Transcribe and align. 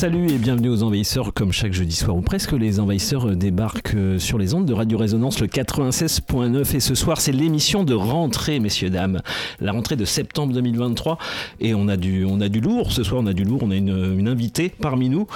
Salut 0.00 0.30
et 0.30 0.38
bienvenue 0.38 0.70
aux 0.70 0.82
Envahisseurs, 0.82 1.34
comme 1.34 1.52
chaque 1.52 1.74
jeudi 1.74 1.94
soir 1.94 2.16
ou 2.16 2.22
presque, 2.22 2.52
les 2.52 2.80
Envahisseurs 2.80 3.28
euh, 3.28 3.36
débarquent 3.36 3.94
euh, 3.94 4.18
sur 4.18 4.38
les 4.38 4.54
ondes 4.54 4.64
de 4.64 4.72
Radio 4.72 4.96
Résonance 4.96 5.40
le 5.40 5.46
96.9 5.46 6.74
et 6.74 6.80
ce 6.80 6.94
soir 6.94 7.20
c'est 7.20 7.32
l'émission 7.32 7.84
de 7.84 7.92
rentrée, 7.92 8.60
messieurs, 8.60 8.88
dames, 8.88 9.20
la 9.60 9.72
rentrée 9.72 9.96
de 9.96 10.06
septembre 10.06 10.54
2023 10.54 11.18
et 11.60 11.74
on 11.74 11.86
a 11.86 11.98
du, 11.98 12.24
on 12.24 12.40
a 12.40 12.48
du 12.48 12.62
lourd, 12.62 12.92
ce 12.92 13.02
soir 13.02 13.20
on 13.22 13.26
a 13.26 13.34
du 13.34 13.44
lourd, 13.44 13.60
on 13.62 13.70
a 13.72 13.76
une, 13.76 14.26
invitée 14.26 14.70
parmi 14.70 15.10
nous. 15.10 15.26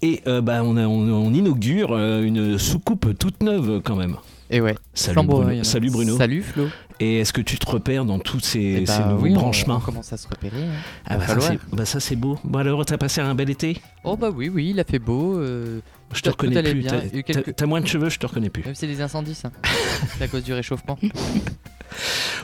Et 0.00 0.22
euh, 0.26 0.40
bah, 0.40 0.62
on, 0.64 0.78
on- 0.78 1.34
inaugure 1.34 1.94
une 1.98 2.56
soucoupe 2.56 3.18
toute 3.18 3.42
neuve 3.42 3.82
quand 3.84 3.96
même. 3.96 4.16
Et 4.50 4.60
ouais, 4.60 4.76
Salut. 4.94 5.26
Bruno. 5.26 5.64
Salut 5.64 5.90
Bruno. 5.90 6.16
Salut 6.16 6.42
Flo. 6.42 6.68
Et 7.00 7.18
est-ce 7.20 7.32
que 7.32 7.40
tu 7.40 7.58
te 7.58 7.68
repères 7.68 8.04
dans 8.04 8.18
tous 8.18 8.40
ces, 8.40 8.60
Eh 8.60 8.80
bah 8.84 8.96
ces 8.96 9.02
nouveaux 9.04 9.22
oui, 9.24 9.34
branchements 9.34 9.76
On, 9.76 9.80
commence 9.80 10.12
à 10.12 10.16
se 10.16 10.28
repérer. 10.28 10.62
hein. 10.62 10.70
Ah 11.06 11.16
bah 11.18 11.26
ça, 11.40 11.52
bah 11.72 11.84
ça 11.84 12.00
c'est 12.00 12.16
beau. 12.16 12.38
Bon 12.44 12.58
alors 12.60 12.86
t'as 12.86 12.96
passé 12.96 13.20
un 13.20 13.34
bel 13.34 13.50
été? 13.50 13.76
Oh 14.04 14.16
bah 14.16 14.30
oui, 14.34 14.48
oui, 14.48 14.70
il 14.70 14.80
a 14.80 14.84
fait 14.84 14.98
beau. 15.00 15.36
euh, 15.36 15.80
Je 16.14 16.22
te 16.22 16.30
reconnais 16.30 16.62
plus. 16.62 16.84
T'as- 16.84 17.00
quelques- 17.22 17.62
moins 17.64 17.80
de 17.80 17.86
cheveux, 17.86 18.08
je 18.08 18.18
te 18.18 18.26
reconnais 18.26 18.48
plus. 18.50 18.64
Même 18.64 18.74
si 18.74 18.80
c'est 18.80 18.86
les 18.86 19.00
incendies, 19.00 19.34
ça. 19.34 19.50
c'est 20.18 20.24
à 20.24 20.28
cause 20.28 20.44
du 20.44 20.52
réchauffement. 20.52 20.98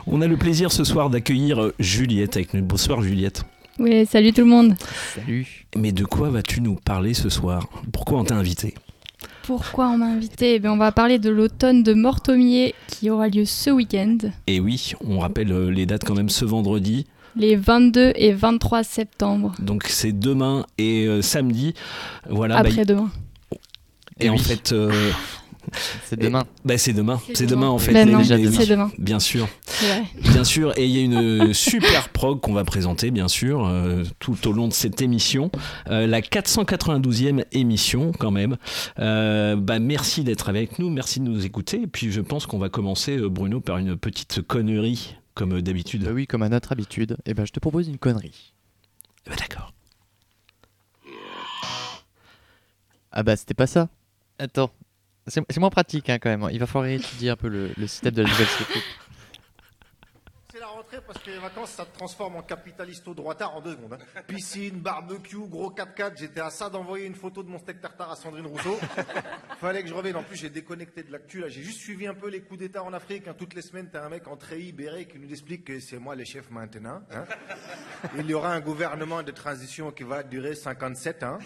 On 0.06 0.20
a 0.20 0.26
le 0.26 0.36
plaisir 0.36 0.72
ce 0.72 0.84
soir 0.84 1.08
d'accueillir 1.08 1.62
euh, 1.62 1.74
Juliette 1.78 2.36
avec 2.36 2.52
nous. 2.54 2.62
Bonsoir 2.62 3.00
Juliette. 3.00 3.44
Oui, 3.78 4.04
salut 4.06 4.32
tout 4.32 4.42
le 4.42 4.48
monde. 4.48 4.74
Salut. 5.14 5.66
Mais 5.76 5.92
de 5.92 6.04
quoi 6.04 6.28
vas-tu 6.30 6.60
nous 6.60 6.74
parler 6.74 7.14
ce 7.14 7.28
soir? 7.30 7.68
Pourquoi 7.92 8.18
on 8.18 8.24
t'a 8.24 8.34
invité 8.36 8.74
Pourquoi 9.44 9.88
on 9.88 9.98
m'a 9.98 10.06
invité 10.06 10.54
Eh 10.54 10.58
bien, 10.58 10.72
On 10.72 10.76
va 10.76 10.92
parler 10.92 11.18
de 11.18 11.30
l'automne 11.30 11.82
de 11.82 11.94
Mortomier 11.94 12.74
qui 12.86 13.10
aura 13.10 13.28
lieu 13.28 13.44
ce 13.44 13.70
week-end, 13.70 14.18
Et 14.46 14.60
oui, 14.60 14.92
on 15.06 15.18
rappelle 15.18 15.50
euh, 15.52 15.70
les 15.70 15.86
dates 15.86 16.04
quand 16.04 16.14
même 16.14 16.28
ce 16.28 16.44
vendredi. 16.44 17.06
les 17.36 17.56
22 17.56 18.12
et 18.14 18.32
23 18.32 18.84
septembre. 18.84 19.54
Donc 19.58 19.84
c'est 19.88 20.12
demain 20.12 20.64
et 20.78 21.06
euh, 21.06 21.22
samedi. 21.22 21.74
Voilà. 22.28 22.62
bah, 22.62 22.68
Après-demain. 22.68 23.10
et 24.20 24.28
en 24.30 24.38
fait, 24.38 24.72
euh, 24.72 25.10
C'est 26.04 26.18
demain. 26.18 26.44
bah, 26.64 26.78
c'est 26.78 26.92
demain. 26.92 27.20
C'est 27.34 27.46
demain. 27.46 27.62
demain 27.62 27.68
en 27.68 27.78
fait. 27.78 27.92
Ben 27.92 28.08
oui, 28.14 28.26
oui, 28.30 28.52
c'est 28.52 28.66
demain. 28.66 28.90
Bien 28.98 29.18
sûr. 29.20 29.48
Bien 30.22 30.44
sûr, 30.44 30.72
et 30.78 30.84
il 30.86 30.90
y 30.90 30.98
a 30.98 31.02
une 31.02 31.54
super 31.72 32.08
prog 32.10 32.40
qu'on 32.40 32.52
va 32.52 32.64
présenter, 32.64 33.10
bien 33.10 33.28
sûr, 33.28 33.66
euh, 33.66 34.04
tout 34.18 34.46
au 34.48 34.52
long 34.52 34.68
de 34.68 34.72
cette 34.72 35.02
émission. 35.02 35.50
Euh, 35.88 36.06
la 36.06 36.20
492e 36.20 37.44
émission, 37.52 38.12
quand 38.18 38.30
même. 38.30 38.56
Euh, 38.98 39.56
bah, 39.56 39.78
merci 39.78 40.24
d'être 40.24 40.48
avec 40.48 40.78
nous, 40.78 40.90
merci 40.90 41.20
de 41.20 41.24
nous 41.24 41.44
écouter. 41.44 41.82
Et 41.82 41.86
puis, 41.86 42.12
je 42.12 42.20
pense 42.20 42.46
qu'on 42.46 42.58
va 42.58 42.68
commencer, 42.68 43.16
euh, 43.16 43.28
Bruno, 43.28 43.60
par 43.60 43.78
une 43.78 43.96
petite 43.96 44.42
connerie, 44.42 45.16
comme 45.34 45.54
euh, 45.54 45.62
d'habitude. 45.62 46.04
Bah 46.04 46.10
oui, 46.12 46.26
comme 46.26 46.42
à 46.42 46.48
notre 46.48 46.72
habitude. 46.72 47.16
Et 47.26 47.34
ben 47.34 47.44
je 47.44 47.52
te 47.52 47.60
propose 47.60 47.88
une 47.88 47.98
connerie. 47.98 48.54
Bah, 49.26 49.34
D'accord. 49.38 49.72
Ah 53.14 53.22
bah 53.22 53.36
c'était 53.36 53.54
pas 53.54 53.66
ça. 53.66 53.88
Attends. 54.38 54.70
C'est 55.26 55.58
moins 55.58 55.70
pratique 55.70 56.10
hein, 56.10 56.18
quand 56.18 56.30
même. 56.30 56.48
Il 56.52 56.58
va 56.58 56.66
falloir 56.66 56.90
étudier 56.90 57.30
un 57.30 57.36
peu 57.36 57.48
le, 57.48 57.70
le 57.76 57.86
système 57.86 58.12
de 58.12 58.22
la 58.22 58.28
nouvelle 58.28 58.46
soucoupe. 58.48 58.82
C'est 60.52 60.58
la 60.60 60.66
rentrée 60.66 60.98
parce 61.06 61.18
que 61.24 61.30
les 61.30 61.38
vacances, 61.38 61.70
ça 61.70 61.86
te 61.86 61.96
transforme 61.96 62.36
en 62.36 62.42
capitaliste 62.42 63.08
au 63.08 63.14
droitard 63.14 63.56
en 63.56 63.62
deux 63.62 63.70
secondes. 63.70 63.94
hein. 63.94 64.20
Piscine, 64.26 64.80
barbecue, 64.80 65.38
gros 65.48 65.70
4x4. 65.70 66.18
J'étais 66.18 66.40
à 66.40 66.50
ça 66.50 66.68
d'envoyer 66.68 67.06
une 67.06 67.14
photo 67.14 67.42
de 67.42 67.48
mon 67.48 67.58
steak 67.58 67.80
tartare 67.80 68.10
à 68.10 68.16
Sandrine 68.16 68.46
Rousseau. 68.46 68.78
Fallait 69.60 69.82
que 69.82 69.88
je 69.88 69.94
revienne. 69.94 70.16
En 70.16 70.22
plus, 70.22 70.36
j'ai 70.36 70.50
déconnecté 70.50 71.04
de 71.04 71.10
l'actu. 71.12 71.40
Là, 71.40 71.48
j'ai 71.48 71.62
juste 71.62 71.78
suivi 71.78 72.06
un 72.06 72.12
peu 72.14 72.28
les 72.28 72.42
coups 72.42 72.60
d'État 72.60 72.82
en 72.82 72.92
Afrique. 72.92 73.28
hein. 73.28 73.34
Toutes 73.38 73.54
les 73.54 73.62
semaines, 73.62 73.88
t'as 73.90 74.04
un 74.04 74.10
mec 74.10 74.28
en 74.28 74.36
treillis, 74.36 74.72
béret, 74.72 75.06
qui 75.06 75.18
nous 75.18 75.30
explique 75.30 75.64
que 75.64 75.80
c'est 75.80 75.98
moi 75.98 76.16
le 76.16 76.24
chef 76.24 76.50
maintenant. 76.50 77.00
hein. 77.14 77.24
Il 78.18 78.26
y 78.26 78.34
aura 78.34 78.52
un 78.52 78.60
gouvernement 78.60 79.22
de 79.22 79.30
transition 79.30 79.90
qui 79.90 80.02
va 80.02 80.22
durer 80.22 80.54
57 80.54 81.22
ans. 81.22 81.38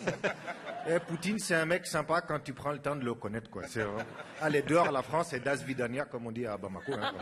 Et 0.88 1.00
Poutine, 1.00 1.38
c'est 1.40 1.54
un 1.56 1.66
mec 1.66 1.84
sympa 1.84 2.20
quand 2.20 2.38
tu 2.38 2.52
prends 2.52 2.70
le 2.70 2.78
temps 2.78 2.94
de 2.94 3.04
le 3.04 3.14
connaître. 3.14 3.50
Quoi. 3.50 3.62
Allez, 4.40 4.62
dehors, 4.62 4.92
la 4.92 5.02
France, 5.02 5.28
c'est 5.30 5.40
Das 5.40 5.56
Vidania, 5.64 6.04
comme 6.04 6.26
on 6.26 6.30
dit 6.30 6.46
à 6.46 6.56
Bamako. 6.56 6.92
hein. 6.92 7.12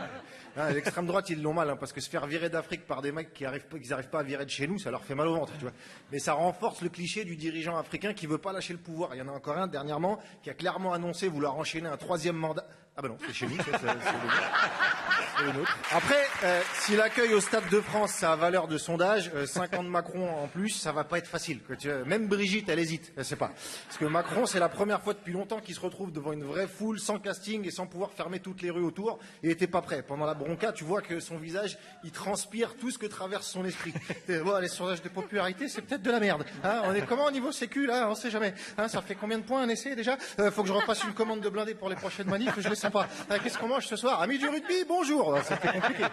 Hein, 0.55 0.69
L'extrême 0.71 1.07
droite, 1.07 1.29
ils 1.31 1.41
l'ont 1.41 1.53
mal, 1.53 1.69
hein, 1.71 1.75
parce 1.75 1.91
que 1.91 1.99
se 1.99 2.09
faire 2.09 2.27
virer 2.27 2.49
d'Afrique 2.49 2.85
par 2.85 3.01
des 3.01 3.11
mecs 3.11 3.33
qui 3.33 3.43
arrivent, 3.43 3.65
pas- 3.65 3.77
n'arrivent 3.89 4.09
pas 4.09 4.19
à 4.19 4.23
virer 4.23 4.45
de 4.45 4.51
chez 4.51 4.67
nous, 4.67 4.77
ça 4.77 4.91
leur 4.91 5.03
fait 5.03 5.15
mal 5.15 5.27
au 5.27 5.35
ventre. 5.35 5.53
Tu 5.57 5.63
vois. 5.63 5.73
Mais 6.11 6.19
ça 6.19 6.33
renforce 6.33 6.81
le 6.81 6.89
cliché 6.89 7.25
du 7.25 7.35
dirigeant 7.37 7.75
africain 7.77 8.13
qui 8.13 8.27
veut 8.27 8.37
pas 8.37 8.53
lâcher 8.53 8.73
le 8.73 8.79
pouvoir. 8.79 9.15
Il 9.15 9.17
y 9.17 9.21
en 9.21 9.27
a 9.29 9.31
encore 9.31 9.57
un 9.57 9.67
dernièrement 9.67 10.19
qui 10.43 10.51
a 10.51 10.53
clairement 10.53 10.93
annoncé 10.93 11.27
vouloir 11.27 11.55
enchaîner 11.57 11.89
un 11.89 11.97
troisième 11.97 12.35
mandat. 12.35 12.67
Ah 12.97 13.01
ben 13.01 13.09
non, 13.09 13.17
c'est 13.27 13.33
chez 13.33 13.45
nous, 13.47 13.57
ça, 13.57 13.63
c'est- 13.77 15.43
le- 15.43 15.51
nôtre. 15.51 15.77
Après, 15.91 16.23
euh, 16.45 16.61
si 16.75 16.95
l'accueil 16.95 17.33
au 17.33 17.41
Stade 17.41 17.67
de 17.69 17.81
France, 17.81 18.11
ça 18.11 18.31
a 18.31 18.35
valeur 18.37 18.69
de 18.69 18.77
sondage, 18.77 19.31
euh, 19.35 19.45
5 19.45 19.73
ans 19.73 19.83
de 19.83 19.89
Macron 19.89 20.29
en 20.29 20.47
plus, 20.47 20.69
ça 20.69 20.93
va 20.93 21.03
pas 21.03 21.17
être 21.17 21.27
facile. 21.27 21.59
Même 22.05 22.27
Brigitte, 22.29 22.69
elle 22.69 22.79
hésite, 22.79 23.11
elle 23.17 23.25
sait 23.25 23.35
pas. 23.35 23.51
Parce 23.87 23.97
que 23.99 24.05
Macron, 24.05 24.45
c'est 24.45 24.59
la 24.59 24.69
première 24.69 25.01
fois 25.01 25.13
depuis 25.13 25.33
longtemps 25.33 25.59
qu'il 25.59 25.75
se 25.75 25.81
retrouve 25.81 26.13
devant 26.13 26.31
une 26.31 26.45
vraie 26.45 26.67
foule, 26.67 26.97
sans 27.01 27.19
casting 27.19 27.67
et 27.67 27.71
sans 27.71 27.85
pouvoir 27.85 28.11
fermer 28.13 28.39
toutes 28.39 28.61
les 28.61 28.69
rues 28.69 28.83
autour. 28.85 29.19
Il 29.43 29.49
était 29.49 29.67
pas 29.67 29.81
prêt. 29.81 30.01
Pendant 30.03 30.25
la 30.25 30.35
bronca, 30.35 30.71
tu 30.71 30.85
vois 30.85 31.01
que 31.01 31.19
son 31.19 31.37
visage, 31.37 31.77
il 32.05 32.11
transpire 32.11 32.75
tout 32.77 32.89
ce 32.91 32.97
que 32.97 33.05
traverse 33.07 33.45
son 33.47 33.65
esprit. 33.65 33.93
Et, 34.29 34.37
bon, 34.37 34.57
les 34.61 34.69
sondages 34.69 35.01
de 35.01 35.09
popularité, 35.09 35.67
c'est 35.67 35.81
peut-être 35.81 36.01
de 36.03 36.11
la 36.11 36.21
merde. 36.21 36.45
hein. 36.63 36.81
on 36.85 36.93
est 36.95 37.05
comment 37.05 37.25
au 37.25 37.31
niveau 37.31 37.51
sécu, 37.51 37.85
là? 37.87 38.07
On 38.09 38.15
sait 38.15 38.31
jamais. 38.31 38.53
Hein, 38.77 38.87
ça 38.87 39.01
fait 39.01 39.15
combien 39.15 39.37
de 39.39 39.43
points 39.43 39.63
un 39.63 39.69
essai 39.69 39.95
déjà? 39.95 40.17
Euh, 40.39 40.49
Faut 40.49 40.61
que 40.61 40.69
je 40.69 40.73
repasse 40.73 41.03
une 41.03 41.13
commande 41.13 41.41
de 41.41 41.49
blindés 41.49 41.75
pour 41.75 41.89
les 41.89 41.95
prochaines 41.97 42.29
manifs, 42.29 42.53
je 42.57 42.69
les 42.69 42.75
Hein, 42.93 43.39
Qu'est-ce 43.43 43.57
qu'on 43.57 43.67
mange 43.67 43.87
ce 43.87 43.95
soir? 43.95 44.21
Amis 44.21 44.37
du 44.37 44.47
rugby, 44.47 44.85
bonjour 44.87 45.37
Ça 45.43 45.57
fait 45.57 45.73
compliqué. 45.79 46.03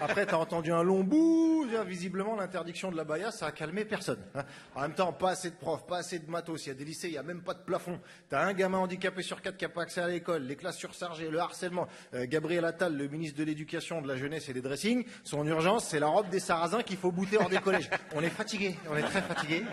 Après, 0.00 0.24
t'as 0.24 0.36
entendu 0.36 0.72
un 0.72 0.82
long 0.82 1.04
bout. 1.04 1.66
Visiblement, 1.86 2.36
l'interdiction 2.36 2.90
de 2.90 2.96
la 2.96 3.04
baya, 3.04 3.30
ça 3.30 3.46
a 3.46 3.52
calmé 3.52 3.84
personne. 3.84 4.20
hein. 4.34 4.44
En 4.74 4.82
même 4.82 4.94
temps, 4.94 5.12
pas 5.12 5.30
assez 5.30 5.50
de 5.50 5.56
profs, 5.56 5.84
pas 5.86 5.98
assez 5.98 6.18
de 6.18 6.30
matos. 6.30 6.64
Il 6.64 6.68
y 6.68 6.72
a 6.72 6.74
des 6.74 6.84
lycées, 6.84 7.08
il 7.08 7.14
y 7.14 7.18
a 7.18 7.22
même 7.22 7.42
pas 7.42 7.54
de 7.54 7.58
plafond. 7.60 8.00
T'as 8.30 8.44
un 8.44 8.52
gamin 8.54 8.78
handicapé 8.78 9.22
sur 9.22 9.42
quatre 9.42 9.56
qui 9.56 9.64
a 9.64 9.68
pas 9.68 9.82
accès 9.82 10.00
à 10.00 10.08
l'école, 10.08 10.42
les 10.44 10.56
classes 10.56 10.78
surchargées, 10.78 11.28
le 11.28 11.38
harcèlement. 11.38 11.86
Euh, 12.14 12.26
Gabriel 12.26 12.64
Attal, 12.64 12.96
le 12.96 13.08
ministre 13.08 13.38
de 13.38 13.44
l'Éducation, 13.44 14.00
de 14.00 14.08
la 14.08 14.16
Jeunesse 14.16 14.48
et 14.48 14.52
des 14.54 14.62
Dressings, 14.62 15.04
son 15.24 15.46
urgence, 15.46 15.86
c'est 15.88 15.98
la 16.00 16.06
robe 16.06 16.28
des 16.30 16.40
sarrasins 16.40 16.82
qu'il 16.82 16.96
faut 16.96 17.12
bouter 17.12 17.36
hors 17.38 17.48
des 17.50 17.58
collèges. 17.58 17.90
On 18.14 18.22
est 18.22 18.30
fatigué, 18.30 18.76
on 18.90 18.96
est 18.96 19.02
très 19.02 19.22
fatigué. 19.22 19.64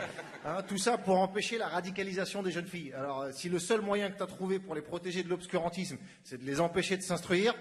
Hein, 0.46 0.58
tout 0.68 0.78
ça 0.78 0.98
pour 0.98 1.20
empêcher 1.20 1.58
la 1.58 1.68
radicalisation 1.70 2.44
des 2.44 2.52
jeunes 2.52 2.68
filles. 2.68 2.92
Alors, 2.94 3.22
euh, 3.22 3.32
si 3.32 3.48
le 3.48 3.60
seul 3.60 3.80
moyen 3.80 4.10
que 4.12 4.18
tu 4.18 4.24
as 4.24 4.28
trouvé 4.28 4.60
pour 4.60 4.76
les 4.76 4.82
protéger 4.82 5.24
de 5.24 5.30
l'obscurantisme, 5.30 5.96
c'est 6.26 6.33
de 6.38 6.46
les 6.46 6.60
empêcher 6.60 6.98
de 6.98 7.02
s'instruire, 7.02 7.54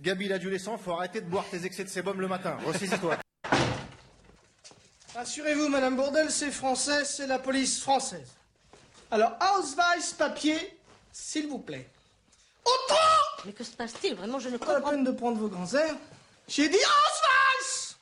Gabi 0.00 0.28
l'adolescent, 0.28 0.76
faut 0.76 0.92
arrêter 0.92 1.20
de 1.20 1.26
boire 1.26 1.44
tes 1.50 1.64
excès 1.64 1.84
de 1.84 1.88
sébum 1.88 2.20
le 2.20 2.28
matin. 2.28 2.56
Ressaisis-toi. 2.66 3.16
Rassurez-vous, 5.14 5.68
Madame 5.70 5.96
Bourdel, 5.96 6.30
c'est 6.30 6.50
français, 6.50 7.04
c'est 7.04 7.26
la 7.26 7.38
police 7.38 7.80
française. 7.80 8.28
Alors, 9.10 9.32
Ausweis, 9.40 10.14
papier, 10.18 10.56
s'il 11.12 11.46
vous 11.46 11.60
plaît. 11.60 11.88
Autant 12.64 13.44
Mais 13.46 13.52
que 13.52 13.62
se 13.62 13.70
passe-t-il? 13.72 14.14
Vraiment, 14.16 14.38
je 14.38 14.48
ne 14.48 14.56
Pas 14.56 14.66
la 14.66 14.74
comprends 14.76 14.90
peine 14.90 15.04
de 15.04 15.10
prendre 15.12 15.38
vos 15.38 15.48
grands 15.48 15.72
airs. 15.74 15.96
J'ai 16.48 16.68
dit 16.68 16.76
Ausweis 16.76 17.96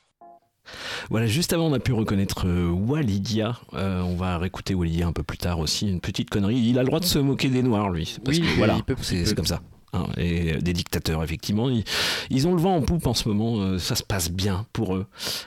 Voilà, 1.09 1.27
juste 1.27 1.53
avant, 1.53 1.67
on 1.67 1.73
a 1.73 1.79
pu 1.79 1.93
reconnaître 1.93 2.47
euh, 2.47 2.69
Walidia. 2.71 3.59
Euh, 3.73 4.01
on 4.01 4.15
va 4.15 4.37
réécouter 4.37 4.73
Walidia 4.73 5.05
un 5.05 5.13
peu 5.13 5.23
plus 5.23 5.37
tard 5.37 5.59
aussi. 5.59 5.87
Une 5.87 6.01
petite 6.01 6.29
connerie. 6.29 6.57
Il 6.57 6.79
a 6.79 6.81
le 6.81 6.87
droit 6.87 6.99
de 6.99 7.05
se 7.05 7.19
moquer 7.19 7.49
des 7.49 7.61
Noirs, 7.61 7.89
lui. 7.91 8.17
Parce 8.25 8.37
Oui, 8.37 8.43
que, 8.43 8.57
voilà, 8.57 8.77
c'est 9.01 9.25
c'est 9.25 9.35
comme 9.35 9.45
ça. 9.45 9.61
Hein. 9.93 10.05
et 10.17 10.57
des 10.61 10.73
dictateurs, 10.73 11.23
effectivement. 11.23 11.69
Ils, 11.69 11.83
ils 12.29 12.47
ont 12.47 12.53
le 12.55 12.61
vent 12.61 12.75
en 12.75 12.81
poupe 12.81 13.07
en 13.07 13.13
ce 13.13 13.27
moment. 13.29 13.57
euh, 13.59 13.77
ça 13.77 13.95
se 13.95 14.03
passe 14.03 14.29
bien 14.31 14.65
pour 14.73 14.95
eux, 14.95 15.05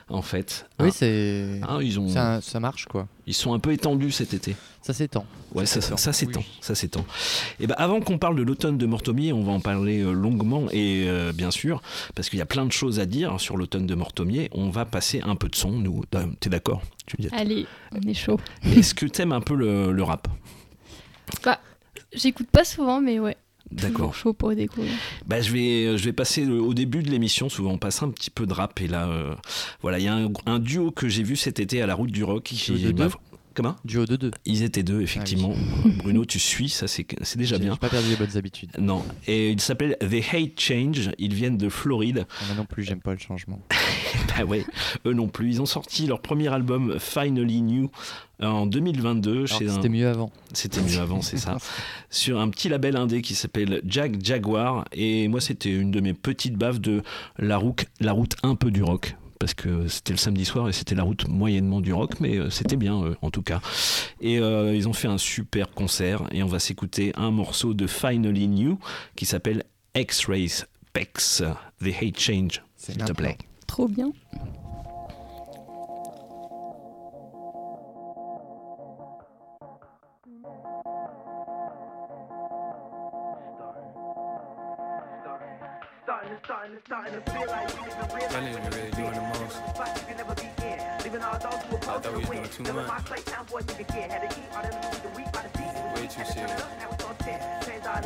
en 0.08 0.22
fait. 0.22 0.66
Oui, 0.80 0.88
Hein. 0.88 0.90
c'est. 0.94 1.60
Hein, 1.68 1.78
ils, 1.82 1.98
ont, 2.00 2.08
Ça, 2.08 2.40
ça 2.40 2.60
marche 2.60 2.86
quoi. 2.86 3.06
ils 3.26 3.34
sont 3.34 3.52
un 3.54 3.58
peu 3.58 3.72
étendus 3.72 4.10
cet 4.12 4.34
été. 4.34 4.56
Ça 4.82 4.92
s'étend. 4.92 5.24
Ouais, 5.52 5.66
ça, 5.66 5.80
ça, 5.80 5.96
ça 5.96 6.12
s'étend, 6.12 6.40
Oui. 6.40 6.46
ça 6.60 6.74
s'étend. 6.76 7.04
Et 7.58 7.66
ben 7.66 7.74
avant 7.76 8.00
qu'on 8.00 8.18
parle 8.18 8.36
de 8.36 8.42
l'automne 8.42 8.78
de 8.78 8.86
Mortomier, 8.86 9.32
on 9.32 9.42
va 9.42 9.50
en 9.52 9.58
parler 9.60 10.00
euh, 10.00 10.12
longuement 10.12 10.66
et 10.70 11.06
euh, 11.08 11.32
bien 11.32 11.50
sûr, 11.50 11.82
parce 12.14 12.28
qu'il 12.30 12.38
y 12.38 12.42
a 12.42 12.46
plein 12.46 12.64
de 12.66 12.70
choses 12.72 13.00
à 13.00 13.06
dire 13.06 13.40
sur 13.40 13.56
l'automne 13.56 13.86
de 13.86 13.94
Mortomier, 13.96 14.48
on 14.52 14.70
va 14.70 14.84
passer 14.84 15.22
un 15.24 15.34
peu 15.34 15.48
de 15.48 15.56
son. 15.56 15.70
Nous, 15.72 16.04
t'es 16.38 16.50
d'accord, 16.50 16.82
Juliette? 17.08 17.32
Allez, 17.34 17.66
on 17.92 18.06
est 18.08 18.14
chaud. 18.14 18.38
Est-ce 18.62 18.94
que 18.94 19.06
t'aimes 19.06 19.32
un 19.32 19.40
peu 19.40 19.54
le, 19.56 19.90
le 19.90 20.02
rap? 20.04 20.28
Bah, 21.42 21.58
j'écoute 22.12 22.48
pas 22.52 22.64
souvent, 22.64 23.00
mais 23.00 23.18
ouais. 23.18 23.36
D'accord. 23.72 24.14
Chaud 24.14 24.32
pour 24.32 24.54
découvrir. 24.54 24.92
Bah, 25.26 25.40
je, 25.40 25.50
vais, 25.52 25.98
je 25.98 26.04
vais 26.04 26.12
passer 26.12 26.46
au 26.46 26.72
début 26.72 27.02
de 27.02 27.10
l'émission, 27.10 27.48
souvent 27.48 27.72
on 27.72 27.78
passe 27.78 28.02
un 28.02 28.10
petit 28.10 28.30
peu 28.30 28.46
de 28.46 28.52
rap. 28.52 28.80
Et 28.80 28.86
là, 28.88 29.08
euh, 29.08 29.34
voilà, 29.82 29.98
il 29.98 30.04
y 30.04 30.08
a 30.08 30.14
un, 30.14 30.28
un 30.46 30.58
duo 30.58 30.90
que 30.92 31.08
j'ai 31.08 31.22
vu 31.22 31.36
cet 31.36 31.58
été 31.60 31.82
à 31.82 31.86
la 31.86 31.94
route 31.94 32.10
du 32.10 32.22
rock. 32.24 32.44
qui 32.44 32.72
m'a- 32.92 33.08
Comment? 33.56 33.74
Duo 33.86 34.04
de 34.04 34.16
deux. 34.16 34.30
Ils 34.44 34.62
étaient 34.62 34.82
deux, 34.82 35.00
effectivement. 35.00 35.54
Bruno, 35.96 36.26
tu 36.26 36.38
suis, 36.38 36.68
ça 36.68 36.86
c'est 36.86 37.06
déjà 37.38 37.56
bien. 37.56 37.72
j'ai 37.72 37.78
pas 37.78 37.88
perdu 37.88 38.10
les 38.10 38.16
bonnes 38.16 38.36
habitudes. 38.36 38.70
Non, 38.78 39.02
et 39.26 39.50
ils 39.50 39.62
s'appellent 39.62 39.96
The 39.98 40.34
Hate 40.34 40.60
Change, 40.60 41.10
ils 41.16 41.32
viennent 41.32 41.56
de 41.56 41.70
Floride. 41.70 42.26
Moi 42.48 42.56
non 42.58 42.66
plus, 42.66 42.84
j'aime 42.84 43.00
pas 43.00 43.12
le 43.12 43.18
changement. 43.18 43.58
Bah 44.36 44.44
ouais, 44.44 44.64
eux 45.06 45.14
non 45.14 45.28
plus. 45.28 45.48
Ils 45.48 45.62
ont 45.62 45.66
sorti 45.66 46.06
leur 46.06 46.20
premier 46.20 46.48
album 46.48 46.96
Finally 46.98 47.62
New 47.62 47.90
en 48.42 48.66
2022 48.66 49.32
Alors 49.32 49.46
chez 49.46 49.64
que 49.64 49.70
un... 49.70 49.74
C'était 49.74 49.88
mieux 49.88 50.08
avant. 50.08 50.30
C'était 50.52 50.82
mieux 50.82 50.98
avant, 50.98 51.22
c'est 51.22 51.38
ça. 51.38 51.56
Sur 52.10 52.38
un 52.38 52.50
petit 52.50 52.68
label 52.68 52.96
indé 52.96 53.22
qui 53.22 53.34
s'appelle 53.34 53.80
Jack 53.86 54.22
Jaguar. 54.22 54.84
Et 54.92 55.28
moi, 55.28 55.40
c'était 55.40 55.70
une 55.70 55.90
de 55.90 56.00
mes 56.00 56.12
petites 56.12 56.56
baves 56.56 56.80
de 56.80 57.02
la 57.38 57.56
route, 57.56 57.86
la 58.00 58.12
route 58.12 58.36
un 58.42 58.56
peu 58.56 58.70
du 58.70 58.82
rock. 58.82 59.16
Parce 59.38 59.54
que 59.54 59.88
c'était 59.88 60.12
le 60.12 60.18
samedi 60.18 60.44
soir 60.44 60.68
et 60.68 60.72
c'était 60.72 60.94
la 60.94 61.02
route 61.02 61.28
moyennement 61.28 61.80
du 61.80 61.92
rock, 61.92 62.20
mais 62.20 62.36
euh, 62.36 62.50
c'était 62.50 62.76
bien 62.76 63.02
euh, 63.02 63.14
en 63.22 63.30
tout 63.30 63.42
cas. 63.42 63.60
Et 64.20 64.38
euh, 64.38 64.74
ils 64.74 64.88
ont 64.88 64.92
fait 64.92 65.08
un 65.08 65.18
super 65.18 65.70
concert 65.70 66.22
et 66.32 66.42
on 66.42 66.46
va 66.46 66.58
s'écouter 66.58 67.12
un 67.16 67.30
morceau 67.30 67.74
de 67.74 67.86
Finally 67.86 68.48
New 68.48 68.78
qui 69.14 69.26
s'appelle 69.26 69.64
X-Ray 69.94 70.48
Specs, 70.48 71.42
The 71.80 71.88
Hate 72.00 72.18
Change, 72.18 72.62
C'est 72.76 72.92
s'il 72.92 73.04
te 73.04 73.12
plaît. 73.12 73.36
Trop 73.66 73.88
bien. 73.88 74.12
Really 88.70 88.90
doing 88.92 89.12
the 89.12 89.20
most. 89.20 89.25
I 91.96 92.00
thought 92.00 92.12
we 92.12 92.18
was 92.20 92.28
doing 92.28 92.44
too 92.50 92.62
much. 92.74 92.88
Way 95.94 96.06
too 96.08 96.24
serious. 96.26 96.62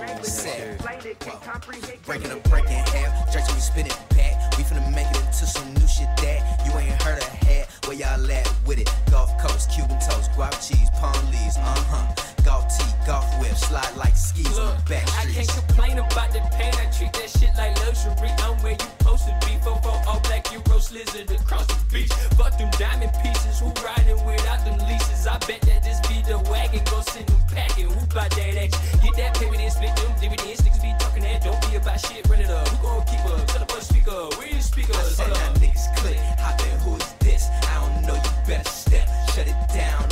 Way 0.06 0.22
Sad. 0.22 0.80
serious. 0.80 1.98
Breaking 2.06 2.30
a 2.30 2.36
break 2.48 2.64
in 2.66 2.70
half, 2.70 3.28
stretching 3.30 3.54
we 3.56 3.60
spin 3.60 3.86
it 3.86 3.98
back. 4.10 4.56
We 4.56 4.62
finna 4.62 4.94
make 4.94 5.10
it 5.10 5.16
into 5.18 5.46
some 5.46 5.74
new 5.74 5.88
shit 5.88 6.06
that 6.18 6.62
you 6.64 6.72
ain't 6.78 7.02
heard 7.02 7.18
of 7.18 7.24
had. 7.24 7.66
Where 7.86 7.96
y'all 7.96 8.30
at 8.30 8.54
with 8.64 8.78
it? 8.78 8.88
Gulf 9.10 9.36
Coast, 9.38 9.70
Cuban 9.72 9.98
toast, 9.98 10.30
guap 10.32 10.54
cheese, 10.66 10.88
palm 10.90 11.26
leaves, 11.32 11.56
uh 11.56 11.84
huh. 11.90 12.29
Golf 12.50 12.66
tee, 12.66 12.90
golf 13.06 13.26
whip, 13.38 13.54
slide 13.54 13.94
like 13.96 14.16
skis 14.16 14.58
on 14.58 14.74
the 14.74 14.82
back 14.90 15.06
I 15.14 15.22
can't 15.30 15.46
complain 15.46 15.98
about 15.98 16.32
the 16.34 16.42
pain. 16.58 16.74
I 16.82 16.90
treat 16.90 17.12
that 17.14 17.30
shit 17.30 17.54
like 17.54 17.78
luxury. 17.86 18.26
I'm 18.42 18.58
where 18.66 18.72
you 18.74 18.88
supposed 18.98 19.24
to 19.30 19.34
be. 19.46 19.54
Fofo 19.62 19.94
all 20.10 20.18
black, 20.26 20.50
you 20.52 20.58
roast 20.68 20.90
lizard 20.90 21.30
across 21.30 21.66
the 21.70 21.78
beach. 21.94 22.10
Fuck 22.34 22.58
them 22.58 22.70
diamond 22.74 23.12
pieces. 23.22 23.60
Who 23.60 23.70
riding 23.86 24.18
without 24.26 24.64
them 24.66 24.78
leases? 24.90 25.28
I 25.30 25.38
bet 25.46 25.60
that 25.62 25.84
this 25.86 26.00
be 26.10 26.22
the 26.26 26.38
wagon. 26.50 26.82
Go 26.90 26.98
send 27.06 27.28
them 27.28 27.38
packing. 27.54 27.86
Who 27.86 28.02
buy 28.10 28.26
that 28.26 28.56
action? 28.58 28.82
Get 28.98 29.14
that 29.22 29.38
payment 29.38 29.62
and 29.62 29.72
split 29.72 29.94
them 29.94 30.10
dividends. 30.20 30.60
Niggas 30.66 30.82
be 30.82 30.90
talking 30.98 31.22
that. 31.22 31.44
Don't 31.46 31.60
be 31.70 31.76
about 31.76 32.00
shit. 32.02 32.26
Run 32.26 32.40
it 32.40 32.50
up. 32.50 32.66
Who 32.66 32.82
gon' 32.82 33.06
keep 33.06 33.22
up? 33.30 33.46
Tell 33.46 33.60
the 33.62 33.66
bus 33.70 33.86
speaker. 33.86 34.26
Where 34.34 34.48
your 34.50 34.58
I 34.58 34.70
speakers? 34.74 35.14
said 35.14 35.30
Hold 35.30 35.38
up. 35.38 35.62
niggas 35.62 35.86
click, 36.02 36.18
hop 36.42 36.58
in, 36.66 36.74
who 36.82 36.96
is 36.98 37.12
this? 37.22 37.46
I 37.70 37.78
don't 37.78 38.06
know, 38.10 38.18
you 38.18 38.32
better 38.48 38.68
step. 38.68 39.06
Shut 39.34 39.46
it 39.46 39.54
down, 39.70 40.02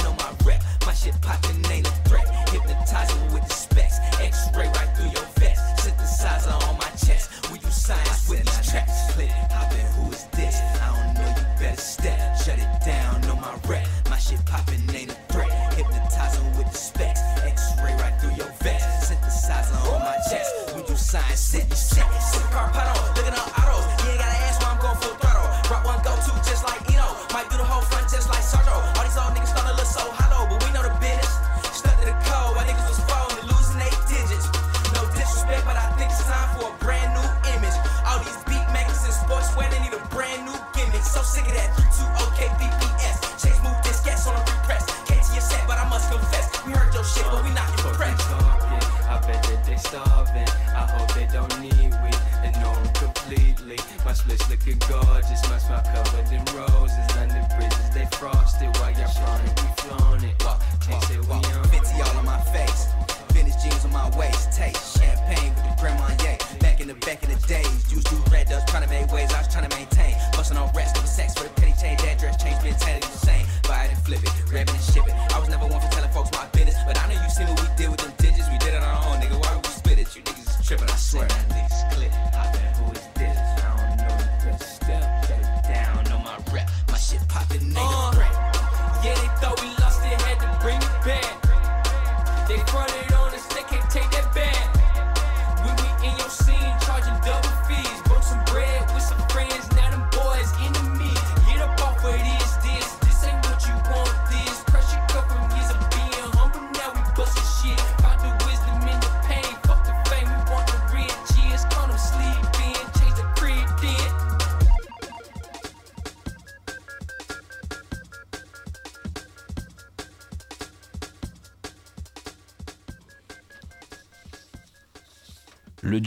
my 0.88 0.94
shit 0.94 1.20
poppin' 1.20 1.70
ain't 1.70 1.86
a 1.86 1.90
threat. 2.08 2.26
Hypnotizer 2.48 3.34
with 3.34 3.46
the 3.46 3.52
specs. 3.52 3.98
X-ray 4.22 4.68
right 4.68 4.97
splits 54.18 54.50
looking 54.50 54.78
gorgeous, 54.90 55.42
my 55.48 55.58
smile 55.58 55.82
covered 55.94 56.26
in 56.32 56.42
roses. 56.56 57.06
Under 57.16 57.46
bridges 57.54 57.90
they 57.94 58.06
frosted 58.18 58.74
while 58.78 58.90
y'all 58.92 59.08
flaunting, 59.08 59.54
we 59.62 59.68
flown 59.82 60.24
it. 60.24 60.34
Walk, 60.44 60.60
can't 60.80 61.02
say 61.04 61.18
we 61.18 61.38
on. 61.38 61.64
50 61.70 62.02
all 62.02 62.16
on 62.18 62.24
my 62.24 62.40
face. 62.50 62.88
Vintage 63.32 63.54
jeans 63.62 63.84
on 63.84 63.92
my 63.92 64.10
waist. 64.18 64.52
Taste 64.52 64.98
champagne 64.98 65.54
with 65.54 65.64
the 65.64 65.74
grandma, 65.80 66.08
yeah. 66.24 66.36
Back 66.58 66.80
in 66.80 66.88
the 66.88 66.94
back 67.06 67.22
in 67.22 67.30
the 67.30 67.40
days, 67.46 67.92
used 67.92 68.08
to 68.08 68.16
red 68.30 68.48
dust, 68.48 68.66
trying 68.68 68.82
to 68.82 68.90
make 68.90 69.10
waves. 69.12 69.32
I 69.32 69.38
was 69.38 69.48
trying 69.48 69.68
to 69.68 69.76
maintain. 69.76 70.14
Busting 70.32 70.58
on 70.58 70.70
rest, 70.74 70.97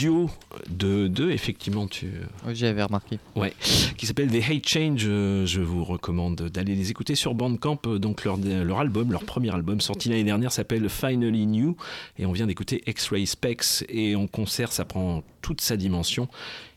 duo 0.01 0.29
de 0.70 1.08
deux, 1.08 1.31
effectivement, 1.31 1.88
tu, 1.88 2.12
Oui, 2.46 2.55
j'avais 2.55 2.81
remarqué. 2.84 3.20
Ouais, 3.36 3.53
qui 3.98 4.05
s'appelle 4.08 4.29
The 4.29 4.43
Hate 4.50 4.67
Change. 4.67 5.03
euh, 5.05 5.46
Je 5.46 5.62
vous 5.62 5.84
recommande 5.84 6.36
d'aller 6.50 6.75
les 6.75 6.89
écouter 6.89 7.15
sur 7.15 7.34
Bandcamp. 7.36 7.79
Euh, 7.86 8.00
Donc 8.00 8.24
leur, 8.25 8.38
leur 8.38 8.79
album, 8.79 9.12
leur 9.12 9.24
premier 9.24 9.53
album 9.53 9.79
sorti 9.81 10.10
l'année 10.10 10.24
dernière 10.24 10.51
s'appelle 10.51 10.89
Finally 10.89 11.46
New 11.46 11.75
et 12.17 12.25
on 12.25 12.31
vient 12.31 12.48
d'écouter 12.48 12.81
X-Ray 12.88 13.27
Specs 13.27 13.86
et 13.89 14.15
en 14.15 14.27
concert 14.27 14.72
ça 14.72 14.86
prend 14.86 15.24
toute 15.41 15.62
sa 15.62 15.77
dimension 15.77 16.27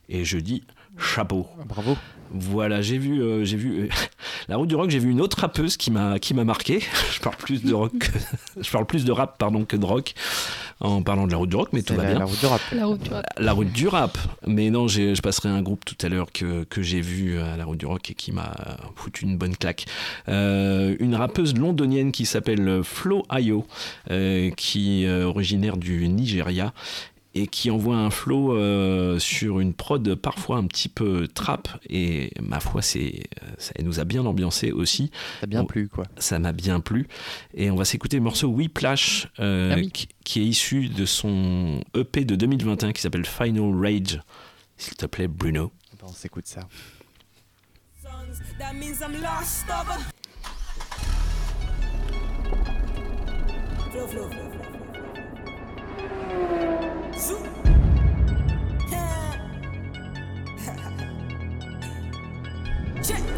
et 0.08 0.24
je 0.24 0.38
dis 0.38 0.62
chapeau. 0.98 1.46
Bravo. 1.66 1.96
Voilà, 2.30 2.82
j'ai 2.82 2.98
vu, 2.98 3.22
euh, 3.22 3.44
j'ai 3.44 3.56
vu 3.56 3.82
euh, 3.84 3.88
la 4.48 4.56
route 4.56 4.68
du 4.68 4.74
rock. 4.74 4.90
J'ai 4.90 4.98
vu 4.98 5.10
une 5.10 5.20
autre 5.20 5.40
rappeuse 5.40 5.76
qui 5.76 5.90
m'a 5.90 6.18
qui 6.18 6.34
m'a 6.34 6.44
marqué. 6.44 6.80
Je 7.14 7.20
parle 7.20 7.36
plus 7.36 7.62
de 7.62 7.72
rock, 7.74 7.92
que- 7.98 8.06
je 8.62 8.70
parle 8.70 8.86
plus 8.86 9.04
de 9.04 9.12
rap 9.12 9.38
pardon 9.38 9.64
que 9.64 9.76
de 9.76 9.84
rock 9.84 10.14
en 10.80 11.02
parlant 11.02 11.26
de 11.26 11.32
la 11.32 11.38
route 11.38 11.48
du 11.48 11.56
rock, 11.56 11.68
mais 11.72 11.82
tout 11.82 11.94
va 11.94 12.04
bien. 12.04 12.18
la 12.18 12.24
route 12.24 12.38
du 12.40 12.46
rap. 12.46 12.60
La 12.72 12.86
route 12.86 13.00
du 13.02 13.10
rap. 13.10 13.24
La 13.38 13.52
route 13.52 13.72
du 13.72 13.88
rap. 13.88 14.18
Mais 14.46 14.70
non, 14.70 14.88
j'ai- 14.88 15.14
je 15.14 15.22
passerai 15.22 15.48
un 15.48 15.62
groupe 15.62 15.84
tout 15.84 15.96
à 16.04 16.08
l'heure 16.08 16.32
que, 16.32 16.64
que 16.64 16.82
j'ai 16.82 17.00
vu 17.00 17.38
à 17.38 17.56
la 17.56 17.64
route 17.64 17.78
du 17.78 17.86
rock 17.86 18.10
et 18.10 18.14
qui 18.14 18.32
m'a 18.32 18.52
foutu 18.96 19.24
une 19.24 19.36
bonne 19.38 19.56
claque. 19.56 19.86
Euh, 20.28 20.96
une 20.98 21.14
rappeuse 21.14 21.54
londonienne 21.56 22.10
qui 22.12 22.26
s'appelle 22.26 22.80
Flo 22.82 23.22
Ayo, 23.30 23.64
euh, 24.10 24.50
qui 24.50 25.04
est 25.04 25.22
originaire 25.22 25.76
du 25.76 26.08
Nigeria. 26.08 26.72
Et 27.34 27.46
qui 27.48 27.70
envoie 27.70 27.96
un 27.96 28.10
flow 28.10 28.52
euh, 28.56 29.18
sur 29.18 29.58
une 29.60 29.74
prod 29.74 30.14
parfois 30.14 30.56
un 30.58 30.66
petit 30.66 30.88
peu 30.88 31.26
trap 31.26 31.68
et 31.88 32.30
ma 32.40 32.60
foi 32.60 32.80
c'est 32.80 33.24
ça 33.58 33.72
nous 33.82 33.98
a 34.00 34.04
bien 34.04 34.24
ambiancé 34.24 34.70
aussi. 34.72 35.10
T'as 35.40 35.46
bien 35.46 35.62
On- 35.62 35.66
plu, 35.66 35.88
quoi. 35.88 36.04
Ça 36.16 36.38
m'a 36.38 36.52
bien 36.52 36.80
plu 36.80 37.06
et 37.54 37.70
on 37.70 37.76
va 37.76 37.84
s'écouter 37.84 38.16
le 38.18 38.22
morceau 38.22 38.48
Whiplash 38.48 39.28
euh, 39.40 39.72
Ah 39.74 39.76
oui. 39.78 39.90
qui, 39.90 40.08
qui 40.24 40.40
est 40.40 40.44
issu 40.46 40.88
de 40.88 41.04
son 41.06 41.80
EP 41.96 42.24
de 42.24 42.36
2021 42.36 42.92
qui 42.92 43.02
s'appelle 43.02 43.26
Final 43.26 43.74
Rage. 43.74 44.20
S'il 44.76 44.94
te 44.94 45.06
plaît 45.06 45.28
Bruno. 45.28 45.72
On 46.02 46.08
s'écoute 46.12 46.46
ça. 46.46 46.60
That 48.58 48.72
means 48.74 49.00
I'm 49.00 49.20
lost 49.22 49.64
over. 49.68 49.98
Flow, 53.90 54.06
flow, 54.06 54.28
flow, 54.28 54.50
flow, 54.50 54.62
flow. 56.78 56.83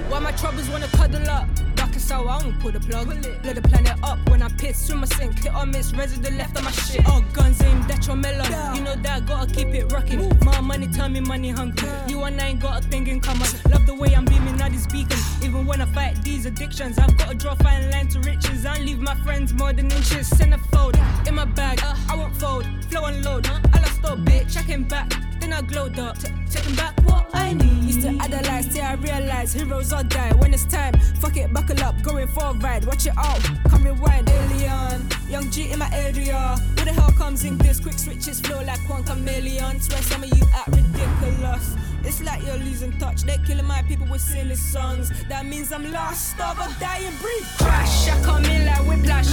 Why 0.09 0.21
my 0.21 0.33
troubles 0.33 0.69
wanna 0.71 0.89
cuddle 0.89 1.29
up? 1.29 1.76
Sour, 1.99 2.29
I 2.29 2.43
won't 2.43 2.61
pull 2.61 2.73
the 2.73 2.81
plug. 2.81 3.07
Blow 3.43 3.53
the 3.53 3.63
planet 3.63 3.97
up 4.03 4.19
when 4.29 4.43
I 4.43 4.49
piss. 4.49 4.87
Swim 4.87 5.01
my 5.01 5.07
sink, 5.07 5.43
hit 5.43 5.55
or 5.55 5.67
miss, 5.67 5.93
resident 5.95 6.37
left 6.37 6.57
on 6.57 6.65
my 6.65 6.71
shit. 6.71 7.03
Oh, 7.07 7.25
guns 7.33 7.63
aimed 7.63 7.91
at 7.91 8.07
your 8.07 8.17
melon. 8.17 8.47
You 8.77 8.83
know 8.83 8.97
that, 8.97 9.27
gotta 9.27 9.53
keep 9.53 9.69
it 9.69 9.91
rocking. 9.93 10.29
My 10.45 10.61
money 10.61 10.87
turn 10.89 11.13
me 11.13 11.21
money 11.21 11.51
hungry. 11.51 11.89
You 12.09 12.23
and 12.25 12.41
I 12.41 12.49
ain't 12.49 12.61
got 12.61 12.85
a 12.85 12.89
thing 12.89 13.07
in 13.07 13.21
common. 13.21 13.49
Love 13.71 13.87
the 13.87 13.95
way 13.95 14.15
I'm 14.15 14.25
beaming 14.25 14.61
out 14.61 14.73
this 14.73 14.87
beacon. 14.87 15.19
Even 15.43 15.67
when 15.67 15.81
I 15.81 15.87
fight 15.87 16.23
these 16.23 16.47
addictions, 16.47 16.99
I've 16.99 17.17
gotta 17.17 17.35
draw 17.35 17.55
fine 17.55 17.91
line 17.91 18.09
to 18.09 18.21
riches. 18.21 18.67
I 18.67 18.79
leave 18.79 18.99
my 19.01 19.15
friends 19.25 19.53
more 19.53 19.73
than 19.73 19.87
inches. 19.91 20.29
Send 20.29 20.55
a 20.55 20.59
fold 20.59 20.97
in 21.27 21.35
my 21.35 21.45
bag, 21.45 21.81
I 22.09 22.17
won't 22.17 22.37
fold. 22.37 22.67
Flow 22.91 23.05
and 23.05 23.25
load, 23.25 23.47
I 23.47 23.81
lost 23.81 24.05
up, 24.05 24.19
bitch. 24.21 24.53
Checking 24.53 24.85
back, 24.85 25.13
then 25.41 25.53
I 25.53 25.63
glowed 25.63 25.99
up. 25.99 26.19
Ch- 26.19 26.33
checking 26.51 26.75
back 26.75 26.99
what 27.05 27.29
I 27.33 27.53
need. 27.53 27.85
Used 27.85 28.03
to 28.03 28.17
idolize 28.21 28.73
till 28.75 28.85
I 28.85 28.95
realize 28.95 29.53
heroes 29.53 29.93
all 29.93 30.03
die 30.03 30.33
when 30.35 30.53
it's 30.53 30.65
time. 30.65 30.95
Fuck 31.21 31.37
it, 31.37 31.53
buckle 31.53 31.81
up, 31.85 31.86
going 32.03 32.29
for 32.29 32.47
a 32.47 32.53
ride. 32.55 32.85
Watch 32.85 33.07
it 33.07 33.17
out, 33.17 33.41
come 33.69 33.85
rewind. 33.85 34.29
Alien, 34.29 35.07
young 35.29 35.51
G 35.51 35.71
in 35.71 35.79
my 35.79 35.91
area. 35.93 36.57
Where 36.75 36.85
the 36.85 36.93
hell 36.93 37.13
comes 37.13 37.45
in 37.45 37.59
this? 37.59 37.81
Quick 37.81 37.99
switches 37.99 38.41
flow 38.41 38.63
like 38.63 38.81
one 38.89 39.05
chameleon. 39.05 39.81
Swear 39.81 40.03
some 40.03 40.23
of 40.23 40.31
you 40.37 40.45
act 40.55 40.69
ridiculous. 40.69 41.77
It's 42.05 42.23
like 42.23 42.45
you're 42.47 42.59
losing 42.59 42.97
touch. 42.99 43.23
They're 43.23 43.39
killing 43.39 43.67
my 43.67 43.83
people 43.83 44.07
with 44.07 44.21
silly 44.21 44.55
songs. 44.55 45.11
That 45.29 45.45
means 45.45 45.73
I'm 45.73 45.91
lost 45.91 46.39
of 46.41 46.57
a 46.59 46.69
dying 46.79 47.17
breed. 47.21 47.45
Crash, 47.59 48.09
I 48.09 48.23
come 48.23 48.45
in 48.45 48.65
like 48.65 48.87
whiplash. 48.87 49.27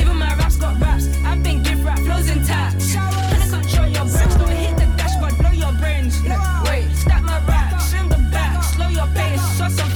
Even 0.00 0.16
my 0.16 0.34
raps 0.34 0.56
got 0.56 0.80
raps. 0.80 1.06
I've 1.24 1.42
been 1.42 1.62
give 1.62 1.84
rap 1.84 1.98
flows 2.00 2.28
intact. 2.28 2.80
Can 2.92 3.42
I 3.42 3.48
control 3.48 3.86
your 3.86 4.06
breath? 4.06 4.38
Don't 4.38 4.48
hit 4.48 4.76
the 4.76 4.86
dashboard, 4.96 5.38
blow 5.38 5.50
your 5.50 5.72
brains. 5.74 6.20
Wait, 6.66 6.90
stack 6.96 7.22
my 7.22 7.38
raps 7.46 7.92
in 7.92 8.08
the 8.08 8.18
back. 8.32 8.64
Slow 8.64 8.88
your 8.88 9.06
pace, 9.14 9.40
saw 9.56 9.68
some 9.68 9.90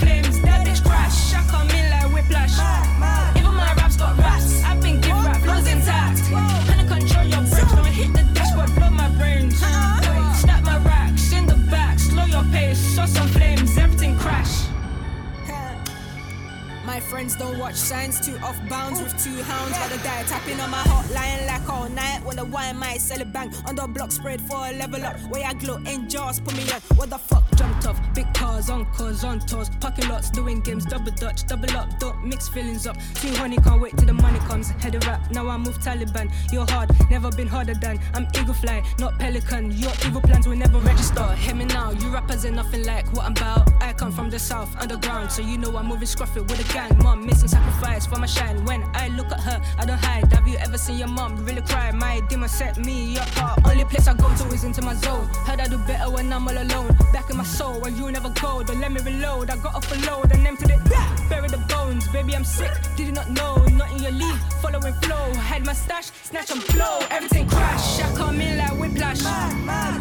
My 16.99 17.05
friends 17.05 17.37
don't 17.37 17.61
watch 17.61 17.77
signs, 17.77 18.21
too 18.27 18.37
off 18.39 18.59
bounds 18.69 19.01
with 19.01 19.17
two 19.23 19.41
hounds. 19.45 19.71
Gotta 19.71 19.99
die 19.99 20.25
tapping 20.25 20.59
on 20.59 20.69
my 20.69 20.79
hotline 20.79 21.47
like 21.47 21.69
all 21.69 21.89
night. 21.89 22.25
When 22.25 22.35
the 22.35 22.45
wine 22.45 22.77
might 22.77 23.01
sell 23.01 23.23
a 23.23 23.25
bang. 23.25 23.55
On 23.69 23.77
the 23.77 23.87
block 23.87 24.11
spread 24.11 24.41
for 24.41 24.67
a 24.67 24.73
level 24.73 25.05
up. 25.05 25.17
Where 25.31 25.47
I 25.47 25.55
glow 25.55 25.77
in 25.77 26.09
jars, 26.09 26.41
put 26.41 26.57
me 26.57 26.65
on. 26.73 26.81
What 26.97 27.11
the 27.11 27.19
fuck? 27.19 27.45
Jumped 27.55 27.87
off. 27.87 28.01
Big 28.15 28.27
cars, 28.35 28.69
on 28.69 28.85
cars, 28.95 29.23
on 29.23 29.39
tours. 29.39 29.71
Parking 29.81 30.09
lots, 30.09 30.29
doing 30.31 30.61
games, 30.61 30.85
double 30.87 31.13
dutch, 31.13 31.47
double 31.47 31.71
up. 31.77 32.01
Don't 32.01 32.27
mix 32.27 32.49
feelings 32.49 32.85
up. 32.85 32.97
Too 33.15 33.33
honey, 33.37 33.59
can't 33.59 33.81
wait 33.81 33.97
till 33.97 34.07
the 34.07 34.15
money 34.15 34.41
comes. 34.41 34.71
Head 34.71 34.97
of 34.97 35.07
rap, 35.07 35.31
now 35.31 35.49
I 35.49 35.57
move 35.57 35.79
Taliban. 35.79 36.33
You're 36.53 36.67
hard, 36.69 36.91
never 37.11 37.31
been 37.31 37.47
harder 37.47 37.75
than. 37.75 38.01
I'm 38.15 38.27
eagle 38.35 38.55
fly, 38.55 38.83
not 38.99 39.21
pelican. 39.21 39.71
Your 39.71 39.93
evil 40.05 40.21
plans 40.21 40.49
will 40.49 40.57
never 40.57 40.79
register. 40.79 41.25
Hear 41.35 41.55
me 41.55 41.67
now, 41.67 41.93
you 41.93 42.09
rappers 42.09 42.45
ain't 42.45 42.57
nothing 42.57 42.85
like 42.85 43.07
what 43.13 43.25
I'm 43.25 43.33
about. 43.33 43.71
I 43.81 43.93
come 43.93 44.11
from 44.11 44.31
the 44.31 44.39
south, 44.41 44.75
underground, 44.81 45.31
so 45.31 45.43
you 45.43 45.59
know 45.59 45.77
I'm 45.77 45.87
moving 45.87 46.09
scruffy 46.09 46.41
with 46.41 46.59
a 46.59 46.73
gang. 46.73 46.88
Mom 46.97 47.27
missing 47.27 47.49
sacrifice 47.49 48.07
for 48.07 48.19
my 48.19 48.27
shine. 48.27 48.65
When 48.65 48.83
I 48.95 49.09
look 49.09 49.31
at 49.33 49.41
her, 49.41 49.61
I 49.79 49.85
don't 49.85 49.99
hide. 49.99 50.33
Have 50.33 50.47
you 50.49 50.57
ever 50.59 50.79
seen 50.79 50.99
your 50.99 51.09
mom 51.09 51.45
really 51.45 51.63
cry? 51.63 51.91
My 51.93 52.21
demon 52.29 52.49
set 52.49 52.79
me 52.79 53.17
apart. 53.17 53.61
Only 53.65 53.85
place 53.85 54.09
I 54.09 54.15
go 54.15 54.29
to 54.35 54.47
is 54.55 54.65
into 54.65 54.83
my 54.83 54.95
zone. 54.95 55.27
Heard 55.47 55.61
I 55.61 55.69
do 55.69 55.79
better 55.79 56.11
when 56.11 56.33
I'm 56.33 56.47
all 56.49 56.57
alone. 56.57 56.97
Back 57.13 57.31
in 57.31 57.37
my 57.37 57.45
soul 57.45 57.81
where 57.81 57.91
you 57.91 58.11
never 58.11 58.31
go. 58.31 58.63
Don't 58.63 58.81
let 58.81 58.93
me 58.93 59.01
reload. 59.01 59.51
I 59.51 59.57
got 59.57 59.75
off 59.75 59.91
a 59.93 59.97
load 60.11 60.33
and 60.33 60.47
emptied 60.47 60.71
it. 60.71 60.81
Bury 61.29 61.49
the 61.49 61.59
bones, 61.69 62.09
baby, 62.09 62.35
I'm 62.35 62.45
sick. 62.45 62.73
Did 62.97 63.07
you 63.07 63.13
not 63.13 63.31
know? 63.31 63.57
Not 63.73 63.93
in 63.93 64.03
your 64.03 64.13
league, 64.13 64.41
following 64.63 64.95
flow. 64.95 65.33
Had 65.35 65.65
my 65.65 65.73
stash, 65.73 66.11
snatch 66.23 66.51
and 66.51 66.65
blow. 66.69 67.01
Everything 67.11 67.47
crash. 67.49 68.01
I 68.01 68.15
come 68.15 68.41
in 68.41 68.59
like 68.59 68.79
whiplash. 68.79 69.21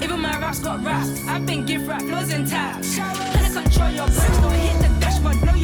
Even 0.03 0.19
my 0.19 0.37
raps 0.39 0.59
got 0.59 0.83
raps. 0.83 1.27
I've 1.27 1.45
been 1.45 1.65
gift 1.65 1.87
rap, 1.87 2.01
flows 2.01 2.31
intact. 2.31 2.85
Can 2.95 3.45
I 3.45 3.61
control 3.61 3.91
your 3.91 4.07
breath? 4.07 4.41
Don't 4.41 4.53
hit 4.53 4.81
the 4.81 4.96
I 5.19 5.33
I. 5.33 5.57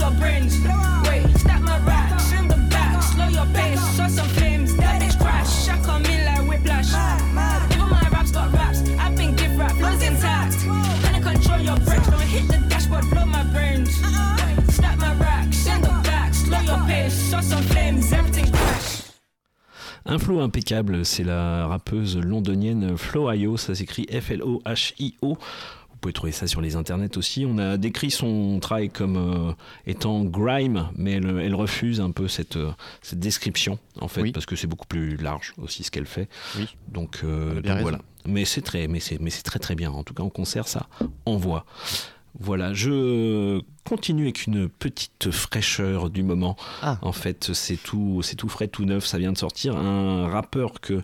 Un 20.05 20.19
flow 20.19 20.41
impeccable, 20.41 21.05
c'est 21.05 21.23
la 21.23 21.65
rappeuse 21.65 22.17
londonienne 22.17 22.97
Flo 22.97 23.31
Io, 23.31 23.57
ça 23.57 23.73
s'écrit 23.73 24.05
F-L-O-H-I-O. 24.11 25.29
Vous 25.29 25.37
pouvez 26.03 26.13
trouver 26.13 26.31
ça 26.33 26.47
sur 26.47 26.61
les 26.61 26.75
internets 26.75 27.17
aussi. 27.17 27.45
On 27.47 27.57
a 27.57 27.77
décrit 27.77 28.11
son 28.11 28.59
travail 28.59 28.89
comme 28.89 29.15
euh, 29.17 29.53
étant 29.87 30.23
grime, 30.23 30.89
mais 30.95 31.13
elle, 31.13 31.39
elle 31.41 31.55
refuse 31.55 32.01
un 32.01 32.11
peu 32.11 32.27
cette, 32.27 32.57
euh, 32.57 32.71
cette 33.01 33.19
description, 33.19 33.79
en 34.01 34.07
fait, 34.07 34.21
Oui. 34.21 34.31
parce 34.31 34.45
que 34.45 34.55
c'est 34.55 34.67
beaucoup 34.67 34.85
plus 34.87 35.15
large 35.17 35.53
aussi 35.61 35.83
ce 35.83 35.91
qu'elle 35.91 36.05
fait. 36.05 36.27
Oui. 36.57 36.67
Donc, 36.89 37.21
euh, 37.23 37.61
donc 37.61 37.79
voilà. 37.79 37.99
Mais 38.25 38.45
c'est 38.45 38.61
très, 38.61 38.87
mais 38.87 38.99
c'est, 38.99 39.19
mais 39.19 39.29
c'est 39.29 39.43
très 39.43 39.59
très 39.59 39.75
bien. 39.75 39.91
En 39.91 40.03
tout 40.03 40.13
cas, 40.13 40.23
en 40.23 40.29
concert, 40.29 40.67
ça 40.67 40.87
envoie. 41.25 41.65
Voilà, 42.39 42.73
je 42.73 43.61
continue 43.85 44.23
avec 44.23 44.47
une 44.47 44.67
petite 44.67 45.29
fraîcheur 45.29 46.09
du 46.09 46.23
moment. 46.23 46.55
Ah. 46.81 46.97
En 47.03 47.11
fait, 47.11 47.53
c'est 47.53 47.77
tout, 47.77 48.21
c'est 48.23 48.35
tout 48.35 48.49
frais, 48.49 48.67
tout 48.67 48.85
neuf. 48.85 49.05
Ça 49.05 49.19
vient 49.19 49.31
de 49.31 49.37
sortir. 49.37 49.77
Un 49.77 50.27
rappeur 50.27 50.81
que 50.81 51.03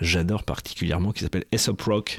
j'adore 0.00 0.44
particulièrement, 0.44 1.12
qui 1.12 1.22
s'appelle 1.22 1.44
Aesop 1.52 1.80
Rock, 1.82 2.18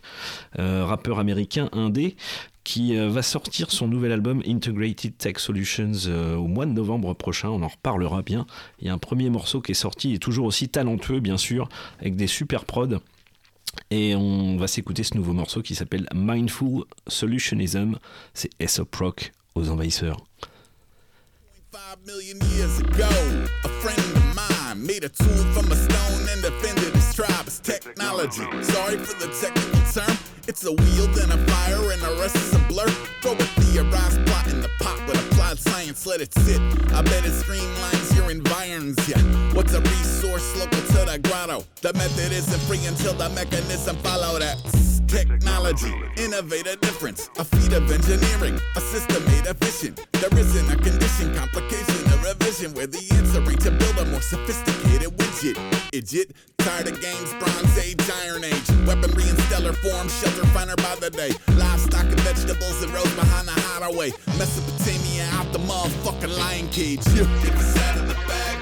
euh, 0.60 0.86
rappeur 0.86 1.20
américain 1.20 1.70
indé, 1.72 2.16
qui 2.64 2.98
euh, 2.98 3.10
va 3.10 3.22
sortir 3.22 3.72
son 3.72 3.88
nouvel 3.88 4.12
album 4.12 4.42
Integrated 4.46 5.18
Tech 5.18 5.38
Solutions 5.38 5.92
euh, 6.08 6.36
au 6.36 6.48
mois 6.48 6.66
de 6.66 6.72
novembre 6.72 7.14
prochain. 7.14 7.50
On 7.50 7.62
en 7.64 7.68
reparlera 7.68 8.22
bien. 8.22 8.46
Il 8.80 8.88
y 8.88 8.90
a 8.90 8.94
un 8.94 8.98
premier 8.98 9.30
morceau 9.30 9.62
qui 9.62 9.72
est 9.72 9.76
sorti, 9.76 10.20
toujours 10.20 10.46
aussi 10.46 10.70
talentueux, 10.70 11.20
bien 11.20 11.38
sûr, 11.38 11.70
avec 12.00 12.16
des 12.16 12.28
super 12.28 12.66
prods. 12.66 13.00
Et 13.90 14.16
on 14.16 14.58
va 14.58 14.68
s'écouter 14.68 15.04
ce 15.04 15.16
nouveau 15.16 15.34
morceau 15.34 15.62
qui 15.62 15.76
s'appelle 15.76 16.08
Mindful 16.14 16.84
Solutionism. 17.08 17.98
C'est 18.34 18.50
Aesop 18.60 18.94
Rock 18.96 19.32
aux 19.56 19.70
envahisseurs. 19.70 20.18
Stone 26.42 26.51
technology. 27.92 28.44
Sorry 28.64 28.98
for 28.98 29.16
the 29.20 29.28
technical 29.40 29.82
term. 29.92 30.18
It's 30.48 30.64
a 30.66 30.72
wheel, 30.72 31.08
then 31.14 31.32
a 31.32 31.38
fire, 31.52 31.92
and 31.92 32.02
the 32.02 32.18
rest 32.20 32.36
is 32.36 32.54
a 32.54 32.60
blur. 32.68 32.88
Throw 33.22 33.34
a 33.34 33.46
theorized 33.62 34.26
plot 34.26 34.48
in 34.48 34.62
the 34.62 34.70
pot 34.80 35.00
with 35.08 35.20
applied 35.32 35.60
science, 35.60 36.06
let 36.06 36.22
it 36.22 36.34
sit. 36.34 36.60
I 36.94 37.02
bet 37.02 37.26
it 37.26 37.32
streamlines 37.32 38.16
your 38.16 38.32
environs, 38.32 38.98
yeah. 39.08 39.22
What's 39.54 39.74
a 39.74 39.82
resource 39.82 40.58
local 40.58 40.80
to 40.80 41.06
the 41.12 41.20
grotto? 41.24 41.66
The 41.82 41.94
method 41.94 42.32
isn't 42.32 42.62
free 42.62 42.84
until 42.86 43.14
the 43.14 43.30
mechanism 43.30 43.98
follow 43.98 44.40
that. 44.40 44.58
Technology, 45.08 45.94
innovate 46.16 46.68
a 46.68 46.78
difference, 46.78 47.30
a 47.38 47.44
feat 47.44 47.74
of 47.74 47.92
engineering, 47.92 48.60
a 48.78 48.82
system 48.82 49.24
made 49.26 49.46
efficient. 49.46 50.00
There 50.14 50.34
isn't 50.40 50.72
a 50.72 50.78
condition, 50.78 51.36
complication, 51.36 52.11
a 52.52 52.54
revision 52.54 52.74
where 52.76 52.88
the 52.88 53.00
answer 53.16 53.42
to 53.56 53.72
build 53.72 53.98
a 54.00 54.06
more 54.06 54.22
sophisticated 54.22 55.10
widget. 55.18 55.58
Idiot, 55.94 56.32
tired 56.58 56.88
of 56.88 57.00
games, 57.02 57.34
Bronze 57.40 57.78
Age, 57.78 58.02
Iron 58.26 58.44
Age, 58.44 58.70
weaponry 58.86 59.24
in 59.24 59.38
stellar 59.48 59.74
form, 59.74 60.10
shelter 60.10 60.46
finer 60.48 60.76
by 60.78 60.96
the 61.00 61.10
day. 61.10 61.32
Livestock 61.56 62.06
and 62.06 62.20
vegetables 62.22 62.84
and 62.84 62.94
roads 62.94 63.14
behind 63.16 63.48
the 63.48 63.54
hideaway. 63.54 64.12
Mesopotamia 64.38 65.28
out 65.34 65.52
the 65.54 65.60
motherfucking 65.60 66.38
lion 66.38 66.68
cage. 66.70 67.06
Yeah. 67.14 67.24
If 67.44 67.56
it's 67.56 67.78
out 67.78 67.98
of 67.98 68.08
the 68.08 68.16
bag, 68.28 68.61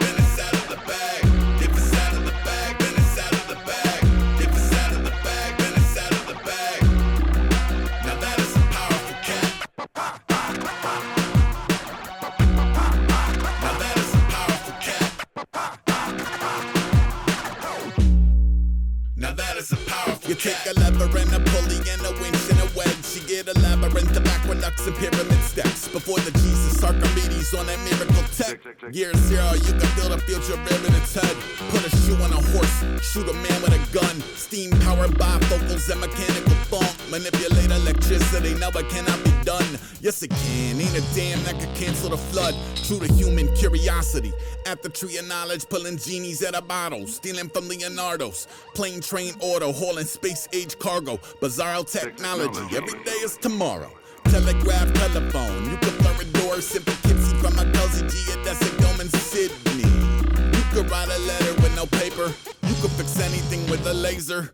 kick, 20.40 20.56
a 20.66 20.74
lever 20.80 21.12
and 21.20 21.34
a 21.36 21.40
pulley 21.52 21.78
and 21.92 22.02
a 22.08 22.12
winch 22.24 22.40
and 22.50 22.60
a 22.64 22.68
wedge. 22.76 23.04
She 23.04 23.20
get 23.28 23.48
a 23.48 23.56
labyrinth 23.60 24.16
of 24.16 24.26
aqueducts 24.26 24.88
and 24.88 24.96
pyramid 24.96 25.44
steps. 25.44 25.88
Before 25.90 26.20
the 26.20 26.32
Jesus 26.32 26.82
Archimedes 26.82 27.54
on 27.54 27.68
that 27.68 27.80
miracle 27.84 28.24
tech. 28.32 28.58
Year 28.92 29.14
zero, 29.28 29.54
you 29.54 29.74
can 29.76 29.90
feel 30.00 30.10
the 30.10 30.18
future 30.24 30.56
rim 30.56 30.86
in 30.88 30.96
its 30.96 31.14
head. 31.14 31.36
Put 31.70 31.86
a 31.86 31.92
shoe 32.02 32.16
on 32.24 32.32
a 32.32 32.42
horse, 32.56 32.78
shoot 33.04 33.28
a 33.28 33.34
man 33.34 33.62
with 33.62 33.76
a 33.76 33.82
gun. 33.94 34.16
Steam 34.36 34.72
powered 34.88 35.12
bifocals 35.12 35.90
and 35.92 36.00
mechanical 36.00 36.56
thong. 36.72 36.99
Manipulate 37.10 37.72
electricity, 37.72 38.54
now 38.56 38.70
it 38.70 38.88
cannot 38.90 39.24
be 39.24 39.32
done. 39.44 39.66
Yes, 40.00 40.22
it 40.22 40.30
can. 40.30 40.80
Ain't 40.80 40.96
a 40.96 41.02
damn 41.16 41.44
that 41.44 41.60
could 41.60 41.74
cancel 41.76 42.10
the 42.10 42.18
flood. 42.18 42.54
True 42.76 43.00
to 43.00 43.12
human 43.14 43.54
curiosity. 43.56 44.32
At 44.68 44.84
the 44.84 44.90
tree 44.90 45.18
of 45.18 45.28
knowledge, 45.28 45.68
pulling 45.70 45.98
genies 45.98 46.44
out 46.44 46.54
of 46.54 46.68
bottles. 46.68 47.16
Stealing 47.16 47.50
from 47.50 47.68
Leonardo's. 47.68 48.48
Plane, 48.76 49.02
train, 49.02 49.34
auto, 49.40 49.72
hauling 49.72 50.06
space 50.06 50.48
age 50.54 50.78
cargo. 50.78 51.18
Bizarro 51.42 51.90
technology. 51.90 52.76
Every 52.76 53.04
day 53.04 53.20
is 53.24 53.38
tomorrow. 53.38 53.92
Telegraph, 54.26 54.94
telephone. 54.94 55.72
You 55.72 55.78
can 55.78 55.98
blur 55.98 56.22
a 56.22 56.26
door. 56.40 56.62
Simple 56.62 56.94
Kitsy 56.94 57.42
from 57.42 57.56
my 57.56 57.66
cousin 57.72 58.08
G. 58.08 58.18
That's 58.44 58.62
a 58.62 59.02
in 59.02 59.10
Sydney. 59.10 59.90
You 60.58 60.64
could 60.72 60.90
write 60.92 61.10
a 61.10 61.20
letter 61.20 61.54
with 61.62 61.76
no 61.76 61.86
paper. 61.86 62.34
You 62.68 62.76
could 62.82 62.92
fix 62.92 63.20
anything 63.20 63.68
with 63.70 63.86
a 63.88 63.94
laser. 63.94 64.54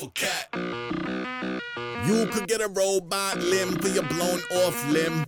Is 0.00 0.08
cat. 0.14 0.48
You 2.06 2.26
could 2.26 2.48
get 2.48 2.60
a 2.60 2.68
robot 2.68 3.38
limb 3.38 3.76
for 3.76 3.88
your 3.88 4.04
blown 4.04 4.40
off 4.62 4.90
limb. 4.90 5.24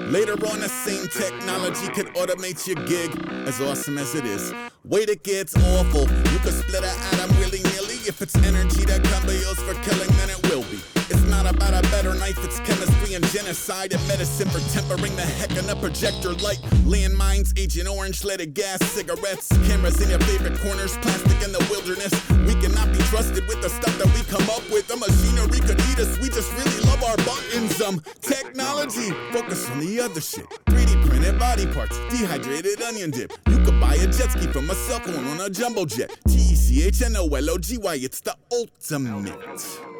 Later 0.00 0.32
on, 0.32 0.60
the 0.60 0.68
same 0.68 1.06
technology 1.08 1.86
could 1.88 2.06
automate 2.14 2.66
your 2.66 2.84
gig, 2.86 3.10
as 3.46 3.60
awesome 3.60 3.96
as 3.98 4.14
it 4.14 4.24
is. 4.24 4.52
Wait, 4.84 5.08
it 5.08 5.22
gets 5.22 5.56
awful. 5.56 6.02
You 6.02 6.38
could 6.40 6.54
split 6.54 6.82
an 6.82 6.98
atom 7.12 7.36
willy 7.38 7.62
nilly. 7.62 8.00
If 8.06 8.20
it's 8.20 8.34
energy 8.36 8.84
that 8.86 9.04
can 9.04 9.26
be 9.26 9.34
used 9.34 9.60
for 9.60 9.74
killing, 9.82 10.08
then 10.16 10.30
it 10.30 10.50
will 10.50 10.62
be. 10.64 10.93
It's 11.10 11.22
not 11.28 11.44
about 11.44 11.74
a 11.74 11.82
better 11.90 12.14
knife, 12.14 12.42
it's 12.42 12.60
chemistry 12.60 13.14
and 13.14 13.24
genocide 13.26 13.92
and 13.92 14.00
medicine 14.08 14.48
for 14.48 14.60
tempering 14.72 15.14
the 15.16 15.22
heck 15.22 15.50
in 15.52 15.68
a 15.68 15.76
projector 15.76 16.32
light. 16.40 16.60
Landmines, 16.88 17.52
Agent 17.58 17.88
Orange, 17.88 18.24
leaded 18.24 18.54
gas, 18.54 18.80
cigarettes, 18.86 19.48
cameras 19.68 20.00
in 20.00 20.08
your 20.08 20.20
favorite 20.20 20.58
corners, 20.60 20.96
plastic 20.98 21.42
in 21.44 21.52
the 21.52 21.60
wilderness. 21.70 22.12
We 22.48 22.54
cannot 22.56 22.90
be 22.92 22.98
trusted 23.12 23.46
with 23.48 23.60
the 23.60 23.68
stuff 23.68 23.96
that 23.98 24.08
we 24.14 24.22
come 24.32 24.48
up 24.48 24.64
with. 24.70 24.88
The 24.88 24.96
machinery 24.96 25.60
could 25.60 25.80
eat 25.92 25.98
us, 25.98 26.16
we 26.20 26.28
just 26.28 26.50
really 26.56 26.80
love 26.88 27.02
our 27.04 27.16
buttons. 27.18 27.80
Um, 27.82 28.00
technology, 28.22 29.10
focus 29.30 29.68
on 29.70 29.80
the 29.80 30.00
other 30.00 30.22
shit. 30.22 30.48
3D 30.72 31.06
printed 31.06 31.38
body 31.38 31.66
parts, 31.66 31.98
dehydrated 32.08 32.80
onion 32.80 33.10
dip. 33.10 33.30
You 33.48 33.58
could 33.58 33.78
buy 33.78 33.94
a 33.96 34.06
jet 34.06 34.32
ski 34.32 34.46
from 34.46 34.70
a 34.70 34.74
cell 34.74 35.00
phone 35.00 35.26
on 35.26 35.40
a 35.40 35.50
jumbo 35.50 35.84
jet. 35.84 36.16
T 36.28 36.34
E 36.34 36.54
C 36.54 36.82
H 36.84 37.02
N 37.02 37.16
O 37.16 37.28
L 37.28 37.50
O 37.50 37.58
G 37.58 37.76
Y, 37.76 37.98
it's 38.00 38.20
the 38.20 38.34
ultimate. 38.50 39.93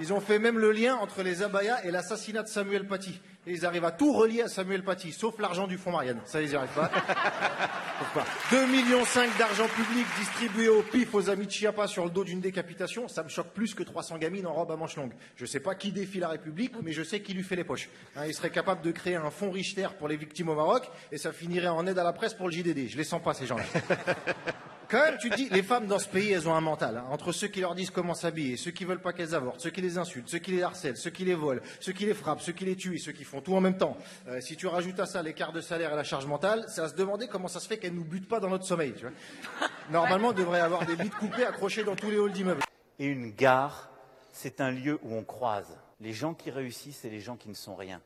Ils 0.00 0.12
ont 0.12 0.20
fait 0.20 0.40
même 0.40 0.58
le 0.58 0.72
lien 0.72 0.96
entre 0.96 1.22
les 1.22 1.42
abayas 1.42 1.84
et 1.84 1.92
l'assassinat 1.92 2.42
de 2.42 2.48
Samuel 2.48 2.88
Paty. 2.88 3.20
Et 3.46 3.52
ils 3.52 3.64
arrivent 3.64 3.84
à 3.84 3.92
tout 3.92 4.12
relier 4.12 4.42
à 4.42 4.48
Samuel 4.48 4.82
Paty, 4.82 5.12
sauf 5.12 5.38
l'argent 5.38 5.68
du 5.68 5.78
fonds 5.78 5.92
Marianne. 5.92 6.20
Ça, 6.24 6.42
ils 6.42 6.48
n'y 6.48 6.56
arrivent 6.56 6.74
pas. 6.74 6.88
Pourquoi 7.98 8.24
2,5 8.50 8.66
millions 8.66 9.04
d'argent 9.38 9.68
public 9.68 10.04
distribué 10.18 10.68
au 10.68 10.82
pif 10.82 11.14
aux 11.14 11.30
amis 11.30 11.46
de 11.46 11.50
Chiappa 11.52 11.86
sur 11.86 12.04
le 12.04 12.10
dos 12.10 12.24
d'une 12.24 12.40
décapitation, 12.40 13.06
ça 13.06 13.22
me 13.22 13.28
choque 13.28 13.52
plus 13.52 13.74
que 13.74 13.84
300 13.84 14.18
gamines 14.18 14.48
en 14.48 14.52
robe 14.52 14.72
à 14.72 14.76
manches 14.76 14.96
longues. 14.96 15.14
Je 15.36 15.46
sais 15.46 15.60
pas 15.60 15.76
qui 15.76 15.92
défie 15.92 16.18
la 16.18 16.28
République, 16.28 16.72
mais 16.82 16.92
je 16.92 17.04
sais 17.04 17.20
qui 17.20 17.32
lui 17.32 17.44
fait 17.44 17.54
les 17.54 17.62
poches. 17.62 17.88
Hein, 18.16 18.22
il 18.26 18.34
serait 18.34 18.50
capable 18.50 18.82
de 18.82 18.90
créer 18.90 19.14
un 19.14 19.30
fonds 19.30 19.52
Richter 19.52 19.88
pour 19.96 20.08
les 20.08 20.16
victimes 20.16 20.48
au 20.48 20.56
Maroc, 20.56 20.90
et 21.12 21.18
ça 21.18 21.32
finirait 21.32 21.68
en 21.68 21.86
aide 21.86 21.98
à 22.00 22.04
la 22.04 22.12
presse 22.12 22.34
pour 22.34 22.48
le 22.48 22.52
JDD. 22.52 22.88
Je 22.88 22.96
les 22.96 23.04
sens 23.04 23.22
pas, 23.22 23.32
ces 23.32 23.46
gens-là. 23.46 23.64
Quand 24.94 25.04
même, 25.10 25.18
tu 25.18 25.28
dis, 25.28 25.48
les 25.50 25.64
femmes 25.64 25.88
dans 25.88 25.98
ce 25.98 26.06
pays, 26.06 26.30
elles 26.30 26.48
ont 26.48 26.54
un 26.54 26.60
mental. 26.60 26.98
hein. 26.98 27.04
Entre 27.10 27.32
ceux 27.32 27.48
qui 27.48 27.60
leur 27.60 27.74
disent 27.74 27.90
comment 27.90 28.14
s'habiller, 28.14 28.56
ceux 28.56 28.70
qui 28.70 28.84
veulent 28.84 29.00
pas 29.00 29.12
qu'elles 29.12 29.34
avortent, 29.34 29.60
ceux 29.60 29.70
qui 29.70 29.80
les 29.80 29.98
insultent, 29.98 30.28
ceux 30.28 30.38
qui 30.38 30.52
les 30.52 30.62
harcèlent, 30.62 30.96
ceux 30.96 31.10
qui 31.10 31.24
les 31.24 31.34
volent, 31.34 31.60
ceux 31.80 31.90
qui 31.90 32.06
les 32.06 32.14
frappent, 32.14 32.40
ceux 32.40 32.52
qui 32.52 32.64
les 32.64 32.76
tuent 32.76 32.94
et 32.94 32.98
ceux 33.00 33.10
qui 33.10 33.24
font 33.24 33.40
tout 33.40 33.56
en 33.56 33.60
même 33.60 33.76
temps. 33.76 33.96
Euh, 34.28 34.40
si 34.40 34.56
tu 34.56 34.68
rajoutes 34.68 35.00
à 35.00 35.06
ça 35.06 35.20
l'écart 35.20 35.52
de 35.52 35.60
salaire 35.60 35.92
et 35.92 35.96
la 35.96 36.04
charge 36.04 36.26
mentale, 36.26 36.64
c'est 36.68 36.80
à 36.80 36.88
se 36.88 36.94
demander 36.94 37.26
comment 37.26 37.48
ça 37.48 37.58
se 37.58 37.66
fait 37.66 37.78
qu'elles 37.78 37.92
nous 37.92 38.04
butent 38.04 38.28
pas 38.28 38.38
dans 38.38 38.48
notre 38.48 38.66
sommeil. 38.66 38.92
Tu 38.96 39.00
vois 39.00 39.10
Normalement, 39.90 40.28
on 40.28 40.32
devrait 40.32 40.60
avoir 40.60 40.86
des 40.86 40.94
bites 40.94 41.16
coupées 41.16 41.44
accrochées 41.44 41.82
dans 41.82 41.96
tous 41.96 42.10
les 42.10 42.16
halls 42.16 42.30
d'immeubles. 42.30 42.62
Et 43.00 43.06
une 43.06 43.32
gare, 43.32 43.90
c'est 44.32 44.60
un 44.60 44.70
lieu 44.70 45.00
où 45.02 45.12
on 45.12 45.24
croise 45.24 45.76
les 46.00 46.12
gens 46.12 46.34
qui 46.34 46.52
réussissent 46.52 47.04
et 47.04 47.10
les 47.10 47.18
gens 47.18 47.34
qui 47.34 47.48
ne 47.48 47.54
sont 47.54 47.74
rien. 47.74 48.00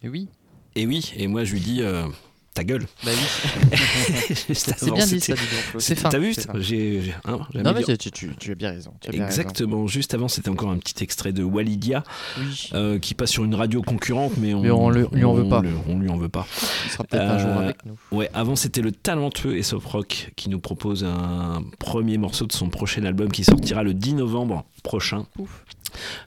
Et 0.00 0.08
oui. 0.08 0.28
Et 0.76 0.86
oui, 0.86 1.12
et 1.16 1.26
moi 1.26 1.42
je 1.42 1.54
lui 1.54 1.60
dis 1.60 1.82
euh, 1.82 2.06
ta 2.54 2.62
gueule. 2.64 2.86
Bah 3.04 3.10
oui. 3.12 3.76
Juste 4.28 4.46
C'est 4.76 4.82
avant, 4.84 4.94
bien 4.94 5.06
dit, 5.06 5.20
ça. 5.20 5.34
C'est 5.78 5.94
fin, 5.96 6.08
T'as 6.08 6.18
vu. 6.18 6.34
J'ai. 6.60 7.12
hein, 7.24 7.40
Non, 7.54 7.72
mais 7.74 7.82
tu, 7.96 8.10
tu- 8.12 8.34
tu 8.36 8.52
as 8.52 8.54
bien 8.54 8.70
raison. 8.70 8.92
tu 9.00 9.08
as 9.08 9.12
bien 9.12 9.26
raison. 9.26 9.40
Exactement. 9.40 9.86
Juste 9.88 10.14
avant, 10.14 10.28
c'était 10.28 10.48
encore 10.50 10.70
un 10.70 10.78
petit 10.78 11.02
extrait 11.02 11.32
de 11.32 11.42
Walidia 11.42 12.04
Oui. 12.38 12.70
euh, 12.74 12.98
qui 12.98 13.14
passe 13.14 13.30
sur 13.30 13.44
une 13.44 13.54
radio 13.56 13.82
concurrente, 13.82 14.32
mais 14.38 14.54
on, 14.54 14.60
Mais 14.62 14.70
on 14.70 14.88
le- 14.88 15.08
lui 15.12 15.24
en 15.24 15.34
veut 15.34 15.48
pas. 15.48 15.60
le- 15.62 15.70
on 15.88 15.98
lui 15.98 16.08
en 16.08 16.16
veut 16.16 16.28
pas. 16.28 16.46
Il 16.86 16.90
sera 16.92 17.04
peut-être 17.04 17.22
un 17.30 17.38
jour 17.38 17.48
Euh, 17.50 17.64
avec 17.64 17.84
nous. 17.84 17.96
Ouais, 18.12 18.30
avant 18.34 18.54
c'était 18.56 18.82
le 18.82 18.92
talentueux 18.92 19.56
Aesop 19.58 19.84
Rock 19.84 20.30
qui 20.36 20.48
nous 20.48 20.60
propose 20.60 21.04
un 21.04 21.62
premier 21.80 22.18
morceau 22.18 22.46
de 22.46 22.52
son 22.52 22.68
prochain 22.68 23.04
album 23.04 23.30
qui 23.32 23.42
sortira 23.44 23.82
le 23.82 23.94
10 23.94 24.14
novembre 24.14 24.64
prochain. 24.84 25.26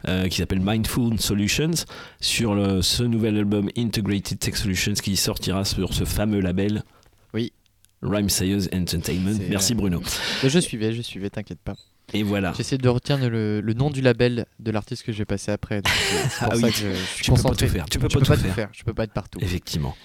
Euh, 0.07 0.27
qui 0.27 0.37
s'appelle 0.37 0.61
Mindful 0.61 1.19
Solutions 1.19 1.71
sur 2.19 2.55
le- 2.55 2.81
ce 2.81 3.03
nouvel 3.03 3.37
album 3.37 3.69
Integrated 3.77 4.39
Tech 4.39 4.55
Solutions 4.55 4.93
qui 4.93 5.15
sortira 5.15 5.65
sur 5.65 5.93
ce 5.93 6.03
fameux 6.05 6.39
label 6.39 6.83
Oui. 7.33 7.51
Rhyme 8.01 8.29
Sayers 8.29 8.67
Entertainment. 8.73 9.37
Merci 9.49 9.73
Bruno. 9.75 10.01
Je 10.43 10.59
suivais, 10.59 10.93
je 10.93 11.01
suivais, 11.01 11.29
t'inquiète 11.29 11.59
pas. 11.63 11.75
Et 12.13 12.23
voilà. 12.23 12.53
J'essaie 12.55 12.77
de 12.77 12.87
retenir 12.87 13.29
le, 13.29 13.59
le 13.59 13.73
nom 13.73 13.89
du 13.89 13.99
label 14.01 14.45
de 14.59 14.71
l'artiste 14.71 15.03
que 15.03 15.11
je 15.11 15.17
vais 15.17 15.25
passer 15.25 15.51
après. 15.51 15.81
C'est 15.85 16.29
c'est 16.29 16.39
pour 16.45 16.53
Ah 16.53 16.55
ça 16.55 16.65
oui, 16.67 16.71
que 16.71 16.77
je, 16.77 16.87
je 16.89 16.95
suis 16.95 17.23
tu 17.25 17.31
peux 17.31 17.35
pas 17.37 17.41
concentré. 17.49 17.67
tout 17.67 17.73
faire, 17.73 17.85
tu 17.89 17.99
peux 17.99 18.07
Je 18.09 18.17
pas 18.19 18.37
tout 18.37 18.43
faire. 18.53 18.69
Je 18.71 18.83
peux 18.83 18.93
pas 18.93 19.03
être 19.03 19.13
partout. 19.13 19.39
Effectivement. 19.41 19.95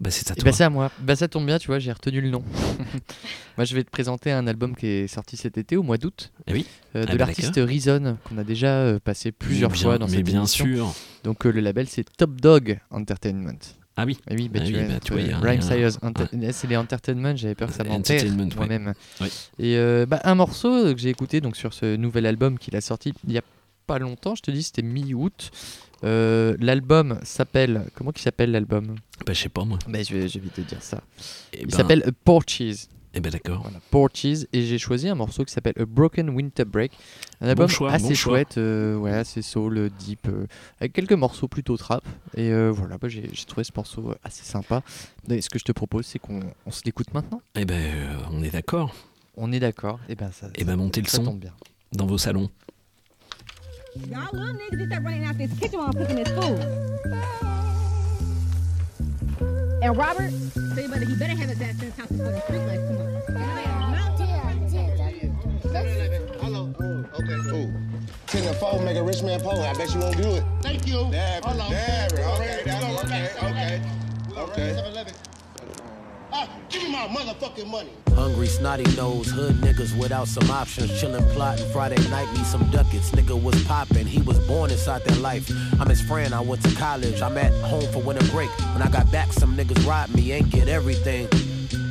Bah, 0.00 0.10
c'est 0.10 0.30
à 0.30 0.34
Et 0.34 0.36
toi. 0.36 0.44
bah 0.44 0.52
c'est 0.52 0.64
à 0.64 0.70
moi. 0.70 0.90
Bah 1.00 1.14
ça 1.16 1.28
tombe 1.28 1.46
bien, 1.46 1.58
tu 1.58 1.68
vois, 1.68 1.78
j'ai 1.78 1.92
retenu 1.92 2.20
le 2.20 2.28
nom. 2.30 2.42
moi 3.56 3.64
je 3.64 3.74
vais 3.74 3.84
te 3.84 3.90
présenter 3.90 4.32
un 4.32 4.46
album 4.46 4.74
qui 4.74 4.86
est 4.86 5.06
sorti 5.06 5.36
cet 5.36 5.56
été 5.58 5.76
au 5.76 5.82
mois 5.82 5.98
d'août. 5.98 6.32
Eh 6.46 6.52
oui. 6.52 6.66
Euh, 6.96 7.02
de 7.04 7.06
Ah 7.08 7.12
bah 7.12 7.18
l'artiste. 7.26 7.54
Reason 7.56 8.16
qu'on 8.24 8.38
a 8.38 8.44
déjà 8.44 8.68
euh, 8.78 8.98
passé 8.98 9.30
plusieurs 9.32 9.74
fois 9.76 9.98
dans 9.98 10.06
mais 10.06 10.16
cette 10.16 10.24
bien 10.26 10.40
émission. 10.40 10.64
sûr. 10.64 10.94
Donc 11.22 11.46
euh, 11.46 11.50
le 11.52 11.60
label 11.60 11.86
c'est 11.88 12.04
Top 12.16 12.40
Dog 12.40 12.78
Entertainment. 12.90 13.52
Ah 13.96 14.04
oui. 14.04 14.18
Et 14.28 14.34
oui, 14.34 14.48
bah, 14.48 14.58
Ah 14.62 14.66
tu, 14.66 14.74
oui, 14.74 14.80
bah, 14.88 14.94
tu 15.02 15.12
vois, 15.12 15.22
Rhyme 15.22 15.60
Enter- 16.02 16.26
c'est 16.52 16.66
les 16.66 16.76
Entertainment, 16.76 17.36
j'avais 17.36 17.54
peur 17.54 17.68
que 17.68 17.74
ça 17.74 17.84
m'enterre 17.84 18.16
Entertainment, 18.22 18.48
ouais. 18.50 18.56
moi-même. 18.56 18.94
Oui. 19.20 19.28
Et 19.60 19.76
bah, 20.06 20.20
un 20.24 20.34
morceau 20.34 20.92
que 20.92 20.98
j'ai 21.00 21.10
écouté 21.10 21.40
donc 21.40 21.56
sur 21.56 21.72
ce 21.72 21.94
nouvel 21.94 22.26
album 22.26 22.58
qu'il 22.58 22.74
a 22.74 22.80
sorti 22.80 23.14
il 23.28 23.32
y 23.32 23.38
a 23.38 23.42
pas 23.86 24.00
longtemps, 24.00 24.34
je 24.34 24.42
te 24.42 24.50
dis 24.50 24.64
c'était 24.64 24.82
mi-août. 24.82 25.50
Euh, 26.04 26.56
l'album 26.60 27.18
s'appelle 27.22 27.86
comment 27.94 28.12
qu'il 28.12 28.22
s'appelle 28.22 28.50
l'album? 28.50 28.96
Bah, 29.26 29.32
je 29.32 29.40
sais 29.40 29.48
pas 29.48 29.64
moi. 29.64 29.78
bah, 29.88 30.02
je, 30.02 30.14
vais, 30.14 30.28
je 30.28 30.38
vais 30.38 30.48
te 30.48 30.60
dire 30.60 30.82
ça. 30.82 31.02
Eh 31.52 31.62
il 31.62 31.66
ben- 31.68 31.76
s'appelle 31.76 32.02
A 32.06 32.12
Porches. 32.12 32.60
Eh 33.16 33.20
ben 33.20 33.30
d'accord. 33.30 33.62
Voilà, 33.62 33.78
Porches 33.92 34.24
et 34.52 34.62
j'ai 34.66 34.76
choisi 34.76 35.08
un 35.08 35.14
morceau 35.14 35.44
qui 35.44 35.52
s'appelle 35.52 35.74
A 35.78 35.84
Broken 35.86 36.30
Winter 36.30 36.64
Break, 36.64 36.90
un 37.40 37.44
Bon 37.44 37.50
album 37.50 37.68
choix, 37.68 37.92
assez 37.92 38.08
bon 38.08 38.14
chouette, 38.14 38.58
euh, 38.58 38.96
ouais, 38.96 39.12
assez 39.12 39.40
soul, 39.40 39.88
deep, 40.00 40.26
euh, 40.28 40.46
avec 40.80 40.92
quelques 40.92 41.12
morceaux 41.12 41.46
plutôt 41.46 41.76
trap. 41.76 42.04
Et 42.36 42.50
euh, 42.52 42.70
voilà, 42.72 42.98
bah, 42.98 43.08
j'ai 43.08 43.22
trouvé 43.46 43.62
ce 43.62 43.70
morceau 43.76 44.14
assez 44.24 44.42
sympa. 44.44 44.82
Et 45.30 45.40
ce 45.40 45.48
que 45.48 45.60
je 45.60 45.64
te 45.64 45.70
propose, 45.72 46.06
c'est 46.06 46.18
qu'on 46.18 46.40
on 46.66 46.70
se 46.72 46.82
l'écoute 46.84 47.14
maintenant. 47.14 47.40
Eh 47.54 47.64
ben, 47.64 48.18
on 48.32 48.42
est 48.42 48.50
d'accord. 48.50 48.92
On 49.36 49.52
est 49.52 49.60
d'accord. 49.60 50.00
Et 50.08 50.16
ben 50.16 50.30
ça. 50.32 50.48
Eh 50.56 50.64
ben, 50.64 50.74
montez 50.76 51.00
le 51.00 51.08
son 51.08 51.34
bien. 51.34 51.52
dans 51.92 52.06
vos 52.06 52.18
salons. 52.18 52.50
Y'all 53.94 54.28
little 54.32 54.54
niggas 54.54 54.70
just 54.72 54.86
start 54.90 55.04
running 55.04 55.24
out 55.24 55.38
this 55.38 55.56
kitchen 55.58 55.78
while 55.78 55.86
I'm 55.88 55.94
cooking 55.94 56.16
this 56.16 56.28
food. 56.30 56.58
And 59.82 59.96
Robert, 59.96 60.30
So 60.30 60.80
you 60.80 60.88
better, 60.88 61.04
he 61.04 61.14
better 61.14 61.36
have 61.36 61.48
his 61.48 61.62
ass 61.62 61.74
in 61.74 61.90
his 61.90 61.96
house 61.96 62.08
before 62.08 62.32
the 62.32 62.40
street 62.40 62.58
lights 62.58 62.82
come 62.88 62.98
on. 62.98 63.14
Hello. 66.40 66.74
Okay, 67.14 67.50
cool. 67.50 67.72
Ten 68.26 68.44
and 68.48 68.56
four 68.56 68.80
make 68.82 68.96
a 68.96 69.02
rich 69.02 69.22
man 69.22 69.40
poor. 69.40 69.54
I 69.54 69.72
bet 69.74 69.94
you 69.94 70.00
won't 70.00 70.16
do 70.16 70.28
it. 70.34 70.44
Thank 70.62 70.86
you. 70.88 71.06
Damn, 71.12 71.42
Hold 71.44 71.60
on. 71.60 71.70
damn, 71.70 72.12
okay, 72.12 72.24
Alright, 72.24 72.64
that's 72.64 72.84
go, 72.84 72.98
okay, 73.00 73.30
okay, 73.42 73.82
okay. 74.36 74.80
7-Eleven. 74.82 75.14
Give 76.68 76.82
me 76.82 76.90
my 76.90 77.06
motherfucking 77.06 77.68
money. 77.68 77.90
Hungry, 78.14 78.46
snotty 78.46 78.84
nose, 78.96 79.30
hood 79.30 79.54
niggas 79.56 79.96
without 79.98 80.26
some 80.26 80.50
options. 80.50 80.90
Chillin', 80.92 81.28
plotting 81.32 81.70
Friday 81.72 81.96
night, 82.10 82.32
need 82.34 82.46
some 82.46 82.68
ducats. 82.70 83.10
Nigga 83.12 83.40
was 83.40 83.62
poppin', 83.64 84.06
he 84.06 84.20
was 84.22 84.38
born 84.46 84.70
inside 84.70 85.04
that 85.04 85.18
life. 85.18 85.50
I'm 85.80 85.88
his 85.88 86.00
friend, 86.00 86.34
I 86.34 86.40
went 86.40 86.62
to 86.62 86.74
college. 86.74 87.22
I'm 87.22 87.38
at 87.38 87.52
home 87.62 87.86
for 87.92 88.00
winter 88.00 88.26
break. 88.32 88.50
When 88.72 88.82
I 88.82 88.88
got 88.90 89.10
back, 89.12 89.32
some 89.32 89.56
niggas 89.56 89.86
robbed 89.86 90.14
me, 90.14 90.32
ain't 90.32 90.50
get 90.50 90.68
everything. 90.68 91.28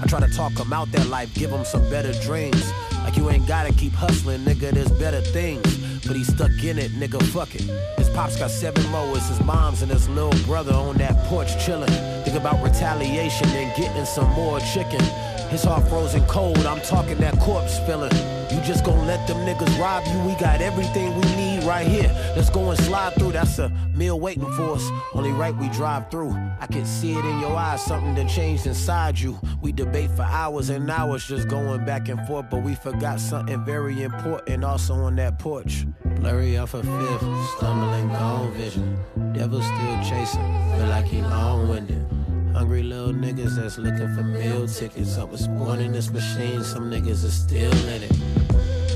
I 0.02 0.06
try 0.06 0.20
to 0.20 0.34
talk 0.34 0.54
him 0.54 0.74
out 0.74 0.92
that 0.92 1.08
life, 1.08 1.34
give 1.34 1.52
him 1.52 1.64
some 1.64 1.90
better 1.90 2.12
dreams. 2.22 2.72
Like 3.04 3.16
you 3.16 3.30
ain't 3.30 3.48
gotta 3.48 3.74
keep 3.74 3.94
hustling, 3.94 4.42
nigga, 4.42 4.72
there's 4.72 4.92
better 4.92 5.22
things. 5.22 5.83
But 6.06 6.18
he 6.18 6.24
stuck 6.26 6.52
in 6.64 6.78
it, 6.78 6.92
nigga, 6.92 7.22
fuck 7.32 7.56
it. 7.56 7.62
His 7.98 8.10
pops 8.10 8.36
got 8.38 8.52
seven 8.52 8.86
more, 8.90 9.16
it's 9.16 9.30
his 9.30 9.40
mom's 9.42 9.82
and 9.82 9.92
his 9.92 10.10
little 10.10 10.38
brother 10.46 10.74
on 10.74 10.98
that 10.98 11.16
porch 11.26 11.48
chillin'. 11.56 11.88
Think 12.24 12.36
about 12.36 12.62
retaliation 12.62 13.48
and 13.50 13.74
getting 13.76 14.06
some 14.06 14.30
more 14.32 14.60
chicken. 14.60 15.02
His 15.50 15.64
heart 15.64 15.88
frozen 15.88 16.26
cold, 16.26 16.66
I'm 16.66 16.82
talking 16.82 17.18
that 17.20 17.40
corpse 17.40 17.78
feeling. 17.86 18.12
You 18.52 18.60
just 18.62 18.84
gon' 18.84 19.08
let 19.08 19.26
them 19.28 19.38
niggas 19.48 19.80
rob 19.80 20.04
you, 20.08 20.20
we 20.28 20.36
got 20.40 20.62
everything 20.62 21.16
we 21.16 21.36
need 21.36 21.43
right 21.64 21.88
here. 21.88 22.12
Let's 22.36 22.50
go 22.50 22.70
and 22.70 22.80
slide 22.80 23.14
through, 23.16 23.34
that's 23.34 23.60
a 23.60 23.70
meal 23.96 24.20
waiting 24.20 24.52
for 24.54 24.76
us. 24.76 24.90
Only 25.14 25.32
right 25.32 25.56
we 25.56 25.70
drive 25.70 26.10
through. 26.12 26.32
I 26.60 26.68
can 26.68 26.86
see 26.86 27.14
it 27.14 27.26
in 27.26 27.40
your 27.40 27.56
eyes, 27.56 27.84
something 27.84 28.16
that 28.16 28.30
changed 28.30 28.68
inside 28.68 29.20
you. 29.20 29.40
We 29.62 29.72
debate 29.72 30.12
for 30.12 30.24
hours 30.24 30.70
and 30.70 30.90
hours 30.90 31.26
just 31.26 31.48
going 31.48 31.86
back 31.86 32.10
and 32.10 32.26
forth, 32.28 32.48
but 32.50 32.64
we 32.64 32.76
forgot 32.76 33.20
something 33.20 33.64
very 33.66 34.04
important 34.04 34.64
also 34.64 34.94
on 34.94 35.16
that 35.18 35.40
porch. 35.40 35.86
Blurry 36.18 36.58
off 36.58 36.74
a 36.74 36.84
fifth, 36.84 37.58
stumbling 37.58 38.10
gone 38.10 38.52
vision. 38.54 38.98
Devil 39.34 39.62
still 39.62 40.04
chasing, 40.04 40.42
feel 40.76 40.88
like 40.88 41.06
he 41.06 41.22
long 41.22 41.68
winded. 41.68 42.06
Hungry 42.54 42.84
little 42.84 43.14
niggas 43.14 43.56
that's 43.56 43.78
looking 43.78 44.14
for 44.16 44.24
meal 44.24 44.68
tickets. 44.68 45.18
I 45.18 45.24
was 45.24 45.48
born 45.48 45.80
in 45.80 45.92
this 45.92 46.12
machine, 46.12 46.64
some 46.64 46.92
niggas 46.92 47.26
are 47.26 47.32
still 47.32 47.74
in 47.88 48.04
it. 48.04 48.12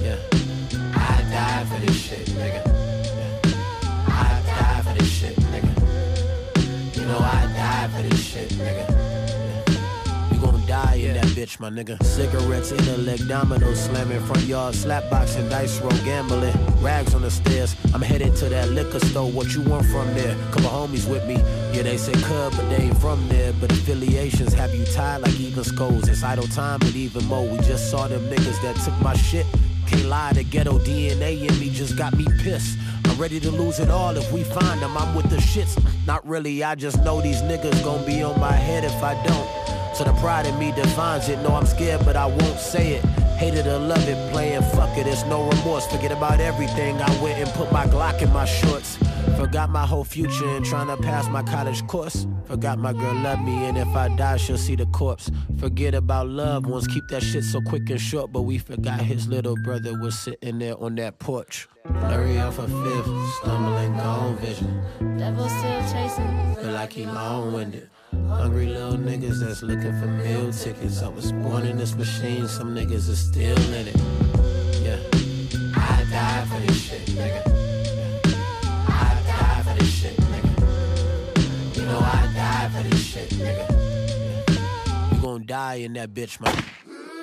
Yeah, 0.01 0.36
die 1.57 1.65
for 1.65 1.85
this 1.85 1.99
shit, 1.99 2.25
nigga. 2.37 2.61
I 4.07 4.41
die 4.45 4.81
for 4.83 4.93
this 4.99 5.09
shit, 5.09 5.35
nigga. 5.51 6.95
You 6.95 7.05
know 7.07 7.17
I 7.17 7.51
die 7.55 7.87
for 7.95 8.03
this 8.07 8.23
shit, 8.23 8.49
nigga. 8.49 8.85
You 10.31 10.39
gon' 10.39 10.63
die 10.67 10.95
in 10.95 11.13
that 11.15 11.25
bitch, 11.37 11.59
my 11.59 11.69
nigga. 11.69 12.01
Cigarettes 12.03 12.71
in 12.71 12.85
the 12.85 12.97
leg, 12.97 13.27
dominoes 13.27 13.85
slamming, 13.85 14.19
front 14.27 14.43
yard, 14.43 14.75
slap 14.75 15.09
boxing, 15.09 15.49
dice 15.49 15.79
roll, 15.81 15.97
gambling, 16.05 16.53
rags 16.79 17.15
on 17.15 17.23
the 17.23 17.31
stairs. 17.31 17.75
I'm 17.91 18.01
headed 18.01 18.35
to 18.35 18.49
that 18.49 18.69
liquor 18.69 18.99
store. 18.99 19.31
What 19.31 19.55
you 19.55 19.61
want 19.61 19.87
from 19.87 20.13
there? 20.13 20.35
Couple 20.51 20.69
homies 20.69 21.09
with 21.09 21.25
me. 21.27 21.37
Yeah, 21.73 21.83
they 21.83 21.97
say 21.97 22.13
cub, 22.21 22.51
but 22.55 22.69
they 22.69 22.83
ain't 22.83 22.97
from 22.99 23.27
there. 23.29 23.51
But 23.53 23.71
affiliations 23.71 24.53
have 24.53 24.75
you 24.75 24.85
tied 24.85 25.21
like 25.21 25.39
even 25.39 25.63
skulls. 25.63 26.07
It's 26.07 26.21
idle 26.21 26.47
time, 26.47 26.79
but 26.79 26.93
even 26.93 27.25
more. 27.25 27.47
We 27.47 27.57
just 27.59 27.89
saw 27.89 28.07
them 28.07 28.21
niggas 28.29 28.61
that 28.61 28.75
took 28.85 29.01
my 29.01 29.15
shit. 29.15 29.47
Can't 29.87 30.05
lie, 30.05 30.33
the 30.33 30.43
ghetto 30.43 30.77
DNA 30.79 31.49
in 31.49 31.59
me 31.59 31.69
just 31.69 31.97
got 31.97 32.15
me 32.15 32.25
pissed. 32.43 32.77
I'm 33.05 33.17
ready 33.17 33.39
to 33.39 33.49
lose 33.49 33.79
it 33.79 33.89
all 33.89 34.15
if 34.15 34.31
we 34.31 34.43
find 34.43 34.81
them. 34.81 34.97
I'm 34.97 35.15
with 35.15 35.29
the 35.29 35.37
shits. 35.37 35.81
Not 36.05 36.27
really, 36.27 36.63
I 36.63 36.75
just 36.75 37.03
know 37.03 37.21
these 37.21 37.41
niggas 37.41 37.83
gon' 37.83 38.05
be 38.05 38.21
on 38.21 38.39
my 38.39 38.51
head 38.51 38.83
if 38.83 39.01
I 39.01 39.13
don't. 39.25 39.95
So 39.95 40.03
the 40.03 40.13
pride 40.21 40.45
in 40.45 40.59
me 40.59 40.71
defines 40.73 41.29
it. 41.29 41.39
No, 41.39 41.55
I'm 41.55 41.65
scared, 41.65 42.05
but 42.05 42.15
I 42.15 42.25
won't 42.25 42.59
say 42.59 42.93
it. 42.93 43.05
Hate 43.37 43.53
it 43.53 43.67
or 43.67 43.77
love 43.77 44.07
it, 44.09 44.31
playing 44.31 44.63
fuck 44.63 44.97
it. 44.97 45.05
It's 45.05 45.23
no 45.25 45.47
remorse. 45.47 45.85
Forget 45.85 46.11
about 46.11 46.39
everything. 46.39 46.99
I 46.99 47.21
went 47.21 47.37
and 47.37 47.49
put 47.51 47.71
my 47.71 47.85
Glock 47.85 48.19
in 48.23 48.33
my 48.33 48.45
shorts. 48.45 48.97
Forgot 49.37 49.69
my 49.69 49.85
whole 49.85 50.03
future 50.03 50.49
and 50.49 50.65
trying 50.65 50.87
to 50.87 50.97
pass 51.03 51.29
my 51.29 51.43
college 51.43 51.85
course. 51.85 52.25
Forgot 52.45 52.79
my 52.79 52.93
girl 52.93 53.13
loved 53.13 53.43
me, 53.43 53.65
and 53.65 53.77
if 53.77 53.87
I 53.89 54.07
die, 54.15 54.37
she'll 54.37 54.57
see 54.57 54.75
the 54.75 54.87
corpse. 54.87 55.29
Forget 55.59 55.93
about 55.93 56.27
loved 56.27 56.65
ones, 56.65 56.87
keep 56.87 57.03
that 57.09 57.21
shit 57.21 57.43
so 57.43 57.61
quick 57.61 57.87
and 57.91 58.01
short. 58.01 58.31
But 58.31 58.41
we 58.41 58.57
forgot 58.57 59.01
his 59.01 59.27
little 59.27 59.55
brother 59.57 59.95
was 59.99 60.17
sitting 60.17 60.57
there 60.57 60.75
on 60.81 60.95
that 60.95 61.19
porch. 61.19 61.67
Blurry 61.85 62.39
off 62.39 62.57
a 62.57 62.67
fifth, 62.67 63.33
stumbling 63.35 63.93
gone 63.97 64.37
vision. 64.37 64.81
Devil 65.17 65.47
still 65.47 65.81
chasing. 65.91 66.55
Feel 66.55 66.71
like 66.71 66.93
he 66.93 67.05
long 67.05 67.53
winded. 67.53 67.89
Hungry 68.27 68.67
little 68.67 68.97
niggas 68.97 69.39
that's 69.39 69.61
looking 69.63 69.99
for 69.99 70.07
meal 70.07 70.51
tickets. 70.51 71.01
I 71.03 71.09
was 71.09 71.31
born 71.31 71.65
in 71.65 71.77
this 71.77 71.95
machine, 71.95 72.47
some 72.47 72.73
niggas 72.75 73.09
are 73.09 73.15
still 73.15 73.57
in 73.73 73.87
it. 73.87 73.95
Yeah, 74.81 74.99
I 75.75 76.05
die 76.09 76.45
for 76.45 76.59
this 76.65 76.81
shit, 76.81 77.05
nigga. 77.07 77.41
I 78.87 79.21
die 79.25 79.61
for 79.63 79.73
this 79.79 79.89
shit, 79.89 80.17
nigga. 80.17 81.77
You 81.77 81.85
know 81.85 81.99
I 81.99 82.31
die 82.35 82.69
for 82.69 82.83
this 82.89 83.03
shit, 83.03 83.29
nigga. 83.29 83.65
You 85.13 85.21
gon' 85.21 85.45
die 85.45 85.75
in 85.75 85.93
that 85.93 86.13
bitch, 86.13 86.39
man. 86.39 86.55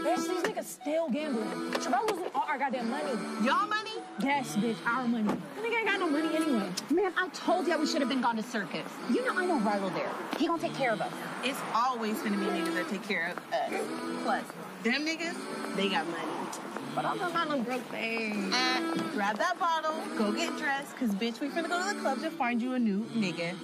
Bitch, 0.05 0.17
these 0.17 0.43
niggas 0.43 0.65
still 0.65 1.09
gambling. 1.09 1.49
Bitch, 1.73 1.91
I'm 1.91 2.07
losing 2.07 2.31
all 2.35 2.45
our 2.47 2.59
goddamn 2.59 2.91
money. 2.91 3.13
Y'all 3.43 3.67
money? 3.67 3.93
Yes, 4.21 4.55
bitch, 4.55 4.77
our 4.87 5.09
money. 5.09 5.25
The 5.25 5.63
nigga 5.63 5.79
ain't 5.79 5.87
got 5.87 5.99
no 5.99 6.11
money 6.11 6.37
anyway. 6.37 6.69
Man, 6.91 7.11
I 7.17 7.29
told 7.29 7.67
you 7.67 7.79
we 7.79 7.87
should 7.87 8.01
have 8.01 8.11
been 8.11 8.21
gone 8.21 8.37
to 8.37 8.43
circus. 8.43 8.85
You 9.09 9.25
know 9.25 9.33
I 9.35 9.47
know 9.47 9.59
Rilo 9.61 9.95
there. 9.95 10.11
He 10.39 10.47
gonna 10.47 10.61
take 10.61 10.75
care 10.75 10.93
of 10.93 11.01
us. 11.01 11.11
It's 11.43 11.59
always 11.75 12.21
gonna 12.21 12.37
be 12.37 12.45
niggas 12.45 12.75
that 12.75 12.89
take 12.91 13.03
care 13.09 13.33
of 13.33 13.39
us. 13.51 13.83
Plus, 14.25 14.45
them 14.83 15.07
niggas, 15.07 15.37
they 15.75 15.89
got 15.89 16.07
money. 16.09 16.33
But 16.95 17.07
I'm 17.07 17.17
not 17.17 17.49
no 17.49 17.63
broke 17.63 17.81
thing. 17.87 18.53
Uh, 18.53 18.95
grab 19.15 19.39
that 19.39 19.59
bottle, 19.59 19.95
go 20.19 20.33
get 20.33 20.55
dressed, 20.59 20.95
cause 20.99 21.13
bitch, 21.13 21.41
we 21.41 21.49
finna 21.49 21.71
go 21.71 21.81
to 21.89 21.95
the 21.95 22.01
club 22.03 22.21
to 22.21 22.31
find 22.31 22.61
you 22.61 22.75
a 22.75 22.79
new 22.79 23.01
nigga. 23.17 23.55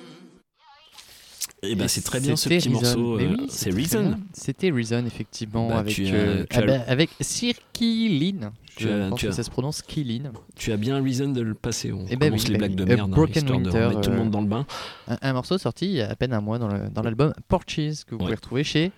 Et 1.63 1.75
ben 1.75 1.89
c'est 1.89 2.01
très 2.01 2.21
bien 2.21 2.37
ce 2.37 2.49
petit 2.49 2.69
Reason. 2.69 2.71
morceau. 2.71 3.19
Euh, 3.21 3.37
oui, 3.39 3.47
c'est 3.51 3.71
Reason. 3.71 4.17
C'était 4.33 4.71
Reason, 4.71 5.05
effectivement, 5.05 5.69
Bah, 5.69 5.79
avec, 5.81 5.99
as- 5.99 6.11
euh, 6.13 6.45
as- 6.51 6.57
ah 6.59 6.63
bah, 6.63 6.79
avec 6.87 7.11
Cirkilin. 7.21 8.53
Tu 8.77 8.85
Je 8.85 8.89
as- 8.89 9.09
pense 9.11 9.21
que 9.21 9.27
as- 9.27 9.33
ça 9.33 9.43
se 9.43 9.51
prononce 9.51 9.83
Kilin. 9.83 10.33
Tu 10.57 10.73
as 10.73 10.79
bien 10.79 11.03
Reason 11.03 11.29
de 11.29 11.41
le 11.43 11.53
passer. 11.55 11.93
On 11.93 12.07
Eh 12.09 12.17
ben 12.17 12.29
commence 12.31 12.45
oui, 12.45 12.53
les 12.53 12.59
bah 12.59 12.59
blagues 12.69 12.75
de. 12.77 12.83
Euh, 12.85 12.87
merde, 12.87 13.11
hein, 13.13 13.15
Broken 13.15 13.37
histoire 13.37 13.59
Winter, 13.59 13.71
de 13.79 13.85
remettre 13.85 14.01
tout 14.01 14.11
le 14.11 14.17
euh, 14.17 14.19
monde 14.19 14.31
dans 14.31 14.41
le 14.41 14.47
bain. 14.47 14.67
Un, 15.09 15.19
un 15.21 15.33
morceau 15.35 15.59
sorti 15.59 15.87
il 15.87 15.93
y 15.97 16.01
a 16.01 16.09
à 16.11 16.17
peine 16.17 16.33
un 16.33 16.41
mois 16.41 16.59
dans 16.59 17.03
l'album 17.03 17.35
Porches 17.49 17.77
que 17.77 18.13
vous 18.13 18.19
pouvez 18.19 18.35
retrouver 18.37 18.65
chez. 18.65 18.91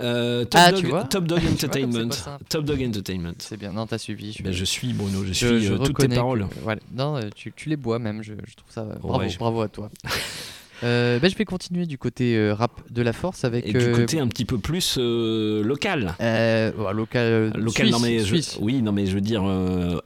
Euh, 0.00 0.44
Top, 0.44 0.60
Ah, 0.62 0.72
Dog, 0.72 0.80
tu 0.80 0.86
vois 0.86 1.04
Top 1.04 1.24
Dog 1.24 1.38
vois 1.42 1.50
Entertainment. 1.52 2.10
simple. 2.12 2.44
Top 2.48 2.64
Dog 2.64 2.82
Entertainment. 2.82 3.32
C'est 3.38 3.56
bien, 3.58 3.72
non, 3.72 3.86
t'as 3.86 3.98
suivi. 3.98 4.36
Ben, 4.42 4.52
je 4.52 4.64
suis 4.64 4.92
Bruno, 4.92 5.22
je 5.24 5.28
Je- 5.28 5.32
suis 5.32 5.60
je 5.62 5.72
euh, 5.72 5.76
toutes 5.76 5.84
tes 5.86 5.88
reconnais 5.92 6.14
que- 6.16 6.20
paroles. 6.20 6.46
voilà. 6.62 6.80
Non, 6.94 7.16
euh, 7.16 7.28
tu, 7.34 7.52
tu 7.56 7.68
les 7.70 7.76
bois 7.76 7.98
même, 7.98 8.22
je, 8.22 8.32
je 8.46 8.54
trouve 8.54 8.70
ça. 8.70 8.82
euh, 8.82 8.94
Bravo, 9.00 9.18
Ouais, 9.20 9.28
je- 9.30 9.38
bravo 9.38 9.60
à 9.62 9.68
toi. 9.68 9.90
Euh, 10.82 11.18
ben, 11.18 11.30
je 11.30 11.36
vais 11.36 11.44
continuer 11.44 11.86
du 11.86 11.98
côté 11.98 12.36
euh, 12.36 12.54
rap 12.54 12.80
de 12.90 13.02
la 13.02 13.12
force 13.12 13.44
avec. 13.44 13.66
Et 13.66 13.72
du 13.72 13.78
euh, 13.78 13.94
côté 13.94 14.18
un 14.20 14.28
petit 14.28 14.44
peu 14.44 14.58
plus 14.58 14.96
local. 14.98 16.14
Local. 16.94 17.52
Local, 17.54 17.86
suisse, 17.86 17.92
non 17.92 17.98
mais 18.00 18.18
je, 18.20 18.58
oui, 18.60 18.82
non 18.82 18.92
mais 18.92 19.06
je 19.06 19.14
veux 19.14 19.20
dire 19.20 19.42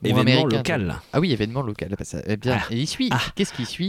événement 0.03 0.47
local. 0.47 0.97
Ah 1.13 1.21
oui, 1.21 1.33
événement 1.33 1.63
local. 1.63 1.95
Bah, 1.99 2.05
ça- 2.05 2.23
eh 2.27 2.37
bien, 2.37 2.59
et 2.71 2.77
il 2.79 2.87
suit. 2.87 3.11
Qu'est-ce 3.35 3.53
qui 3.53 3.65
suit 3.67 3.89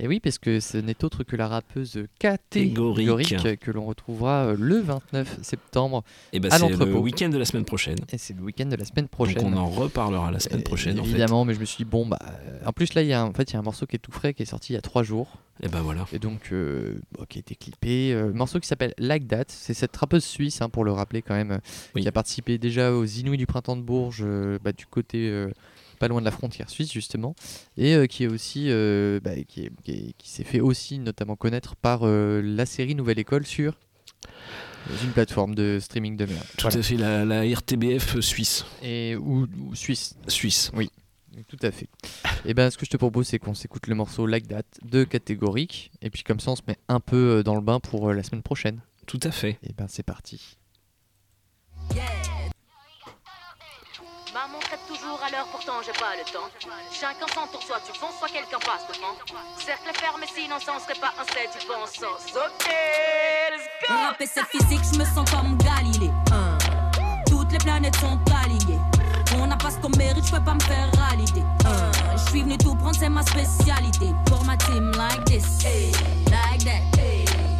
Et 0.00 0.08
oui, 0.08 0.20
parce 0.20 0.38
que 0.38 0.60
ce 0.60 0.78
n'est 0.78 1.04
autre 1.04 1.24
que 1.24 1.36
la 1.36 1.48
rappeuse 1.48 1.98
catégorique, 2.18 3.58
que 3.60 3.70
l'on 3.70 3.84
retrouvera 3.84 4.52
le 4.58 4.80
29 4.80 5.38
septembre 5.42 6.02
Et 6.32 6.40
ben 6.40 6.50
à 6.52 6.58
c'est 6.58 6.64
le 6.68 6.72
l'entrepôt. 6.76 6.98
week-end 7.00 7.28
de 7.28 7.38
la 7.38 7.44
semaine 7.44 7.64
prochaine. 7.64 7.96
Et 8.12 8.18
c'est 8.18 8.34
le 8.36 8.42
week-end 8.42 8.66
de 8.66 8.76
la 8.76 8.84
semaine 8.84 9.08
prochaine. 9.08 9.42
Donc 9.42 9.52
on 9.52 9.56
en 9.56 9.66
reparlera 9.66 10.30
la 10.30 10.40
semaine 10.40 10.62
prochaine. 10.62 10.98
en 10.98 11.04
fait. 11.04 11.10
Évidemment, 11.10 11.44
mais 11.44 11.54
je 11.54 11.60
me 11.60 11.64
suis 11.64 11.84
dit, 11.84 11.90
bon, 11.90 12.06
bah. 12.06 12.18
En 12.66 12.72
plus, 12.72 12.94
là, 12.94 13.02
il 13.02 13.08
y, 13.08 13.12
a 13.12 13.22
un- 13.22 13.26
en 13.26 13.32
fait, 13.32 13.50
il 13.50 13.54
y 13.54 13.56
a 13.56 13.60
un 13.60 13.62
morceau 13.62 13.86
qui 13.86 13.96
est 13.96 13.98
tout 13.98 14.12
frais 14.12 14.34
qui 14.34 14.42
est 14.42 14.46
sorti 14.46 14.72
il 14.72 14.76
y 14.76 14.78
a 14.78 14.82
trois 14.82 15.02
jours. 15.02 15.38
Et 15.64 15.68
ben 15.68 15.80
voilà. 15.80 16.06
Et 16.12 16.18
donc, 16.18 16.48
euh, 16.52 16.94
bon, 17.12 17.24
qui 17.28 17.38
a 17.38 17.40
été 17.40 17.54
clippé. 17.54 18.12
euh, 18.12 18.32
morceau 18.32 18.58
qui 18.58 18.66
s'appelle 18.66 18.94
Like 18.98 19.28
That. 19.28 19.44
C'est 19.48 19.74
cette 19.74 19.96
rappeuse 19.96 20.24
suisse, 20.24 20.60
hein, 20.60 20.68
pour 20.68 20.84
le 20.84 20.90
rappeler 20.92 21.22
quand 21.22 21.34
même, 21.34 21.52
euh, 21.52 22.00
qui 22.00 22.08
a 22.08 22.12
participé 22.12 22.58
déjà 22.58 22.92
aux 22.92 23.04
Inouïs 23.04 23.38
du 23.38 23.46
Printemps 23.46 23.76
de 23.76 23.82
Bourges, 23.82 24.22
euh, 24.24 24.58
bah, 24.62 24.72
du 24.72 24.86
côté. 24.86 25.46
pas 26.00 26.08
loin 26.08 26.18
de 26.18 26.24
la 26.24 26.32
frontière 26.32 26.68
suisse 26.68 26.90
justement 26.92 27.36
et 27.76 27.94
euh, 27.94 28.06
qui 28.06 28.24
est 28.24 28.26
aussi 28.26 28.64
euh, 28.70 29.20
bah, 29.22 29.36
qui, 29.46 29.66
est- 29.66 29.70
qui 29.84 29.92
est- 29.92 30.14
qui 30.18 30.30
s'est 30.30 30.42
fait 30.42 30.58
aussi 30.58 30.98
notamment 30.98 31.36
connaître 31.36 31.76
par 31.76 32.00
euh, 32.02 32.42
la 32.42 32.66
série 32.66 32.96
Nouvelle 32.96 33.20
École 33.20 33.46
sur 33.46 33.78
une 35.04 35.10
plateforme 35.12 35.54
de 35.54 35.78
streaming 35.80 36.16
de 36.16 36.26
merde 36.26 36.42
Tout 36.58 36.66
à 36.66 36.70
fait 36.82 36.96
la, 36.96 37.24
la 37.24 37.42
RTBF 37.44 38.18
suisse. 38.18 38.64
et 38.82 39.14
ou, 39.14 39.46
ou 39.60 39.76
suisse 39.76 40.16
Suisse. 40.26 40.72
oui 40.74 40.90
tout 41.48 41.58
à 41.62 41.70
fait 41.70 41.88
et 42.44 42.54
ben 42.54 42.70
ce 42.70 42.76
que 42.76 42.86
je 42.86 42.90
te 42.90 42.96
propose 42.96 43.26
c'est 43.26 43.38
qu'on 43.38 43.54
s'écoute 43.54 43.86
le 43.86 43.94
morceau 43.94 44.26
Like 44.26 44.48
That 44.48 44.62
de 44.84 45.04
catégorique 45.04 45.90
et 46.00 46.10
puis 46.10 46.22
comme 46.22 46.40
ça 46.40 46.50
on 46.50 46.56
se 46.56 46.62
met 46.66 46.78
un 46.88 47.00
peu 47.00 47.38
euh, 47.38 47.42
dans 47.42 47.54
le 47.54 47.60
bain 47.60 47.80
pour 47.80 48.10
euh, 48.10 48.14
la 48.14 48.22
semaine 48.22 48.42
prochaine 48.42 48.80
Tout 49.06 49.20
à 49.22 49.30
fait. 49.30 49.58
et 49.62 49.72
ben 49.72 49.86
c'est 49.88 50.02
parti 50.02 50.56
Maman 54.32 54.60
traite 54.60 54.80
toujours 54.88 55.20
à 55.22 55.30
l'heure, 55.30 55.46
pourtant 55.52 55.82
j'ai 55.84 55.92
pas 55.92 56.16
le 56.16 56.24
temps. 56.32 56.48
Chacun 56.90 57.26
s'entoure, 57.34 57.62
soit 57.62 57.80
tu 57.84 57.92
fonces, 57.98 58.16
soit 58.18 58.28
quelqu'un 58.28 58.58
passe 58.60 58.88
devant. 58.88 59.14
Cercle 59.58 59.92
fermé, 59.94 60.24
sinon 60.34 60.58
ça 60.58 60.74
ne 60.74 60.80
serait 60.80 60.98
pas 60.98 61.12
un 61.20 61.24
set, 61.24 61.50
tu 61.60 61.66
penses. 61.66 62.00
Ok, 62.00 62.66
let's 63.52 63.68
Rapper 63.90 64.26
c'est 64.26 64.46
physique, 64.46 64.80
je 64.94 64.98
me 64.98 65.04
sens 65.04 65.30
comme 65.30 65.58
Galilée. 65.58 66.10
Hein. 66.32 66.56
Toutes 67.26 67.52
les 67.52 67.58
planètes 67.58 67.96
sont 67.96 68.18
alignées. 68.42 68.61
Mérite, 69.98 70.26
je 70.26 70.32
peux 70.32 70.42
pas 70.42 70.54
me 70.54 70.60
faire 70.60 70.90
valider. 70.96 71.42
Hein. 71.64 71.90
Je 72.16 72.30
suis 72.30 72.42
venu 72.42 72.58
tout 72.58 72.74
prendre, 72.74 72.96
c'est 72.98 73.08
ma 73.08 73.22
spécialité. 73.22 74.06
Pour 74.26 74.44
ma 74.44 74.56
team, 74.56 74.92
like 74.92 75.24
this, 75.24 75.64
like 76.30 76.64
that. 76.64 76.82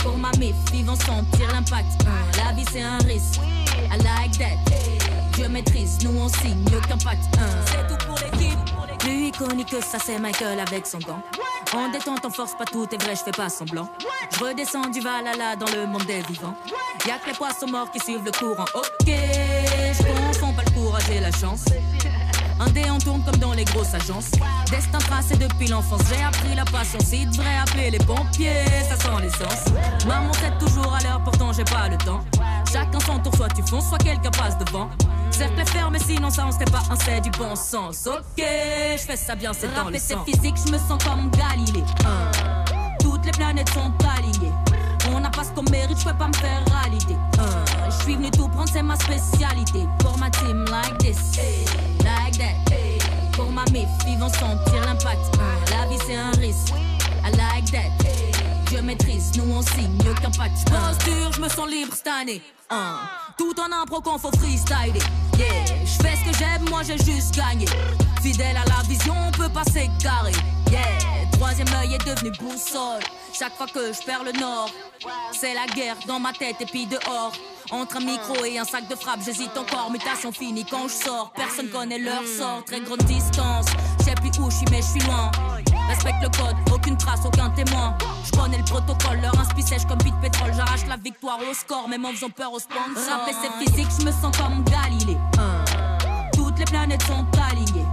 Pour 0.02 0.18
ma 0.18 0.30
mif, 0.38 0.54
vont 0.84 0.96
sentir 0.96 1.52
l'impact. 1.52 1.86
Hein. 2.06 2.44
La 2.44 2.52
vie 2.52 2.64
c'est 2.72 2.82
un 2.82 2.98
risque, 2.98 3.40
I 3.90 3.98
like 4.02 4.38
that. 4.38 4.58
Dieu 5.34 5.48
maîtrise, 5.48 5.98
nous 6.02 6.18
on 6.18 6.28
signe, 6.28 6.64
aucun 6.76 6.98
pacte. 6.98 7.24
Hein. 7.38 7.46
C'est 7.66 7.86
tout 7.86 8.06
pour 8.06 8.16
l'équipe. 8.18 8.58
Plus 8.98 9.28
iconique 9.28 9.70
que 9.70 9.82
ça, 9.82 9.98
c'est 9.98 10.18
Michael 10.18 10.60
avec 10.60 10.86
son 10.86 10.98
gant. 10.98 11.22
En 11.74 11.88
détente, 11.88 12.20
on 12.24 12.30
force 12.30 12.54
pas 12.54 12.64
tout 12.64 12.86
est 12.92 13.02
vrai, 13.02 13.16
je 13.16 13.22
fais 13.22 13.30
pas 13.32 13.48
semblant. 13.48 13.88
Je 14.30 14.44
redescends 14.44 14.90
du 14.90 15.00
Valhalla 15.00 15.56
dans 15.56 15.70
le 15.74 15.86
monde 15.86 16.04
des 16.04 16.20
vivants. 16.22 16.54
Y'a 17.06 17.18
que 17.18 17.28
les 17.28 17.32
poissons 17.32 17.66
morts 17.66 17.90
qui 17.90 17.98
suivent 17.98 18.24
le 18.24 18.30
courant. 18.30 18.66
Ok, 18.74 19.06
je 19.06 20.02
confonds 20.02 20.52
pas 20.52 20.62
le 20.64 20.70
la 21.20 21.30
chance. 21.30 21.64
Un 22.60 22.70
dé 22.70 22.84
on 22.90 22.98
tourne 22.98 23.22
comme 23.24 23.36
dans 23.36 23.52
les 23.52 23.64
grosses 23.64 23.94
agences. 23.94 24.30
Destin 24.70 24.98
tracé 24.98 25.36
depuis 25.36 25.66
l'enfance, 25.66 26.02
j'ai 26.08 26.22
appris 26.22 26.54
la 26.54 26.64
patience. 26.64 27.12
Il 27.12 27.28
devrait 27.30 27.58
appeler 27.58 27.90
les 27.90 27.98
pompiers, 27.98 28.64
ça 28.88 28.96
sent 28.96 29.20
l'essence. 29.20 29.64
Maman 30.06 30.30
tête 30.32 30.58
toujours 30.58 30.94
à 30.94 31.02
l'heure, 31.02 31.22
pourtant 31.24 31.52
j'ai 31.52 31.64
pas 31.64 31.88
le 31.88 31.96
temps. 31.98 32.20
Chacun 32.72 33.00
son 33.00 33.18
tour, 33.18 33.34
soit 33.34 33.48
tu 33.48 33.62
fonces, 33.62 33.88
soit 33.88 33.98
quelqu'un 33.98 34.30
passe 34.30 34.56
devant. 34.58 34.88
Cercle 35.30 35.66
fermé, 35.66 35.98
sinon 35.98 36.30
ça 36.30 36.46
on 36.46 36.52
serait 36.52 36.66
pas 36.66 36.82
un, 36.90 36.96
c'est 36.96 37.20
du 37.20 37.30
bon 37.30 37.56
sens. 37.56 38.06
Ok, 38.06 38.38
je 38.38 39.02
fais 39.02 39.16
ça 39.16 39.34
bien, 39.34 39.52
c'est 39.52 39.74
dans 39.74 39.88
le 39.88 39.98
sang. 39.98 40.22
c'est 40.26 40.32
physique, 40.32 40.56
je 40.64 40.72
me 40.72 40.78
sens 40.78 41.02
comme 41.02 41.30
Galilée. 41.30 41.84
Hein. 42.06 42.30
Toutes 43.00 43.24
les 43.24 43.32
planètes 43.32 43.70
sont 43.70 43.92
alignées. 44.16 44.52
N'a 45.22 45.30
pas 45.30 45.44
ce 45.44 45.50
qu'on 45.50 45.62
mérite, 45.70 45.96
je 46.00 46.04
peux 46.04 46.18
pas 46.18 46.26
me 46.26 46.34
faire 46.34 46.64
valider. 46.68 47.16
Je 47.86 48.02
suis 48.02 48.16
venu 48.16 48.28
tout 48.32 48.48
prendre, 48.48 48.68
c'est 48.68 48.82
ma 48.82 48.96
spécialité. 48.96 49.86
Pour 50.00 50.18
ma 50.18 50.28
team, 50.30 50.64
like 50.64 50.98
this, 50.98 51.38
like 52.02 52.38
that. 52.38 52.74
Pour 53.32 53.48
ma 53.52 53.62
mif, 53.66 53.86
ils 54.08 54.18
sentir 54.18 54.84
l'impact. 54.84 55.38
La 55.70 55.86
vie 55.86 55.98
c'est 56.04 56.16
un 56.16 56.32
risque, 56.32 56.74
I 57.24 57.30
like 57.36 57.70
that. 57.70 58.04
Dieu 58.68 58.82
maîtrise, 58.82 59.30
nous 59.36 59.54
on 59.54 59.62
signe, 59.62 59.96
aucun 60.10 60.30
pacte. 60.32 60.68
Posture, 60.68 61.32
je 61.32 61.40
me 61.40 61.48
sens 61.48 61.70
libre 61.70 61.94
cette 61.94 62.08
année. 62.08 62.42
Hein. 62.68 62.96
Tout 63.38 63.54
en 63.60 63.80
impro 63.80 64.00
qu'on 64.00 64.18
faut 64.18 64.32
freestyler. 64.36 64.98
Yeah, 65.38 65.84
je 65.84 66.02
fais 66.02 66.16
ce 66.16 66.30
que 66.30 66.36
j'aime, 66.36 66.68
moi 66.68 66.82
j'ai 66.82 66.98
juste 66.98 67.36
gagné. 67.36 67.66
Fidèle 68.22 68.56
à 68.56 68.64
la 68.64 68.82
vision, 68.88 69.14
on 69.26 69.32
peut 69.32 69.48
pas 69.48 69.64
s'égarer. 69.64 70.32
Yeah, 70.70 70.82
troisième 71.32 71.66
œil 71.80 71.94
est 71.94 72.06
devenu 72.06 72.30
boussole. 72.38 73.02
Chaque 73.36 73.52
fois 73.56 73.66
que 73.66 73.92
je 73.92 74.00
perds 74.06 74.22
le 74.22 74.30
nord, 74.38 74.70
c'est 75.32 75.54
la 75.54 75.66
guerre 75.74 75.96
dans 76.06 76.20
ma 76.20 76.32
tête 76.32 76.54
et 76.60 76.66
puis 76.66 76.86
dehors. 76.86 77.32
Entre 77.72 77.96
un 77.96 78.00
micro 78.00 78.44
et 78.44 78.58
un 78.58 78.64
sac 78.64 78.86
de 78.88 78.94
frappe, 78.94 79.20
j'hésite 79.24 79.56
encore. 79.58 79.90
Mutation 79.90 80.30
finie 80.30 80.64
quand 80.64 80.86
je 80.86 81.04
sors. 81.04 81.32
Personne 81.34 81.68
connaît 81.70 81.98
leur 81.98 82.22
sort. 82.24 82.64
Très 82.64 82.80
grande 82.80 83.02
distance. 83.02 83.66
Je 83.98 84.04
sais 84.04 84.14
plus 84.14 84.30
où 84.40 84.48
je 84.50 84.56
suis, 84.56 84.66
mais 84.70 84.82
je 84.82 85.00
suis 85.00 85.00
loin. 85.00 85.32
Respecte 85.88 86.22
le 86.22 86.28
code, 86.28 86.56
aucune 86.72 86.96
trace, 86.96 87.20
aucun 87.26 87.50
témoin. 87.50 87.98
Je 88.24 88.38
connais 88.38 88.58
le 88.58 88.64
protocole, 88.64 89.20
leur 89.20 89.36
inspi 89.40 89.62
sèche 89.62 89.84
comme 89.88 90.00
vide 90.04 90.14
pétrole. 90.22 90.52
J'arrache 90.56 90.86
la 90.88 90.96
victoire 90.96 91.38
au 91.40 91.52
score, 91.52 91.88
même 91.88 92.04
en 92.04 92.12
faisant 92.12 92.30
peur 92.30 92.52
aux 92.52 92.60
sponsors. 92.60 93.18
Rapper 93.18 93.32
c'est 93.42 93.64
physique, 93.64 93.88
je 93.98 94.06
me 94.06 94.12
sens 94.12 94.36
comme 94.36 94.62
Galilée. 94.62 95.18
Toutes 96.32 96.58
les 96.58 96.64
planètes 96.66 97.02
sont 97.02 97.26
alignées. 97.50 97.86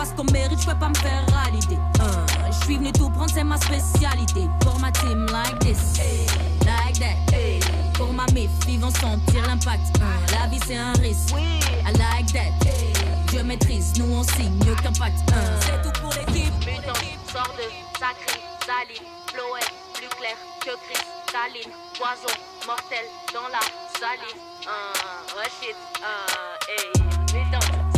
On 0.00 0.02
n'a 0.02 0.08
pas 0.08 0.16
ce 0.16 0.16
qu'on 0.16 0.32
mérite, 0.32 0.58
je 0.58 0.66
peux 0.66 0.78
pas 0.78 0.88
me 0.88 0.94
faire 0.94 1.26
valider. 1.26 1.76
Hein. 2.00 2.24
Je 2.46 2.64
suis 2.64 2.76
venu 2.78 2.90
tout 2.90 3.10
prendre, 3.10 3.30
c'est 3.30 3.44
ma 3.44 3.58
spécialité. 3.58 4.48
Pour 4.60 4.78
ma 4.78 4.90
team, 4.92 5.26
like 5.26 5.58
this, 5.58 6.00
like 6.64 6.98
that. 6.98 7.36
Pour 7.98 8.10
ma 8.14 8.24
mif, 8.32 8.48
ils 8.66 8.80
sentir 8.80 9.46
l'impact. 9.46 10.00
Hein. 10.00 10.06
La 10.32 10.46
vie 10.46 10.60
c'est 10.66 10.76
un 10.78 10.92
risque, 10.92 11.34
I 11.36 11.92
like 11.98 12.32
that. 12.32 12.70
Dieu 13.28 13.42
maîtrise, 13.42 13.92
nous 13.98 14.10
on 14.10 14.22
signe, 14.22 14.58
aucun 14.72 14.92
pacte. 14.92 15.18
Hein. 15.34 15.60
C'est 15.60 15.82
tout 15.82 16.00
pour 16.00 16.10
l'équipe. 16.14 16.54
Mutant, 16.64 16.94
sort 17.30 17.52
de 17.58 17.98
sacré, 17.98 18.40
saline, 18.64 19.06
Chloé, 19.26 19.60
plus 19.92 20.08
clair 20.16 20.36
que 20.60 20.70
cristalline, 20.86 21.74
poison, 21.98 22.34
mortel 22.66 23.04
dans 23.34 23.48
la 23.52 23.60
rechit, 25.36 25.76
un 26.02 26.56
hey. 26.70 27.04
Mutant, 27.34 27.89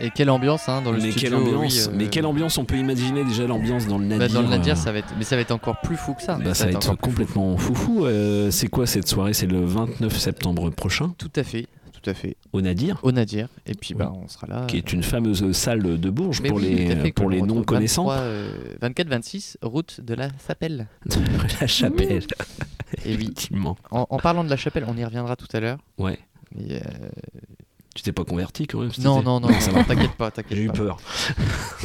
Et 0.00 0.10
quelle 0.10 0.28
ambiance 0.28 0.68
hein, 0.68 0.82
dans 0.82 0.90
le 0.90 0.98
mais 0.98 1.12
studio. 1.12 1.28
quelle 1.30 1.34
ambiance 1.36 1.72
oui, 1.72 1.84
euh, 1.88 1.96
Mais 1.96 2.08
quelle 2.08 2.26
ambiance 2.26 2.58
On 2.58 2.64
peut 2.64 2.76
imaginer 2.76 3.24
déjà 3.24 3.46
l'ambiance 3.46 3.86
dans 3.86 3.98
le 3.98 4.06
bah, 4.08 4.16
Nadir. 4.18 4.34
dans 4.34 4.42
le 4.42 4.48
Nadir, 4.48 4.72
euh, 4.74 4.76
ça 4.76 4.90
va 4.90 4.98
être, 4.98 5.14
mais 5.16 5.24
ça 5.24 5.36
va 5.36 5.42
être 5.42 5.52
encore 5.52 5.80
plus 5.82 5.96
fou 5.96 6.14
que 6.14 6.22
ça. 6.22 6.34
bah, 6.36 6.52
ça 6.52 6.64
va 6.66 6.72
être 6.72 6.96
complètement 6.96 7.56
foufou. 7.56 8.04
Euh, 8.04 8.50
c'est 8.50 8.66
quoi 8.66 8.86
cette 8.88 9.06
soirée 9.06 9.32
C'est 9.34 9.46
le 9.46 9.64
29 9.64 10.16
septembre 10.18 10.68
prochain 10.70 11.14
Tout 11.16 11.30
à 11.36 11.44
fait, 11.44 11.68
tout 11.92 12.10
à 12.10 12.12
fait. 12.14 12.36
au 12.52 12.60
Nadir. 12.60 12.98
Au 13.04 13.12
Nadir. 13.12 13.46
Et 13.66 13.74
puis 13.74 13.94
bah, 13.94 14.12
on 14.12 14.26
sera 14.26 14.48
là. 14.48 14.64
Qui 14.66 14.78
est 14.78 14.92
une 14.92 15.04
fameuse 15.04 15.52
salle 15.52 16.00
de 16.00 16.10
Bourges 16.10 16.40
Mais 16.42 16.48
pour 16.48 16.58
oui, 16.58 16.74
les, 16.74 16.96
fait, 16.96 17.12
pour 17.12 17.30
les 17.30 17.40
retrouve 17.40 17.58
non 17.58 17.62
connaissants. 17.64 18.08
24-26, 18.82 19.56
route 19.62 20.00
de 20.00 20.14
la 20.14 20.28
Chapelle. 20.44 20.88
la 21.60 21.66
chapelle. 21.68 22.24
Oui. 23.06 23.12
Effectivement. 23.12 23.76
En, 23.92 24.06
en 24.10 24.18
parlant 24.18 24.42
de 24.42 24.50
la 24.50 24.56
chapelle, 24.56 24.84
on 24.88 24.96
y 24.96 25.04
reviendra 25.04 25.36
tout 25.36 25.48
à 25.52 25.60
l'heure. 25.60 25.78
Ouais. 25.98 26.18
Euh, 26.58 26.78
Tu 27.94 28.02
t'es 28.02 28.12
pas 28.12 28.24
converti 28.24 28.66
quand 28.66 28.80
même 28.80 28.90
Non, 28.98 29.22
non, 29.22 29.38
non, 29.40 29.48
ça 29.60 29.70
non, 29.72 29.84
t'inquiète 29.84 30.12
pas, 30.16 30.30
t'inquiète 30.32 30.56
J'ai 30.58 30.64
eu 30.64 30.68
peur. 30.70 30.98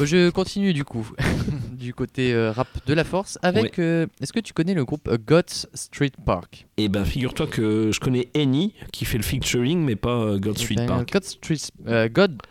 Je 0.00 0.30
continue 0.30 0.72
du 0.72 0.84
coup, 0.84 1.08
du 1.72 1.94
côté 1.94 2.32
euh, 2.34 2.50
rap 2.52 2.68
de 2.86 2.94
la 2.94 3.04
force, 3.04 3.38
avec. 3.42 3.78
euh, 3.78 4.06
Est-ce 4.20 4.32
que 4.32 4.40
tu 4.40 4.52
connais 4.52 4.74
le 4.74 4.84
groupe 4.84 5.08
Gods 5.26 5.66
Street 5.74 6.10
Park? 6.24 6.66
Et 6.78 6.88
ben 6.88 7.04
figure-toi 7.04 7.46
que 7.46 7.90
je 7.92 8.00
connais 8.00 8.28
Annie 8.34 8.74
qui 8.92 9.04
fait 9.04 9.18
le 9.18 9.22
featuring 9.24 9.78
mais 9.84 9.96
pas 9.96 10.10
euh, 10.16 10.38
God 10.38 10.56
Eh 10.58 10.62
Street 10.62 10.74
ben, 10.76 10.86
Park. 10.86 11.12
God 11.12 11.24
Street, 11.24 12.08
God, 12.12 12.42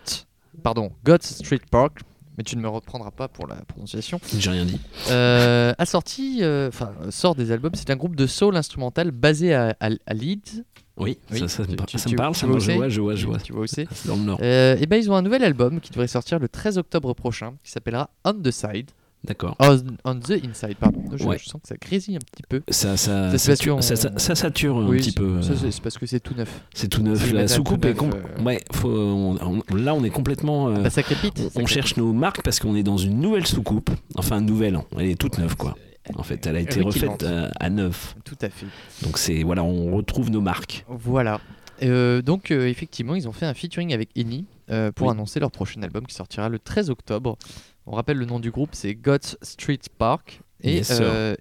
pardon, 0.63 0.91
God 1.03 1.21
Street 1.23 1.61
Park, 1.69 1.99
mais 2.37 2.43
tu 2.45 2.55
ne 2.55 2.61
me 2.61 2.69
reprendras 2.69 3.11
pas 3.11 3.27
pour 3.27 3.45
la 3.47 3.55
prononciation. 3.55 4.21
J'ai 4.37 4.51
rien 4.51 4.65
dit. 4.65 4.79
A 5.09 5.85
sorti, 5.85 6.41
enfin, 6.43 6.91
sort 7.09 7.35
des 7.35 7.51
albums. 7.51 7.73
C'est 7.75 7.89
un 7.89 7.97
groupe 7.97 8.15
de 8.15 8.25
soul 8.27 8.55
instrumental 8.55 9.11
basé 9.11 9.53
à, 9.53 9.75
à- 9.81 9.89
à 10.05 10.13
Leeds. 10.13 10.63
Oui, 10.99 11.17
ça, 11.31 11.47
ça 11.47 11.63
me 11.63 11.67
tu- 11.75 11.85
tu- 11.85 11.97
ça 11.97 12.05
me 12.05 12.09
tu- 12.11 12.15
parle, 12.15 12.33
tu 12.33 12.39
ça 12.41 12.47
me- 12.47 12.59
je 12.59 12.71
vois, 12.73 12.89
je 12.89 13.01
vois, 13.01 13.15
je 13.15 13.21
Tu- 13.21 13.25
vois. 13.27 13.37
Tu 13.39 13.53
vois 13.53 13.61
où 13.63 13.67
c'est 13.67 13.87
dans 14.05 14.15
le 14.15 14.21
Nord. 14.23 14.39
Euh, 14.41 14.75
et 14.79 14.85
ben 14.85 14.97
ils 15.01 15.09
ont 15.09 15.15
un 15.15 15.21
nouvel 15.21 15.43
album 15.43 15.79
qui 15.79 15.91
devrait 15.91 16.07
sortir 16.07 16.39
le 16.39 16.47
13 16.49 16.77
octobre 16.77 17.13
prochain, 17.13 17.53
qui 17.63 17.71
s'appellera 17.71 18.09
On 18.25 18.33
the 18.33 18.51
Side. 18.51 18.91
D'accord. 19.25 19.57
On, 19.59 19.77
on 20.05 20.15
the 20.17 20.31
Inside, 20.49 20.75
pardon. 20.79 21.03
Je, 21.13 21.25
Ouais. 21.25 21.37
je 21.37 21.43
sens 21.49 21.61
que 21.61 21.67
ça 21.67 21.75
grésille 21.75 22.15
un 22.15 22.19
petit 22.19 22.43
peu. 22.47 22.61
Ça, 22.69 22.95
ça, 22.95 23.31
ça, 23.31 23.37
sature, 23.37 23.83
ça, 23.83 23.97
ça- 23.97 24.11
ça 24.17 24.33
sature 24.33 24.77
un 24.77 24.87
Oui, 24.87 24.99
petit 24.99 25.11
peu. 25.11 25.41
ça, 25.41 25.51
euh, 25.51 25.55
c'est- 25.59 25.71
c'est 25.71 25.81
parce 25.81 25.97
que 25.97 26.05
c'est 26.05 26.21
tout 26.21 26.33
neuf. 26.35 26.61
C'est 26.73 26.87
tout 26.87 27.01
neuf. 27.03 27.29
La 27.33 27.49
soucoupe 27.49 27.83
est 27.83 28.01
neuf, 28.01 28.13
euh. 28.39 28.43
Ouais, 28.43 28.61
faut, 28.71 28.87
on- 28.89 29.37
on- 29.69 29.75
là 29.75 29.93
on 29.93 30.05
est 30.05 30.09
complètement. 30.09 30.69
euh, 30.69 30.73
Ah 30.77 30.79
bah, 30.83 30.89
ça 30.89 31.03
crépite, 31.03 31.41
on 31.45 31.49
ça 31.49 31.59
on 31.61 31.65
cherche 31.65 31.97
nos 31.97 32.13
marques 32.13 32.41
parce 32.43 32.59
qu'on 32.61 32.75
est 32.77 32.83
dans 32.83 32.95
une 32.95 33.19
nouvelle 33.19 33.45
soucoupe. 33.45 33.89
Enfin, 34.15 34.39
nouvelle. 34.39 34.75
hein. 34.75 34.85
Elle 34.97 35.07
est 35.09 35.15
toute 35.19 35.37
neuve 35.37 35.57
quoi. 35.57 35.75
En 36.15 36.23
fait, 36.23 36.45
elle 36.47 36.55
a 36.55 36.59
été 36.59 36.81
Ricky 36.81 37.05
refaite 37.05 37.23
euh, 37.23 37.49
à 37.59 37.69
neuf. 37.69 38.15
Tout 38.25 38.37
à 38.41 38.49
fait. 38.49 38.65
Donc 39.03 39.17
c'est 39.17 39.43
voilà, 39.43 39.63
on 39.63 39.95
retrouve 39.95 40.29
nos 40.31 40.41
marques. 40.41 40.85
Voilà. 40.87 41.39
Euh, 41.83 42.21
donc 42.21 42.51
euh, 42.51 42.67
effectivement, 42.67 43.15
ils 43.15 43.27
ont 43.27 43.31
fait 43.31 43.45
un 43.45 43.53
featuring 43.53 43.93
avec 43.93 44.09
Eni 44.17 44.45
euh, 44.69 44.91
pour 44.91 45.07
Oui. 45.07 45.11
annoncer 45.13 45.39
leur 45.39 45.51
prochain 45.51 45.81
album 45.83 46.05
qui 46.05 46.15
sortira 46.15 46.49
le 46.49 46.59
13 46.59 46.89
octobre. 46.89 47.37
On 47.85 47.91
rappelle 47.91 48.17
le 48.17 48.25
nom 48.25 48.39
du 48.39 48.51
groupe, 48.51 48.71
c'est 48.73 48.95
Gods 48.95 49.35
Street 49.41 49.79
Park 49.97 50.41
et, 50.61 50.75
Yes, 50.77 50.91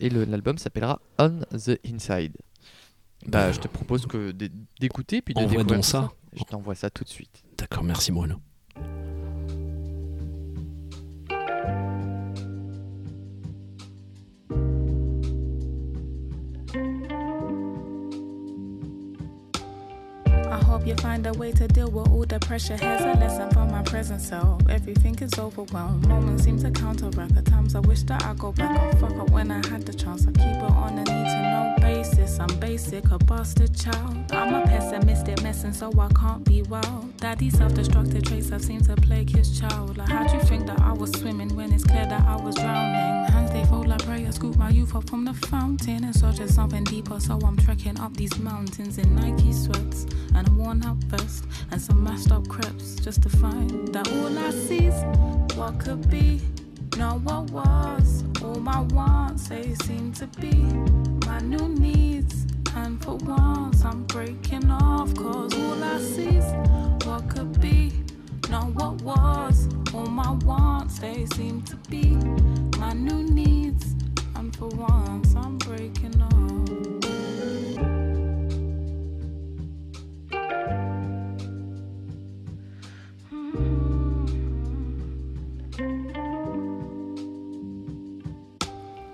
et 0.01 0.11
l'album 0.11 0.59
s'appellera 0.59 1.01
On 1.19 1.41
the 1.53 1.79
Inside. 1.87 2.33
Bah, 3.27 3.51
je 3.53 3.59
te 3.59 3.67
propose 3.69 4.07
que 4.07 4.31
d'é- 4.31 4.51
d'écouter 4.81 5.21
puis 5.23 5.35
de 5.35 5.41
Envoie 5.41 5.51
découvrir 5.51 5.67
donc 5.77 5.85
tout 5.85 5.91
ça. 5.91 6.13
Je 6.37 6.45
t'envoie 6.45 6.75
ça 6.77 6.89
tout 6.89 7.03
de 7.05 7.09
suite. 7.09 7.43
D'accord, 7.59 7.83
merci 7.83 8.13
Bruno. 8.13 8.37
I 20.51 20.59
hope 20.65 20.87
you 20.87 20.95
find 20.97 21.27
a 21.27 21.33
way 21.35 21.53
to 21.53 21.69
deal 21.69 21.91
with 21.91 22.09
all 22.09 22.25
the 22.25 22.39
pressure. 22.41 22.77
Here's 22.77 23.03
a 23.03 23.15
lesson 23.15 23.51
for 23.51 23.67
my 23.67 23.83
present 23.83 24.21
self. 24.21 24.63
everything 24.69 25.19
is 25.21 25.39
overwhelmed. 25.39 26.07
Moments 26.09 26.45
seem 26.45 26.59
to 26.61 26.71
counteract. 26.71 27.37
At 27.37 27.45
times 27.47 27.75
I 27.75 27.81
wish 27.81 28.03
that 28.05 28.25
I 28.25 28.35
go 28.35 28.53
back 28.53 28.71
and 28.81 29.01
fuck 29.01 29.17
up 29.19 29.31
when 29.31 29.51
I 29.51 29.67
had 29.69 29.85
the 29.85 29.93
chance. 29.93 30.27
I 30.27 30.33
keep 30.33 30.57
it 30.57 30.63
on 30.63 30.95
a 30.95 31.05
need 31.05 31.07
to 31.07 31.43
know 31.43 31.75
basis. 31.81 32.39
I'm 32.39 32.55
basic, 32.61 33.11
a 33.11 33.19
bastard 33.19 33.75
child. 33.75 34.33
I'm 34.33 34.55
a 34.55 34.67
pessimistic 34.67 35.43
mess, 35.43 35.65
and 35.65 35.75
so 35.75 35.93
I 35.99 36.09
can't 36.09 36.45
be 36.45 36.63
wild. 36.63 37.17
Daddy's 37.19 37.57
self-destructive 37.59 38.25
traits 38.25 38.51
have 38.51 38.65
seemed 38.65 38.85
to 38.85 38.97
plague 38.97 39.31
his 39.31 39.59
child. 39.59 39.97
Like, 39.99 40.09
how'd 40.09 40.33
you 40.33 40.41
think 40.41 40.67
that 40.67 40.81
I 40.81 40.93
was 40.93 41.11
swimming 41.13 41.55
when 41.57 41.73
it's 41.73 41.85
clear 41.85 42.07
that 42.07 42.27
I 42.27 42.37
was 42.37 42.55
drowning? 42.55 43.29
They 43.59 43.65
fold 43.65 43.89
like 43.89 44.05
prayer, 44.05 44.31
scoop 44.31 44.57
my 44.57 44.71
youth 44.71 44.95
up 44.95 45.11
from 45.11 45.25
the 45.25 45.35
fountain 45.35 46.05
and 46.05 46.15
search 46.15 46.37
for 46.37 46.47
something 46.47 46.85
deeper. 46.85 47.19
So 47.19 47.41
I'm 47.45 47.57
trekking 47.57 47.99
up 47.99 48.17
these 48.17 48.39
mountains 48.39 48.99
in 48.99 49.17
Nike 49.17 49.53
sweats 49.53 50.07
and 50.37 50.47
a 50.47 50.53
worn 50.53 50.85
out 50.85 50.99
vest 50.99 51.45
and 51.73 51.83
some 51.83 52.05
mashed 52.05 52.31
up 52.31 52.47
crepes 52.47 52.95
just 52.95 53.21
to 53.25 53.29
find 53.29 53.89
that 53.89 54.07
all 54.13 54.39
I 54.39 54.53
see's 54.53 54.95
what 55.57 55.81
could 55.81 56.09
be. 56.09 56.41
Not 56.97 57.21
what 57.23 57.51
was, 57.51 58.23
all 58.45 58.61
my 58.61 58.83
wants, 58.95 59.49
they 59.49 59.75
seem 59.83 60.13
to 60.13 60.29
be 60.41 60.55
my 61.27 61.41
new 61.41 61.69
needs. 61.69 62.47
And 62.77 63.03
for 63.03 63.17
once, 63.17 63.85
I'm 63.85 64.05
breaking 64.05 64.71
off, 64.71 65.13
cause 65.17 65.53
all 65.59 65.83
I 65.83 65.99
see's 65.99 66.45
what 67.05 67.29
could 67.29 67.61
be. 67.61 67.93
Not 68.51 68.69
what 68.77 69.03
was, 69.03 69.69
all 69.93 70.07
my 70.07 70.31
wants, 70.47 71.01
they 71.01 71.27
seem 71.35 71.61
to 71.63 71.77
be 71.91 72.17
my 72.79 72.95
new 72.95 73.23
needs. 73.25 73.95
And 74.37 74.57
for 74.57 74.69
once, 74.69 75.35
I'm 75.37 75.59
breaking 75.59 76.23
off. 76.23 76.33
Mm-hmm. 83.31 84.27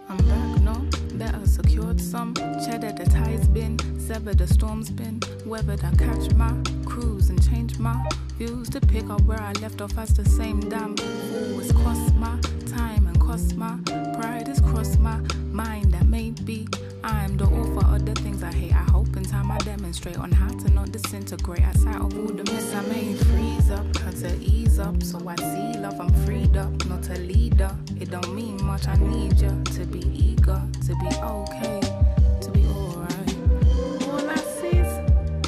I'm 0.08 0.16
back, 0.16 0.60
no? 0.62 0.86
Better 1.18 1.44
secured 1.46 2.00
some 2.00 2.34
cheddar, 2.64 2.92
the 2.92 3.04
tide's 3.10 3.48
been 3.48 3.76
severed, 4.06 4.36
the 4.36 4.46
storm's 4.46 4.90
been 4.90 5.18
weathered. 5.46 5.82
I 5.82 5.90
catch 5.92 6.30
my 6.34 6.52
cruise 6.84 7.30
and 7.30 7.42
change 7.48 7.78
my 7.78 7.96
views 8.36 8.68
to 8.68 8.80
pick 8.80 9.08
up 9.08 9.22
where 9.22 9.40
I 9.40 9.52
left 9.62 9.80
off 9.80 9.96
as 9.96 10.14
the 10.14 10.28
same 10.28 10.60
damn 10.60 10.94
fool. 10.94 11.60
It's 11.60 11.72
cost 11.72 12.14
my 12.16 12.38
time 12.66 13.06
and 13.06 13.18
cost 13.18 13.56
my 13.56 13.78
pride. 14.18 14.48
It's 14.48 14.60
crossed 14.60 15.00
my 15.00 15.16
mind 15.52 15.92
that 15.92 16.04
maybe 16.06 16.68
I'm 17.02 17.38
the 17.38 17.46
author 17.46 17.86
of 17.94 18.04
the 18.04 18.14
things 18.20 18.42
I 18.42 18.52
hate. 18.52 18.74
I 18.74 18.84
hope 18.92 19.16
in 19.16 19.24
time 19.24 19.50
I 19.50 19.56
demonstrate 19.58 20.18
on 20.18 20.32
how 20.32 20.48
to 20.48 20.70
not 20.70 20.92
disintegrate. 20.92 21.62
At 21.62 21.78
sight 21.78 21.96
of 21.96 22.14
all 22.18 22.26
the 22.26 22.44
mess 22.52 22.74
I 22.74 22.82
made, 22.82 23.18
freeze 23.28 23.70
up, 23.70 23.96
had 23.98 24.16
to 24.16 24.36
ease 24.38 24.78
up. 24.78 25.02
So 25.02 25.18
I 25.26 25.36
see 25.36 25.78
love, 25.78 25.98
I'm 25.98 26.12
freed 26.26 26.58
up, 26.58 26.72
not 26.84 27.08
a 27.08 27.18
leader. 27.20 27.74
It 27.98 28.10
don't 28.10 28.34
mean 28.34 28.62
much, 28.64 28.86
I 28.86 28.96
need 28.96 29.40
you 29.40 29.62
to 29.76 29.86
be 29.86 30.00
eager, 30.12 30.60
to 30.86 30.94
be 30.96 31.10
okay, 31.22 31.80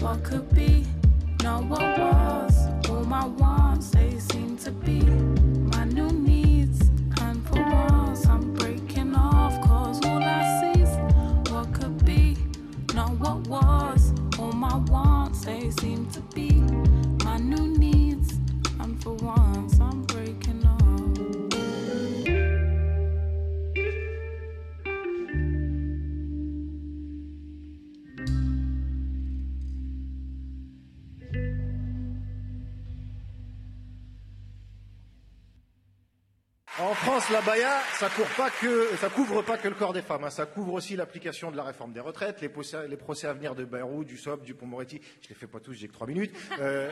what 0.07 0.23
could 0.23 0.49
be, 0.55 0.87
not 1.43 1.65
what 1.65 1.99
was. 1.99 2.55
All 2.89 3.05
my 3.05 3.27
wants, 3.27 3.91
they 3.91 4.17
seem 4.21 4.57
to 4.59 4.71
be 4.71 5.01
my 5.75 5.85
new 5.85 6.11
needs. 6.11 6.81
And 7.23 7.45
for 7.49 7.61
once, 7.61 8.25
I'm 8.29 8.55
breaking 8.55 9.17
off, 9.17 9.61
cause 9.67 9.99
all 10.07 10.23
I 10.23 10.43
see's 10.61 10.93
what 11.51 11.73
could 11.73 12.05
be, 12.05 12.37
not 12.95 13.11
what 13.19 13.39
was. 13.49 14.13
All 14.39 14.53
my 14.53 14.77
wants, 14.77 15.45
they 15.45 15.71
seem 15.81 16.09
to 16.11 16.21
be 16.37 16.51
En 36.79 36.93
France, 36.93 37.31
la 37.31 37.41
baya, 37.41 37.81
ça 37.95 38.11
ça 39.01 39.09
couvre 39.09 39.41
pas 39.43 39.57
que 39.57 39.67
le 39.69 39.75
corps 39.75 39.95
des 39.95 40.03
femmes. 40.03 40.25
hein. 40.25 40.31
Ça 40.31 40.45
couvre 40.45 40.75
aussi 40.75 40.95
l'application 40.95 41.51
de 41.51 41.57
la 41.57 41.63
réforme 41.63 41.93
des 41.95 42.01
retraites, 42.01 42.43
les 42.43 42.51
procès, 42.51 43.27
à 43.27 43.33
venir 43.33 43.55
de 43.55 43.65
Bayrou, 43.65 44.05
du 44.05 44.19
SOP, 44.19 44.43
du 44.43 44.53
Pont-Moretti. 44.55 45.01
Je 45.23 45.31
les 45.31 45.35
fais 45.35 45.47
pas 45.47 45.59
tous, 45.59 45.73
j'ai 45.73 45.89
que 45.89 45.95
trois 45.95 46.07
minutes. 46.07 46.37
Euh, 46.61 46.91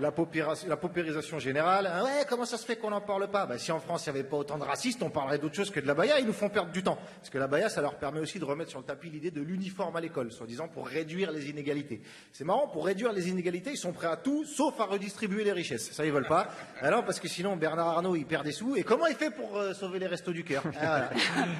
la, 0.00 0.10
paupérisation 0.10 1.38
générale. 1.38 1.90
Ah 1.92 2.04
ouais, 2.04 2.24
comment 2.28 2.44
ça 2.44 2.56
se 2.56 2.64
fait 2.64 2.76
qu'on 2.76 2.90
n'en 2.90 3.00
parle 3.00 3.28
pas? 3.28 3.46
Bah, 3.46 3.58
Si 3.58 3.72
en 3.72 3.80
France, 3.80 4.06
il 4.06 4.12
n'y 4.12 4.18
avait 4.18 4.28
pas 4.28 4.36
autant 4.36 4.58
de 4.58 4.64
racistes, 4.64 5.02
on 5.02 5.10
parlerait 5.10 5.38
d'autre 5.38 5.54
chose 5.54 5.70
que 5.70 5.80
de 5.80 5.86
la 5.86 5.94
baya. 5.94 6.18
Ils 6.20 6.26
nous 6.26 6.32
font 6.32 6.48
perdre 6.48 6.72
du 6.72 6.82
temps. 6.82 6.98
Parce 7.18 7.30
que 7.30 7.38
la 7.38 7.46
baya, 7.46 7.68
ça 7.68 7.80
leur 7.82 7.96
permet 7.96 8.20
aussi 8.20 8.38
de 8.38 8.44
remettre 8.44 8.70
sur 8.70 8.78
le 8.78 8.84
tapis 8.84 9.10
l'idée 9.10 9.30
de 9.30 9.40
l'uniforme 9.40 9.96
à 9.96 10.00
l'école, 10.00 10.32
soi-disant 10.32 10.68
pour 10.68 10.86
réduire 10.86 11.30
les 11.32 11.50
inégalités. 11.50 12.00
C'est 12.32 12.44
marrant, 12.44 12.68
pour 12.68 12.86
réduire 12.86 13.12
les 13.12 13.28
inégalités, 13.28 13.70
ils 13.70 13.76
sont 13.76 13.92
prêts 13.92 14.08
à 14.08 14.16
tout, 14.16 14.44
sauf 14.44 14.78
à 14.80 14.84
redistribuer 14.84 15.44
les 15.44 15.52
richesses. 15.52 15.92
Ça, 15.92 16.04
ils 16.04 16.12
veulent 16.12 16.26
pas. 16.26 16.48
Alors, 16.80 17.04
parce 17.04 17.20
que 17.20 17.28
sinon, 17.28 17.56
Bernard 17.56 17.88
Arnault, 17.88 18.16
il 18.16 18.26
perd 18.26 18.44
des 18.44 18.52
sous. 18.52 18.76
Et 18.76 18.82
comment 18.82 19.06
il 19.06 19.16
fait 19.16 19.30
pour 19.30 19.56
euh, 19.56 19.74
sauver 19.74 19.98
les 19.98 20.06
restos 20.06 20.32
du 20.32 20.44
cœur? 20.44 20.62
Ah, 20.80 20.80
voilà. 20.80 21.10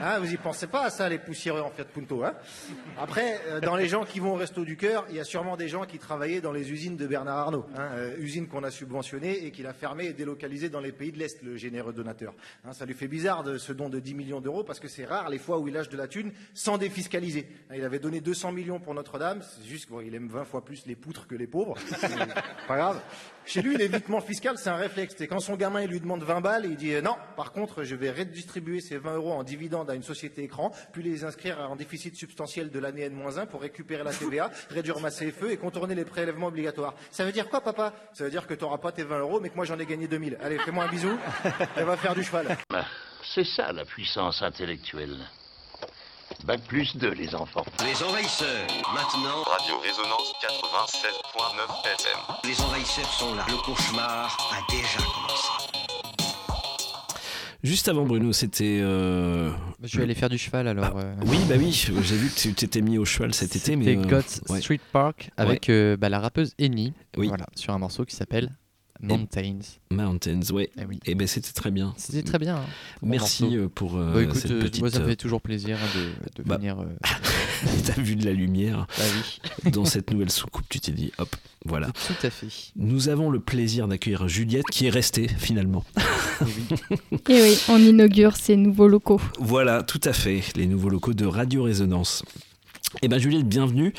Hein, 0.03 0.19
Vous 0.21 0.33
y 0.33 0.37
pensez 0.37 0.67
pas 0.67 0.85
à 0.85 0.91
ça, 0.91 1.09
les 1.09 1.19
poussiéreux 1.19 1.61
en 1.61 1.71
Fiat 1.71 1.85
Punto. 1.85 2.25
Hein? 2.25 2.35
Après, 3.01 3.41
euh, 3.49 3.61
dans 3.61 3.77
les 3.77 3.89
gens 3.89 4.05
qui 4.05 4.21
vont 4.21 4.33
au 4.33 4.37
resto 4.37 4.65
du 4.65 4.77
cœur, 4.77 5.05
il 5.11 5.17
y 5.17 5.21
a 5.21 5.25
sûrement 5.25 5.57
des 5.57 5.69
gens 5.69 5.85
qui 5.85 5.99
travaillaient 5.99 6.41
dans 6.41 6.53
les 6.53 6.71
usines 6.71 6.97
de 6.97 7.07
Bernard 7.07 7.39
Arnault. 7.39 7.67
Hein, 7.77 7.89
euh, 7.95 8.17
usines 8.23 8.49
qu'on 8.49 8.65
a 8.65 8.71
subventionnées 8.71 9.45
et 9.45 9.51
qu'il 9.51 9.67
a 9.67 9.73
fermées 9.73 10.07
et 10.07 10.13
délocalisées 10.13 10.69
dans 10.69 10.81
les 10.81 10.93
pays 10.93 11.13
de 11.13 11.19
l'Est, 11.19 11.43
le 11.43 11.57
généreux 11.57 11.93
donateur. 11.93 12.35
Hein, 12.65 12.73
ça 12.73 12.87
lui 12.87 12.95
fait 12.95 13.09
bizarre 13.09 13.43
de 13.43 13.59
ce 13.59 13.73
don 13.73 13.89
de 13.89 13.99
10 13.99 14.15
millions 14.15 14.41
d'euros 14.41 14.65
parce 14.65 14.81
que 14.81 14.89
c'est 14.89 15.05
rare 15.05 15.29
les 15.29 15.39
fois 15.39 15.59
où 15.59 15.69
il 15.69 15.75
lâche 15.75 15.89
de 15.89 15.97
la 15.97 16.09
thune 16.09 16.33
sans 16.55 16.79
défiscaliser. 16.79 17.49
Hein, 17.69 17.75
Il 17.77 17.85
avait 17.85 17.99
donné 17.99 18.21
200 18.21 18.53
millions 18.53 18.81
pour 18.81 18.95
Notre-Dame, 18.95 19.43
c'est 19.43 19.69
juste 19.69 19.89
qu'il 19.89 20.15
aime 20.15 20.29
20 20.29 20.45
fois 20.45 20.65
plus 20.65 20.87
les 20.87 20.97
poutres 20.97 21.27
que 21.27 21.35
les 21.35 21.47
pauvres. 21.47 21.75
Pas 22.69 22.77
grave. 22.77 23.03
Chez 23.45 23.61
lui, 23.61 23.77
l'évitement 23.77 24.21
fiscal, 24.21 24.57
c'est 24.57 24.71
un 24.71 24.77
réflexe. 24.77 25.15
C'est 25.19 25.27
quand 25.27 25.41
son 25.41 25.57
gamin 25.57 25.83
il 25.83 25.91
lui 25.91 26.01
demande 26.01 26.23
20 26.23 26.41
balles, 26.41 26.65
il 26.67 26.77
dit 26.77 26.95
euh, 26.95 27.03
non, 27.03 27.17
par 27.37 27.53
contre, 27.53 27.83
je 27.83 27.95
vais 27.95 28.11
redistribuer 28.11 28.81
ces 28.81 28.99
20 28.99 29.17
euros 29.17 29.33
en 29.33 29.43
dividende 29.43 29.91
à 29.91 29.95
une 29.95 30.03
société 30.03 30.43
écran, 30.45 30.73
puis 30.93 31.03
les 31.03 31.25
inscrire 31.25 31.59
en 31.61 31.77
déficit 31.77 32.17
substantiel 32.17 32.71
de 32.71 32.79
l'année 32.79 33.03
N-1 33.03 33.47
pour 33.47 33.63
récupérer 33.63 34.05
la 34.05 34.13
TVA, 34.13 34.51
réduire 34.71 35.01
ma 35.01 35.11
CFE 35.11 35.51
et 35.51 35.57
contourner 35.57 35.95
les 35.95 36.05
prélèvements 36.05 36.47
obligatoires. 36.47 36.95
Ça 37.11 37.25
veut 37.25 37.33
dire 37.33 37.49
quoi, 37.49 37.61
papa? 37.61 37.93
Ça 38.13 38.25
veut 38.25 38.31
dire 38.31 38.47
que 38.47 38.55
tu 38.55 38.63
n'auras 38.63 38.79
pas 38.79 38.93
tes 38.93 39.03
20 39.05 39.19
euros, 39.19 39.41
mais 39.41 39.51
que 39.51 39.57
moi 39.57 39.65
j'en 39.65 39.79
ai 39.79 39.87
gagné 39.87 40.07
2000. 40.07 40.39
Allez, 40.41 40.59
fais-moi 40.59 40.85
un 40.85 40.89
bisou, 40.91 41.19
et 41.77 41.83
va 41.83 41.97
faire 41.97 42.15
du 42.15 42.23
cheval. 42.23 42.57
Ah, 42.73 42.85
C'est 43.35 43.45
ça 43.45 43.73
la 43.73 43.85
puissance 43.85 44.43
intellectuelle. 44.43 45.19
Bac 46.45 46.61
plus 46.67 46.97
2, 46.97 47.11
les 47.13 47.35
enfants. 47.35 47.65
Les 47.85 48.03
envahisseurs, 48.03 48.67
maintenant. 48.95 49.43
Radio 49.45 49.79
Résonance 49.81 50.33
96.9 50.43 51.87
FM. 51.95 52.51
Les 52.51 52.61
envahisseurs 52.61 53.13
sont 53.13 53.35
là. 53.35 53.45
Le 53.49 53.57
cauchemar 53.65 54.37
a 54.53 54.73
déjà 54.73 54.99
commencé. 54.99 55.49
Juste 57.63 57.87
avant 57.89 58.05
Bruno, 58.05 58.33
c'était. 58.33 58.81
euh, 58.83 59.53
Je 59.85 59.97
vais 59.99 60.03
aller 60.03 60.15
faire 60.17 60.29
du 60.29 60.39
cheval 60.39 60.67
alors. 60.67 60.97
euh. 60.97 61.15
Oui, 61.27 61.39
bah 61.49 61.55
oui, 61.59 61.71
j'ai 61.73 62.17
vu 62.17 62.29
que 62.29 62.35
tu 62.41 62.53
t'étais 62.55 62.81
mis 62.81 62.99
au 62.99 63.05
cheval 63.05 63.33
cet 63.35 63.55
été, 63.55 63.77
mais. 63.77 63.85
C'était 63.97 64.13
euh, 64.15 64.53
ouais. 64.53 64.61
Street 64.61 64.81
Park 64.93 65.31
avec 65.37 65.69
euh, 65.71 65.97
bah, 65.97 66.09
la 66.09 66.19
rappeuse 66.19 66.55
Eni. 66.59 66.93
Oui. 67.17 67.29
Voilà, 67.29 67.47
sur 67.55 67.73
un 67.73 67.79
morceau 67.79 68.05
qui 68.05 68.17
s'appelle 68.17 68.51
Mountains. 69.03 69.59
Mountains, 69.91 70.41
ouais. 70.53 70.71
Et 71.07 71.15
ben 71.15 71.27
c'était 71.27 71.53
très 71.53 71.71
bien. 71.71 71.93
C'était 71.97 72.23
très 72.23 72.39
bien. 72.39 72.57
hein. 72.57 72.65
Merci 73.03 73.43
morceau. 73.45 73.57
euh, 73.59 73.69
pour 73.69 73.97
euh, 73.97 74.15
Bah, 74.15 74.23
écoute, 74.23 74.37
cette 74.37 74.51
euh, 74.53 74.61
petite. 74.63 74.81
moi 74.81 74.91
ça 74.91 75.01
me 75.01 75.07
fait 75.09 75.17
toujours 75.17 75.41
plaisir 75.41 75.77
hein, 75.83 75.99
de, 76.37 76.43
de 76.43 76.49
bah, 76.49 76.57
venir. 76.57 76.79
euh, 76.81 76.87
T'as 77.87 78.01
vu 78.01 78.17
de 78.17 78.25
la 78.25 78.33
lumière 78.33 78.87
Bah 78.99 79.05
oui. 79.65 79.71
dans 79.73 79.85
cette 79.85 80.11
nouvelle 80.11 80.31
soucoupe, 80.31 80.65
tu 80.69 80.81
t'es 80.81 80.93
dit, 80.93 81.13
hop, 81.19 81.35
voilà. 81.65 81.89
Tout 82.07 82.27
à 82.27 82.31
fait. 82.31 82.47
Nous 82.77 83.09
avons 83.09 83.31
le 83.31 83.41
plaisir 83.41 83.89
d'accueillir 83.89 84.29
Juliette 84.29 84.67
qui 84.71 84.87
est 84.87 84.91
restée 84.91 85.29
finalement. 85.29 85.85
Et 87.29 87.43
oui, 87.43 87.59
on 87.69 87.79
inaugure 87.79 88.37
ces 88.37 88.57
nouveaux 88.57 88.89
locaux. 88.89 89.21
Voilà, 89.39 89.83
tout 89.83 90.01
à 90.05 90.13
fait, 90.13 90.43
les 90.57 90.67
nouveaux 90.67 90.89
locaux 90.89 91.15
de 91.15 91.27
Radio 91.27 91.63
Résonance. 91.65 92.25
Eh 93.01 93.09
ben 93.09 93.19
Juliette, 93.19 93.49
bienvenue. 93.49 93.95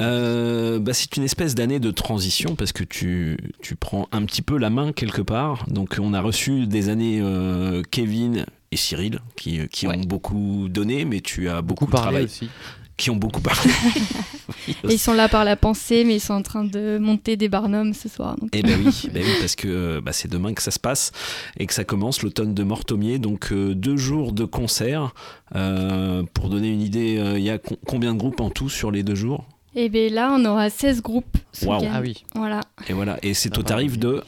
Euh, 0.00 0.78
bah, 0.78 0.92
c'est 0.92 1.16
une 1.16 1.22
espèce 1.22 1.54
d'année 1.54 1.80
de 1.80 1.90
transition 1.90 2.56
parce 2.56 2.72
que 2.72 2.84
tu, 2.84 3.38
tu 3.62 3.74
prends 3.74 4.08
un 4.12 4.24
petit 4.24 4.42
peu 4.42 4.58
la 4.58 4.68
main 4.70 4.92
quelque 4.92 5.22
part. 5.22 5.66
Donc 5.68 5.96
on 6.00 6.12
a 6.12 6.20
reçu 6.20 6.66
des 6.66 6.90
années 6.90 7.20
euh, 7.22 7.82
Kevin 7.90 8.44
et 8.70 8.76
Cyril 8.76 9.20
qui, 9.36 9.66
qui 9.68 9.86
ont 9.86 10.00
beaucoup 10.00 10.68
donné, 10.68 11.04
mais 11.04 11.20
tu 11.20 11.48
as 11.48 11.62
beaucoup, 11.62 11.86
parlé 11.86 12.02
travaillé. 12.02 12.24
aussi. 12.26 12.48
Qui 12.96 13.10
ont 13.10 13.16
beaucoup 13.16 13.40
parlé. 13.40 13.70
Et 14.88 14.92
ils 14.94 14.98
sont 14.98 15.14
là 15.14 15.28
par 15.28 15.44
la 15.44 15.56
pensée, 15.56 16.04
mais 16.04 16.14
ils 16.16 16.20
sont 16.20 16.34
en 16.34 16.42
train 16.42 16.64
de 16.64 16.96
monter 16.98 17.36
des 17.36 17.48
barnums 17.48 17.92
ce 17.92 18.08
soir. 18.08 18.36
donc. 18.40 18.50
Eh 18.52 18.62
ben 18.62 18.78
oui, 18.84 19.08
ben 19.12 19.22
oui 19.24 19.32
parce 19.40 19.56
que 19.56 19.66
euh, 19.68 20.00
bah, 20.00 20.12
c'est 20.12 20.30
demain 20.30 20.54
que 20.54 20.62
ça 20.62 20.70
se 20.70 20.78
passe 20.78 21.10
et 21.58 21.66
que 21.66 21.74
ça 21.74 21.82
commence 21.84 22.22
l'automne 22.22 22.54
de 22.54 22.62
Mortomier. 22.62 23.18
Donc 23.18 23.50
euh, 23.52 23.74
deux 23.74 23.96
jours 23.96 24.32
de 24.32 24.44
concert. 24.44 25.12
Euh, 25.56 26.22
pour 26.34 26.48
donner 26.50 26.68
une 26.68 26.82
idée, 26.82 27.18
euh, 27.18 27.36
il 27.38 27.44
y 27.44 27.50
a 27.50 27.58
con- 27.58 27.76
combien 27.86 28.12
de 28.14 28.18
groupes 28.18 28.40
en 28.40 28.50
tout 28.50 28.68
sur 28.68 28.90
les 28.92 29.02
deux 29.02 29.14
jours? 29.16 29.44
Et 29.74 29.88
bien 29.88 30.08
là, 30.10 30.30
on 30.38 30.44
aura 30.44 30.70
16 30.70 31.02
groupes. 31.02 31.36
Waouh. 31.64 31.84
Ah 31.92 32.00
oui. 32.00 32.24
Voilà. 32.36 32.60
Et 32.88 32.92
voilà, 32.92 33.18
et 33.24 33.34
c'est 33.34 33.58
au 33.58 33.62
tarif 33.64 33.98
de 33.98 34.22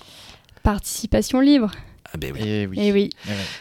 Participation 0.65 1.39
libre. 1.41 1.71
Ah 2.13 2.17
ben 2.19 2.33
oui. 2.35 2.41
Et 2.49 2.67
oui. 2.67 2.79
Et 2.81 2.93
oui. 2.93 3.11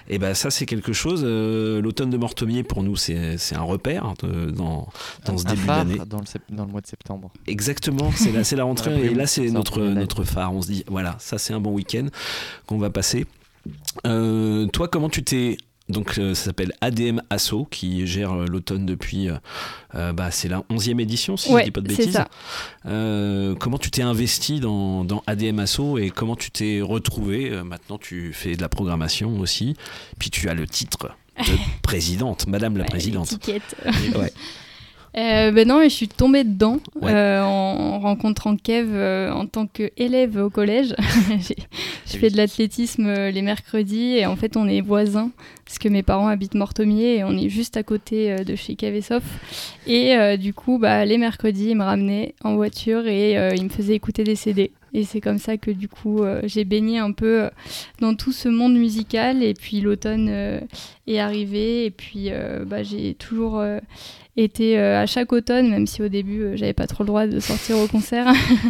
Et 0.07 0.17
ben 0.19 0.33
ça 0.33 0.51
c'est 0.51 0.65
quelque 0.65 0.93
chose. 0.93 1.21
euh, 1.25 1.81
L'automne 1.81 2.09
de 2.09 2.17
Mortomier 2.17 2.63
pour 2.63 2.83
nous 2.83 2.95
c'est 2.95 3.37
c'est 3.37 3.55
un 3.55 3.61
repère 3.63 4.13
de- 4.23 4.51
dans 4.51 4.87
dans 5.25 5.37
ce 5.37 5.47
Un 5.47 5.49
début 5.51 5.65
d'année. 5.67 5.97
dans 6.05 6.19
le, 6.19 6.25
sep- 6.25 6.41
dans 6.49 6.65
le 6.65 6.71
mois 6.71 6.81
de 6.81 6.87
septembre. 6.87 7.31
Exactement, 7.47 8.11
c'est 8.15 8.31
la, 8.31 8.43
c'est 8.43 8.55
la 8.55 8.63
rentrée 8.65 9.05
et 9.05 9.13
là 9.13 9.25
c'est 9.27 9.49
notre, 9.49 9.81
notre 9.81 10.23
phare. 10.23 10.53
On 10.53 10.61
se 10.61 10.67
dit, 10.67 10.83
voilà, 10.87 11.15
ça 11.19 11.37
c'est 11.37 11.53
un 11.53 11.59
bon 11.59 11.71
week-end 11.71 12.07
qu'on 12.67 12.77
va 12.77 12.89
passer. 12.89 13.25
Euh, 14.05 14.67
toi, 14.67 14.87
comment 14.87 15.09
tu 15.09 15.23
t'es. 15.23 15.57
Donc 15.88 16.17
euh, 16.17 16.33
ça 16.33 16.45
s'appelle 16.45 16.73
ADM 16.81 17.21
Asso 17.29 17.67
qui 17.69 18.07
gère 18.07 18.33
euh, 18.33 18.45
l'automne 18.47 18.86
depuis. 18.88 19.29
euh, 19.29 20.13
bah, 20.13 20.31
c'est 20.31 20.47
la 20.47 20.61
11e 20.71 20.99
édition, 20.99 21.38
si 21.38 21.49
je 21.49 21.53
Ouais, 21.53 21.63
dis 21.63 21.71
pas 21.71 21.81
de 21.81 21.88
bêtises. 21.88 22.11
ça. 22.13 22.27
Comment 23.59 23.77
tu 23.77 23.91
t'es 23.91 24.01
investi 24.01 24.59
dans, 24.59 25.03
dans 25.05 25.23
ADM 25.27 25.59
Asso 25.59 25.97
et 25.99 26.09
comment 26.09 26.36
tu 26.36 26.49
t'es 26.51 26.81
retrouvé? 26.81 27.51
Maintenant, 27.63 27.97
tu 27.97 28.33
fais 28.33 28.55
de 28.55 28.61
la 28.61 28.69
programmation 28.69 29.39
aussi. 29.39 29.75
Puis 30.19 30.29
tu 30.31 30.49
as 30.49 30.53
le 30.53 30.67
titre 30.67 31.11
de 31.38 31.53
présidente, 31.83 32.47
Madame 32.47 32.77
la 32.77 32.86
présidente. 32.86 33.38
Ouais. 34.15 34.33
Euh, 35.18 35.51
ben 35.51 35.68
non, 35.68 35.80
mais 35.80 35.89
je 35.89 35.95
suis 35.95 36.07
tombée 36.09 36.43
dedans 36.43 36.80
Ouais. 37.01 37.11
euh, 37.13 37.41
en 37.41 37.99
rencontrant 37.99 38.57
Kev 38.57 38.89
euh, 38.91 39.32
en 39.32 39.45
tant 39.45 39.66
qu'élève 39.66 40.38
au 40.38 40.49
collège. 40.49 40.93
Je 42.05 42.18
fais 42.18 42.30
de 42.30 42.38
l'athlétisme 42.38 43.11
les 43.30 43.41
mercredis 43.41 44.18
et 44.18 44.26
en 44.26 44.36
fait 44.36 44.57
on 44.57 44.68
est 44.68 44.82
voisins 44.82 45.32
parce 45.66 45.80
que 45.80 45.89
mes 45.89 46.03
parents 46.03 46.28
habitent 46.28 46.53
Mortomier 46.53 47.18
et 47.18 47.24
on 47.24 47.36
est 47.36 47.49
juste 47.49 47.78
à 47.78 47.84
côté 47.84 48.36
de 48.43 48.55
chez 48.55 48.76
Kev 48.76 48.95
et 48.95 49.01
Sof. 49.01 49.24
Et 49.88 50.38
du 50.38 50.53
coup, 50.53 50.78
bah, 50.78 51.03
les 51.05 51.18
mercredis, 51.18 51.70
ils 51.72 51.76
me 51.76 51.84
ramenaient 51.84 52.36
en 52.43 52.55
voiture 52.55 53.07
et 53.07 53.34
ils 53.55 53.63
me 53.63 53.70
faisaient 53.70 53.95
écouter 53.95 54.24
des 54.24 54.36
CD. 54.36 54.72
Et 54.95 55.03
c'est 55.03 55.20
comme 55.20 55.39
ça 55.39 55.57
que 55.57 55.72
du 55.72 55.89
coup, 55.89 56.24
euh, 56.24 56.39
j'ai 56.45 56.63
baigné 56.63 56.99
un 56.99 57.11
peu 57.11 57.43
euh, 57.43 57.49
dans 57.99 58.16
tout 58.16 58.32
ce 58.32 58.47
monde 58.47 58.76
musical. 58.76 59.43
Et 59.43 59.53
puis 59.53 59.82
l'automne 59.82 60.30
euh, 60.30 60.61
est 61.05 61.20
arrivé 61.20 61.86
et 61.86 61.91
puis 61.91 62.30
bah, 62.66 62.82
j'ai 62.82 63.13
toujours 63.13 63.61
été 64.38 64.77
euh, 64.77 65.01
à 65.01 65.05
chaque 65.05 65.31
automne, 65.31 65.69
même 65.69 65.88
si 65.88 66.01
au 66.01 66.07
début 66.09 66.41
euh, 66.41 66.55
j'avais 66.57 66.73
pas 66.73 66.88
trop 66.88 67.03
le 67.03 67.07
droit 67.07 67.27
de 67.27 67.39
sortir 67.39 67.77
au 67.77 67.88
concert. 67.88 68.27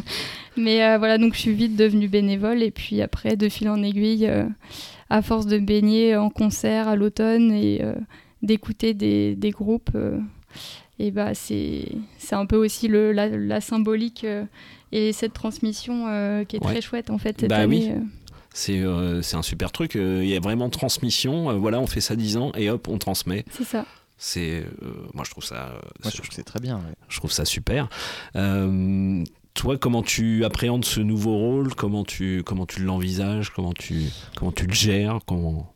Mais 0.57 0.83
euh, 0.83 0.97
voilà, 0.97 1.17
donc 1.17 1.33
je 1.33 1.39
suis 1.39 1.53
vite 1.53 1.75
devenue 1.75 2.07
bénévole 2.07 2.61
et 2.63 2.71
puis 2.71 3.01
après, 3.01 3.35
de 3.35 3.49
fil 3.49 3.67
en 3.69 3.81
aiguille, 3.83 4.27
euh, 4.27 4.45
à 5.09 5.21
force 5.21 5.45
de 5.47 5.57
baigner 5.57 6.15
en 6.15 6.29
concert 6.29 6.87
à 6.87 6.95
l'automne 6.95 7.51
et 7.51 7.81
d'écouter 8.41 8.93
des, 8.93 9.35
des 9.35 9.51
groupes, 9.51 9.91
et 10.97 11.11
bah 11.11 11.33
c'est 11.35 11.89
c'est 12.17 12.35
un 12.35 12.45
peu 12.47 12.55
aussi 12.55 12.87
le, 12.87 13.11
la, 13.11 13.27
la 13.27 13.61
symbolique 13.61 14.25
et 14.91 15.13
cette 15.13 15.33
transmission 15.33 16.05
qui 16.47 16.55
est 16.55 16.63
Ouais. 16.65 16.71
très 16.73 16.81
chouette 16.81 17.09
en 17.11 17.17
fait 17.19 17.39
cette 17.41 17.49
Bah 17.49 17.65
oui. 17.67 17.89
année. 17.89 18.01
C'est 18.53 19.35
un 19.35 19.41
super 19.43 19.71
truc. 19.71 19.93
Il 19.95 20.25
y 20.27 20.35
a 20.35 20.39
vraiment 20.39 20.69
transmission. 20.69 21.55
voilà, 21.59 21.79
on 21.79 21.87
fait 21.87 22.01
ça 22.01 22.15
10 22.15 22.37
ans 22.37 22.51
et 22.57 22.69
hop, 22.71 22.87
on 22.87 22.97
transmet. 22.97 23.45
C'est 23.51 23.63
ça. 23.65 23.85
C'est, 24.17 24.63
euh, 24.81 25.07
moi, 25.13 25.23
je 25.25 25.31
trouve 25.31 25.43
ça. 25.43 25.67
euh, 25.69 25.79
Moi, 26.03 26.11
je 26.11 26.17
trouve 26.17 26.29
que 26.29 26.35
c'est 26.35 26.43
très 26.43 26.59
bien. 26.59 26.77
ouais. 26.77 26.95
Je 27.09 27.17
trouve 27.17 27.31
ça 27.31 27.43
super. 27.45 27.89
Euh, 28.35 29.23
toi, 29.53 29.77
comment 29.77 30.03
tu 30.03 30.43
appréhendes 30.45 30.85
ce 30.85 30.99
nouveau 31.01 31.35
rôle? 31.37 31.73
Comment 31.75 32.03
tu, 32.03 32.41
comment 32.45 32.65
tu 32.65 32.81
l'envisages? 32.81 33.49
Comment 33.51 33.73
tu, 33.73 34.03
comment 34.35 34.51
tu 34.51 34.65
le 34.67 34.73
gères? 34.73 35.19
Comment... 35.25 35.71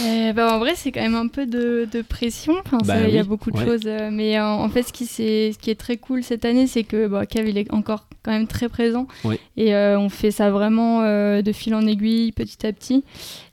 Euh, 0.00 0.32
bah, 0.32 0.54
en 0.54 0.58
vrai, 0.58 0.72
c'est 0.74 0.90
quand 0.92 1.02
même 1.02 1.14
un 1.14 1.28
peu 1.28 1.46
de, 1.46 1.86
de 1.90 2.02
pression. 2.02 2.54
Enfin, 2.64 2.78
Bah 2.86 3.06
Il 3.08 3.14
y 3.14 3.18
a 3.18 3.24
beaucoup 3.24 3.50
de 3.50 3.58
ouais. 3.58 3.64
choses. 3.64 3.82
euh, 3.86 4.10
mais 4.10 4.40
en 4.40 4.68
fait, 4.68 4.82
ce 4.84 4.92
qui, 4.92 5.06
c'est- 5.06 5.52
ce 5.52 5.58
qui 5.58 5.70
est 5.70 5.74
très 5.78 5.96
cool 5.98 6.22
cette 6.22 6.44
année, 6.44 6.66
c'est 6.66 6.84
que 6.84 7.06
bah, 7.06 7.26
Kev, 7.26 7.48
il 7.50 7.58
est 7.58 7.72
encore 7.72 8.06
quand 8.22 8.30
même 8.32 8.46
très 8.46 8.68
présent. 8.68 9.06
Oui. 9.24 9.36
Et 9.56 9.74
euh, 9.74 9.98
on 9.98 10.08
fait 10.08 10.30
ça 10.30 10.50
vraiment 10.50 11.02
euh, 11.02 11.42
de 11.42 11.52
fil 11.52 11.74
en 11.74 11.86
aiguille, 11.86 12.32
petit 12.32 12.66
à 12.66 12.72
petit. 12.72 13.04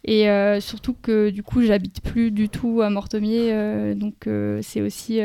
Et 0.05 0.27
surtout 0.61 0.95
que 1.01 1.29
du 1.29 1.43
coup, 1.43 1.61
j'habite 1.61 2.01
plus 2.01 2.31
du 2.31 2.49
tout 2.49 2.81
à 2.81 2.89
Mortomier. 2.89 3.49
euh, 3.51 3.93
donc, 3.95 4.27
c'est 4.63 4.81
aussi. 4.81 5.19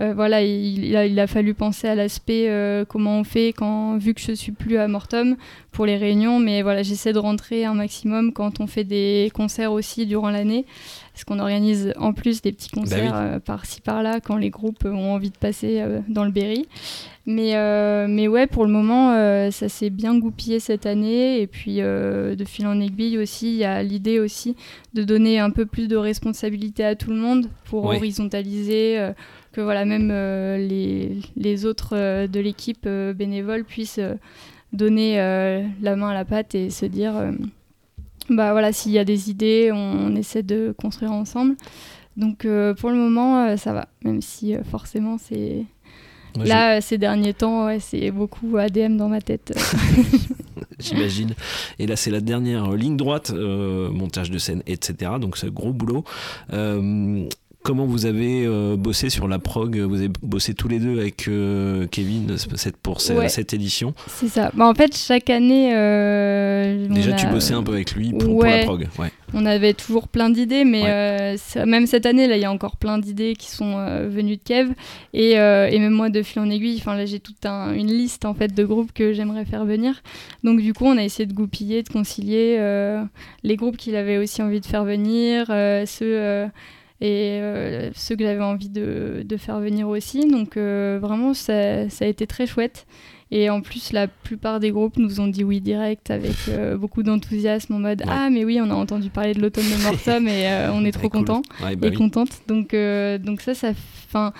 Euh, 0.00 0.14
voilà, 0.14 0.42
il, 0.42 0.84
il 0.84 0.96
a, 0.96 1.06
il 1.06 1.18
a 1.18 1.26
fallu 1.26 1.54
penser 1.54 1.88
à 1.88 1.94
l'aspect 1.94 2.46
euh, 2.48 2.84
comment 2.84 3.18
on 3.18 3.24
fait 3.24 3.52
quand 3.52 3.96
vu 3.98 4.14
que 4.14 4.20
je 4.20 4.32
suis 4.32 4.52
plus 4.52 4.76
à 4.76 4.86
Mortom 4.86 5.36
pour 5.72 5.86
les 5.86 5.96
réunions, 5.96 6.38
mais 6.38 6.62
voilà, 6.62 6.82
j'essaie 6.82 7.12
de 7.12 7.18
rentrer 7.18 7.64
un 7.64 7.74
maximum 7.74 8.32
quand 8.32 8.60
on 8.60 8.66
fait 8.66 8.84
des 8.84 9.30
concerts 9.34 9.72
aussi 9.72 10.06
durant 10.06 10.30
l'année, 10.30 10.66
parce 11.12 11.24
qu'on 11.24 11.38
organise 11.40 11.92
en 11.98 12.12
plus 12.12 12.42
des 12.42 12.52
petits 12.52 12.70
concerts 12.70 13.12
Bah 13.12 13.20
oui. 13.24 13.30
euh, 13.34 13.38
par-ci 13.40 13.80
par-là 13.80 14.20
quand 14.20 14.36
les 14.36 14.50
groupes 14.50 14.84
ont 14.84 15.12
envie 15.14 15.30
de 15.30 15.36
passer 15.38 15.82
dans 16.08 16.24
le 16.24 16.30
Berry. 16.30 16.66
Mais, 17.26 17.52
mais 18.08 18.26
ouais, 18.26 18.46
pour 18.46 18.64
le 18.64 18.72
moment, 18.72 19.12
ça 19.50 19.68
s'est 19.68 19.90
bien 19.90 20.18
goupillé 20.18 20.60
cette 20.60 20.86
année. 20.86 21.42
Et 21.42 21.46
puis, 21.46 21.76
de 21.76 22.44
fil 22.46 22.66
en 22.66 22.80
aiguille 22.80 23.18
aussi, 23.18 23.48
il 23.48 23.56
y 23.58 23.64
a 23.64 23.82
l'idée 23.82 24.18
aussi 24.18 24.56
de 24.94 25.02
donner 25.04 25.38
un 25.38 25.50
peu 25.50 25.66
plus 25.66 25.88
de 25.88 25.96
responsabilité 25.96 26.84
à 26.84 26.94
tout 26.94 27.10
le 27.10 27.16
monde 27.16 27.50
pour 27.66 27.84
horizontaliser, 27.84 29.10
que 29.58 29.62
voilà, 29.62 29.84
même 29.84 30.10
euh, 30.12 30.56
les, 30.56 31.16
les 31.34 31.66
autres 31.66 31.96
euh, 31.96 32.28
de 32.28 32.38
l'équipe 32.38 32.84
euh, 32.86 33.12
bénévole 33.12 33.64
puissent 33.64 34.00
donner 34.72 35.16
la 35.16 35.96
main 35.96 36.10
à 36.10 36.14
la 36.14 36.24
pâte 36.24 36.54
et 36.54 36.70
se 36.70 36.86
dire, 36.86 37.14
bah 38.30 38.52
voilà, 38.52 38.72
s'il 38.72 38.92
y 38.92 38.98
a 38.98 39.04
des 39.04 39.30
idées, 39.30 39.70
on, 39.72 39.76
on 39.76 40.14
essaie 40.14 40.44
de 40.44 40.72
construire 40.78 41.10
ensemble. 41.10 41.56
Donc 42.16 42.44
euh, 42.44 42.72
pour 42.74 42.90
le 42.90 42.96
moment, 42.96 43.46
euh, 43.46 43.56
ça 43.56 43.72
va, 43.72 43.88
même 44.04 44.22
si 44.22 44.54
euh, 44.54 44.62
forcément 44.62 45.18
c'est... 45.18 45.64
Là, 46.36 46.80
ces 46.80 46.98
derniers 46.98 47.34
temps, 47.34 47.66
ouais, 47.66 47.80
c'est 47.80 48.12
beaucoup 48.12 48.58
ADM 48.58 48.96
dans 48.96 49.08
ma 49.08 49.20
tête. 49.20 49.58
J'imagine. 50.78 51.34
Et 51.80 51.88
là, 51.88 51.96
c'est 51.96 52.12
la 52.12 52.20
dernière 52.20 52.70
ligne 52.72 52.96
droite, 52.96 53.32
montage 53.32 54.30
de 54.30 54.38
scène, 54.38 54.62
etc. 54.66 55.12
Donc, 55.20 55.36
c'est 55.36 55.52
gros 55.52 55.72
boulot. 55.72 56.04
Comment 57.68 57.84
vous 57.84 58.06
avez 58.06 58.46
euh, 58.46 58.76
bossé 58.78 59.10
sur 59.10 59.28
la 59.28 59.38
prog? 59.38 59.76
Vous 59.78 59.96
avez 59.96 60.08
bossé 60.22 60.54
tous 60.54 60.68
les 60.68 60.78
deux 60.78 60.98
avec 60.98 61.28
euh, 61.28 61.86
Kevin 61.90 62.38
cette- 62.38 62.78
pour 62.78 62.96
Ouais. 63.10 63.28
cette 63.28 63.52
édition? 63.52 63.92
c'est 64.06 64.28
ça. 64.28 64.50
Bah, 64.54 64.66
en 64.66 64.72
fait, 64.72 64.96
chaque 64.96 65.28
année... 65.28 65.74
euh, 65.76 66.88
Déjà, 66.88 67.12
tu 67.12 67.26
bossais 67.26 67.52
un 67.52 67.62
peu 67.62 67.72
avec 67.74 67.92
lui 67.94 68.12
pour, 68.12 68.20
pour 68.24 68.44
la 68.46 68.64
prog. 68.64 68.88
Ouais. 68.98 69.12
On 69.34 69.44
avait 69.44 69.74
toujours 69.74 70.08
plein 70.08 70.30
d'idées, 70.30 70.64
mais 70.64 71.36
ça- 71.36 71.66
même 71.66 71.86
cette 71.86 72.06
année, 72.06 72.26
là, 72.26 72.36
il 72.36 72.40
y 72.40 72.46
a 72.46 72.50
encore 72.50 72.78
plein 72.78 72.96
d'idées 72.96 73.34
qui 73.36 73.50
sont 73.50 73.76
venues 74.08 74.36
de 74.38 74.42
Kev. 74.42 74.70
Et, 75.12 75.32
et 75.32 75.78
même 75.78 75.92
moi, 75.92 76.08
de 76.08 76.22
fil 76.22 76.40
en 76.40 76.48
aiguille, 76.48 76.82
là, 76.86 77.04
j'ai 77.04 77.20
toute 77.20 77.44
un- 77.44 77.74
une 77.74 77.88
liste 77.88 78.24
en 78.24 78.32
fait, 78.32 78.54
de 78.54 78.64
groupes 78.64 78.94
que 78.94 79.12
j'aimerais 79.12 79.44
faire 79.44 79.66
venir. 79.66 80.02
Donc, 80.42 80.62
du 80.62 80.72
coup, 80.72 80.86
on 80.86 80.96
a 80.96 81.04
essayé 81.04 81.26
de 81.26 81.34
goupiller, 81.34 81.82
de 81.82 81.90
concilier 81.90 82.56
les 83.42 83.56
groupes 83.56 83.76
qu'il 83.76 83.94
avait 83.94 84.16
aussi 84.16 84.40
envie 84.40 84.60
de 84.62 84.66
faire 84.66 84.84
venir, 84.84 85.48
ceux, 85.86 86.46
et 87.00 87.38
euh, 87.40 87.90
ceux 87.94 88.16
que 88.16 88.24
j'avais 88.24 88.42
envie 88.42 88.68
de, 88.70 89.22
de 89.24 89.36
faire 89.36 89.60
venir 89.60 89.88
aussi. 89.88 90.26
Donc, 90.28 90.56
euh, 90.56 90.98
vraiment, 91.00 91.34
ça, 91.34 91.88
ça 91.88 92.04
a 92.04 92.08
été 92.08 92.26
très 92.26 92.46
chouette. 92.46 92.86
Et 93.30 93.50
en 93.50 93.60
plus, 93.60 93.92
la 93.92 94.08
plupart 94.08 94.58
des 94.58 94.70
groupes 94.70 94.96
nous 94.96 95.20
ont 95.20 95.26
dit 95.26 95.44
oui 95.44 95.60
direct 95.60 96.10
avec 96.10 96.34
euh, 96.48 96.76
beaucoup 96.78 97.02
d'enthousiasme 97.02 97.74
en 97.74 97.78
mode 97.78 98.00
Ouais. 98.00 98.06
Ah, 98.10 98.30
mais 98.30 98.44
oui, 98.44 98.58
on 98.62 98.70
a 98.70 98.74
entendu 98.74 99.10
parler 99.10 99.34
de 99.34 99.40
l'automne 99.40 99.64
de 99.64 99.82
Mortom 99.82 100.26
et 100.26 100.48
euh, 100.48 100.72
on 100.72 100.84
est 100.84 100.92
trop 100.92 101.08
cool. 101.10 101.20
content 101.20 101.42
Ouais, 101.62 101.76
bah 101.76 101.88
et 101.88 101.90
oui. 101.90 101.96
contente. 101.96 102.30
Donc, 102.48 102.72
euh, 102.74 103.18
donc 103.18 103.42
ça, 103.42 103.54
ça. 103.54 103.72
Enfin, 104.08 104.32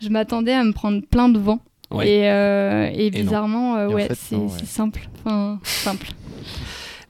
je 0.00 0.08
m'attendais 0.10 0.52
à 0.52 0.62
me 0.62 0.72
prendre 0.72 1.02
plein 1.04 1.28
de 1.28 1.38
vent. 1.40 1.58
Ouais. 1.90 2.08
Et, 2.08 2.30
euh, 2.30 2.88
et 2.94 3.10
bizarrement, 3.10 3.76
euh, 3.76 3.88
Et 3.88 3.92
en 3.92 3.94
ouais, 3.96 4.06
fait, 4.08 4.14
c'est 4.14 4.64
simple. 4.66 5.08
Enfin, 5.24 5.58
simple. 5.64 6.08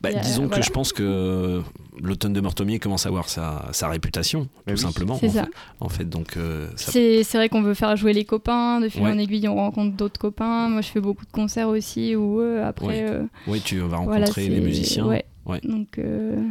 Bah, 0.00 0.10
Et, 0.10 0.16
euh, 0.16 0.20
disons 0.20 0.46
voilà. 0.46 0.58
que 0.60 0.66
je 0.66 0.70
pense 0.70 0.92
que 0.92 1.62
l'automne 2.00 2.32
de 2.32 2.40
Mortomier 2.40 2.78
commence 2.78 3.06
à 3.06 3.08
avoir 3.08 3.28
sa, 3.28 3.66
sa 3.72 3.88
réputation, 3.88 4.44
tout 4.44 4.50
oui. 4.68 4.78
simplement. 4.78 5.16
C'est 5.18 5.28
en 5.28 5.32
ça. 5.32 5.44
Fait, 5.44 5.50
en 5.80 5.88
fait, 5.88 6.08
donc 6.08 6.36
euh, 6.36 6.68
ça- 6.76 6.92
C'est 6.92 7.22
c'est 7.22 7.38
vrai 7.38 7.48
qu'on 7.48 7.62
veut 7.62 7.74
faire 7.74 7.96
jouer 7.96 8.12
les 8.12 8.24
copains. 8.24 8.80
De 8.80 8.88
fil 8.88 9.02
Ouais. 9.02 9.10
en 9.10 9.18
aiguille, 9.18 9.48
on 9.48 9.54
rencontre 9.56 9.96
d'autres 9.96 10.20
copains. 10.20 10.68
Moi, 10.68 10.80
je 10.82 10.88
fais 10.88 11.00
beaucoup 11.00 11.24
de 11.24 11.30
concerts 11.32 11.68
aussi 11.68 12.14
où 12.16 12.40
euh, 12.40 12.66
après. 12.66 12.86
Ouais. 12.86 13.06
euh, 13.08 13.22
Oui, 13.46 13.60
tu 13.64 13.78
vas 13.78 13.96
rencontrer 13.96 14.46
voilà, 14.46 14.54
les 14.56 14.60
musiciens. 14.60 15.06
Ouais. 15.06 15.24
Ouais. 15.46 15.60
Donc. 15.64 15.98
euh, 15.98 16.42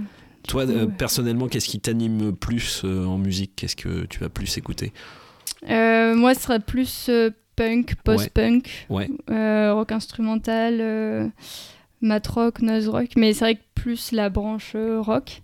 Toi, 0.47 0.65
coup, 0.65 0.71
euh, 0.71 0.85
ouais. 0.85 0.91
personnellement, 0.97 1.47
qu'est-ce 1.47 1.67
qui 1.67 1.79
t'anime 1.79 2.35
plus 2.35 2.81
euh, 2.83 3.05
en 3.05 3.17
musique? 3.17 3.51
Qu'est-ce 3.55 3.75
que 3.75 4.05
tu 4.05 4.19
vas 4.19 4.29
plus 4.29 4.57
écouter? 4.57 4.93
Euh, 5.69 6.15
moi, 6.15 6.33
ce 6.35 6.41
sera 6.41 6.59
plus 6.59 7.07
euh, 7.09 7.31
punk, 7.55 7.95
post-punk, 8.03 8.85
Ouais. 8.89 9.09
euh, 9.31 9.73
rock 9.73 9.91
instrumental, 9.91 11.31
euh, 12.03 12.07
mat 12.07 12.25
rock, 12.27 12.61
noise 12.61 12.87
rock, 12.87 13.09
mais 13.17 13.33
c'est 13.33 13.45
vrai 13.45 13.55
que 13.55 13.61
plus 13.75 14.11
la 14.11 14.29
branche 14.29 14.73
euh, 14.75 15.01
rock. 15.01 15.41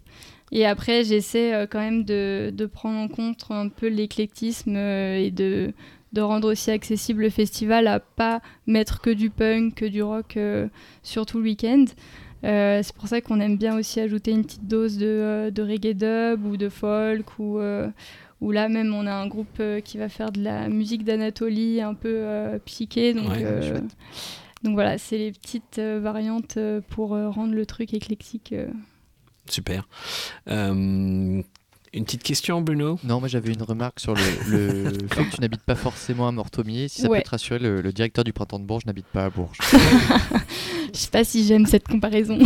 Et 0.51 0.65
après, 0.65 1.03
j'essaie 1.03 1.53
euh, 1.53 1.65
quand 1.69 1.79
même 1.79 2.03
de, 2.03 2.51
de 2.53 2.65
prendre 2.65 2.99
en 2.99 3.07
compte 3.07 3.45
un 3.49 3.69
peu 3.69 3.87
l'éclectisme 3.87 4.75
euh, 4.75 5.17
et 5.17 5.31
de, 5.31 5.73
de 6.13 6.21
rendre 6.21 6.51
aussi 6.51 6.71
accessible 6.71 7.21
le 7.21 7.29
festival 7.29 7.87
à 7.87 7.99
pas 7.99 8.41
mettre 8.67 8.99
que 9.01 9.09
du 9.09 9.29
punk, 9.29 9.75
que 9.75 9.85
du 9.85 10.03
rock 10.03 10.37
sur 11.03 11.25
tout 11.25 11.37
le 11.37 11.43
week-end. 11.45 11.85
Euh, 12.43 12.81
c'est 12.83 12.95
pour 12.95 13.07
ça 13.07 13.21
qu'on 13.21 13.39
aime 13.39 13.55
bien 13.55 13.77
aussi 13.77 13.99
ajouter 13.99 14.31
une 14.31 14.43
petite 14.43 14.67
dose 14.67 14.97
de, 14.97 15.51
de 15.53 15.61
reggae 15.61 15.93
dub 15.93 16.43
ou 16.45 16.57
de 16.57 16.69
folk 16.69 17.37
ou, 17.37 17.59
euh, 17.59 17.87
ou 18.41 18.51
là 18.51 18.67
même 18.67 18.93
on 18.95 19.05
a 19.05 19.13
un 19.13 19.27
groupe 19.27 19.61
qui 19.85 19.99
va 19.99 20.09
faire 20.09 20.31
de 20.31 20.41
la 20.43 20.67
musique 20.67 21.03
d'Anatolie 21.03 21.81
un 21.81 21.93
peu 21.93 22.09
euh, 22.11 22.57
psyché 22.65 23.13
donc, 23.13 23.29
Ouais. 23.29 23.73
Donc 24.63 24.73
voilà 24.73 24.97
c'est 24.97 25.17
les 25.17 25.31
petites 25.31 25.79
euh, 25.79 25.99
variantes 26.01 26.57
euh, 26.57 26.81
pour 26.89 27.13
euh, 27.15 27.29
rendre 27.29 27.53
le 27.53 27.65
truc 27.65 27.93
éclectique 27.93 28.51
euh. 28.53 28.67
Super. 29.49 29.87
Euh, 30.49 31.41
une 31.93 32.05
petite 32.05 32.23
question, 32.23 32.61
Bruno? 32.61 32.97
Non, 33.03 33.19
moi 33.19 33.27
j'avais 33.27 33.51
une 33.51 33.63
remarque 33.63 33.99
sur 33.99 34.13
le, 34.13 34.21
le 34.49 34.91
fait 35.09 35.25
que 35.25 35.35
tu 35.35 35.41
n'habites 35.41 35.63
pas 35.63 35.75
forcément 35.75 36.25
à 36.27 36.31
Mortomier. 36.31 36.87
Si 36.87 37.01
ça 37.01 37.09
Ouais. 37.09 37.17
peut 37.19 37.23
te 37.25 37.29
rassurer, 37.31 37.59
le, 37.59 37.81
le 37.81 37.91
directeur 37.91 38.23
du 38.23 38.31
printemps 38.31 38.59
de 38.59 38.63
Bourges 38.65 38.85
n'habite 38.85 39.07
pas 39.07 39.25
à 39.25 39.29
Bourges. 39.29 39.57
Je 40.93 40.99
sais 40.99 41.09
pas 41.09 41.23
si 41.25 41.45
j'aime 41.45 41.65
cette 41.65 41.87
comparaison. 41.87 42.37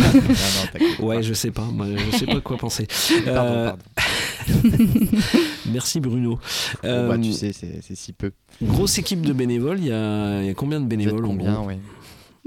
Ouais, 1.00 1.20
je 1.22 1.34
sais 1.34 1.50
pas. 1.50 1.64
Moi, 1.64 1.86
je 2.12 2.16
sais 2.16 2.26
pas 2.26 2.40
quoi 2.40 2.56
penser. 2.56 2.86
Pardon, 3.24 3.52
Euh, 3.52 3.70
pardon. 3.70 3.82
Merci 5.72 5.98
Bruno. 6.00 6.38
Bon, 6.82 7.08
bah, 7.08 7.18
tu 7.18 7.32
sais, 7.32 7.52
c'est 7.52 7.94
si 7.96 8.12
peu. 8.12 8.30
Grosse 8.62 8.98
équipe 8.98 9.22
de 9.22 9.32
bénévoles. 9.32 9.78
Il 9.80 9.86
y 9.86 9.92
a, 9.92 10.40
il 10.42 10.46
y 10.46 10.50
a 10.50 10.54
combien 10.54 10.80
de 10.80 10.86
bénévoles 10.86 11.24
en 11.24 11.28
combien, 11.28 11.54
gros? 11.54 11.66
ouais. 11.66 11.78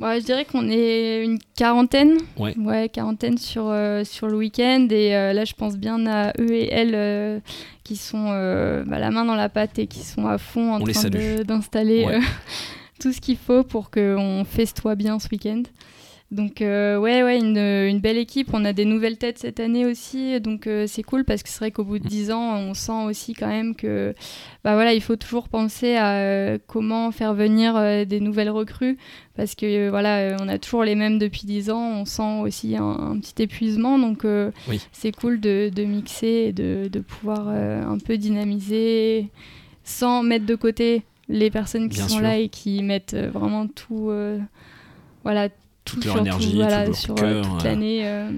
Ouais, 0.02 0.20
je 0.22 0.26
dirais 0.26 0.46
qu'on 0.46 0.70
est 0.70 1.24
une 1.24 1.40
quarantaine. 1.56 2.18
Ouais. 2.38 2.90
quarantaine 2.90 3.38
sur, 3.38 3.68
euh, 3.68 4.04
sur 4.04 4.28
le 4.28 4.38
week-end. 4.38 4.88
Et 4.90 5.16
euh, 5.16 5.34
là, 5.34 5.46
je 5.46 5.54
pense 5.54 5.78
bien 5.78 6.06
à 6.08 6.34
eux 6.40 6.52
et 6.52 6.72
elles 6.72 6.96
euh, 6.96 7.40
qui 7.84 7.96
sont 7.96 8.26
bah, 8.88 9.00
la 9.00 9.12
main 9.12 9.26
dans 9.26 9.36
la 9.36 9.50
pâte 9.50 9.80
et 9.80 9.88
qui 9.88 10.00
sont 10.00 10.28
à 10.28 10.38
fond 10.38 10.74
en 10.74 10.82
On 10.82 10.86
train 10.86 11.10
d'installer 11.44 12.06
Ouais. 12.06 12.20
tout 13.00 13.12
ce 13.12 13.22
qu'il 13.22 13.38
faut 13.38 13.64
pour 13.64 13.92
qu'on 13.92 14.46
festoie 14.46 14.96
bien 14.96 15.20
ce 15.20 15.28
week-end. 15.30 15.64
Donc 16.32 16.62
euh, 16.62 16.98
ouais, 17.00 17.24
ouais, 17.24 17.40
une, 17.40 17.58
une 17.58 18.00
belle 18.00 18.18
équipe. 18.18 18.50
On 18.54 18.64
a 18.64 18.72
des 18.72 18.86
nouvelles 18.86 19.18
têtes 19.18 19.40
cette 19.40 19.60
année 19.60 19.88
aussi, 19.88 20.40
donc 20.40 20.68
euh, 20.68 20.86
c'est 20.88 21.02
cool 21.02 21.26
parce 21.26 21.42
que 21.42 21.50
c'est 21.50 21.58
vrai 21.58 21.72
qu'au 21.72 21.84
bout 21.84 21.98
de 21.98 22.08
10 22.08 22.32
ans, 22.32 22.56
on 22.56 22.76
sent 22.76 23.04
aussi 23.08 23.34
quand 23.34 23.48
même 23.48 23.74
que 23.76 24.14
bah 24.64 24.76
voilà, 24.76 24.94
il 24.94 25.02
faut 25.02 25.16
toujours 25.16 25.50
penser 25.50 25.96
à 25.96 26.18
euh, 26.18 26.60
comment 26.68 27.12
faire 27.12 27.34
venir 27.34 27.76
euh, 27.76 28.06
des 28.06 28.20
nouvelles 28.20 28.52
recrues 28.52 28.98
parce 29.36 29.56
que 29.56 29.66
euh, 29.66 29.90
voilà, 29.90 30.18
euh, 30.20 30.38
on 30.40 30.48
a 30.50 30.60
toujours 30.60 30.84
les 30.84 30.94
mêmes 30.94 31.18
depuis 31.18 31.48
10 31.48 31.72
ans. 31.72 32.02
On 32.02 32.06
sent 32.06 32.42
aussi 32.42 32.76
un, 32.78 32.84
un 32.84 33.20
petit 33.20 33.42
épuisement, 33.42 33.98
donc 33.98 34.24
euh, 34.24 34.52
Oui. 34.68 34.80
c'est 34.92 35.12
cool 35.12 35.40
de, 35.40 35.72
de 35.74 35.84
mixer 35.84 36.28
et 36.50 36.54
de, 36.54 36.90
de 36.92 37.00
pouvoir 37.00 37.46
euh, 37.48 37.82
un 37.84 37.98
peu 37.98 38.18
dynamiser 38.20 39.30
sans 39.84 40.22
mettre 40.22 40.46
de 40.46 40.54
côté 40.56 41.02
les 41.28 41.50
personnes 41.50 41.90
qui 41.90 41.98
Bien 41.98 42.08
sont 42.08 42.16
sûr. 42.18 42.24
là 42.24 42.38
et 42.38 42.50
qui 42.50 42.84
mettent 42.84 43.16
euh, 43.16 43.32
vraiment 43.32 43.66
tout, 43.66 44.10
euh, 44.12 44.38
voilà, 45.24 45.50
Toute 45.90 46.02
tout 46.02 46.08
leur 46.08 46.18
énergie, 46.20 46.52
tout, 46.52 46.58
voilà, 46.58 46.82
tout 46.86 46.92
leur 46.92 46.96
sur 46.96 47.14
euh, 47.14 47.16
cœur, 47.16 47.42
toute 47.44 47.66
euh. 47.66 47.70
l'année. 47.70 48.02
euh. 48.04 48.32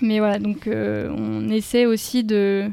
mais 0.00 0.18
voilà, 0.18 0.38
donc 0.38 0.66
euh, 0.66 1.10
on 1.16 1.48
essaie 1.48 1.86
aussi 1.86 2.24
de 2.24 2.70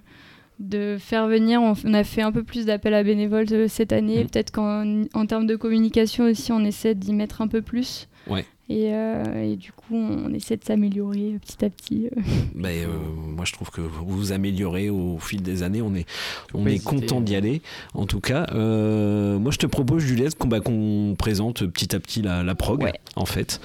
de 0.60 0.98
faire 1.00 1.28
venir, 1.28 1.62
on, 1.62 1.94
a 1.94 2.04
fait 2.04 2.24
un 2.24 2.32
peu 2.32 2.42
plus 2.42 2.66
d'appels 2.66 2.96
à 2.96 3.04
bénévoles 3.04 3.46
euh, 3.52 3.68
cette 3.68 3.94
année, 3.94 4.24
Mm. 4.24 4.28
peut-être 4.28 4.52
qu'en 4.52 5.04
en 5.14 5.26
termes 5.28 5.46
de 5.46 5.56
communication 5.56 6.24
aussi, 6.26 6.52
on 6.52 6.64
essaie 6.66 6.96
d'y 6.96 7.14
mettre 7.14 7.42
un 7.42 7.48
peu 7.48 7.62
plus. 7.62 8.08
Ouais. 8.28 8.44
Et, 8.70 8.94
euh, 8.94 9.52
et 9.52 9.56
du 9.56 9.72
coup, 9.72 9.96
on 9.96 10.34
essaie 10.34 10.58
de 10.58 10.64
s'améliorer 10.64 11.38
petit 11.42 11.64
à 11.64 11.70
petit. 11.70 12.08
euh. 12.08 12.22
Ben, 12.56 12.70
euh, 12.86 12.88
moi, 13.16 13.46
je 13.46 13.54
trouve 13.54 13.70
que 13.70 13.82
vous 13.82 14.06
vous 14.06 14.32
améliorez 14.34 14.90
au 14.90 15.20
fil 15.20 15.42
des 15.42 15.64
années. 15.64 15.82
On 15.82 15.96
est, 15.96 16.06
on 16.54 16.66
est 16.66 16.74
hésiter. 16.76 16.90
content 16.90 17.22
d'y 17.22 17.36
aller. 17.36 17.62
En 17.94 18.06
tout 18.06 18.20
cas, 18.20 18.48
euh, 18.54 19.38
moi, 19.40 19.52
je 19.52 19.58
te 19.58 19.68
propose, 19.68 20.04
Juliette, 20.04 20.38
qu'on 20.38 20.48
bah, 20.48 20.60
qu'on 20.60 21.16
présente 21.18 21.66
petit 21.66 21.96
à 21.96 22.00
petit 22.00 22.22
la, 22.22 22.44
la 22.44 22.56
prog, 22.56 22.92
en 23.16 23.26
fait. 23.26 23.62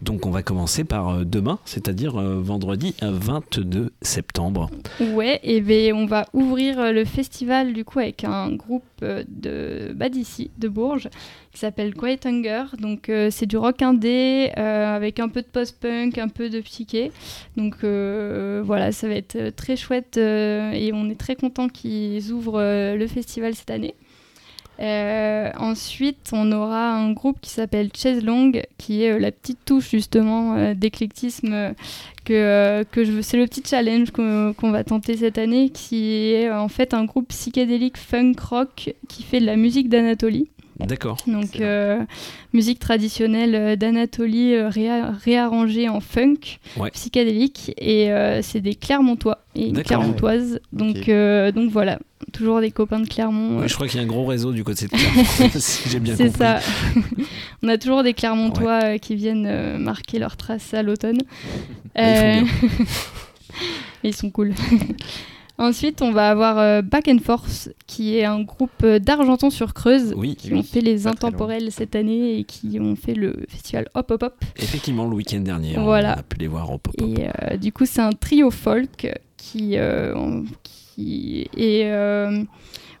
Donc, 0.00 0.24
on 0.26 0.30
va 0.30 0.42
commencer 0.42 0.84
par 0.84 1.26
demain, 1.26 1.58
c'est-à-dire 1.64 2.14
vendredi 2.20 2.94
euh, 3.02 3.10
22 3.12 3.92
septembre. 4.00 4.70
Ouais, 5.12 5.40
et 5.42 5.60
ben 5.60 5.92
on 5.94 6.06
va 6.06 6.26
ouvrir 6.32 6.92
le 6.92 7.04
festival 7.04 7.72
du 7.72 7.84
coup 7.84 7.98
avec 7.98 8.24
un 8.24 8.52
groupe 8.52 8.84
de 9.00 9.92
bah, 9.94 10.08
d'ici, 10.08 10.50
de 10.58 10.68
Bourges, 10.68 11.08
qui 11.52 11.58
s'appelle 11.58 11.94
Quiet 11.94 12.20
Hunger. 12.24 12.64
Donc 12.80 13.08
euh, 13.08 13.30
c'est 13.30 13.46
du 13.46 13.56
rock 13.56 13.82
indé 13.82 14.50
euh, 14.56 14.96
avec 14.96 15.20
un 15.20 15.28
peu 15.28 15.42
de 15.42 15.46
post-punk, 15.46 16.18
un 16.18 16.28
peu 16.28 16.50
de 16.50 16.60
psyché. 16.60 17.12
Donc 17.56 17.76
euh, 17.84 18.62
voilà, 18.64 18.92
ça 18.92 19.08
va 19.08 19.14
être 19.14 19.36
euh, 19.36 19.50
très 19.50 19.76
chouette 19.76 20.16
euh, 20.18 20.72
et 20.72 20.92
on 20.92 21.08
est 21.10 21.18
très 21.18 21.36
content 21.36 21.68
qu'ils 21.68 22.32
ouvrent 22.32 22.60
euh, 22.60 22.96
le 22.96 23.06
festival 23.06 23.54
cette 23.54 23.70
année. 23.70 23.94
Euh, 24.80 25.50
ensuite, 25.58 26.30
on 26.32 26.52
aura 26.52 26.92
un 26.92 27.12
groupe 27.12 27.40
qui 27.40 27.50
s'appelle 27.50 27.90
Chaise 27.94 28.22
Longue, 28.22 28.62
qui 28.78 29.04
est 29.04 29.12
euh, 29.12 29.18
la 29.18 29.32
petite 29.32 29.64
touche 29.64 29.90
justement 29.90 30.54
euh, 30.54 30.74
d'éclectisme 30.74 31.52
euh, 31.52 31.72
que, 32.24 32.84
que 32.90 33.04
je. 33.04 33.20
C'est 33.22 33.38
le 33.38 33.46
petit 33.46 33.62
challenge 33.64 34.10
qu'on 34.10 34.70
va 34.70 34.84
tenter 34.84 35.16
cette 35.16 35.38
année, 35.38 35.70
qui 35.70 36.32
est 36.32 36.50
en 36.50 36.68
fait 36.68 36.92
un 36.92 37.04
groupe 37.04 37.28
psychédélique 37.28 37.96
funk 37.96 38.34
rock 38.38 38.94
qui 39.08 39.22
fait 39.22 39.40
de 39.40 39.46
la 39.46 39.56
musique 39.56 39.88
d'Anatolie. 39.88 40.48
D'accord. 40.80 41.16
Donc, 41.26 41.58
euh, 41.60 42.02
musique 42.52 42.78
traditionnelle 42.78 43.54
euh, 43.54 43.76
d'Anatolie 43.76 44.54
euh, 44.54 44.68
réa- 44.68 45.12
réarrangée 45.24 45.88
en 45.88 46.00
funk 46.00 46.58
Ouais. 46.76 46.90
psychédélique. 46.90 47.72
Et 47.78 48.12
euh, 48.12 48.42
c'est 48.42 48.60
des 48.60 48.74
Clermontois 48.74 49.38
et 49.54 49.68
une. 49.68 49.82
Clermontoise. 49.82 50.60
Donc, 50.72 51.08
euh, 51.08 51.50
donc 51.50 51.70
voilà, 51.70 51.98
toujours 52.34 52.60
des 52.60 52.70
copains 52.70 53.00
de 53.00 53.08
Clermont. 53.08 53.66
Je 53.66 53.74
crois 53.74 53.88
qu'il 53.88 53.96
y 53.98 54.00
a 54.00 54.04
un 54.04 54.08
gros 54.08 54.26
réseau 54.26 54.52
du 54.52 54.64
côté 54.64 54.86
de 54.86 54.90
Clermont, 55.36 55.50
si 55.54 55.88
j'ai 55.88 55.98
bien 55.98 56.14
C'est 56.14 56.24
compris. 56.26 56.38
ça. 56.40 56.60
On 57.62 57.68
a 57.68 57.78
toujours 57.78 58.02
des 58.02 58.12
Clermontois 58.12 58.98
qui 58.98 59.14
viennent 59.14 59.46
euh, 59.48 59.78
marquer 59.78 60.18
leurs 60.18 60.36
traces 60.36 60.74
à 60.74 60.82
l'automne. 60.82 61.20
Et 61.98 62.40
ils 62.42 62.46
Ils 64.04 64.14
sont 64.14 64.30
cool. 64.30 64.52
Ensuite, 65.58 66.02
on 66.02 66.12
va 66.12 66.28
avoir 66.30 66.58
euh, 66.58 66.82
Back 66.82 67.08
and 67.08 67.18
Force, 67.24 67.70
qui 67.86 68.16
est 68.18 68.24
un 68.24 68.42
groupe 68.42 68.70
euh, 68.84 68.98
d'Argenton-sur-Creuse, 68.98 70.14
qui 70.36 70.52
ont 70.52 70.62
fait 70.62 70.82
les 70.82 71.06
Intemporels 71.06 71.72
cette 71.72 71.96
année 71.96 72.38
et 72.38 72.44
qui 72.44 72.78
ont 72.78 72.94
fait 72.94 73.14
le 73.14 73.46
festival 73.48 73.88
Hop 73.94 74.10
Hop 74.10 74.22
Hop. 74.22 74.44
Effectivement, 74.58 75.06
le 75.08 75.14
week-end 75.16 75.40
dernier, 75.40 75.76
Voilà. 75.78 76.14
on 76.16 76.20
a 76.20 76.22
pu 76.22 76.38
les 76.38 76.46
voir 76.48 76.70
au 76.70 76.78
pop. 76.78 76.94
Et 77.00 77.26
euh, 77.42 77.56
du 77.56 77.72
coup, 77.72 77.86
c'est 77.86 78.02
un 78.02 78.12
trio 78.12 78.50
folk 78.50 79.08
qui, 79.38 79.78
euh, 79.78 80.42
euh, 80.98 82.44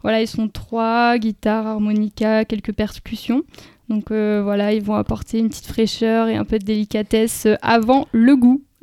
voilà, 0.02 0.20
ils 0.22 0.28
sont 0.28 0.48
trois 0.48 1.18
guitare, 1.18 1.66
harmonica, 1.66 2.44
quelques 2.44 2.72
percussions. 2.72 3.42
Donc 3.88 4.10
euh, 4.10 4.40
voilà, 4.42 4.72
ils 4.72 4.82
vont 4.82 4.94
apporter 4.94 5.38
une 5.38 5.48
petite 5.48 5.66
fraîcheur 5.66 6.28
et 6.28 6.36
un 6.36 6.44
peu 6.44 6.58
de 6.58 6.64
délicatesse 6.64 7.46
avant 7.62 8.08
le 8.12 8.36
goût 8.36 8.62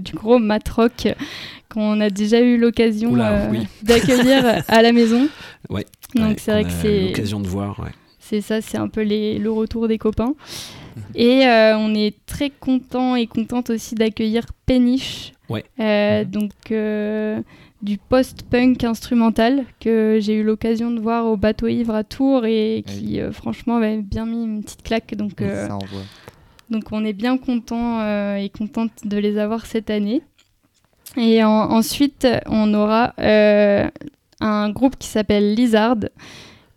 du 0.00 0.12
gros 0.14 0.38
matrock 0.38 1.08
qu'on 1.78 2.00
a 2.00 2.10
déjà 2.10 2.40
eu 2.40 2.58
l'occasion 2.58 3.14
euh, 3.18 3.48
oui. 3.50 3.60
d'accueillir 3.82 4.62
à 4.68 4.82
la 4.82 4.92
maison. 4.92 5.28
Ouais. 5.70 5.84
Donc 6.14 6.28
Ouais, 6.28 6.36
c'est 6.38 6.50
vrai 6.52 6.62
que 6.64 6.68
a 6.68 6.72
c'est 6.82 7.00
l'occasion 7.08 7.40
de 7.40 7.46
voir. 7.48 7.78
Ouais. 7.80 7.90
c'est 8.20 8.40
ça, 8.40 8.60
c'est 8.60 8.78
un 8.78 8.88
peu 8.88 9.02
les- 9.02 9.38
le 9.38 9.50
retour 9.50 9.86
des 9.88 9.98
copains. 9.98 10.34
Et 11.14 11.46
euh, 11.46 11.76
on 11.76 11.94
est 11.94 12.14
très 12.26 12.50
content 12.50 13.14
et 13.16 13.26
contente 13.26 13.70
aussi 13.70 13.94
d'accueillir 13.94 14.44
Péniche. 14.66 15.32
Ouais. 15.48 15.64
Euh, 15.80 16.24
Donc 16.24 16.52
euh, 16.70 17.40
du 17.82 17.98
post-punk 17.98 18.82
instrumental 18.84 19.64
que 19.80 20.18
j'ai 20.20 20.34
eu 20.34 20.42
l'occasion 20.42 20.90
de 20.90 21.00
voir 21.00 21.26
au 21.26 21.36
bateau 21.36 21.66
ivre 21.68 21.94
à 21.94 22.02
Tours 22.04 22.44
et 22.46 22.82
qui 22.86 23.20
euh, 23.20 23.30
franchement 23.32 23.76
avait 23.76 23.98
bien 23.98 24.26
mis 24.26 24.42
une 24.44 24.62
petite 24.62 24.82
claque. 24.82 25.14
Donc, 25.16 25.40
euh, 25.42 25.66
Ça 25.68 25.78
donc 26.70 26.84
on 26.92 27.04
est 27.04 27.12
bien 27.14 27.36
content 27.38 28.00
euh, 28.00 28.36
et 28.36 28.48
contente 28.48 28.90
de 29.04 29.16
les 29.18 29.38
avoir 29.38 29.66
cette 29.66 29.90
année. 29.90 30.22
Et 31.18 31.42
en- 31.44 31.50
ensuite, 31.70 32.26
on 32.46 32.72
aura 32.74 33.12
euh, 33.18 33.88
un 34.40 34.70
groupe 34.70 34.96
qui 34.98 35.08
s'appelle 35.08 35.54
Lizard, 35.54 35.96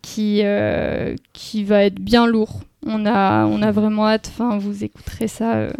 qui, 0.02 0.40
euh, 0.42 1.14
qui 1.32 1.64
va 1.64 1.84
être 1.84 2.00
bien 2.00 2.26
lourd. 2.26 2.60
On 2.86 3.06
a, 3.06 3.46
on 3.46 3.62
a 3.62 3.70
vraiment 3.70 4.08
hâte, 4.08 4.30
enfin, 4.34 4.58
vous 4.58 4.82
écouterez 4.84 5.28
ça. 5.28 5.54
euh, 5.54 5.70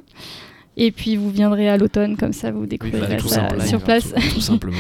et 0.76 0.90
puis 0.92 1.16
vous 1.16 1.30
viendrez 1.30 1.68
à 1.68 1.76
l'automne, 1.76 2.16
comme 2.16 2.32
ça 2.32 2.50
vous 2.50 2.64
découvrirez 2.66 3.16
bah, 3.16 3.22
ça 3.28 3.48
live, 3.48 3.66
sur 3.66 3.78
hein, 3.78 3.82
place. 3.84 4.14
tout- 4.14 4.34
tout 4.34 4.40
simplement, 4.40 4.76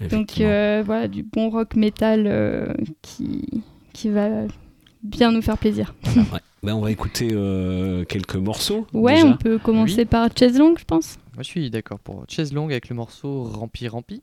Donc 0.10 0.32
voilà, 0.38 1.06
du 1.08 1.22
bon 1.22 1.50
rock 1.50 1.76
metal 1.76 2.74
qui, 3.02 3.62
qui 3.92 4.08
va 4.08 4.28
bien 5.02 5.30
nous 5.30 5.42
faire 5.42 5.56
plaisir. 5.58 5.94
Ouais. 6.16 6.40
Ben, 6.62 6.74
on 6.74 6.80
va 6.80 6.90
écouter 6.90 7.28
quelques 8.08 8.34
morceaux. 8.36 8.86
Ouais, 8.92 9.14
déjà. 9.16 9.26
on 9.26 9.36
peut 9.36 9.58
commencer 9.58 10.04
par 10.04 10.28
Chase 10.36 10.58
Long, 10.58 10.74
je 10.76 10.84
pense. 10.84 11.16
Moi, 11.36 11.42
je 11.42 11.50
suis 11.50 11.70
d'accord 11.70 12.00
pour 12.00 12.24
Chaise 12.30 12.54
Longue 12.54 12.72
avec 12.72 12.88
le 12.88 12.96
morceau 12.96 13.44
Rampi 13.44 13.88
Rampi. 13.88 14.22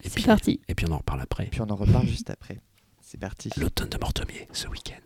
C'est 0.00 0.24
parti. 0.24 0.62
Et 0.68 0.74
puis 0.74 0.86
on 0.88 0.92
en 0.92 0.98
reparle 0.98 1.20
après. 1.20 1.44
Puis 1.50 1.60
on 1.60 1.68
en 1.68 1.76
reparle 1.76 2.06
juste 2.06 2.30
après. 2.30 2.60
C'est 3.02 3.20
parti. 3.20 3.50
L'automne 3.58 3.90
de 3.90 3.98
Mortomier, 3.98 4.48
ce 4.54 4.66
week-end. 4.66 5.05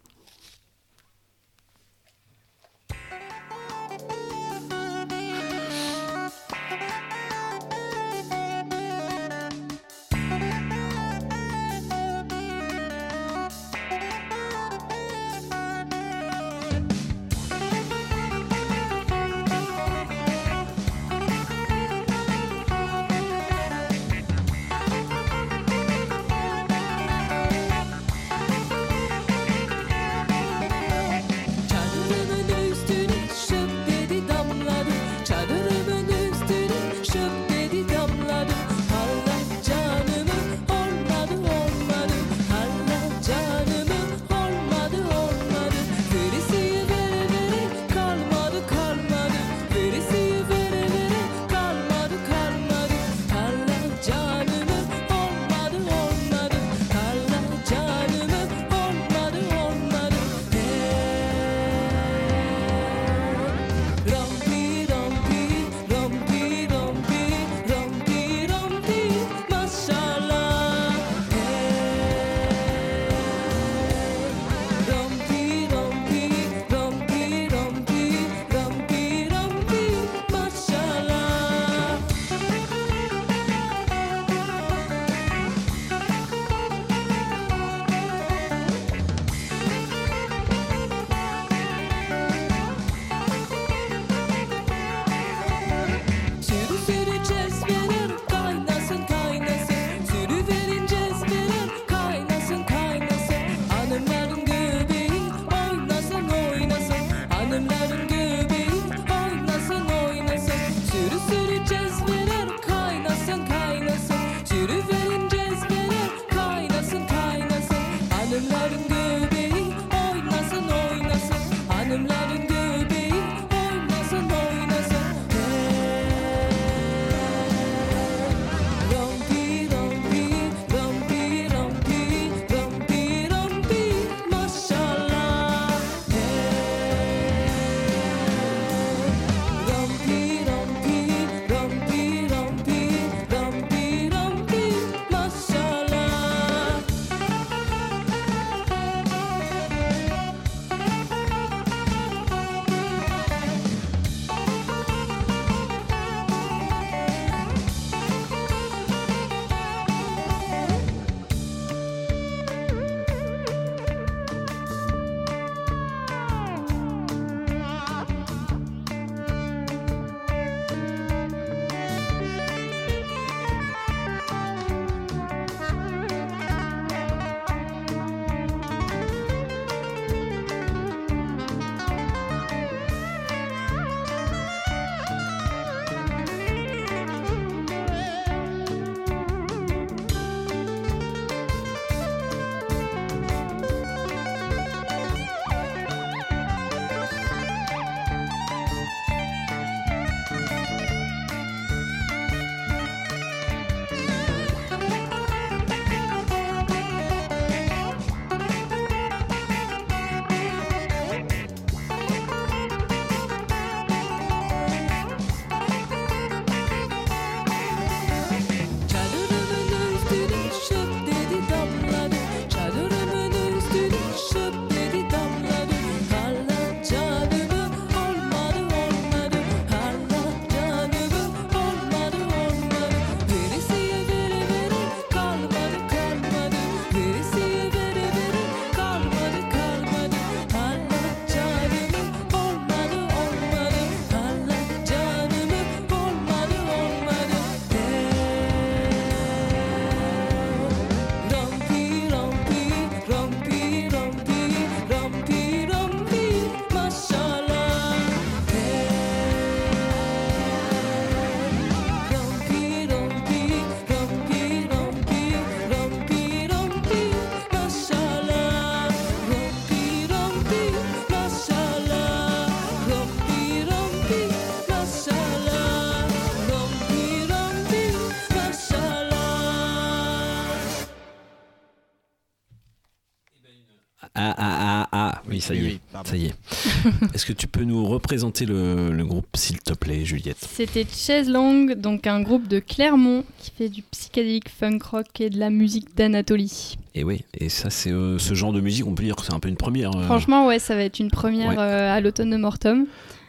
Oui, 285.40 285.46
ça 285.46 285.54
y 285.54 285.58
est. 285.58 285.62
oui, 285.70 285.80
ça 286.04 286.16
y 286.16 286.26
est. 286.26 286.34
Est-ce 287.14 287.26
que 287.26 287.32
tu 287.32 287.46
peux 287.46 287.64
nous 287.64 287.86
représenter 287.86 288.46
le, 288.46 288.90
le 288.92 289.04
groupe, 289.04 289.26
s'il 289.34 289.58
te 289.60 289.72
plaît, 289.72 290.04
Juliette? 290.04 290.36
C'était 290.40 290.86
Chaise 290.90 291.28
Longue, 291.28 291.74
donc 291.74 292.06
un 292.06 292.20
groupe 292.22 292.48
de 292.48 292.58
Clermont 292.58 293.24
qui 293.38 293.50
fait 293.56 293.68
du 293.68 293.82
psychédélique 293.82 294.48
funk 294.48 294.78
rock 294.90 295.06
et 295.20 295.30
de 295.30 295.38
la 295.38 295.50
musique 295.50 295.96
d'Anatolie. 295.96 296.76
Et 296.94 297.04
oui, 297.04 297.24
et 297.38 297.48
ça, 297.48 297.70
c'est 297.70 297.90
euh, 297.92 298.18
ce 298.18 298.34
genre 298.34 298.52
de 298.52 298.60
musique, 298.60 298.86
on 298.86 298.94
peut 298.94 299.04
dire 299.04 299.16
que 299.16 299.22
c'est 299.22 299.32
un 299.34 299.40
peu 299.40 299.48
une 299.48 299.56
première. 299.56 299.94
euh, 299.96 300.04
Franchement, 300.04 300.46
ouais, 300.46 300.58
ça 300.58 300.74
va 300.74 300.82
être 300.82 300.98
une 300.98 301.10
première 301.10 301.50
Ouais. 301.50 301.56
euh, 301.58 301.94
à 301.94 302.00
l'automne 302.00 302.30
de 302.30 302.36
Mortem. 302.36 302.86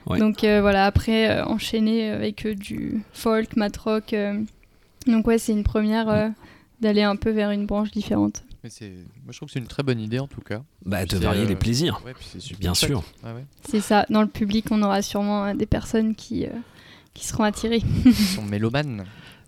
Ouais. 0.08 0.18
Donc 0.18 0.44
euh, 0.44 0.62
voilà, 0.62 0.86
après 0.88 1.30
euh, 1.30 1.46
enchaîner 1.46 2.10
avec 2.10 2.46
euh, 2.48 2.56
du 2.56 3.04
folk, 3.14 3.56
mat 3.56 3.76
rock. 3.78 4.14
euh, 4.14 4.40
Donc 5.06 5.28
ouais, 5.28 5.38
c'est 5.38 5.52
une 5.52 5.64
première 5.64 6.10
euh, 6.10 6.30
d'aller 6.82 7.04
un 7.04 7.16
peu 7.16 7.30
vers 7.30 7.52
une 7.52 7.68
branche 7.68 7.92
différente. 7.92 8.42
Mais 8.64 8.70
c'est, 8.70 8.90
moi 9.24 9.32
je 9.32 9.38
trouve 9.38 9.48
que 9.48 9.54
c'est 9.54 9.60
une 9.60 9.68
très 9.68 9.82
bonne 9.84 10.00
idée 10.00 10.20
en 10.20 10.28
tout 10.28 10.42
cas. 10.42 10.64
Bah, 10.86 11.06
de 11.06 11.18
varier 11.18 11.44
euh, 11.44 11.48
les 11.48 11.56
plaisirs. 11.56 12.02
ouais, 12.06 12.14
puis 12.14 12.28
c'est 12.32 12.40
super 12.40 12.60
Bien 12.60 12.74
sûr. 12.76 13.04
Ah 13.24 13.34
ouais. 13.34 13.46
C'est 13.68 13.82
ça. 13.82 14.06
Dans 14.10 14.22
le 14.22 14.28
public, 14.28 14.66
on 14.72 14.82
aura 14.84 15.02
sûrement 15.02 15.46
euh, 15.46 15.54
des 15.56 15.66
personnes 15.66 16.14
qui, 16.14 16.46
euh, 16.46 16.52
qui 17.14 17.26
seront 17.26 17.44
attirées. 17.44 17.82
Ils 18.06 18.14
sont 18.14 18.44
mélomanes. 18.44 19.06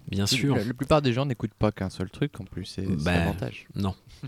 Bien 0.09 0.25
sûr. 0.25 0.55
La, 0.55 0.73
plupart 0.73 1.01
des 1.01 1.13
gens 1.13 1.25
n'écoutent 1.25 1.53
pas 1.53 1.71
qu'un 1.71 1.89
seul 1.89 2.09
truc 2.09 2.39
en 2.39 2.43
plus, 2.43 2.65
c'est, 2.65 2.85
c'est 2.85 3.03
Bah, 3.03 3.17
l'avantage. 3.17 3.67
Non. 3.75 3.95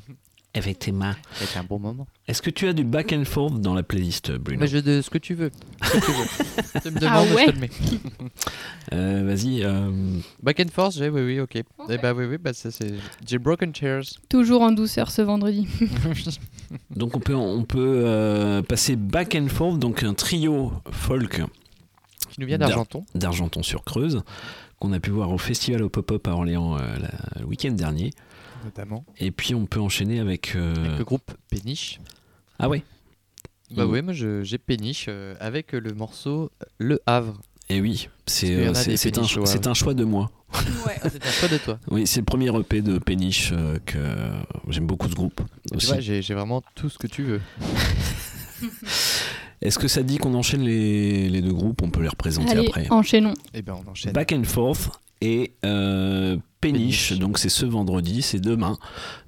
Effectivement. 0.56 1.12
C'est 1.36 1.58
un 1.60 1.64
bon 1.64 1.78
moment. 1.80 2.08
Est-ce 2.28 2.42
que 2.42 2.50
tu 2.50 2.68
as 2.68 2.74
du 2.74 2.84
back 2.84 3.14
and 3.14 3.26
forth 3.26 3.60
dans 3.60 3.74
la 3.76 3.84
playlist, 3.84 4.32
Bruno? 4.32 4.62
Mais 4.62 4.68
je 4.68 4.78
de 4.80 5.02
ce 5.02 5.10
que 5.10 5.18
tu 5.18 5.36
veux. 5.36 5.52
Ce 5.84 5.92
que 5.92 6.06
tu 6.06 6.12
veux. 6.12 6.82
tu 6.82 6.92
me 6.92 6.98
Ah 6.98 7.00
demandes, 7.24 7.36
ouais 7.36 7.46
je 7.48 7.52
te 7.52 7.56
le 7.56 7.62
mets. 7.62 7.70
Euh, 8.94 9.24
Vas-y. 9.26 9.64
euh, 9.64 10.20
Back 10.44 10.60
and 10.60 10.70
forth, 10.72 10.94
j'ai, 10.96 11.10
oui, 11.10 11.22
oui, 11.22 11.40
ok. 11.40 11.56
Eh 11.90 11.98
bah 11.98 12.14
oui, 12.14 12.26
oui, 12.26 12.38
bah 12.38 12.54
ça 12.54 12.70
c'est. 12.70 12.94
J'ai 13.26 13.40
Broken 13.40 13.74
Chairs. 13.74 14.04
Toujours 14.30 14.62
en 14.62 14.72
douceur 14.72 15.10
ce 15.10 15.24
vendredi. 15.24 15.68
Donc 16.96 17.16
on 17.16 17.20
peut, 17.20 17.36
on 17.36 17.64
peut 17.64 18.04
euh, 18.06 18.62
passer 18.62 18.96
back 18.96 19.36
and 19.36 19.48
forth, 19.48 19.80
donc 19.80 20.04
un 20.04 20.14
trio 20.14 20.72
folk 20.92 21.42
Qui 22.30 22.40
nous 22.42 22.48
vient 22.48 22.58
d'Ar- 22.60 22.70
d'Argenton. 22.70 23.04
d'Argenton-sur-Creuse, 23.16 24.24
qu'on 24.80 24.94
a 24.94 25.00
pu 25.00 25.10
voir 25.10 25.32
au 25.32 25.38
festival 25.38 25.82
au 25.84 25.90
pop-up 25.90 26.28
à 26.28 26.32
Orléans 26.32 26.76
euh, 26.78 26.80
la- 27.00 27.40
le 27.42 27.46
week-end 27.48 27.72
dernier. 27.72 28.12
Notamment. 28.66 29.06
Et 29.20 29.32
puis 29.32 29.56
on 29.56 29.66
peut 29.66 29.80
enchaîner 29.80 30.20
avec. 30.20 30.56
euh, 30.56 30.76
Avec 30.76 30.98
le 30.98 31.04
groupe 31.06 31.32
Péniche. 31.50 32.00
Ah 32.60 32.68
ouais 32.68 32.84
Bah 33.76 33.86
Mm. 33.86 33.92
oui, 33.92 34.02
moi 34.02 34.14
je- 34.14 34.44
j'ai 34.44 34.58
Péniche 34.58 35.06
euh, 35.08 35.36
avec 35.40 35.72
le 35.72 35.94
morceau 35.94 36.52
Le 36.78 37.00
Havre. 37.06 37.40
Et 37.70 37.82
oui, 37.82 38.10
c'est 38.28 38.54
euh, 38.56 38.70
un, 38.70 38.74
choix 39.74 39.94
de 39.96 40.04
moi. 40.04 40.30
Ah, 40.54 40.60
c'est 41.10 41.26
un 41.26 41.32
choix 41.32 41.50
de 41.50 41.58
toi. 41.58 41.80
Oui, 41.90 42.06
c'est 42.06 42.20
le 42.20 42.26
premier 42.26 42.56
EP 42.60 42.82
de 42.84 43.00
Péniche 43.00 43.52
euh, 43.54 43.80
que 43.86 43.98
j'aime 44.70 44.86
beaucoup 44.86 45.10
ce 45.10 45.16
groupe. 45.16 45.42
Vois, 45.74 46.00
j'ai 46.00 46.22
j'ai 46.22 46.34
vraiment 46.36 46.62
tout 46.76 46.90
ce 46.90 47.00
que 47.00 47.08
tu 47.08 47.24
veux. 47.24 47.42
Est-ce 49.62 49.80
que 49.80 49.88
ça 49.88 50.04
dit 50.04 50.18
qu'on 50.18 50.34
enchaîne 50.36 50.62
les, 50.62 51.30
les 51.30 51.42
deux 51.42 51.54
groupes? 51.54 51.82
On 51.82 51.90
peut 51.90 52.02
les 52.02 52.08
représenter 52.10 52.52
Allez, 52.52 52.68
après. 52.68 52.88
enchaînons. 52.92 53.34
Et 53.54 53.62
ben 53.62 53.76
on 53.86 53.90
enchaîne. 53.90 54.12
Back 54.14 54.32
and 54.34 54.44
Forth 54.44 54.90
et 55.22 55.54
euh, 55.64 56.38
Péniche, 56.62 57.14
donc 57.14 57.38
c'est 57.38 57.50
ce 57.50 57.66
vendredi, 57.66 58.22
c'est 58.22 58.40
demain. 58.40 58.78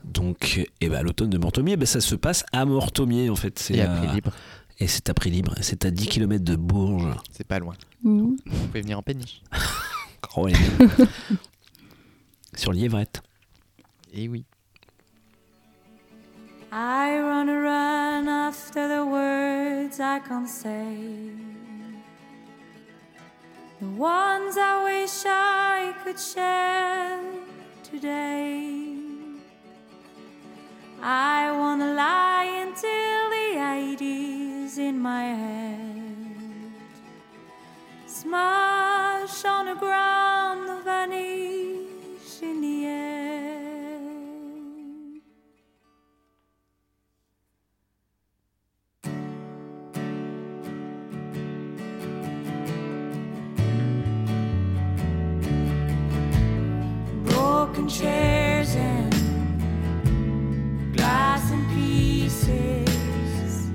Donc, 0.04 0.68
et 0.82 0.90
ben, 0.90 1.02
l'automne 1.02 1.30
de 1.30 1.38
Mortomier, 1.38 1.78
ben, 1.78 1.86
ça 1.86 2.02
se 2.02 2.16
passe 2.16 2.44
à 2.52 2.66
Mortomier 2.66 3.30
en 3.30 3.36
fait. 3.36 3.60
C'est 3.60 3.76
Et 3.76 3.82
à 3.82 3.88
prix 3.88 4.16
libre. 4.16 4.32
Et 4.80 4.88
c'est 4.88 5.10
à 5.10 5.14
prix 5.14 5.32
libre, 5.32 5.56
c'est 5.62 5.86
à 5.86 5.92
10 5.92 6.08
km 6.08 6.44
de 6.44 6.56
Bourges. 6.56 7.16
C'est 7.32 7.48
pas 7.48 7.60
loin. 7.60 7.74
Ouh. 8.04 8.36
Vous 8.46 8.68
pouvez 8.68 8.82
venir 8.82 9.00
en 9.00 9.02
Péniche. 9.02 9.42
Sur 12.56 12.72
Liévrette. 12.72 13.22
Et 14.14 14.28
oui. 14.28 14.46
I 16.72 17.20
run 17.20 17.50
a 17.50 17.62
run 17.62 18.28
after 18.28 18.88
the 18.88 19.06
words 19.06 20.00
I 20.00 20.20
can't 20.20 20.48
say. 20.48 21.32
The 23.80 23.86
ones 23.90 24.58
I 24.58 24.84
wish 24.84 25.24
I 25.28 25.94
could 26.04 26.20
share 26.20 27.22
today. 27.84 28.98
I 31.00 31.52
wanna 31.52 31.94
lie 31.94 32.50
until 32.66 33.30
the 33.30 33.60
ideas 33.60 34.80
in 34.80 35.00
my 35.00 35.26
head 35.26 35.78
smash 38.08 39.46
on 39.46 39.68
the 39.68 39.76
ground, 39.76 40.68
the 40.68 40.82
chairs 57.88 58.76
and 58.76 59.14
glass 60.96 61.52
in 61.52 61.66
pieces. 61.74 63.68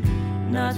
Not 0.51 0.75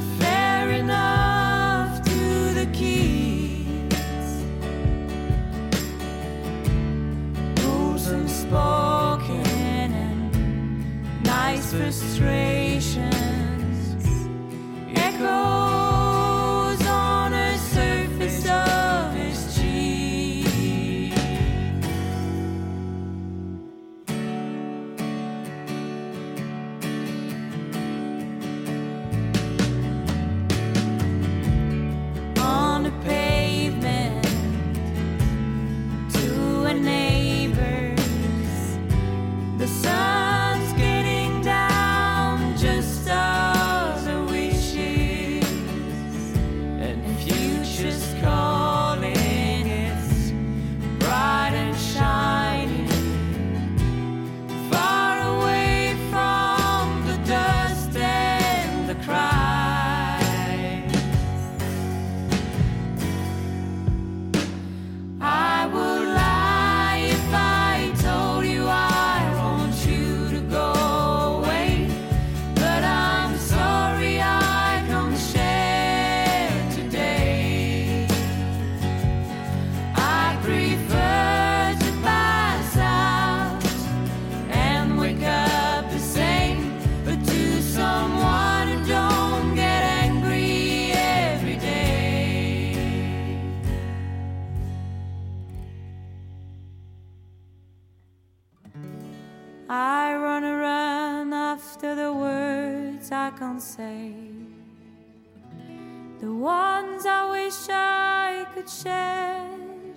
The 106.20 106.32
ones 106.32 107.06
I 107.06 107.30
wish 107.30 107.68
I 107.70 108.46
could 108.52 108.68
share 108.68 109.48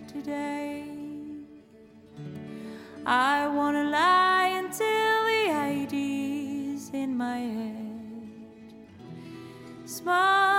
today. 0.07 0.85
I 3.05 3.47
wanna 3.47 3.85
lie 3.85 4.61
until 4.63 5.25
the 5.31 5.49
ideas 5.49 6.91
in 6.93 7.17
my 7.17 7.39
head. 7.39 7.87
Smash 9.85 10.56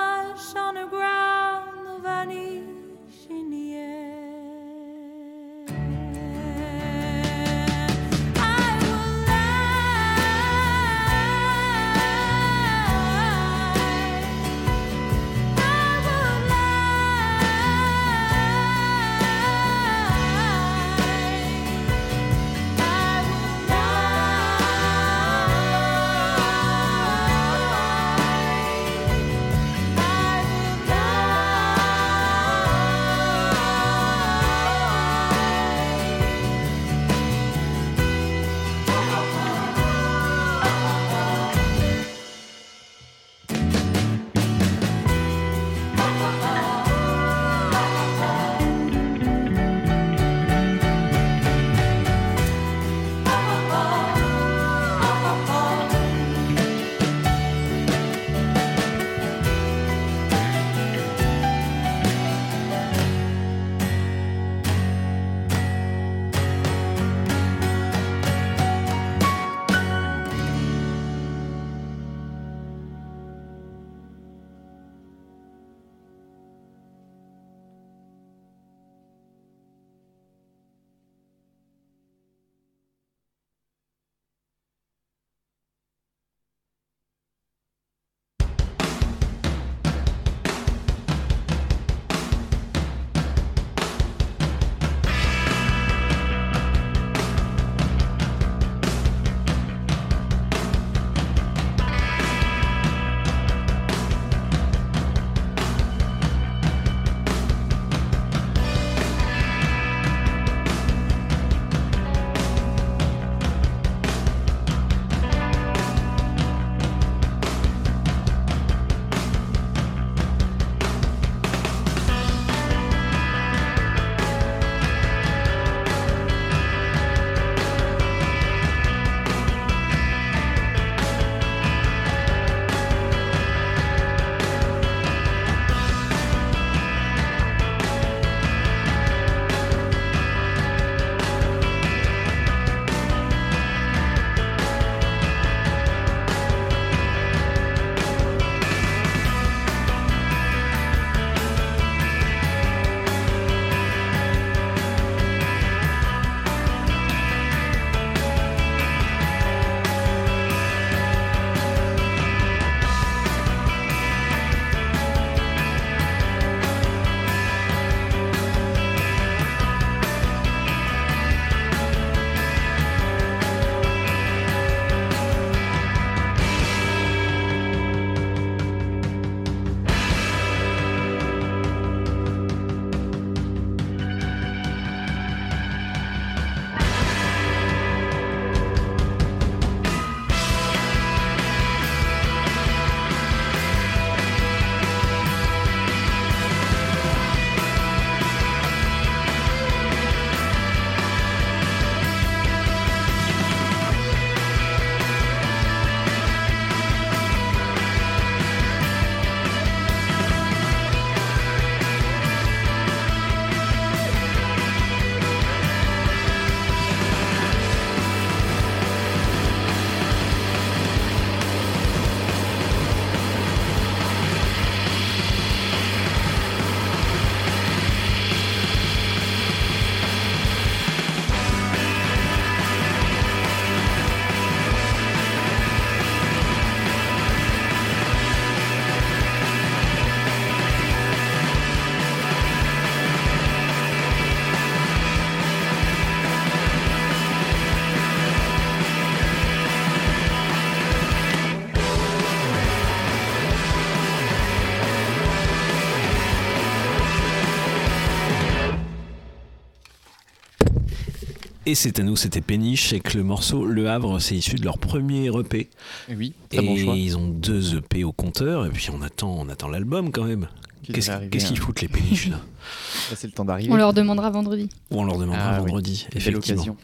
Et 261.69 261.75
c'est 261.75 261.99
à 261.99 262.03
nous, 262.03 262.17
c'était 262.17 262.41
Péniche, 262.41 262.95
et 262.95 263.01
que 263.01 263.19
le 263.19 263.23
morceau 263.23 263.67
Le 263.67 263.91
Havre, 263.91 264.21
c'est 264.21 264.35
issu 264.35 264.57
de 264.57 264.65
leur 264.65 264.79
premier 264.79 265.27
EP. 265.27 265.69
Oui, 266.09 266.33
Et 266.51 266.57
très 266.57 266.67
bon 266.67 266.79
choix. 266.79 266.95
ils 266.97 267.15
ont 267.19 267.29
deux 267.29 267.77
EP 267.77 268.05
au 268.05 268.13
compteur, 268.13 268.65
et 268.65 268.71
puis 268.71 268.89
on 268.91 269.03
attend, 269.03 269.37
on 269.39 269.51
attend 269.51 269.69
l'album 269.69 270.11
quand 270.11 270.25
même. 270.25 270.49
Qu'est-ce 270.91 271.11
qu'ils 271.29 271.59
hein. 271.59 271.61
foutent 271.61 271.83
les 271.83 271.89
péniches 271.89 272.29
là 272.29 272.37
Là, 273.11 273.17
c'est 273.19 273.27
le 273.27 273.35
temps 273.35 273.45
d'arriver. 273.45 273.71
On 273.71 273.77
leur 273.77 273.93
demandera 273.93 274.31
vendredi. 274.31 274.71
Ou 274.91 275.01
on 275.01 275.05
leur 275.05 275.19
demandera 275.19 275.57
Ah 275.57 275.61
oui, 275.61 275.67
vendredi, 275.67 276.07
belle 276.11 276.23
effectivement. 276.23 276.57
occasion. 276.57 276.77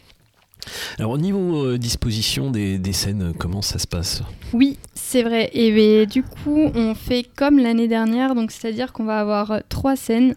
Alors 0.99 1.11
au 1.11 1.17
niveau 1.17 1.65
euh, 1.65 1.77
disposition 1.79 2.51
des, 2.51 2.77
des 2.77 2.93
scènes, 2.93 3.33
comment 3.39 3.63
ça 3.63 3.79
se 3.79 3.87
passe? 3.87 4.21
Oui, 4.53 4.77
c'est 4.93 5.23
vrai. 5.23 5.49
Et 5.53 5.71
ben, 5.71 6.05
du 6.07 6.21
coup, 6.21 6.69
on 6.75 6.93
fait 6.93 7.27
comme 7.35 7.57
l'année 7.57 7.87
dernière, 7.87 8.35
donc 8.35 8.51
c'est-à-dire 8.51 8.93
qu'on 8.93 9.05
va 9.05 9.19
avoir 9.19 9.49
euh, 9.51 9.59
trois 9.67 9.95
scènes, 9.95 10.35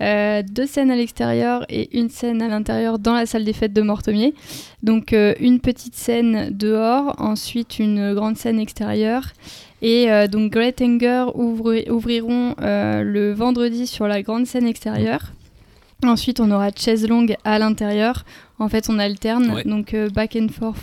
euh, 0.00 0.42
deux 0.42 0.66
scènes 0.66 0.90
à 0.90 0.96
l'extérieur 0.96 1.64
et 1.68 1.96
une 1.98 2.08
scène 2.08 2.40
à 2.42 2.48
l'intérieur 2.48 2.98
dans 2.98 3.14
la 3.14 3.26
salle 3.26 3.44
des 3.44 3.52
fêtes 3.52 3.72
de 3.72 3.82
Mortomier. 3.82 4.34
Donc 4.82 5.12
euh, 5.12 5.34
une 5.40 5.60
petite 5.60 5.94
scène 5.94 6.50
dehors, 6.50 7.14
ensuite 7.18 7.78
une 7.78 8.14
grande 8.14 8.36
scène 8.36 8.58
extérieure. 8.58 9.24
Et 9.82 10.10
euh, 10.10 10.26
donc 10.26 10.52
Great 10.52 10.80
Anger 10.82 11.26
ouvri- 11.34 11.88
ouvriront 11.90 12.54
le 12.58 13.32
vendredi 13.32 13.86
sur 13.86 14.06
la 14.08 14.22
grande 14.22 14.46
scène 14.46 14.66
extérieure. 14.66 15.32
Ensuite, 16.02 16.40
on 16.40 16.50
aura 16.50 16.70
Chaise 16.74 17.06
Longue 17.06 17.36
à 17.44 17.58
l'intérieur. 17.58 18.24
En 18.58 18.68
fait, 18.70 18.88
on 18.88 18.98
alterne, 18.98 19.52
Ouais. 19.52 19.64
donc 19.64 19.94
back 20.14 20.34
and 20.34 20.48
forth 20.48 20.82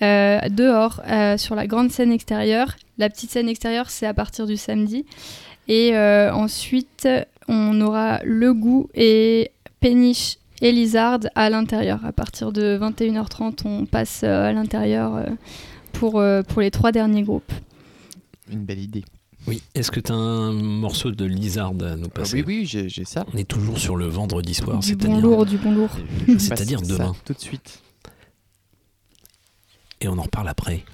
dehors 0.00 1.00
sur 1.36 1.54
la 1.56 1.66
grande 1.66 1.90
scène 1.90 2.12
extérieure. 2.12 2.76
La 2.98 3.08
petite 3.10 3.30
scène 3.30 3.48
extérieure, 3.48 3.90
c'est 3.90 4.06
à 4.06 4.14
partir 4.14 4.46
du 4.46 4.56
samedi. 4.56 5.04
Et 5.68 5.90
euh, 5.94 6.32
ensuite, 6.32 7.08
on 7.48 7.80
aura 7.80 8.20
Le 8.24 8.52
Goût 8.54 8.88
et 8.94 9.52
Péniche 9.80 10.38
et 10.60 10.72
Lizard 10.72 11.20
à 11.34 11.50
l'intérieur. 11.50 12.04
À 12.04 12.12
partir 12.12 12.52
de 12.52 12.78
21h30, 12.80 13.62
on 13.66 13.84
passe 13.86 14.22
euh, 14.24 14.48
à 14.48 14.52
l'intérieur 14.52 15.16
euh, 15.16 15.26
pour, 15.92 16.20
euh, 16.20 16.42
pour 16.42 16.60
les 16.62 16.70
trois 16.70 16.92
derniers 16.92 17.22
groupes. 17.22 17.52
Une 18.50 18.64
belle 18.64 18.78
idée. 18.80 19.04
Oui, 19.48 19.60
est-ce 19.74 19.90
que 19.90 19.98
tu 19.98 20.12
as 20.12 20.14
un 20.14 20.52
morceau 20.52 21.10
de 21.10 21.24
Lizard 21.24 21.72
à 21.80 21.96
nous 21.96 22.06
Ah 22.06 22.20
passer 22.20 22.36
oui, 22.36 22.44
oui, 22.46 22.66
j'ai 22.66 22.88
j'ai 22.88 23.04
ça. 23.04 23.26
On 23.34 23.36
est 23.36 23.48
toujours 23.48 23.78
sur 23.78 23.96
le 23.96 24.06
vendredi 24.06 24.54
soir, 24.54 24.78
Du 24.78 24.94
bon 24.94 25.20
lourd, 25.20 25.44
du 25.46 25.58
bon 25.58 25.72
lourd. 25.72 25.90
C'est-à-dire 26.38 26.78
ça 26.78 26.86
demain. 26.86 27.12
Tout 27.24 27.32
de 27.32 27.40
suite. 27.40 27.82
et 30.00 30.06
on 30.06 30.16
en 30.18 30.22
reparle 30.22 30.48
après. 30.48 30.84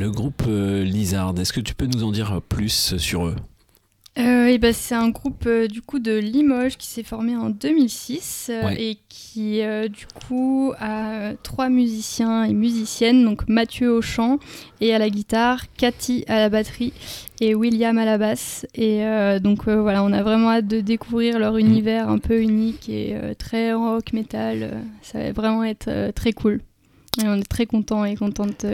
Le 0.00 0.10
groupe 0.10 0.44
euh, 0.48 0.82
Lizard, 0.82 1.34
est-ce 1.38 1.52
que 1.52 1.60
tu 1.60 1.74
peux 1.74 1.84
nous 1.84 2.04
en 2.04 2.10
dire 2.10 2.40
plus 2.48 2.96
sur 2.96 3.26
eux? 3.26 3.36
Euh, 4.18 4.46
et 4.46 4.56
ben, 4.56 4.72
c'est 4.72 4.94
un 4.94 5.10
groupe 5.10 5.44
euh, 5.46 5.68
du 5.68 5.82
coup 5.82 5.98
de 5.98 6.16
Limoges 6.16 6.78
qui 6.78 6.86
s'est 6.86 7.02
formé 7.02 7.36
en 7.36 7.50
2006 7.50 8.48
euh, 8.50 8.64
Ouais. 8.64 8.82
et 8.82 8.98
qui 9.10 9.60
du 9.90 10.06
coup 10.26 10.72
a 10.78 11.34
trois 11.42 11.68
musiciens 11.68 12.44
et 12.44 12.54
musiciennes, 12.54 13.26
donc 13.26 13.46
Mathieu 13.46 13.92
au 13.92 14.00
chant 14.00 14.38
et 14.80 14.94
à 14.94 14.98
la 14.98 15.10
guitare, 15.10 15.64
Cathy 15.76 16.24
à 16.28 16.36
la 16.36 16.48
batterie 16.48 16.94
et 17.42 17.54
William 17.54 17.98
à 17.98 18.06
la 18.06 18.16
basse. 18.16 18.66
Et 18.74 19.02
donc 19.42 19.68
voilà, 19.68 20.02
on 20.02 20.14
a 20.14 20.22
vraiment 20.22 20.48
hâte 20.48 20.66
de 20.66 20.80
découvrir 20.80 21.38
leur 21.38 21.58
univers 21.58 22.08
un 22.08 22.18
peu 22.18 22.40
unique 22.40 22.88
et 22.88 23.14
très 23.38 23.74
rock 23.74 24.14
metal. 24.14 24.82
Ça 25.02 25.18
va 25.18 25.32
vraiment 25.32 25.62
être 25.64 26.10
très 26.14 26.32
cool. 26.32 26.62
Et 27.22 27.26
on 27.26 27.34
est 27.34 27.48
très 27.48 27.66
contents 27.66 28.04
et 28.06 28.16
contentes 28.16 28.64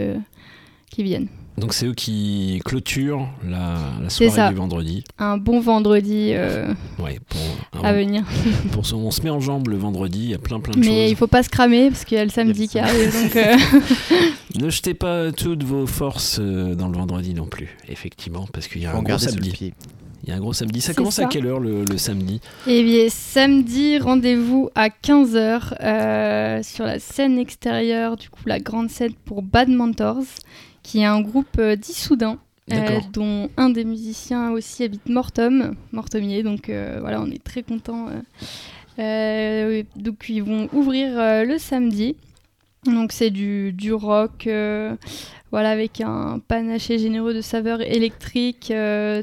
viennent. 1.02 1.28
Donc 1.58 1.72
c'est 1.72 1.86
eux 1.86 1.94
qui 1.94 2.60
clôturent 2.66 3.26
la, 3.48 3.76
la 4.02 4.10
soirée 4.10 4.30
ça. 4.30 4.48
du 4.50 4.54
vendredi. 4.56 5.02
Un 5.18 5.38
bon 5.38 5.58
vendredi 5.58 6.32
euh, 6.34 6.74
Ouais, 6.98 7.18
pour, 7.30 7.82
à 7.84 7.94
venir. 7.94 8.24
pour 8.72 8.84
son- 8.84 8.98
on 8.98 9.10
se 9.10 9.22
met 9.22 9.30
en 9.30 9.40
jambe 9.40 9.68
le 9.68 9.76
vendredi, 9.78 10.18
il 10.24 10.30
y 10.32 10.34
a 10.34 10.38
plein 10.38 10.60
plein 10.60 10.74
de 10.74 10.80
Mais 10.86 11.06
il 11.06 11.08
choses. 11.10 11.18
faut 11.20 11.26
pas 11.28 11.42
se 11.42 11.48
cramer 11.48 11.88
parce 11.88 12.04
qu'il 12.04 12.18
y 12.18 12.20
a 12.20 12.24
le 12.24 12.30
samedi 12.30 12.68
qui 12.68 12.78
arrive. 12.78 13.10
Donc, 13.22 13.36
euh, 13.36 13.56
Ne 14.60 14.68
jetez 14.70 14.92
pas 14.94 15.32
toutes 15.32 15.62
vos 15.62 15.86
forces 15.86 16.38
euh, 16.40 16.74
dans 16.74 16.88
le 16.88 16.96
vendredi 16.98 17.32
non 17.32 17.46
plus, 17.46 17.74
effectivement, 17.88 18.46
parce 18.52 18.68
qu'il 18.68 18.82
y 18.82 18.86
a 18.86 18.90
Faut 18.90 18.98
un 18.98 19.02
gros 19.02 19.16
samedi. 19.18 19.72
Il 20.24 20.30
y 20.30 20.32
a 20.32 20.36
un 20.36 20.40
gros 20.40 20.52
samedi. 20.52 20.80
Ça 20.80 20.92
commence 20.92 21.18
à 21.20 21.26
quelle 21.26 21.46
heure 21.46 21.60
le, 21.60 21.84
le 21.84 21.98
samedi? 21.98 22.40
Et 22.66 22.82
bien, 22.82 23.06
samedi, 23.08 23.98
rendez-vous 23.98 24.68
à 24.74 24.88
15h 24.88 26.62
sur 26.64 26.84
la 26.84 26.98
scène 26.98 27.38
extérieure, 27.38 28.16
du 28.16 28.28
coup, 28.28 28.40
la 28.46 28.58
grande 28.60 28.90
scène 28.90 29.12
pour 29.24 29.42
Bad 29.42 29.68
Mentors, 29.68 30.24
qui 30.86 31.00
est 31.00 31.04
un 31.04 31.20
groupe 31.20 31.58
euh, 31.58 31.74
d'Issoudun. 31.74 32.38
euh, 32.72 33.00
dont 33.12 33.48
un 33.56 33.70
des 33.70 33.84
musiciens 33.84 34.50
aussi 34.50 34.82
habite 34.84 35.08
Mortom, 35.08 35.74
Mortomier, 35.92 36.42
donc 36.42 36.68
euh, 36.68 36.98
voilà, 37.00 37.20
on 37.20 37.30
est 37.30 37.42
très 37.42 37.62
contents. 37.62 38.06
euh. 38.98 39.82
Donc 39.96 40.24
ils 40.28 40.42
vont 40.42 40.68
ouvrir 40.72 41.10
le 41.44 41.58
samedi, 41.58 42.16
donc 42.86 43.12
c'est 43.12 43.30
du, 43.30 43.72
du 43.72 43.92
rock, 43.92 44.48
voilà, 45.52 45.70
avec 45.70 46.00
un 46.00 46.40
panaché 46.48 46.98
généreux 46.98 47.34
de 47.34 47.40
saveurs 47.40 47.80
électriques, 47.82 48.72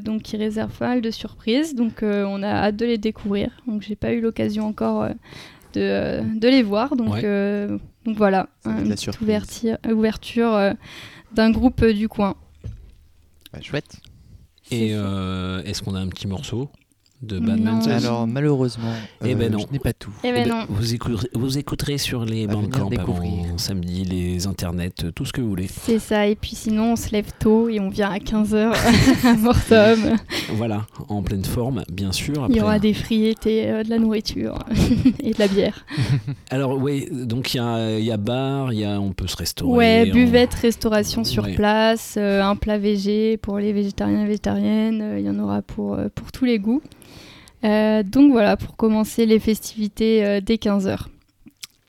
donc 0.03 0.21
qui 0.21 0.37
réserve 0.37 0.71
pas 0.77 0.87
mal 0.89 1.01
de 1.01 1.11
surprises. 1.11 1.75
Donc 1.75 2.01
on 2.03 2.43
a 2.43 2.47
hâte 2.49 2.75
de 2.75 2.85
les 2.85 2.97
découvrir. 2.97 3.49
Donc 3.67 3.81
j'ai 3.81 3.95
pas 3.95 4.11
eu 4.13 4.21
l'occasion 4.21 4.67
encore 4.67 5.07
de, 5.73 6.21
de 6.39 6.47
les 6.47 6.61
voir. 6.63 6.95
Donc, 6.95 7.13
Ouais. 7.15 7.67
donc 8.05 8.15
voilà, 8.17 8.47
une 8.65 8.83
petite 8.83 8.99
surprise. 8.99 9.23
ouverture, 9.23 9.77
ouverture 9.91 10.73
d'un 11.33 11.51
groupe 11.51 11.81
euh, 11.81 11.93
du 11.93 12.07
coin. 12.07 12.35
Bah, 13.51 13.61
chouette. 13.61 13.97
Et 14.71 14.89
euh, 14.93 15.61
est-ce 15.63 15.81
qu'on 15.83 15.95
a 15.95 15.99
un 15.99 16.07
petit 16.07 16.27
morceau? 16.27 16.69
De. 17.23 17.39
Mentors 17.39 17.91
Alors 17.91 18.27
malheureusement, 18.27 18.91
Eh 19.25 19.31
euh, 19.33 19.35
ben 19.35 19.51
non. 19.51 19.59
je 19.59 19.65
n'ai 19.71 19.79
pas 19.79 19.93
tout. 19.93 20.11
Eh 20.23 20.31
ben 20.31 20.43
Eh 20.45 20.49
ben, 20.49 20.55
non. 20.55 20.65
vous, 20.69 20.93
écouterez, 20.93 21.27
vous 21.33 21.57
écouterez 21.57 21.97
sur 21.97 22.25
les 22.25 22.43
À 22.43 22.47
venir 22.47 22.61
Bandcamp 22.69 22.89
découvrir. 22.89 23.45
avant 23.45 23.57
samedi, 23.57 24.03
les 24.03 24.45
internets, 24.47 24.91
tout 25.15 25.25
ce 25.25 25.33
que 25.33 25.41
vous 25.41 25.49
voulez. 25.49 25.67
C'est 25.67 25.99
ça, 25.99 26.27
et 26.27 26.35
puis 26.35 26.55
sinon 26.55 26.93
on 26.93 26.95
se 26.95 27.11
lève 27.11 27.27
tôt 27.39 27.69
et 27.69 27.79
on 27.79 27.89
vient 27.89 28.11
à 28.11 28.17
15h 28.17 28.73
à 29.25 29.33
Mortom. 29.35 30.15
Voilà, 30.53 30.85
en 31.09 31.21
pleine 31.23 31.45
forme, 31.45 31.83
bien 31.91 32.11
sûr. 32.11 32.47
Il 32.49 32.55
y 32.57 32.61
aura 32.61 32.79
des 32.79 32.93
friétés, 32.93 33.69
euh, 33.69 33.83
de 33.83 33.89
la 33.89 33.99
nourriture 33.99 34.59
et 35.21 35.31
de 35.33 35.39
la 35.39 35.47
bière. 35.47 35.85
Alors 36.49 36.77
oui, 36.77 37.07
donc 37.11 37.53
il 37.53 37.57
y 37.57 37.59
a, 37.59 37.97
il 37.99 38.05
y 38.05 38.11
a 38.11 38.17
bar, 38.17 38.73
il 38.73 38.79
y 38.79 38.85
a, 38.85 38.99
on 38.99 39.13
peut 39.13 39.27
se 39.27 39.37
restaurer. 39.37 39.77
Ouais, 39.77 40.09
on- 40.09 40.13
buvette, 40.13 40.53
restauration 40.53 41.23
sur 41.23 41.43
Ouais. 41.43 41.53
place, 41.55 42.15
euh, 42.17 42.41
un 42.43 42.55
plat 42.55 42.77
végé 42.77 43.37
pour 43.37 43.57
les 43.59 43.73
végétariens 43.73 44.21
et 44.23 44.25
végétariennes, 44.25 45.01
euh, 45.01 45.19
il 45.19 45.25
y 45.25 45.29
en 45.29 45.37
aura 45.39 45.61
pour, 45.61 45.93
euh, 45.95 46.07
pour 46.13 46.31
tous 46.31 46.45
les 46.45 46.57
goûts. 46.59 46.81
Euh, 47.63 48.03
donc 48.03 48.31
voilà, 48.31 48.57
pour 48.57 48.75
commencer 48.75 49.25
les 49.25 49.39
festivités 49.39 50.25
euh, 50.25 50.41
dès 50.41 50.55
15h. 50.55 51.07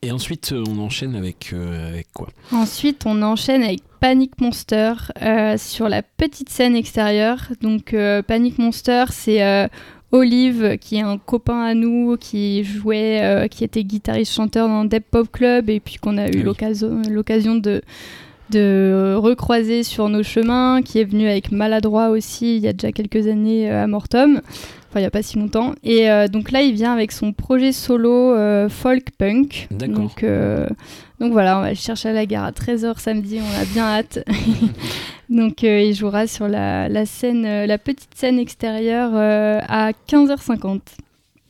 Et 0.05 0.11
ensuite, 0.11 0.51
euh, 0.51 0.63
on 0.69 0.77
enchaîne 0.79 1.15
avec, 1.15 1.49
euh, 1.51 1.89
avec 1.89 2.07
quoi? 2.13 2.27
Ensuite, 2.51 3.03
on 3.07 3.23
enchaîne 3.23 3.63
avec 3.63 3.79
Panic 3.99 4.39
Monster 4.39 4.93
euh, 5.23 5.57
sur 5.57 5.89
la 5.89 6.03
petite 6.03 6.49
scène 6.49 6.75
extérieure. 6.75 7.47
Donc, 7.61 7.93
euh, 7.93 8.21
Panic 8.21 8.59
Monster, 8.59 9.05
c'est 9.09 9.67
Olive, 10.11 10.77
qui 10.79 10.97
est 10.97 11.01
un 11.01 11.17
copain 11.17 11.61
à 11.61 11.73
nous, 11.73 12.17
qui 12.19 12.63
jouait, 12.63 13.47
qui 13.49 13.63
était 13.63 13.83
guitariste-chanteur 13.83 14.67
dans 14.67 14.85
Deep 14.85 15.05
Pop 15.09 15.31
Club, 15.31 15.71
et 15.71 15.79
puis 15.79 15.95
qu'on 15.95 16.19
a 16.19 16.27
eu 16.27 16.43
oui. 16.45 16.53
l'occasion 17.09 17.55
de, 17.55 17.81
de 18.51 19.15
recroiser 19.17 19.81
sur 19.81 20.07
nos 20.07 20.21
chemins, 20.21 20.81
qui 20.83 20.99
est 20.99 21.03
venu 21.03 21.27
avec 21.27 21.51
Maladroit 21.51 22.09
aussi 22.09 22.57
il 22.57 22.61
y 22.61 22.67
a 22.67 22.73
déjà 22.73 22.91
quelques 22.91 23.27
années 23.27 23.69
à 23.71 23.87
Mortom. 23.87 24.41
Enfin, 24.95 25.01
il 25.01 25.03
n'y 25.03 25.07
a 25.07 25.11
pas 25.11 25.23
si 25.23 25.37
longtemps. 25.37 25.75
Et 25.83 26.09
euh, 26.09 26.29
donc 26.29 26.51
là, 26.51 26.61
il 26.61 26.73
vient 26.73 26.93
avec 26.93 27.11
son 27.11 27.33
projet 27.33 27.73
solo 27.73 28.33
euh, 28.33 28.69
folk 28.69 29.11
punk. 29.17 29.67
D'accord. 29.69 29.95
Donc, 29.97 30.23
euh, 30.23 30.69
donc 31.19 31.33
voilà, 31.33 31.57
on 31.57 31.61
va 31.63 31.71
le 31.71 31.75
chercher 31.75 32.07
à 32.07 32.13
la 32.13 32.25
gare 32.25 32.45
à 32.45 32.51
13h 32.51 32.97
samedi, 32.97 33.41
on 33.41 33.61
a 33.61 33.65
bien 33.65 33.83
hâte. 33.83 34.19
donc 35.29 35.65
euh, 35.65 35.81
il 35.81 35.93
jouera 35.93 36.27
sur 36.27 36.47
la, 36.47 36.87
la 36.87 37.05
scène, 37.05 37.45
euh, 37.45 37.65
la 37.65 37.77
petite 37.77 38.15
scène 38.15 38.39
extérieure 38.39 39.11
euh, 39.15 39.59
à 39.67 39.91
15h50. 40.07 40.79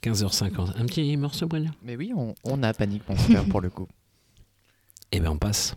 15h50. 0.02 0.80
Un 0.80 0.86
petit 0.88 1.16
morceau, 1.16 1.46
Brillant 1.46 1.70
Mais 1.84 1.96
oui, 1.96 2.14
on, 2.18 2.34
on 2.46 2.64
a 2.64 2.74
Panic 2.74 3.08
Monster 3.08 3.42
pour 3.48 3.62
le 3.62 3.70
coup. 3.70 3.88
Eh 5.12 5.20
bien, 5.20 5.30
on 5.30 5.38
passe. 5.38 5.76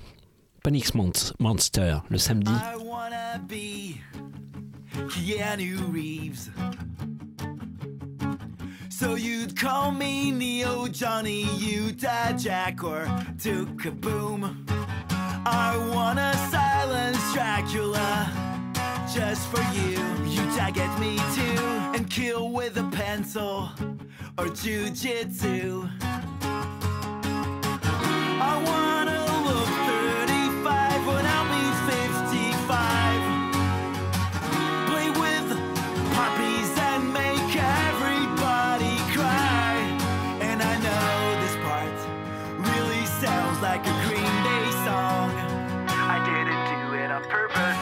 Panic 0.65 0.95
Mon- 0.95 1.13
Monster, 1.39 1.99
le 2.09 2.17
samedi. 2.17 2.51
I 2.51 2.83
wanna 2.83 3.39
be 3.47 3.95
Keanu 5.11 5.77
Reeves. 5.93 6.51
So 8.91 9.15
you'd 9.15 9.57
call 9.57 9.93
me 9.93 10.31
Neo, 10.31 10.89
Johnny, 10.89 11.45
you 11.57 11.83
Utah 11.89 12.33
Jack, 12.33 12.83
or 12.83 13.05
Duke 13.37 13.77
Kaboom. 13.83 14.55
I 15.47 15.77
wanna 15.95 16.33
silence 16.51 17.19
Dracula 17.33 18.31
just 19.15 19.49
for 19.49 19.63
you. 19.75 19.99
You 20.27 20.43
Utah 20.43 20.71
gets 20.71 20.99
me 20.99 21.17
too, 21.35 21.63
and 21.95 22.09
kill 22.11 22.51
with 22.51 22.77
a 22.79 22.85
pencil 22.85 23.71
or 24.39 24.47
jujitsu. 24.47 25.91
I 28.41 28.55
wanna 28.71 29.21
look 29.49 29.69
35 29.89 31.07
when 31.07 31.27
I'll 31.27 31.68
purpose. 47.21 47.78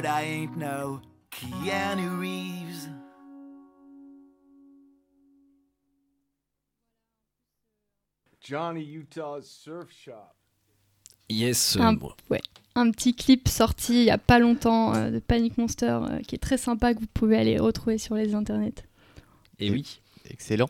But 0.00 0.08
I 0.08 0.22
ain't 0.22 0.56
no 0.56 1.02
Keanu 1.30 2.18
Reeves. 2.18 2.88
Johnny 8.40 8.82
Utah's 8.82 9.46
Surf 9.46 9.90
Shop. 9.92 10.34
Yes. 11.28 11.76
un, 11.78 11.98
ouais, 12.30 12.40
un 12.76 12.90
petit 12.92 13.14
clip 13.14 13.46
sorti 13.46 13.92
il 13.92 14.04
y 14.04 14.10
a 14.10 14.16
pas 14.16 14.38
longtemps 14.38 14.94
euh, 14.94 15.10
de 15.10 15.18
Panic 15.18 15.58
Monster 15.58 15.98
euh, 16.08 16.20
qui 16.20 16.34
est 16.34 16.38
très 16.38 16.56
sympa 16.56 16.94
que 16.94 17.00
vous 17.00 17.06
pouvez 17.12 17.36
aller 17.36 17.58
retrouver 17.58 17.98
sur 17.98 18.14
les 18.14 18.34
internets. 18.34 18.82
Et 19.58 19.70
oui. 19.70 20.00
Excellent. 20.30 20.68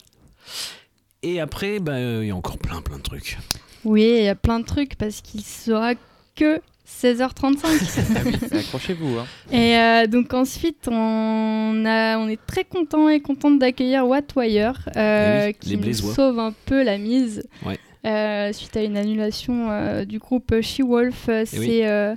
Et 1.22 1.38
après, 1.38 1.78
bah, 1.78 1.92
euh, 1.92 2.24
il 2.24 2.26
y 2.26 2.30
a 2.32 2.36
encore 2.36 2.58
plein, 2.58 2.82
plein 2.82 2.96
de 2.96 3.02
trucs. 3.02 3.38
Oui, 3.84 4.02
il 4.02 4.24
y 4.24 4.28
a 4.28 4.34
plein 4.34 4.58
de 4.58 4.66
trucs 4.66 4.96
parce 4.96 5.20
qu'il 5.20 5.44
sera 5.44 5.94
que 6.34 6.60
16h35. 7.02 7.56
Ah 7.64 8.20
oui, 8.24 8.58
accrochez-vous. 8.58 9.18
Hein. 9.18 9.26
Et 9.52 9.76
euh, 9.76 10.06
donc 10.06 10.34
ensuite, 10.34 10.88
on, 10.90 11.84
a, 11.86 12.18
on 12.18 12.28
est 12.28 12.40
très 12.46 12.64
content 12.64 13.08
et 13.08 13.20
contente 13.20 13.58
d'accueillir 13.58 14.06
Wattwire, 14.06 14.88
euh, 14.96 15.44
Eh 15.44 15.46
oui, 15.48 15.54
qui 15.60 15.76
nous 15.76 15.92
sauve 15.94 16.38
un 16.38 16.52
peu 16.66 16.82
la 16.82 16.98
mise 16.98 17.44
Ouais. 17.64 17.78
euh, 18.06 18.52
suite 18.52 18.76
à 18.76 18.82
une 18.82 18.96
annulation 18.96 20.02
du 20.04 20.18
groupe 20.18 20.54
She-Wolf. 20.60 21.24
C'est 21.26 21.46
Eh 21.54 21.58
oui. 21.58 21.80
euh, 21.84 22.14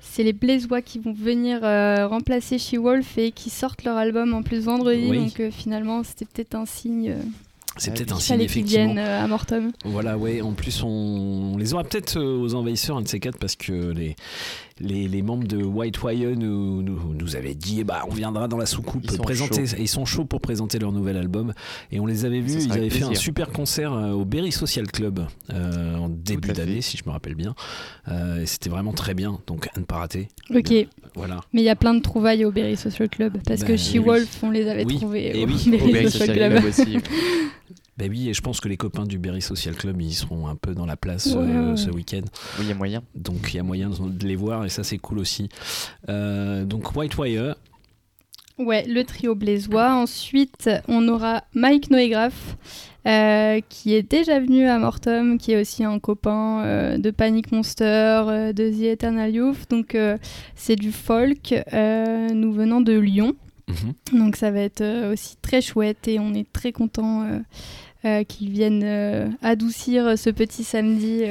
c'est 0.00 0.22
les 0.24 0.32
Blaisois 0.32 0.82
qui 0.82 0.98
vont 0.98 1.12
venir 1.12 1.60
remplacer 2.08 2.58
She-Wolf 2.58 3.18
et 3.18 3.30
qui 3.30 3.50
sortent 3.50 3.84
leur 3.84 3.96
album 3.96 4.34
en 4.34 4.42
plus 4.42 4.60
vendredi. 4.60 5.06
Oui. 5.08 5.18
Donc 5.18 5.50
finalement, 5.52 6.02
c'était 6.02 6.24
peut-être 6.24 6.54
un 6.54 6.66
signe. 6.66 7.14
C'est 7.78 7.94
peut-être 7.94 8.14
un 8.16 8.20
signe, 8.20 8.40
effectivement. 8.40 8.96
euh, 8.96 9.24
à 9.24 9.26
Mortom. 9.26 9.72
Voilà, 9.84 10.18
ouais. 10.18 10.40
En 10.42 10.52
plus, 10.52 10.82
on, 10.82 10.88
on 10.88 11.56
les 11.56 11.74
aura 11.74 11.84
peut-être 11.84 12.16
euh, 12.18 12.38
aux 12.40 12.54
envahisseurs, 12.54 12.96
un 12.96 13.02
de 13.02 13.08
ces 13.08 13.20
quatre, 13.20 13.38
parce 13.38 13.56
que 13.56 13.72
les, 13.92 14.16
les, 14.80 15.08
les 15.08 15.22
membres 15.22 15.46
de 15.46 15.62
White 15.62 16.02
Wire 16.02 16.36
nous, 16.36 16.82
nous, 16.82 17.14
nous 17.14 17.36
avaient 17.36 17.54
dit 17.54 17.84
bah, 17.84 18.04
on 18.08 18.14
viendra 18.14 18.48
dans 18.48 18.56
la 18.58 18.66
soucoupe 18.66 19.02
Ils 19.04 19.10
sont 19.12 19.22
présenter. 19.22 19.66
chauds. 19.66 19.76
Ils 19.78 19.88
sont 19.88 20.04
chauds 20.04 20.24
pour 20.24 20.40
présenter 20.40 20.78
leur 20.78 20.92
nouvel 20.92 21.16
album. 21.16 21.52
Et 21.92 22.00
on 22.00 22.06
les 22.06 22.24
avait 22.24 22.40
vus, 22.40 22.64
ils 22.64 22.72
avaient 22.72 22.90
fait 22.90 23.04
un 23.04 23.14
super 23.14 23.50
concert 23.50 23.92
euh, 23.92 24.10
au 24.12 24.24
Berry 24.24 24.52
Social 24.52 24.86
Club 24.90 25.26
euh, 25.52 25.96
en 25.96 26.08
début 26.08 26.52
d'année, 26.52 26.80
si 26.82 26.96
je 26.96 27.04
me 27.06 27.10
rappelle 27.10 27.34
bien. 27.34 27.54
Euh, 28.08 28.42
et 28.42 28.46
c'était 28.46 28.70
vraiment 28.70 28.92
très 28.92 29.14
bien, 29.14 29.38
donc 29.46 29.68
à 29.74 29.78
ne 29.80 29.84
pas 29.84 29.96
rater. 29.98 30.28
Ok. 30.54 30.72
Voilà. 31.18 31.40
Mais 31.52 31.60
il 31.62 31.64
y 31.64 31.68
a 31.68 31.76
plein 31.76 31.94
de 31.94 32.00
trouvailles 32.00 32.44
au 32.44 32.50
Berry 32.50 32.76
Social 32.76 33.08
Club 33.08 33.38
parce 33.46 33.60
Bah, 33.60 33.66
que 33.66 33.72
oui. 33.72 33.78
She-Wolf, 33.78 34.38
on 34.42 34.50
les 34.50 34.68
avait 34.68 34.84
Oui, 34.84 34.96
trouvés 34.96 35.36
et 35.38 35.44
au 35.44 35.48
oui, 35.48 35.70
Berry 35.70 36.04
Social 36.04 36.10
Social 36.10 36.36
Club. 36.36 36.52
Club 36.52 36.64
aussi. 36.64 36.98
Ben 37.96 38.08
oui, 38.08 38.28
et 38.28 38.32
je 38.32 38.40
pense 38.40 38.60
que 38.60 38.68
les 38.68 38.76
copains 38.76 39.02
du 39.06 39.18
Berry 39.18 39.42
Social 39.42 39.74
Club, 39.74 40.00
ils 40.00 40.14
seront 40.14 40.46
un 40.46 40.54
peu 40.54 40.72
dans 40.72 40.86
la 40.86 40.96
place 40.96 41.26
Ouais, 41.26 41.38
euh, 41.42 41.70
ouais. 41.72 41.76
ce 41.76 41.90
week-end. 41.90 42.20
Oui, 42.56 42.66
il 42.66 42.68
y 42.68 42.70
a 42.70 42.76
moyen. 42.76 43.02
Donc 43.16 43.48
il 43.52 43.56
y 43.56 43.58
a 43.58 43.64
moyen 43.64 43.90
de 43.90 44.24
les 44.24 44.36
voir 44.36 44.64
et 44.64 44.68
ça 44.68 44.84
c'est 44.84 44.98
cool 44.98 45.18
aussi. 45.18 45.48
Euh, 46.08 46.64
donc 46.64 46.94
White 46.94 47.18
Wire, 47.18 47.56
Ouais, 48.58 48.84
le 48.88 49.04
trio 49.04 49.36
Blaisois. 49.36 49.92
Ensuite, 49.92 50.68
on 50.88 51.06
aura 51.06 51.44
Mike 51.54 51.90
Noégraphe, 51.90 52.56
euh, 53.06 53.60
qui 53.68 53.94
est 53.94 54.02
déjà 54.02 54.40
venu 54.40 54.66
à 54.66 54.78
Mortom, 54.78 55.38
qui 55.38 55.52
est 55.52 55.60
aussi 55.60 55.84
un 55.84 56.00
copain 56.00 56.62
euh, 56.64 56.98
de 56.98 57.12
Panic 57.12 57.52
Monster, 57.52 57.84
euh, 58.26 58.52
de 58.52 58.68
The 58.68 58.82
Eternal 58.94 59.32
Youth. 59.32 59.70
Donc, 59.70 59.94
euh, 59.94 60.18
c'est 60.56 60.74
du 60.74 60.90
folk, 60.90 61.54
nous 61.72 62.52
venant 62.52 62.80
de 62.80 62.98
Lyon. 62.98 63.34
Mhm. 63.68 64.18
Donc, 64.18 64.34
ça 64.34 64.50
va 64.50 64.60
être 64.60 65.12
aussi 65.12 65.36
très 65.40 65.60
chouette 65.60 66.08
et 66.08 66.18
on 66.18 66.34
est 66.34 66.50
très 66.52 66.72
content 66.72 67.26
qu'ils 68.02 68.50
viennent 68.50 69.36
adoucir 69.42 70.18
ce 70.18 70.30
petit 70.30 70.64
samedi. 70.64 71.22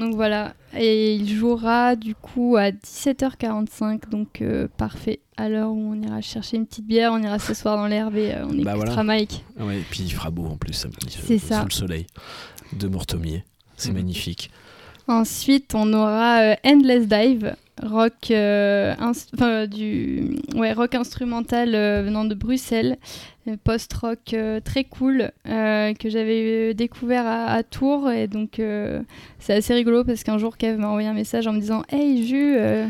Euh. 0.00 0.04
donc 0.06 0.14
voilà, 0.14 0.54
et 0.76 1.14
il 1.14 1.28
jouera 1.28 1.96
du 1.96 2.14
coup 2.14 2.56
à 2.56 2.70
17h45, 2.70 4.08
donc 4.10 4.42
euh, 4.42 4.68
parfait. 4.76 5.20
À 5.36 5.48
l'heure 5.48 5.70
où 5.70 5.92
on 5.92 6.02
ira 6.02 6.20
chercher 6.20 6.56
une 6.58 6.66
petite 6.66 6.86
bière, 6.86 7.12
on 7.12 7.22
ira 7.22 7.38
s'asseoir 7.38 7.76
dans 7.76 7.86
l'herbe 7.86 8.16
et 8.16 8.32
euh, 8.32 8.44
on 8.44 8.48
Bah 8.62 8.72
écoutera 8.74 8.76
voilà. 8.76 9.02
Mike. 9.04 9.44
Ouais, 9.58 9.78
et 9.78 9.84
puis 9.90 10.02
il 10.02 10.10
fera 10.10 10.30
beau 10.30 10.44
en 10.46 10.56
plus 10.56 10.74
samedi, 10.74 11.18
C'est 11.26 11.38
sous 11.38 11.46
ça. 11.48 11.64
le 11.64 11.70
soleil 11.70 12.06
de 12.74 12.88
Mortomier. 12.88 13.44
C'est 13.76 13.92
magnifique. 13.92 14.50
Ensuite, 15.08 15.74
on 15.74 15.92
aura 15.94 16.40
euh, 16.42 16.54
Endless 16.64 17.08
Dive, 17.08 17.56
rock, 17.82 18.30
euh, 18.30 18.94
enfin, 19.00 19.66
du, 19.66 20.36
ouais, 20.54 20.72
rock 20.72 20.94
instrumental 20.94 21.74
euh, 21.74 22.02
venant 22.02 22.24
de 22.24 22.34
Bruxelles, 22.34 22.98
euh, 23.48 23.56
post-rock 23.62 24.34
euh, 24.34 24.60
très 24.60 24.84
cool 24.84 25.30
que 25.44 26.08
j'avais 26.10 26.74
découvert 26.74 27.26
à, 27.26 27.46
à 27.46 27.62
Tours. 27.62 28.10
Et 28.10 28.26
donc, 28.26 28.60
c'est 29.38 29.54
assez 29.54 29.74
rigolo 29.74 30.04
parce 30.04 30.22
qu'un 30.24 30.38
jour, 30.38 30.56
Kev 30.56 30.78
m'a 30.78 30.88
envoyé 30.88 31.08
un 31.08 31.14
message 31.14 31.46
en 31.46 31.52
me 31.52 31.60
disant 31.60 31.82
Hey, 31.90 32.28
euh, 32.34 32.86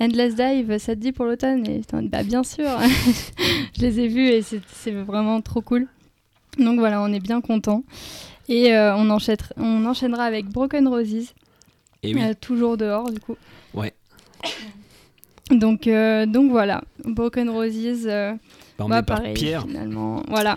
Endless 0.00 0.34
Dive, 0.34 0.78
ça 0.78 0.94
te 0.94 1.00
dit 1.00 1.12
pour 1.12 1.24
l'automne? 1.24 1.66
Et 1.68 1.80
bah, 2.04 2.22
bien 2.22 2.42
sûr 2.42 2.68
Je 3.76 3.80
les 3.80 4.00
ai 4.00 4.08
vus 4.08 4.28
et 4.28 4.42
c'est 4.42 4.90
vraiment 4.92 5.40
trop 5.40 5.60
cool. 5.60 5.86
Donc 6.58 6.78
voilà, 6.78 7.00
on 7.02 7.12
est 7.12 7.20
bien 7.20 7.40
content. 7.40 7.84
Et 8.48 8.72
on, 8.76 9.08
enchaître- 9.08 9.52
on 9.56 9.86
enchaînera 9.86 10.24
avec 10.24 10.46
Broken 10.46 10.88
Roses. 10.88 11.32
Et 12.02 12.14
oui. 12.14 12.20
Toujours 12.40 12.76
dehors, 12.76 13.10
du 13.10 13.20
coup. 13.20 13.36
Donc, 15.50 15.86
euh, 15.86 16.24
donc 16.24 16.50
voilà, 16.50 16.82
Broken 17.04 17.50
Roses. 17.50 18.06
euh, 18.06 18.32
Bah, 18.78 18.84
on 18.86 18.88
bah, 18.88 19.00
est 19.00 19.02
par 19.02 19.18
pareil, 19.18 19.34
Pierre. 19.34 19.66
finalement. 19.66 20.22
Voilà. 20.28 20.56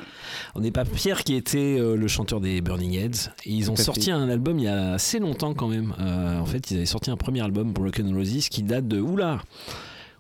On 0.53 0.61
n'est 0.61 0.71
pas 0.71 0.85
Pierre 0.85 1.23
qui 1.25 1.35
était 1.35 1.77
euh, 1.79 1.97
le 1.97 2.07
chanteur 2.07 2.39
des 2.39 2.61
Burning 2.61 2.93
Heads. 2.93 3.31
Et 3.45 3.51
ils 3.51 3.69
ont 3.71 3.75
sorti 3.75 4.05
fait. 4.05 4.11
un 4.11 4.29
album 4.29 4.57
il 4.57 4.65
y 4.65 4.67
a 4.69 4.93
assez 4.93 5.19
longtemps 5.19 5.53
quand 5.53 5.67
même. 5.67 5.93
Euh, 5.99 6.39
en 6.39 6.45
fait, 6.45 6.71
ils 6.71 6.77
avaient 6.77 6.85
sorti 6.85 7.11
un 7.11 7.17
premier 7.17 7.41
album, 7.41 7.73
Broken 7.73 8.15
Roses, 8.15 8.47
qui 8.47 8.63
date 8.63 8.87
de. 8.87 9.01
Oula 9.01 9.41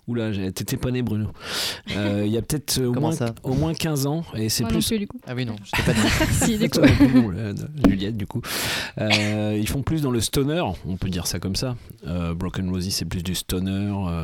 Oula, 0.07 0.31
t'étais 0.51 0.77
pas 0.77 0.91
né, 0.91 1.01
Bruno. 1.01 1.29
Euh, 1.95 2.23
il 2.25 2.31
y 2.31 2.37
a 2.37 2.41
peut-être 2.43 2.77
euh, 2.79 2.87
au, 2.87 2.93
moins- 2.93 3.15
au 3.43 3.53
moins 3.55 3.73
15 3.73 4.05
ans. 4.05 4.23
Et 4.35 4.49
c'est 4.49 4.63
plus. 4.65 4.85
plus, 4.87 4.99
du 4.99 5.07
coup. 5.07 5.19
Ah 5.25 5.33
oui, 5.35 5.45
non, 5.45 5.55
je 5.63 5.71
t'ai 5.71 5.81
pas 5.83 5.93
dit. 5.93 5.99
Si, 6.31 6.57
du 6.59 6.69
coup. 6.69 7.31
Là, 7.31 7.53
non, 7.53 7.65
Juliette, 7.87 8.15
du 8.17 8.27
coup. 8.27 8.41
Euh, 8.99 9.57
ils 9.59 9.67
font 9.67 9.81
plus 9.81 10.01
dans 10.03 10.11
le 10.11 10.21
stoner, 10.21 10.63
on 10.85 10.95
peut 10.97 11.09
dire 11.09 11.25
ça 11.25 11.39
comme 11.39 11.55
ça. 11.55 11.75
Euh, 12.05 12.33
Broken 12.35 12.69
Roses, 12.69 12.89
c'est 12.89 13.05
plus 13.05 13.23
du 13.23 13.33
stoner. 13.33 13.91
euh, 13.91 14.23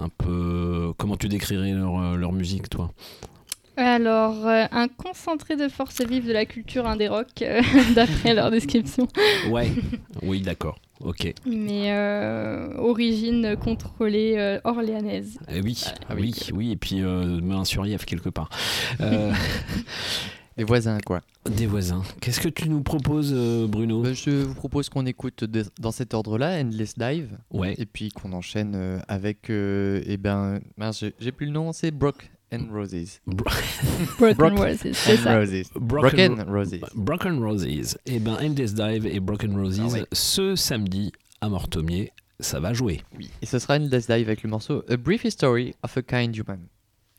un 0.00 0.08
peu. 0.08 0.92
Comment 0.98 1.16
tu 1.16 1.28
décrirais 1.28 1.72
leur, 1.72 2.00
euh, 2.00 2.16
leur 2.16 2.32
musique, 2.32 2.70
toi? 2.70 2.92
Alors, 3.76 4.46
euh, 4.46 4.66
un 4.72 4.88
concentré 4.88 5.54
de 5.56 5.68
force 5.68 6.00
vive 6.00 6.26
de 6.26 6.32
la 6.32 6.46
culture 6.46 6.86
indé 6.86 7.06
rock, 7.08 7.26
euh, 7.42 7.60
d'après 7.94 8.34
leur 8.34 8.50
description. 8.50 9.06
Ouais, 9.50 9.70
oui, 10.22 10.40
d'accord. 10.40 10.78
Ok. 11.00 11.32
Mais 11.46 11.92
euh, 11.92 12.74
origine 12.78 13.56
contrôlée 13.56 14.34
euh, 14.36 14.60
orléanaise. 14.64 15.38
Eh 15.48 15.60
oui, 15.60 15.82
oui, 16.16 16.34
oui, 16.52 16.70
et 16.72 16.76
puis 16.76 17.02
euh, 17.02 17.40
main 17.40 17.64
sur 17.64 17.86
Yves 17.86 18.04
quelque 18.04 18.28
part. 18.30 18.48
Euh, 19.00 19.32
Des 20.56 20.64
voisins, 20.64 20.98
quoi. 21.06 21.20
des 21.48 21.66
voisins. 21.66 22.02
Qu'est-ce 22.20 22.40
que 22.40 22.48
tu 22.48 22.68
nous 22.68 22.82
proposes, 22.82 23.32
euh, 23.32 23.68
Bruno? 23.68 24.02
Bah, 24.02 24.12
je 24.12 24.42
vous 24.42 24.54
propose 24.56 24.88
qu'on 24.88 25.06
écoute 25.06 25.44
de- 25.44 25.64
dans 25.78 25.92
cet 25.92 26.14
ordre-là, 26.14 26.60
Endless 26.60 26.98
Dive. 26.98 27.38
Ouais. 27.52 27.76
Et 27.78 27.86
puis 27.86 28.08
qu'on 28.08 28.32
enchaîne 28.32 28.72
euh, 28.74 28.98
avec. 29.06 29.50
euh, 29.50 30.02
eh 30.04 30.16
ben. 30.16 30.58
j'ai 31.20 31.30
plus 31.30 31.46
le 31.46 31.52
nom, 31.52 31.72
c'est 31.72 31.92
Brock 31.92 32.28
and 32.52 32.68
Roses. 32.72 33.20
Broken 33.26 34.58
Roses, 34.58 34.92
c'est 34.94 35.18
and 35.18 35.22
ça. 35.22 35.38
Roses. 35.38 35.70
Broken 35.74 36.34
Broken 36.36 36.50
Roses. 36.54 36.80
Broken 36.94 37.42
Roses. 37.44 37.98
Et 38.06 38.18
ben, 38.18 38.36
Endless 38.40 38.74
Dive 38.74 39.06
et 39.06 39.20
Broken 39.20 39.54
Roses, 39.56 39.80
Ah 39.82 39.86
ouais. 39.88 40.04
ce 40.12 40.56
samedi 40.56 41.12
à 41.40 41.48
Mortomier, 41.48 42.12
ça 42.40 42.60
va 42.60 42.72
jouer. 42.72 43.02
Oui. 43.16 43.30
Et 43.42 43.46
ce 43.46 43.58
sera 43.58 43.76
Endless 43.76 44.06
Dive 44.08 44.28
avec 44.28 44.42
le 44.42 44.50
morceau 44.50 44.84
A 44.88 44.96
Brief 44.96 45.24
History 45.24 45.74
of 45.82 45.96
a 45.96 46.02
Kind 46.02 46.36
Human. 46.36 46.60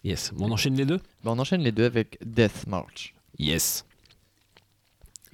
Yes. 0.03 0.31
On 0.39 0.49
enchaîne 0.51 0.75
les 0.75 0.85
deux? 0.85 0.99
Bah, 1.23 1.31
on 1.31 1.39
enchaîne 1.39 1.61
les 1.61 1.71
deux 1.73 1.85
avec 1.85 2.17
Death 2.25 2.65
March. 2.67 3.13
Yes. 3.37 3.85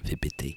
Fais 0.04 0.16
péter. 0.16 0.56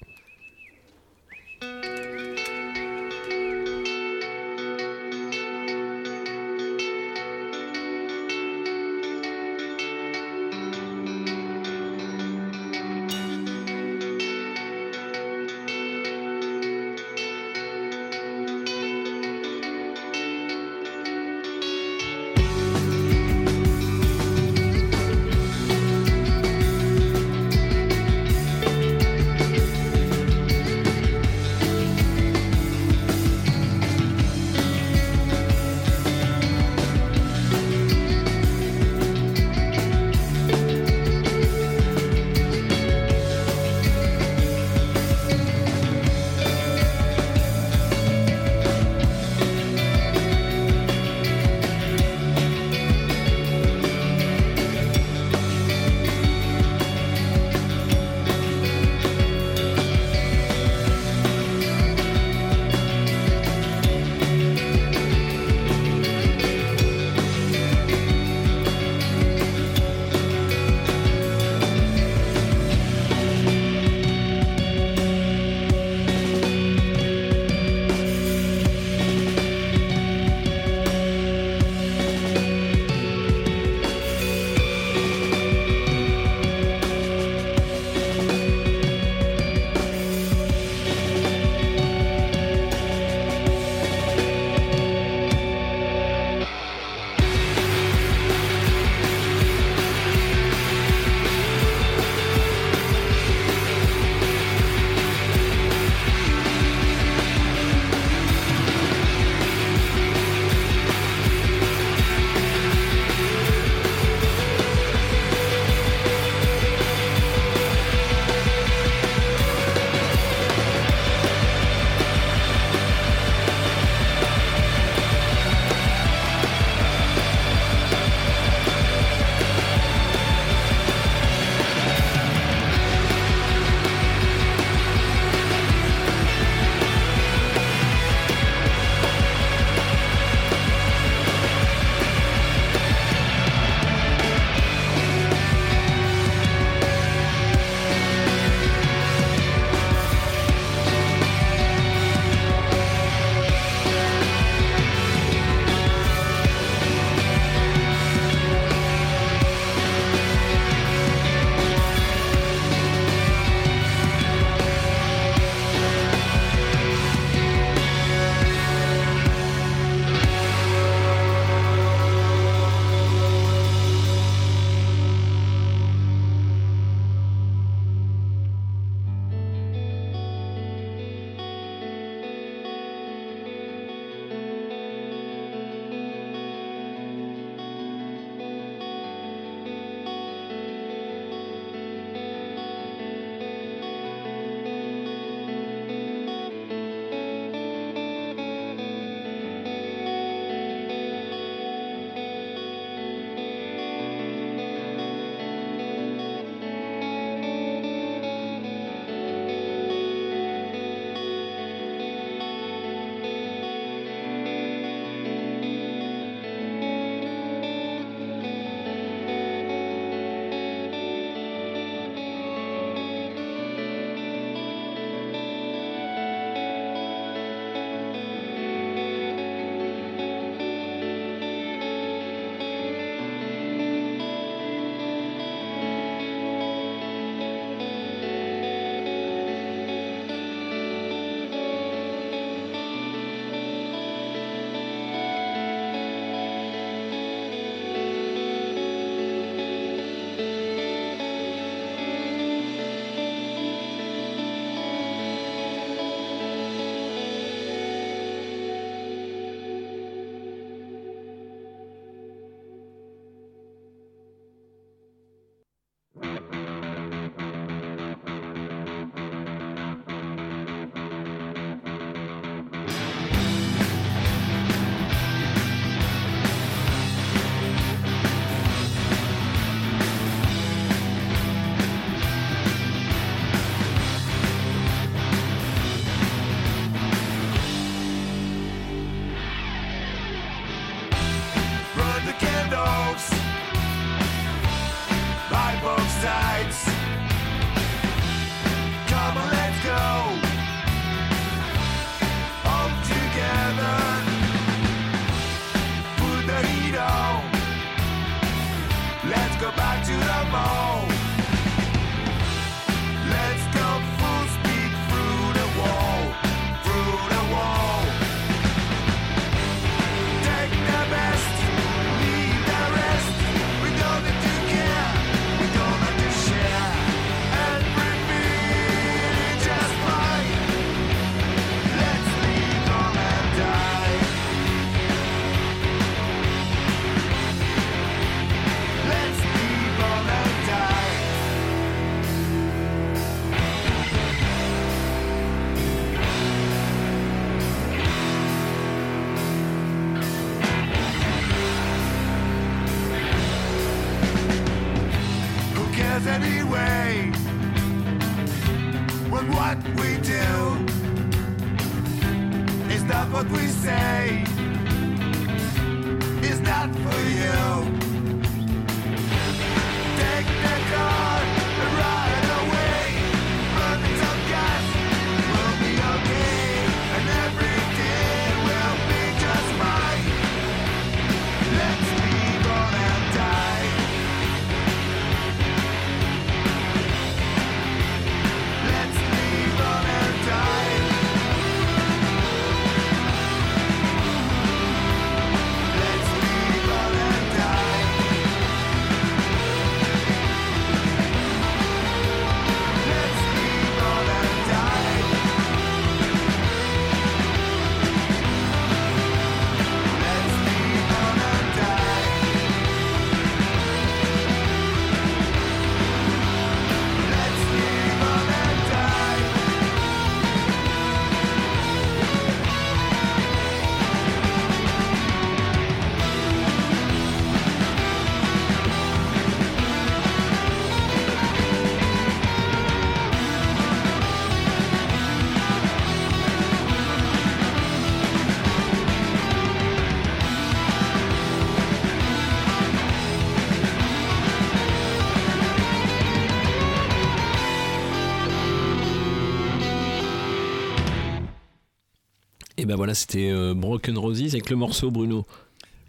Ben 452.90 452.96
voilà, 452.96 453.14
c'était 453.14 453.50
euh, 453.52 453.72
Broken 453.72 454.18
Roses 454.18 454.42
avec 454.52 454.68
le 454.68 454.74
morceau 454.74 455.12
Bruno. 455.12 455.46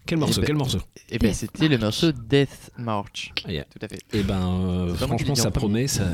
Quel 0.07 0.17
morceau 0.17 0.41
ben- 0.41 0.47
Quel 0.47 0.55
morceau? 0.55 0.79
Eh 1.11 1.19
ben, 1.19 1.31
c'était 1.31 1.67
le 1.67 1.77
morceau 1.77 2.11
Death 2.11 2.71
March. 2.75 3.31
Ah, 3.45 3.51
yeah. 3.51 3.65
Tout 3.65 3.85
à 3.85 3.87
fait. 3.87 3.99
Et 4.13 4.23
ben 4.23 4.41
euh, 4.41 4.95
franchement 4.95 5.35
ça 5.35 5.51
promet, 5.51 5.85
ça, 5.85 6.05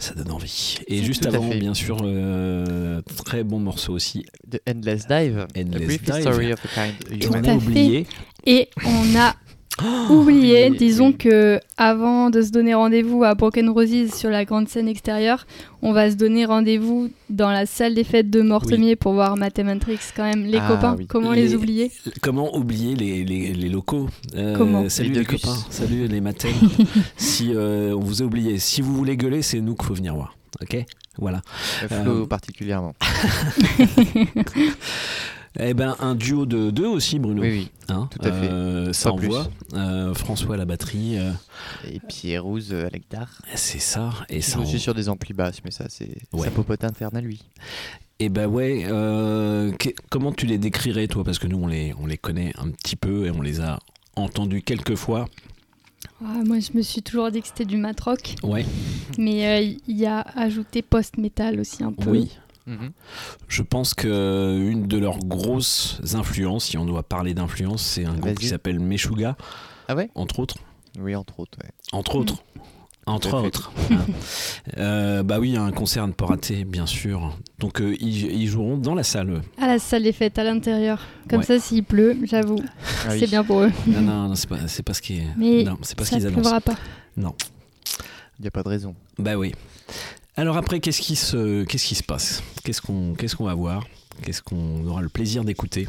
ça 0.00 0.12
donne 0.14 0.32
envie. 0.32 0.78
Et 0.88 1.04
juste 1.04 1.24
avant, 1.26 1.48
fait. 1.48 1.60
bien 1.60 1.72
sûr, 1.72 1.98
euh, 2.02 3.00
très 3.24 3.44
bon 3.44 3.60
morceau 3.60 3.92
aussi. 3.92 4.26
The 4.50 4.60
Endless 4.68 5.06
Dive. 5.06 5.46
Endless 5.56 5.82
a 5.82 5.86
brief 5.86 6.02
Dive. 6.02 6.16
history 6.16 6.52
of 6.52 6.58
a 6.64 6.68
kind. 6.74 6.94
Et 7.22 7.28
on 7.28 7.44
a 7.44 7.54
oublié. 7.54 8.06
Et 8.44 8.70
on 8.84 9.16
a 9.16 9.36
oublié, 10.10 10.70
disons 10.70 11.12
que 11.12 11.58
avant 11.76 12.30
de 12.30 12.42
se 12.42 12.50
donner 12.50 12.74
rendez-vous 12.74 13.24
à 13.24 13.34
Broken 13.34 13.70
Roses 13.70 14.12
sur 14.14 14.30
la 14.30 14.44
grande 14.44 14.68
scène 14.68 14.86
extérieure, 14.88 15.46
on 15.80 15.92
va 15.92 16.10
se 16.10 16.16
donner 16.16 16.44
rendez-vous 16.44 17.10
dans 17.30 17.50
la 17.50 17.66
salle 17.66 17.94
des 17.94 18.04
fêtes 18.04 18.30
de 18.30 18.42
Mortemier 18.42 18.96
pour 18.96 19.14
voir 19.14 19.36
Mathematrix 19.36 19.98
quand 20.14 20.24
même. 20.24 20.44
Les 20.44 20.58
Ah 20.58 20.68
copains, 20.68 20.96
oui. 20.98 21.06
comment 21.06 21.32
les, 21.32 21.48
Les- 21.48 21.54
oublier? 21.54 21.90
Comment 22.20 22.56
oublier 22.56 22.94
les, 22.94 23.24
les, 23.24 23.52
les 23.54 23.68
locaux? 23.68 24.08
Euh, 24.36 24.56
Comment? 24.56 24.88
Salut 24.88 25.12
Les 25.12 25.24
copains, 25.24 25.56
salut 25.70 26.06
les 26.06 26.20
matins. 26.20 26.48
si 27.16 27.52
euh, 27.54 27.94
on 27.96 28.00
vous 28.00 28.22
a 28.22 28.26
oublié, 28.26 28.58
si 28.58 28.82
vous 28.82 28.94
voulez 28.94 29.16
gueuler, 29.16 29.42
c'est 29.42 29.60
nous 29.60 29.74
qu'il 29.74 29.86
faut 29.86 29.94
venir 29.94 30.14
voir. 30.14 30.36
Ok? 30.60 30.76
Voilà. 31.18 31.40
Flo 31.88 32.22
Euh, 32.22 32.26
particulièrement. 32.26 32.94
Eh 35.60 35.74
ben 35.74 35.96
un 36.00 36.14
duo 36.14 36.46
de 36.46 36.70
deux 36.70 36.86
aussi 36.86 37.18
Bruno. 37.18 37.42
Oui, 37.42 37.50
oui, 37.50 37.70
Hein, 37.88 38.08
tout 38.10 38.26
à 38.26 38.32
fait. 38.32 38.48
euh, 38.48 38.92
ça 38.92 39.10
Pas 39.10 39.16
plus. 39.18 39.26
envoie. 39.26 39.48
Euh, 39.74 40.14
François 40.14 40.54
à 40.54 40.58
la 40.58 40.64
batterie. 40.64 41.18
euh, 41.18 41.30
Et 41.90 42.00
Pierre 42.00 42.44
Rouze 42.44 42.72
à 42.72 42.84
la 42.84 42.98
guitare. 42.98 43.28
c'est 43.54 43.78
ça. 43.80 44.12
Et 44.30 44.36
Je 44.40 44.46
ça. 44.46 44.64
suis 44.64 44.76
en- 44.76 44.80
sur 44.80 44.94
des 44.94 45.08
amplis 45.10 45.34
basses, 45.34 45.58
mais 45.64 45.70
ça, 45.70 45.84
c'est 45.88 46.16
Ouais. 46.32 46.44
sa 46.46 46.50
popote 46.50 46.84
interne 46.84 47.16
à 47.16 47.20
lui. 47.20 47.42
Et 48.18 48.28
bah 48.30 48.46
ouais. 48.46 48.84
euh, 48.86 49.72
que- 49.72 49.90
comment 50.10 50.32
tu 50.32 50.46
les 50.46 50.56
décrirais 50.58 51.06
toi? 51.08 51.22
Parce 51.24 51.38
que 51.38 51.46
nous 51.48 51.58
on 51.58 51.66
les 51.66 51.92
on 52.00 52.06
les 52.06 52.16
connaît 52.18 52.52
un 52.56 52.70
petit 52.70 52.96
peu 52.96 53.26
et 53.26 53.30
on 53.30 53.42
les 53.42 53.60
a 53.60 53.78
entendus 54.16 54.62
quelques 54.62 54.94
fois. 54.94 55.28
Ah, 56.24 56.40
Moi 56.46 56.60
je 56.60 56.76
me 56.76 56.82
suis 56.82 57.02
toujours 57.02 57.30
dit 57.30 57.42
que 57.42 57.48
c'était 57.48 57.64
du 57.64 57.76
mat 57.78 57.98
rock, 58.00 58.36
Ouais. 58.44 58.64
mais 59.18 59.46
euh, 59.48 59.74
il 59.88 59.96
y 59.98 60.06
a 60.06 60.20
ajouté 60.36 60.80
post-metal 60.82 61.58
aussi 61.60 61.82
un 61.82 61.92
peu. 61.92 62.10
Oui. 62.10 62.30
Mhm. 62.66 62.92
Je 63.48 63.62
pense 63.62 63.92
que 63.94 64.58
une 64.60 64.86
de 64.86 64.98
leurs 64.98 65.18
grosses 65.18 66.00
influences, 66.14 66.66
si 66.66 66.78
on 66.78 66.84
doit 66.84 67.02
parler 67.02 67.34
d'influence, 67.34 67.82
c'est 67.82 68.04
un 68.04 68.14
groupe 68.14 68.38
qui 68.38 68.46
s'appelle 68.48 68.78
Meshuga, 68.80 69.36
Ah 69.88 69.94
ouais? 69.96 70.10
Entre 70.14 70.38
autres. 70.38 70.56
Oui, 71.00 71.14
entre 71.16 71.40
autres, 71.40 71.58
ouais. 71.62 71.70
Entre 71.92 72.16
autres. 72.16 72.44
Entre 73.04 73.34
à 73.34 73.40
fait. 73.40 73.46
autres. 73.48 73.72
Hein. 73.90 73.96
Euh, 74.78 75.22
bah 75.24 75.40
oui, 75.40 75.56
un 75.56 75.72
concert 75.72 76.04
à 76.04 76.06
ne 76.06 76.12
pas 76.12 76.26
rater, 76.26 76.64
bien 76.64 76.86
sûr. 76.86 77.36
Donc 77.58 77.80
euh, 77.80 77.96
ils, 77.98 78.26
ils 78.30 78.46
joueront 78.46 78.76
dans 78.76 78.94
la 78.94 79.02
salle. 79.02 79.42
À 79.60 79.66
la 79.66 79.80
salle 79.80 80.04
des 80.04 80.12
fêtes, 80.12 80.38
à 80.38 80.44
l'intérieur. 80.44 81.00
Comme 81.28 81.40
Ouais. 81.40 81.44
ça, 81.44 81.58
s'il 81.58 81.82
pleut, 81.82 82.16
j'avoue, 82.22 82.60
Ah 83.04 83.08
oui. 83.10 83.18
c'est 83.18 83.26
bien 83.26 83.42
pour 83.42 83.62
eux. 83.62 83.72
Non, 83.88 84.00
non, 84.02 84.28
non, 84.28 84.34
c'est 84.36 84.48
pas, 84.48 84.68
c'est 84.68 84.84
pas 84.84 84.94
ce 84.94 85.02
qui 85.02 85.14
est. 85.18 85.26
Mais 85.36 85.64
non, 85.64 85.78
c'est 85.82 85.98
pas 85.98 86.04
ce 86.04 86.10
ça 86.10 86.16
qu'ils 86.16 86.26
annoncent. 86.28 86.42
pleuvra 86.42 86.60
pas. 86.60 86.76
Non. 87.16 87.34
Il 88.38 88.42
n'y 88.42 88.48
a 88.48 88.52
pas 88.52 88.62
de 88.62 88.68
raison. 88.68 88.94
Bah 89.18 89.34
oui. 89.36 89.52
Alors 90.36 90.56
après, 90.56 90.80
qu'est-ce 90.80 91.02
qui 91.02 91.14
se, 91.14 91.64
qu'est-ce 91.64 91.86
qui 91.86 91.94
se 91.94 92.02
passe? 92.02 92.42
Qu'est-ce 92.64 92.80
qu'on, 92.80 93.14
qu'est-ce 93.14 93.36
qu'on 93.36 93.44
va 93.44 93.54
voir? 93.54 93.86
Qu'est-ce 94.22 94.40
qu'on 94.40 94.86
aura 94.86 95.02
le 95.02 95.10
plaisir 95.10 95.44
d'écouter? 95.44 95.88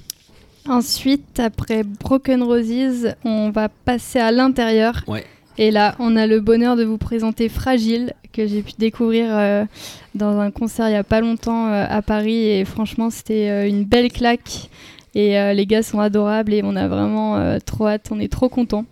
Ensuite, 0.68 1.40
après 1.40 1.84
Broken 1.84 2.44
Roses, 2.44 3.16
on 3.24 3.52
va 3.52 3.70
passer 3.70 4.20
à 4.20 4.32
l'intérieur. 4.32 5.04
Ouais. 5.08 5.26
Et 5.58 5.72
là, 5.72 5.96
on 6.00 6.16
a 6.16 6.28
le 6.28 6.40
bonheur 6.40 6.76
de 6.76 6.84
vous 6.84 6.98
présenter 6.98 7.48
Fragile, 7.48 8.14
que 8.34 8.48
j'ai 8.48 8.64
pu 8.64 8.74
découvrir 8.78 9.28
euh, 9.30 9.66
dans 10.16 10.40
un 10.40 10.52
concert 10.52 10.88
il 10.88 10.92
n'y 10.92 10.98
a 10.98 11.04
pas 11.04 11.22
longtemps 11.22 11.68
euh, 11.68 11.86
à 11.88 12.02
Paris. 12.02 12.50
Et 12.50 12.66
franchement, 12.66 13.10
c'était 13.10 13.50
euh, 13.50 13.68
une 13.68 13.86
belle 13.86 14.12
claque. 14.12 14.70
Et 15.16 15.36
les 15.54 15.68
gars 15.68 15.84
sont 15.84 16.00
adorables 16.00 16.56
et 16.56 16.62
on 16.64 16.76
a 16.76 16.88
vraiment 16.88 17.60
trop 17.64 17.88
hâte, 17.88 18.10
on 18.10 18.20
est 18.20 18.32
trop 18.32 18.50
contents. 18.50 18.86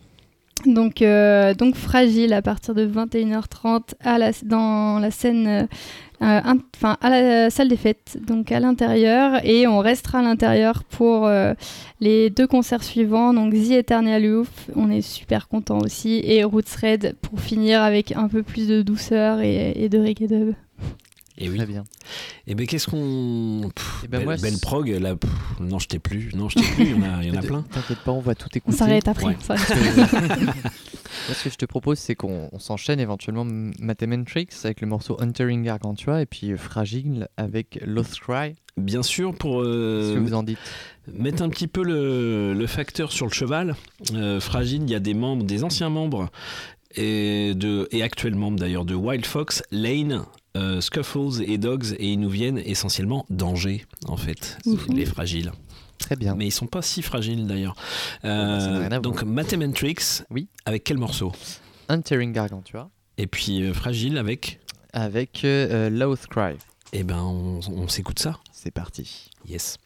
Donc, 0.66 1.02
euh, 1.02 1.54
donc 1.54 1.76
Fragile 1.76 2.34
à 2.34 2.42
partir 2.42 2.74
de 2.76 2.86
21h30 2.86 3.94
à 4.02 4.18
la, 4.18 4.32
dans 4.44 5.02
euh, 5.02 5.66
euh, 6.22 6.42
la 7.02 7.50
salle 7.50 7.68
des 7.68 7.78
fêtes, 7.78 8.18
donc 8.26 8.52
à 8.52 8.60
l'intérieur. 8.60 9.44
Et 9.46 9.68
on 9.68 9.80
restera 9.80 10.20
à 10.20 10.22
l'intérieur 10.22 10.84
pour 10.84 11.30
les 12.00 12.30
deux 12.30 12.48
concerts 12.48 12.84
suivants, 12.84 13.34
donc 13.34 13.54
The 13.54 13.72
Eternal 13.72 14.24
Youth, 14.24 14.48
on 14.76 14.90
est 14.90 15.02
super 15.02 15.48
content 15.48 15.80
aussi, 15.80 16.22
et 16.24 16.44
Roots 16.44 16.76
Red 16.82 17.16
pour 17.22 17.40
finir 17.40 17.82
avec 17.82 18.12
un 18.12 18.28
peu 18.28 18.44
plus 18.44 18.68
de 18.68 18.82
douceur 18.82 19.42
et, 19.42 19.74
et 19.76 19.90
de 19.90 20.00
reggae 20.00 20.28
dub. 20.28 20.54
Et 21.38 21.50
oui. 21.50 21.58
Très 21.58 21.66
bien. 21.66 21.84
Et 22.48 22.56
ben 22.56 22.68
qu'est-ce 22.68 22.88
qu'on. 22.88 23.70
Pff, 23.74 24.02
Eh 24.04 24.08
ben 24.08 24.18
belle, 24.18 24.26
moi, 24.26 24.36
belle 24.38 24.54
c'est- 24.54 24.62
prog, 24.62 24.88
là. 24.90 25.16
pff, 25.16 25.30
non, 25.60 25.80
je 25.80 25.88
t'ai 25.88 26.00
plus. 26.00 26.32
Non, 26.36 26.50
je 26.50 26.56
t'ai 26.56 26.64
plus. 26.64 26.84
Il 26.86 26.92
y 26.92 26.94
en 26.96 27.04
a, 27.04 27.24
il 27.24 27.30
y 27.30 27.32
en 27.32 27.40
a 27.40 27.42
plein. 27.46 27.64
T'inquiète 27.72 28.00
pas, 28.00 28.12
on 28.12 28.20
va 28.20 28.36
tout 28.36 28.48
On 28.54 28.58
écouter. 28.58 28.78
s'arrête 28.78 29.08
après. 29.08 29.28
Ouais. 29.28 29.36
on 31.30 31.34
ce 31.34 31.44
que 31.44 31.50
je 31.50 31.56
te 31.56 31.66
propose, 31.66 32.00
c'est 32.00 32.16
qu'on 32.16 32.50
on 32.52 32.60
s'enchaîne 32.60 33.00
éventuellement 33.00 33.46
Mathematrix 33.46 34.48
avec 34.64 34.82
le 34.82 34.88
morceau 34.88 35.18
Entering 35.22 35.64
Gargantua 35.64 36.22
et 36.22 36.26
puis 36.26 36.52
euh, 36.52 36.58
Fragile 36.58 37.28
avec 37.38 37.80
Lost 37.86 38.20
Cry. 38.20 38.56
Bien 38.78 39.04
sûr, 39.04 39.36
pour 39.36 39.62
Qu'est-ce 39.62 40.14
que 40.14 40.18
euh, 40.18 40.20
vous 40.22 40.34
en 40.34 40.44
dites? 40.44 40.58
mettre 41.14 41.42
un 41.44 41.50
petit 41.50 41.68
peu 41.68 41.84
le, 41.84 42.54
le 42.54 42.68
facteur 42.68 43.12
sur 43.12 43.26
le 43.26 43.32
cheval, 43.34 43.76
euh, 44.14 44.40
Fragile, 44.40 44.84
il 44.84 44.90
y 44.90 44.96
a 44.96 45.00
des 45.00 45.14
membres, 45.14 45.44
des 45.44 45.64
anciens 45.64 45.90
membres 45.90 46.30
et, 46.96 47.54
de, 47.56 47.88
et 47.92 48.02
actuels 48.04 48.36
membres 48.36 48.60
d'ailleurs 48.60 48.86
de 48.86 48.96
Wild 48.96 49.26
Fox, 49.26 49.62
Lane, 49.72 50.24
euh, 50.58 50.82
Scuffles 50.82 51.42
et 51.46 51.58
Dogs, 51.58 51.96
et 52.00 52.12
ils 52.12 52.20
nous 52.20 52.30
viennent 52.30 52.58
essentiellement 52.58 53.26
d'Angers, 53.30 53.86
en 54.08 54.18
fait, 54.18 54.58
Ouhou. 54.66 54.78
les 54.94 55.06
fragiles. 55.06 55.52
Très 55.98 56.16
bien. 56.16 56.36
Mais 56.36 56.48
ils 56.48 56.52
sont 56.52 56.68
pas 56.68 56.82
si 56.82 57.02
fragiles 57.02 57.46
d'ailleurs. 57.48 57.76
bah, 58.24 58.30
Euh, 58.30 58.86
à 58.86 58.88
voir. 58.90 59.02
donc 59.02 59.24
Mathematrix, 59.24 60.24
Oui. 60.30 60.48
avec 60.66 60.84
quel 60.84 60.98
morceau? 60.98 61.32
Entering 61.90 62.34
Gargantua 62.34 62.90
Et 63.18 63.28
puis 63.28 63.64
euh, 63.64 63.74
Fragile 63.74 64.18
avec? 64.18 64.60
Avec 64.94 65.42
Lost 65.44 66.28
Cry. 66.28 66.56
Eh 66.94 67.04
ben, 67.04 67.20
on, 67.22 67.60
on 67.70 67.88
s'écoute 67.88 68.20
ça. 68.20 68.40
C'est 68.52 68.72
parti. 68.72 69.30
Yes. 69.48 69.78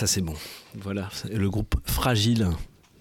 Ça 0.00 0.06
c'est 0.06 0.22
bon. 0.22 0.32
Voilà, 0.76 1.10
c'est 1.12 1.30
le 1.34 1.50
groupe 1.50 1.74
Fragile. 1.84 2.48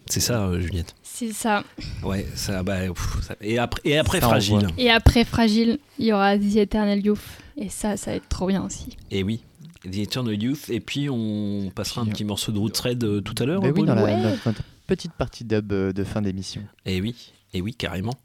C'est 0.06 0.20
ça, 0.20 0.48
euh, 0.48 0.60
Juliette? 0.60 0.96
C'est 1.02 1.32
ça. 1.32 1.64
Ouais, 2.04 2.28
ça, 2.36 2.62
bah, 2.62 2.80
pff, 2.88 3.22
ça- 3.26 3.36
Et 3.40 3.58
après, 3.58 3.82
et 3.86 3.98
après 3.98 4.20
Ça 4.20 4.28
Fragile. 4.28 4.68
Et 4.78 4.90
après 4.90 5.24
Fragile, 5.24 5.80
il 5.98 6.08
y 6.08 6.12
aura 6.14 6.38
The 6.38 6.58
Eternal 6.58 7.00
Youth. 7.06 7.20
Et 7.56 7.70
ça, 7.70 7.96
ça 7.96 8.12
va 8.12 8.18
être 8.18 8.28
trop 8.28 8.48
bien 8.48 8.66
aussi. 8.66 8.98
Et 9.12 9.24
oui, 9.24 9.44
The 9.90 9.96
Eternal 10.00 10.42
Youth. 10.44 10.70
Et 10.70 10.82
puis 10.82 11.10
on 11.10 11.72
passera 11.74 12.02
un 12.02 12.06
petit 12.08 12.26
morceau 12.26 12.52
de 12.52 12.58
Roots 12.60 12.82
Red 12.84 13.02
euh, 13.06 13.22
tout 13.22 13.36
à 13.42 13.46
l'heure. 13.46 13.62
Mais 13.62 13.72
oui, 13.72 13.86
dans 13.86 13.96
la, 13.96 14.18
notre 14.18 14.52
petite 14.88 15.14
partie 15.14 15.46
dub 15.46 15.72
euh, 15.72 15.94
de 15.94 16.04
fin 16.04 16.22
d'émission. 16.22 16.64
Et 16.86 17.00
oui, 17.00 17.32
et 17.54 17.62
oui, 17.62 17.74
carrément. 17.76 18.16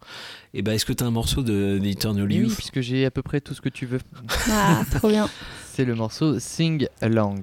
Et 0.52 0.62
bah, 0.62 0.74
est-ce 0.74 0.84
que 0.86 0.92
t'as 0.94 1.05
un 1.06 1.10
morceau 1.12 1.42
de 1.44 1.78
The 1.80 1.86
Eternal 1.86 2.26
Oui, 2.26 2.36
Youth? 2.38 2.55
puisque 2.55 2.80
j'ai 2.80 3.05
à 3.05 3.12
peu 3.12 3.22
près 3.22 3.40
tout 3.40 3.55
ce 3.55 3.60
que 3.60 3.68
tu 3.68 3.86
veux. 3.86 4.01
Ah, 4.51 4.82
trop 4.96 5.10
bien. 5.10 5.28
C'est 5.74 5.84
le 5.84 5.94
morceau 5.94 6.40
Sing 6.40 6.88
Along. 7.01 7.42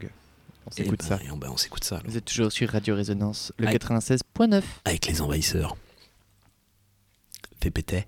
On 0.67 0.71
s'écoute 0.71 0.99
ben, 0.99 1.17
ça. 1.17 1.19
et 1.23 1.31
on- 1.31 1.39
on 1.51 1.57
s'écoute 1.57 1.83
ça. 1.83 1.95
alors. 1.97 2.09
Vous 2.09 2.17
êtes 2.17 2.25
toujours 2.25 2.51
sur 2.51 2.69
Radio 2.69 2.95
Résonance, 2.95 3.51
le 3.57 3.67
Aïe. 3.67 3.73
96.9. 3.77 4.63
Avec 4.85 5.07
les 5.07 5.21
envahisseurs. 5.21 5.75
Fais 7.61 7.71
péter. 7.71 8.05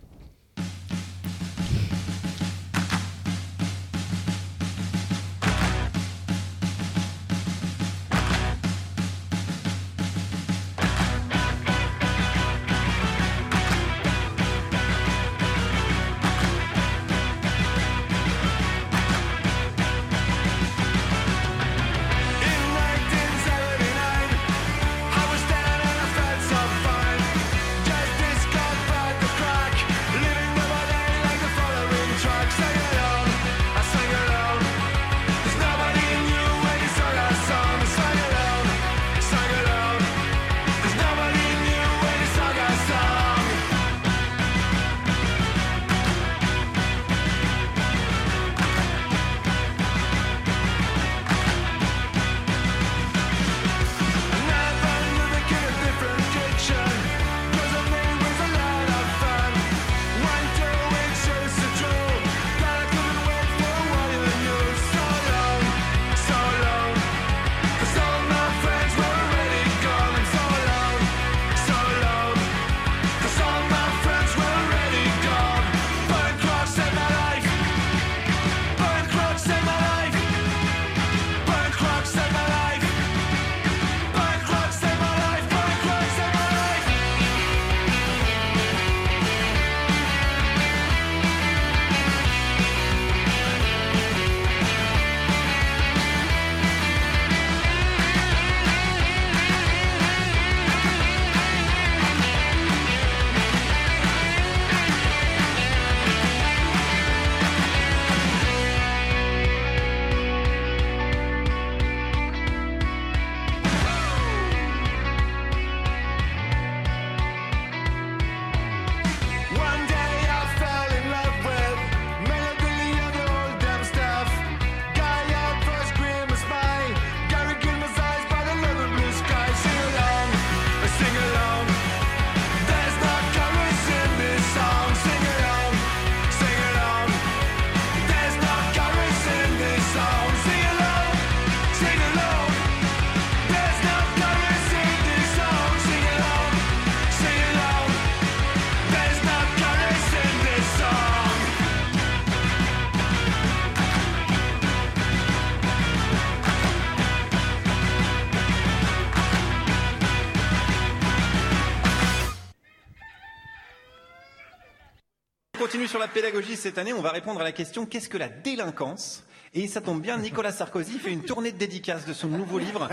Pédagogie 166.24 166.56
cette 166.56 166.78
année. 166.78 166.94
On 166.94 167.02
va 167.02 167.12
répondre 167.12 167.42
à 167.42 167.44
la 167.44 167.52
question 167.52 167.86
qu'est-ce 167.86 168.08
que 168.08 168.18
la 168.18 168.30
délinquance? 168.30 169.26
Et 169.54 169.68
ça 169.68 169.82
tombe 169.82 170.02
bien, 170.02 170.18
Nicolas 170.18 170.54
Sarkozy 170.54 170.98
fait 170.98 171.12
une 171.12 171.24
tournée 171.24 171.52
de 171.52 171.58
dédicace 171.58 172.06
de 172.06 172.14
son 172.14 172.30
nouveau 172.30 172.60
livre. 172.60 172.88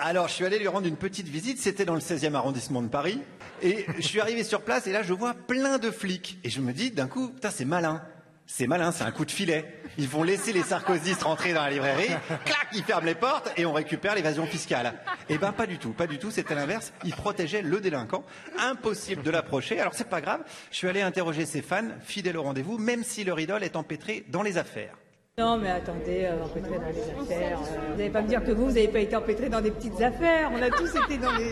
Alors, 0.00 0.28
je 0.28 0.32
suis 0.32 0.46
allé 0.46 0.58
lui 0.58 0.66
rendre 0.66 0.86
une 0.86 0.96
petite 0.96 1.28
visite. 1.28 1.60
C'était 1.60 1.84
dans 1.84 1.94
le 1.94 2.00
16e 2.00 2.32
arrondissement 2.32 2.80
de 2.80 2.88
Paris. 2.88 3.20
Et 3.60 3.84
je 3.98 4.06
suis 4.06 4.18
arrivé 4.18 4.44
sur 4.44 4.62
place 4.62 4.86
et 4.86 4.92
là, 4.92 5.02
je 5.02 5.12
vois 5.12 5.34
plein 5.34 5.76
de 5.76 5.90
flics. 5.90 6.38
Et 6.42 6.48
je 6.48 6.62
me 6.62 6.72
dis, 6.72 6.90
d'un 6.90 7.06
coup, 7.06 7.28
putain, 7.28 7.50
c'est 7.50 7.66
malin. 7.66 8.02
C'est 8.50 8.66
malin, 8.66 8.92
c'est 8.92 9.04
un 9.04 9.10
coup 9.10 9.26
de 9.26 9.30
filet. 9.30 9.66
Ils 9.98 10.08
vont 10.08 10.22
laisser 10.22 10.54
les 10.54 10.62
sarkozystes 10.62 11.22
rentrer 11.22 11.52
dans 11.52 11.62
la 11.62 11.70
librairie, 11.70 12.08
clac, 12.46 12.66
ils 12.72 12.82
ferment 12.82 13.04
les 13.06 13.14
portes 13.14 13.52
et 13.58 13.66
on 13.66 13.74
récupère 13.74 14.14
l'évasion 14.14 14.46
fiscale. 14.46 14.94
Eh 15.28 15.36
ben 15.36 15.52
pas 15.52 15.66
du 15.66 15.76
tout, 15.78 15.90
pas 15.92 16.06
du 16.06 16.18
tout, 16.18 16.30
c'était 16.30 16.54
l'inverse. 16.54 16.94
Ils 17.04 17.12
protégeaient 17.14 17.60
le 17.60 17.78
délinquant. 17.78 18.24
Impossible 18.58 19.22
de 19.22 19.30
l'approcher. 19.30 19.78
Alors 19.78 19.92
c'est 19.92 20.08
pas 20.08 20.22
grave, 20.22 20.40
je 20.70 20.76
suis 20.76 20.88
allé 20.88 21.02
interroger 21.02 21.44
ses 21.44 21.60
fans, 21.60 21.88
fidèles 22.00 22.38
au 22.38 22.42
rendez-vous, 22.42 22.78
même 22.78 23.04
si 23.04 23.22
leur 23.22 23.38
idole 23.38 23.64
est 23.64 23.76
empêtrée 23.76 24.24
dans 24.28 24.42
les 24.42 24.56
affaires. 24.56 24.94
Non, 25.36 25.58
mais 25.58 25.70
attendez, 25.70 26.24
euh, 26.24 26.42
empêtré 26.42 26.70
dans 26.78 26.86
les 26.86 27.22
affaires. 27.32 27.58
euh, 27.60 27.90
vous 27.92 27.96
n'allez 27.98 28.10
pas 28.10 28.22
me 28.22 28.28
dire 28.28 28.42
que 28.42 28.50
vous, 28.50 28.64
vous 28.64 28.72
n'avez 28.72 28.88
pas 28.88 28.98
été 29.00 29.14
empêtré 29.14 29.48
dans 29.50 29.60
des 29.60 29.70
petites 29.70 30.00
affaires. 30.00 30.50
On 30.52 30.60
a 30.62 30.70
tous 30.70 30.90
été 30.96 31.18
dans 31.18 31.36
des. 31.36 31.50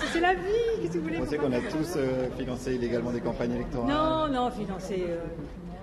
c'est- 0.00 0.06
C'est 0.14 0.20
la 0.20 0.34
vie, 0.34 0.40
qu'est-ce 0.80 0.92
que 0.94 0.98
vous 0.98 1.04
voulez 1.04 1.18
On 1.20 1.26
sait 1.28 1.36
qu'on 1.36 1.52
a 1.52 1.60
tous 1.60 1.92
euh, 1.96 2.28
financé 2.38 2.74
illégalement 2.74 3.12
des 3.12 3.20
campagnes 3.20 3.52
électorales? 3.52 3.90
Non, 3.94 4.28
non, 4.28 4.50
financer. 4.50 5.04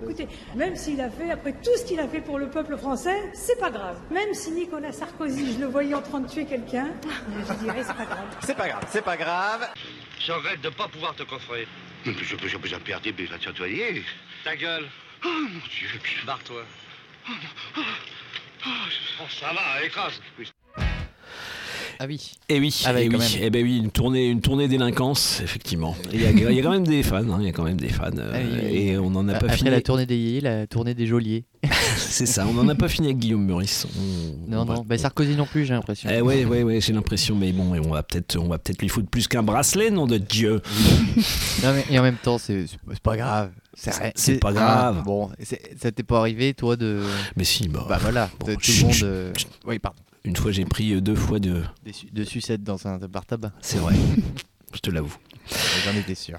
Écoutez, 0.04 0.28
même 0.56 0.76
s'il 0.76 1.02
a 1.02 1.10
fait, 1.10 1.30
après 1.32 1.54
tout 1.54 1.76
ce 1.78 1.86
qu'il 1.86 2.00
a 2.00 2.08
fait 2.08 2.22
pour 2.22 2.40
le 2.40 2.50
peuple 2.50 2.78
français, 2.78 3.32
c'est 3.34 3.60
pas 3.60 3.70
grave. 3.70 3.98
Même 4.12 4.34
si 4.34 4.52
Nicolas 4.52 4.92
Sarkozy, 4.92 5.54
je 5.54 5.60
le 5.60 5.68
voyais 5.68 5.94
en 5.94 6.02
train 6.02 6.22
de 6.22 6.28
tuer 6.28 6.46
quelqu'un, 6.46 6.88
je 7.48 7.54
dirais 7.56 7.84
c'est 7.84 7.96
pas 7.96 8.06
grave. 8.06 8.26
C'est 8.42 8.58
pas 8.58 8.68
grave, 8.68 8.84
c'est 8.90 9.04
pas 9.04 9.18
grave. 9.18 9.68
Je 10.20 10.32
regrette 10.32 10.62
de 10.62 10.70
ne 10.70 10.74
pas 10.74 10.88
pouvoir 10.88 11.16
te 11.16 11.24
coffrer. 11.24 11.68
Je 12.06 12.36
peux, 12.36 12.48
je 12.48 12.58
peux 12.58 12.70
perdre, 12.80 13.10
mais 13.18 13.26
va 13.26 13.38
te 13.38 13.48
nettoyer. 13.48 14.04
Ta 14.44 14.56
gueule. 14.56 14.88
Oh 15.26 15.28
mon 15.28 15.60
Dieu. 15.70 15.90
Barre-toi. 16.26 16.64
Oh, 18.66 19.26
ça 19.30 19.54
va, 19.54 19.84
écrase. 19.84 20.22
Ah 22.02 22.06
oui. 22.08 22.32
Et 22.48 22.60
oui, 22.62 22.74
Ah 22.86 22.94
bah, 22.94 23.02
eh 23.02 23.10
oui, 23.10 23.18
même. 23.18 23.28
eh 23.42 23.50
ben 23.50 23.62
oui, 23.62 23.78
une 23.78 23.92
tournée, 23.92 24.30
une 24.30 24.40
tournée 24.40 24.70
délinquance, 24.70 25.42
effectivement. 25.44 25.98
Il 26.14 26.22
y, 26.22 26.26
a, 26.26 26.32
il 26.32 26.56
y 26.56 26.60
a 26.60 26.64
quand 26.64 26.72
même 26.72 26.88
des 26.88 27.04
fans, 27.04 27.18
hein, 27.30 27.38
il 27.42 27.46
y 27.46 27.50
a 27.50 27.52
quand 27.52 27.64
même 27.66 27.76
des 27.80 27.90
fans, 27.90 28.06
euh, 28.18 28.32
Ah 28.34 28.38
oui, 28.42 28.58
oui. 28.64 28.78
et 28.78 28.98
on 28.98 29.10
n'en 29.10 29.28
a 29.28 29.34
pas 29.34 29.48
Après 29.48 29.58
fini. 29.58 29.70
la 29.70 29.82
tournée 29.82 30.06
des 30.06 30.16
yéyés, 30.16 30.40
la 30.40 30.66
tournée 30.66 30.94
des 30.94 31.06
geôliers. 31.06 31.44
C'est 31.98 32.26
ça, 32.26 32.48
on 32.48 32.54
n'en 32.54 32.70
a 32.70 32.76
pas 32.76 32.88
fini 32.88 33.08
avec 33.08 33.20
Guillaume 33.20 33.46
Meurice. 33.46 33.86
On- 33.98 34.50
Non, 34.50 34.62
on 34.62 34.66
va- 34.66 34.76
non, 34.76 34.86
bah, 34.88 34.98
Sarkozy 34.98 35.36
non 35.36 35.46
plus, 35.46 35.66
j'ai 35.66 35.74
l'impression. 35.74 36.10
Eh 36.10 36.22
ouais, 36.22 36.46
ouais, 36.46 36.64
ouais, 36.64 36.80
j'ai 36.80 36.94
l'impression, 36.94 37.36
mais 37.36 37.52
bon, 37.52 37.74
on 37.86 37.90
va 37.92 38.02
peut-être, 38.02 38.38
on 38.38 38.48
va 38.48 38.58
peut-être 38.60 38.82
lui 38.82 38.88
foutre 38.88 39.10
plus 39.10 39.28
qu'un 39.28 39.44
bracelet, 39.44 39.92
nom 39.92 40.08
de 40.08 40.18
Dieu. 40.18 40.62
Non, 41.64 41.74
mais- 41.74 41.86
et 41.94 42.00
en 42.00 42.04
même 42.04 42.16
temps, 42.16 42.38
c'est 42.38 42.66
pas 43.04 43.18
grave. 43.18 43.52
C'est 44.16 44.40
pas 44.40 44.52
grave. 44.54 44.98
Ah, 45.00 45.04
bon, 45.04 45.30
c'est- 45.42 45.62
ça 45.82 45.92
t'est 45.92 46.04
pas 46.04 46.20
arrivé, 46.20 46.54
toi, 46.54 46.76
de. 46.76 47.02
Mais 47.36 47.44
si, 47.44 47.68
bah. 47.68 47.86
Bah 47.88 47.98
voilà, 48.02 48.30
bon, 48.40 48.48
tout 48.56 48.72
le 48.80 48.86
monde. 48.86 48.96
euh. 49.04 49.34
Oui, 49.66 49.80
pardon. 49.80 50.00
Une 50.26 50.36
fois, 50.36 50.52
j'ai 50.52 50.66
pris 50.66 50.94
euh, 50.94 51.02
deux 51.02 51.16
fois 51.16 51.40
de. 51.40 51.62
Des 51.86 51.94
su- 51.94 52.08
de 52.12 52.24
sucettes 52.24 52.64
dans 52.64 52.88
un 52.88 52.98
bar 52.98 53.26
tabac. 53.26 53.52
C'est 53.62 53.78
vrai, 53.78 53.96
je 54.74 54.80
te 54.80 54.90
l'avoue. 54.92 55.16
J'en 55.86 55.98
étais 55.98 56.16
sûr. 56.16 56.38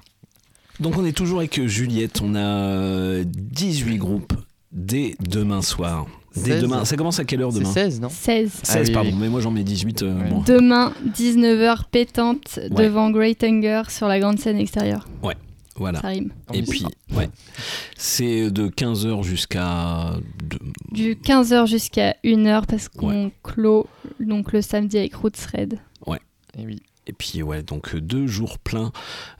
Donc 0.79 0.97
on 0.97 1.05
est 1.05 1.11
toujours 1.11 1.39
avec 1.39 1.57
euh, 1.59 1.67
Juliette, 1.67 2.21
on 2.23 2.33
a 2.35 2.39
euh, 2.39 3.23
18 3.25 3.97
groupes 3.97 4.33
dès 4.71 5.15
demain 5.19 5.61
soir. 5.61 6.05
Dès 6.35 6.51
16. 6.51 6.61
demain, 6.61 6.85
ça 6.85 6.95
commence 6.95 7.19
à 7.19 7.25
quelle 7.25 7.41
heure 7.41 7.51
demain 7.51 7.69
16, 7.69 7.99
non 7.99 8.07
16. 8.07 8.51
16, 8.63 8.75
Ah 8.77 8.81
oui, 8.87 8.91
pardon, 8.93 9.09
oui. 9.09 9.15
mais 9.19 9.27
moi 9.29 9.41
j'en 9.41 9.51
mets 9.51 9.63
18. 9.65 10.01
euh, 10.03 10.13
bon. 10.29 10.41
Demain, 10.43 10.93
19h 11.17 11.83
pétante 11.91 12.57
Ouais. 12.57 12.69
devant 12.85 13.09
Great 13.11 13.43
Hunger 13.43 13.81
sur 13.89 14.07
la 14.07 14.19
grande 14.19 14.39
scène 14.39 14.57
extérieure. 14.57 15.05
Ouais, 15.23 15.35
voilà. 15.75 16.01
Ça 16.01 16.07
rime. 16.09 16.31
Et 16.53 16.61
puis, 16.63 16.85
ouais, 17.15 17.29
c'est 17.97 18.51
de 18.51 18.67
15h 18.67 19.23
jusqu'à. 19.23 20.13
de- 20.43 20.59
Du 20.91 21.15
15h 21.15 21.65
jusqu'à 21.67 22.15
1h 22.23 22.65
parce 22.67 22.89
qu'on 22.89 23.31
clôt 23.43 23.87
donc 24.19 24.51
le 24.53 24.61
samedi 24.61 24.97
avec 24.97 25.15
Roots 25.15 25.31
Red. 25.53 25.79
Ouais. 26.07 26.19
Et 26.57 26.65
oui. 26.65 26.81
Et 27.07 27.13
puis, 27.13 27.41
ouais, 27.41 27.63
donc 27.63 27.95
deux 27.95 28.27
jours 28.27 28.59
pleins. 28.59 28.91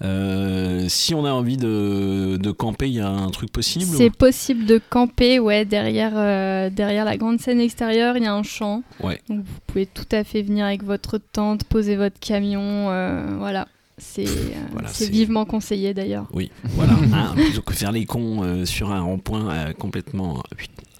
Euh, 0.02 0.88
si 0.90 1.14
on 1.14 1.26
a 1.26 1.32
envie 1.32 1.58
de, 1.58 2.38
de 2.41 2.52
camper, 2.52 2.88
il 2.88 2.95
y 2.95 2.99
a 2.99 3.08
un 3.08 3.30
truc 3.30 3.52
possible 3.52 3.86
C'est 3.86 4.10
possible 4.10 4.66
de 4.66 4.82
camper 4.90 5.40
ouais, 5.40 5.64
derrière, 5.64 6.14
euh, 6.16 6.72
derrière 6.72 7.06
la 7.06 7.18
grande 7.18 7.40
scène 7.40 7.60
extérieure, 7.62 8.18
il 8.18 8.24
y 8.24 8.26
a 8.28 8.34
un 8.34 8.41
champ. 8.44 8.82
Ouais. 8.99 9.22
Donc 9.30 9.45
vous 9.45 9.60
pouvez 9.68 9.86
tout 9.86 10.08
à 10.12 10.24
fait 10.24 10.41
venir 10.41 10.66
avec 10.66 10.84
votre 10.84 11.20
tente, 11.20 11.64
poser 11.66 11.95
votre 11.98 12.20
camion. 12.20 12.90
euh, 12.90 13.36
voilà. 13.38 13.68
C'est 14.03 14.28
euh, 14.28 14.53
Voilà, 14.73 14.88
c'est 14.90 15.10
vivement 15.10 15.45
conseillé 15.45 15.94
d'ailleurs. 15.94 16.28
Oui, 16.34 16.52
voilà. 16.76 16.94
Hein, 17.14 17.34
plutôt 17.36 17.61
que 17.61 17.73
faire 17.73 17.91
les 17.91 18.06
cons 18.06 18.44
euh, 18.44 18.65
sur 18.65 18.91
un 18.91 19.02
rond-point 19.02 19.49
euh, 19.49 19.73
complètement. 19.73 20.41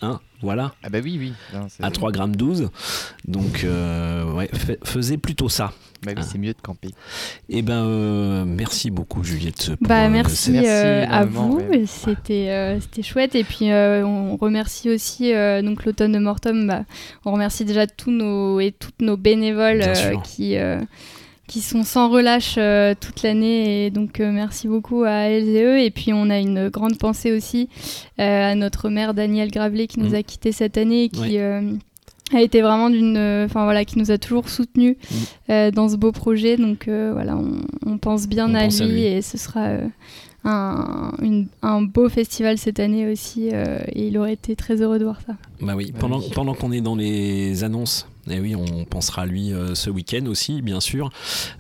Hein, 0.04 0.20
voilà. 0.42 0.74
Ah 0.84 0.90
bah 0.90 1.00
oui, 1.04 1.18
oui. 1.20 1.34
Non, 1.54 1.68
À 1.82 1.92
3 1.92 2.12
grammes 2.12 2.36
12. 2.36 2.70
Donc, 3.28 3.64
euh, 3.64 4.32
ouais, 4.34 4.50
fa- 4.54 4.74
faisait 4.84 5.18
plutôt 5.18 5.50
ça. 5.50 5.74
Bah 6.04 6.14
oui, 6.16 6.22
Hein. 6.22 6.28
c'est 6.28 6.38
mieux 6.40 6.54
de 6.54 6.62
camper. 6.62 6.90
Et 7.50 7.62
ben, 7.62 7.84
euh, 7.86 8.44
merci 8.46 8.90
beaucoup, 8.90 9.24
Juliette. 9.24 9.76
Pour, 9.78 9.88
Bah, 9.88 10.08
merci, 10.10 10.58
euh, 10.58 11.06
à 11.08 11.26
vous, 11.26 11.58
ouais. 11.58 11.84
c'était 11.86 12.50
euh, 12.50 12.80
c'était 12.80 13.04
chouette. 13.04 13.36
Et 13.36 13.44
puis 13.44 13.72
euh, 13.72 14.04
on 14.06 14.36
remercie 14.38 14.90
aussi 14.90 15.34
euh, 15.34 15.62
donc 15.62 15.86
l'automne 15.86 16.14
de 16.14 16.20
Mortem. 16.20 16.66
Bah, 16.68 16.86
on 17.26 17.34
remercie 17.34 17.66
déjà 17.66 17.86
tous 17.86 18.10
nos 18.12 18.60
et 18.60 18.72
toutes 18.72 19.02
nos 19.02 19.18
bénévoles 19.18 19.84
euh, 19.86 20.16
qui 20.24 20.56
euh, 20.58 20.82
qui 21.52 21.60
sont 21.60 21.84
sans 21.84 22.10
relâche 22.10 22.56
euh, 22.58 22.94
toute 23.00 23.24
l'année. 23.24 23.86
Et 23.86 23.90
donc 23.92 24.22
euh, 24.22 24.32
merci 24.32 24.70
beaucoup 24.70 25.04
à 25.04 25.12
elles 25.30 25.50
et 25.50 25.64
eux. 25.64 25.80
Et 25.82 25.92
puis 25.92 26.14
on 26.14 26.30
a 26.30 26.40
une 26.40 26.70
grande 26.70 26.98
pensée 26.98 27.32
aussi 27.34 27.68
euh, 28.20 28.52
à 28.52 28.56
notre 28.56 28.90
mère 28.90 29.14
Danielle 29.14 29.52
Gravelet 29.52 29.88
qui 29.88 30.00
nous 30.00 30.12
Mm. 30.12 30.16
a 30.16 30.24
quittés 30.24 30.52
cette 30.54 30.78
année 30.78 31.04
et 31.04 31.10
qui 31.10 31.38
Oui. 31.38 31.38
a 32.34 32.42
été 32.42 32.62
vraiment 32.62 32.90
d'une, 32.90 33.18
enfin 33.46 33.66
voilà, 33.66 33.84
qui 33.84 34.00
nous 34.00 34.12
a 34.12 34.18
toujours 34.18 34.48
soutenus 34.48 34.96
Mm. 35.50 35.72
dans 35.72 35.90
ce 35.90 35.98
beau 35.98 36.14
projet. 36.14 36.56
Donc 36.56 36.88
voilà, 36.88 37.36
on, 37.36 37.58
on 37.86 37.98
pense 37.98 38.28
bien 38.30 38.50
On 38.50 38.56
à, 38.56 38.64
pense 38.64 38.80
à 38.80 38.86
lui, 38.86 39.04
et 39.04 39.22
ce 39.22 39.38
sera 39.38 39.72
un, 40.44 41.12
une- 41.22 41.48
un 41.62 41.82
beau 41.82 42.10
festival 42.10 42.58
cette 42.58 42.80
année 42.80 43.12
aussi. 43.12 43.50
euh, 43.54 43.80
et 43.94 44.08
il 44.08 44.18
aurait 44.18 44.34
été 44.34 44.56
très 44.56 44.82
heureux 44.82 45.00
de 45.00 45.04
voir 45.04 45.20
ça. 45.26 45.34
Bah 45.62 45.74
oui, 45.76 45.94
pendant, 45.98 46.20
pendant 46.34 46.54
qu'on 46.56 46.72
est 46.72 46.82
dans 46.82 46.96
les 46.96 47.64
annonces, 47.64 48.08
eh 48.30 48.40
oui, 48.40 48.56
on 48.56 48.86
pensera 48.86 49.24
à 49.24 49.26
lui 49.28 49.54
euh, 49.54 49.76
ce 49.76 49.90
week-end 49.92 50.26
aussi, 50.26 50.62
bien 50.64 50.80
sûr. 50.80 51.12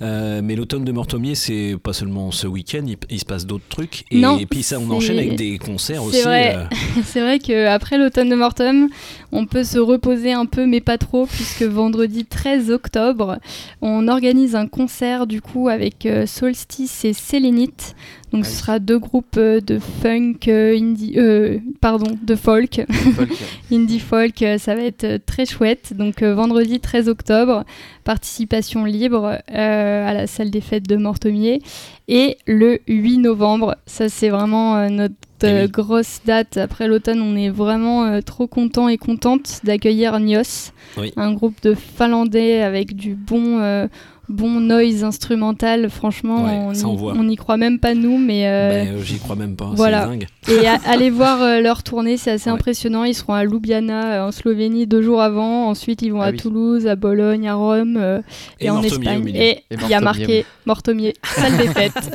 Euh, 0.01 0.41
mais 0.43 0.55
l'automne 0.55 0.83
de 0.85 0.91
Mortomier, 0.91 1.35
c'est 1.35 1.75
pas 1.81 1.93
seulement 1.93 2.31
ce 2.31 2.47
week-end, 2.47 2.83
il, 2.87 2.97
il 3.11 3.19
se 3.19 3.25
passe 3.25 3.45
d'autres 3.45 3.67
trucs. 3.69 4.05
Et, 4.11 4.19
Non, 4.19 4.39
puis 4.49 4.63
ça, 4.63 4.79
on 4.79 4.89
enchaîne 4.89 5.17
avec 5.19 5.35
des 5.35 5.57
concerts 5.59 6.03
aussi. 6.03 6.17
C'est 6.21 6.23
vrai, 6.25 6.55
euh, 6.55 6.63
c'est 7.05 7.21
vrai 7.21 7.39
qu'après 7.39 7.97
l'automne 7.99 8.29
de 8.29 8.35
Mortem, 8.35 8.89
on 9.31 9.45
peut 9.45 9.63
se 9.63 9.77
reposer 9.79 10.33
un 10.33 10.45
peu, 10.47 10.65
mais 10.65 10.81
pas 10.81 10.97
trop, 10.97 11.25
puisque 11.27 11.63
vendredi 11.63 12.25
13 12.25 12.71
octobre, 12.71 13.37
on 13.81 14.07
organise 14.07 14.55
un 14.55 14.67
concert 14.67 15.27
du 15.27 15.41
coup 15.41 15.67
avec 15.69 16.05
euh, 16.05 16.25
Solstice 16.25 17.05
et 17.05 17.13
Sélénite. 17.13 17.95
Donc 18.31 18.45
ce 18.45 18.51
sera 18.51 18.79
deux 18.79 18.97
groupes 18.99 19.35
euh, 19.37 19.59
de 19.59 19.77
funk, 19.79 20.35
euh, 20.47 20.77
indie, 20.77 21.13
euh, 21.17 21.59
pardon, 21.81 22.17
de 22.23 22.35
folk, 22.35 22.81
folk. 23.15 23.29
indie 23.71 23.99
folk. 23.99 24.43
ça 24.57 24.75
va 24.75 24.83
être 24.83 25.17
très 25.25 25.45
chouette. 25.45 25.93
Donc 25.97 26.23
vendredi 26.23 26.79
13 26.79 27.09
octobre, 27.09 27.65
participation 28.03 28.85
libre 28.85 29.37
euh, 29.51 30.09
à 30.09 30.13
la 30.13 30.27
salle 30.27 30.49
des 30.49 30.61
fêtes 30.61 30.87
de 30.87 30.95
Mortomier. 30.95 31.61
Et 32.07 32.37
le 32.47 32.79
8 32.87 33.19
novembre, 33.19 33.75
ça 33.85 34.09
c'est 34.09 34.29
vraiment 34.29 34.89
notre 34.89 35.15
euh, 35.43 35.67
grosse 35.67 36.19
date. 36.25 36.57
Après 36.57 36.87
l'automne, 36.87 37.21
on 37.21 37.35
est 37.35 37.49
vraiment 37.49 38.05
euh, 38.05 38.21
trop 38.21 38.47
content 38.47 38.87
et 38.87 38.97
contente 38.97 39.61
d'accueillir 39.63 40.19
Nios, 40.19 40.71
Oui. 40.97 41.13
un 41.17 41.33
groupe 41.33 41.61
de 41.63 41.73
Finlandais 41.73 42.61
avec 42.61 42.95
du 42.95 43.15
bon, 43.15 43.59
euh, 43.59 43.87
bon 44.31 44.59
noise 44.61 45.03
instrumental. 45.03 45.89
Franchement, 45.89 46.43
Ouais, 46.45 46.83
on 46.83 47.23
n'y 47.23 47.35
croit 47.35 47.57
même 47.57 47.79
pas 47.79 47.93
nous, 47.93 48.17
mais 48.17 48.47
euh, 48.47 48.85
bah, 48.85 48.91
euh, 48.91 49.03
J'y 49.03 49.19
crois 49.19 49.35
même 49.35 49.55
pas, 49.55 49.71
voilà. 49.75 50.03
c'est 50.03 50.09
dingue. 50.09 50.27
Et 50.63 50.67
a- 50.67 50.79
allez 50.85 51.09
voir 51.09 51.41
euh, 51.41 51.59
leur 51.61 51.83
tournée, 51.83 52.17
c'est 52.17 52.31
assez 52.31 52.49
impressionnant. 52.49 53.03
Ils 53.03 53.13
seront 53.13 53.33
à 53.33 53.43
Ljubljana 53.43 54.13
euh, 54.13 54.27
en 54.27 54.31
Slovénie 54.31 54.87
deux 54.87 55.01
jours 55.01 55.21
avant. 55.21 55.67
Ensuite, 55.67 56.01
ils 56.01 56.11
vont 56.11 56.21
Ah 56.21 56.27
à 56.27 56.31
oui. 56.31 56.37
Toulouse, 56.37 56.87
à 56.87 56.95
Bologne, 56.95 57.47
à 57.47 57.55
Rome 57.55 57.97
euh, 57.97 58.21
Et 58.59 58.65
et, 58.65 58.69
en 58.69 58.81
Espagne. 58.81 59.27
Et 59.35 59.63
il 59.71 59.87
y 59.89 59.93
a 59.93 59.99
Mortomier, 60.01 60.03
marqué 60.03 60.45
Mortomier, 60.65 61.13
salle 61.23 61.57
des 61.57 61.67
fêtes. 61.67 61.93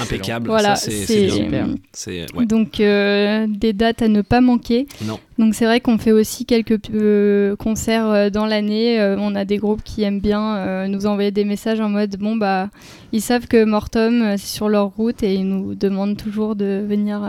Impeccable, 0.00 0.46
Voilà, 0.48 0.74
c'est 0.76 1.28
ouais. 2.34 2.46
Donc 2.46 2.80
euh, 2.80 3.46
des 3.48 3.72
dates 3.72 4.02
à 4.02 4.08
ne 4.08 4.22
pas 4.22 4.40
manquer. 4.40 4.86
Non. 5.04 5.18
Donc 5.38 5.54
c'est 5.54 5.64
vrai 5.64 5.80
qu'on 5.80 5.98
fait 5.98 6.12
aussi 6.12 6.44
quelques 6.44 6.78
euh, 6.94 7.56
concerts 7.56 8.06
euh, 8.06 8.30
dans 8.30 8.46
l'année. 8.46 9.00
Euh, 9.00 9.16
on 9.18 9.34
a 9.34 9.44
des 9.44 9.56
groupes 9.56 9.82
qui 9.82 10.02
aiment 10.02 10.20
bien 10.20 10.86
nous 10.88 11.06
envoyer 11.06 11.30
des 11.30 11.44
messages 11.44 11.80
en 11.80 11.88
mode 11.88 12.16
bon 12.16 12.36
bah 12.36 12.68
ils 13.12 13.20
savent 13.20 13.46
que 13.46 13.64
Mortom 13.64 14.36
c'est 14.36 14.46
sur 14.46 14.68
leur 14.68 14.88
route 14.88 15.22
et 15.22 15.34
ils 15.34 15.48
nous 15.48 15.74
demandent 15.74 16.16
toujours 16.16 16.56
de 16.56 16.84
venir 16.86 17.28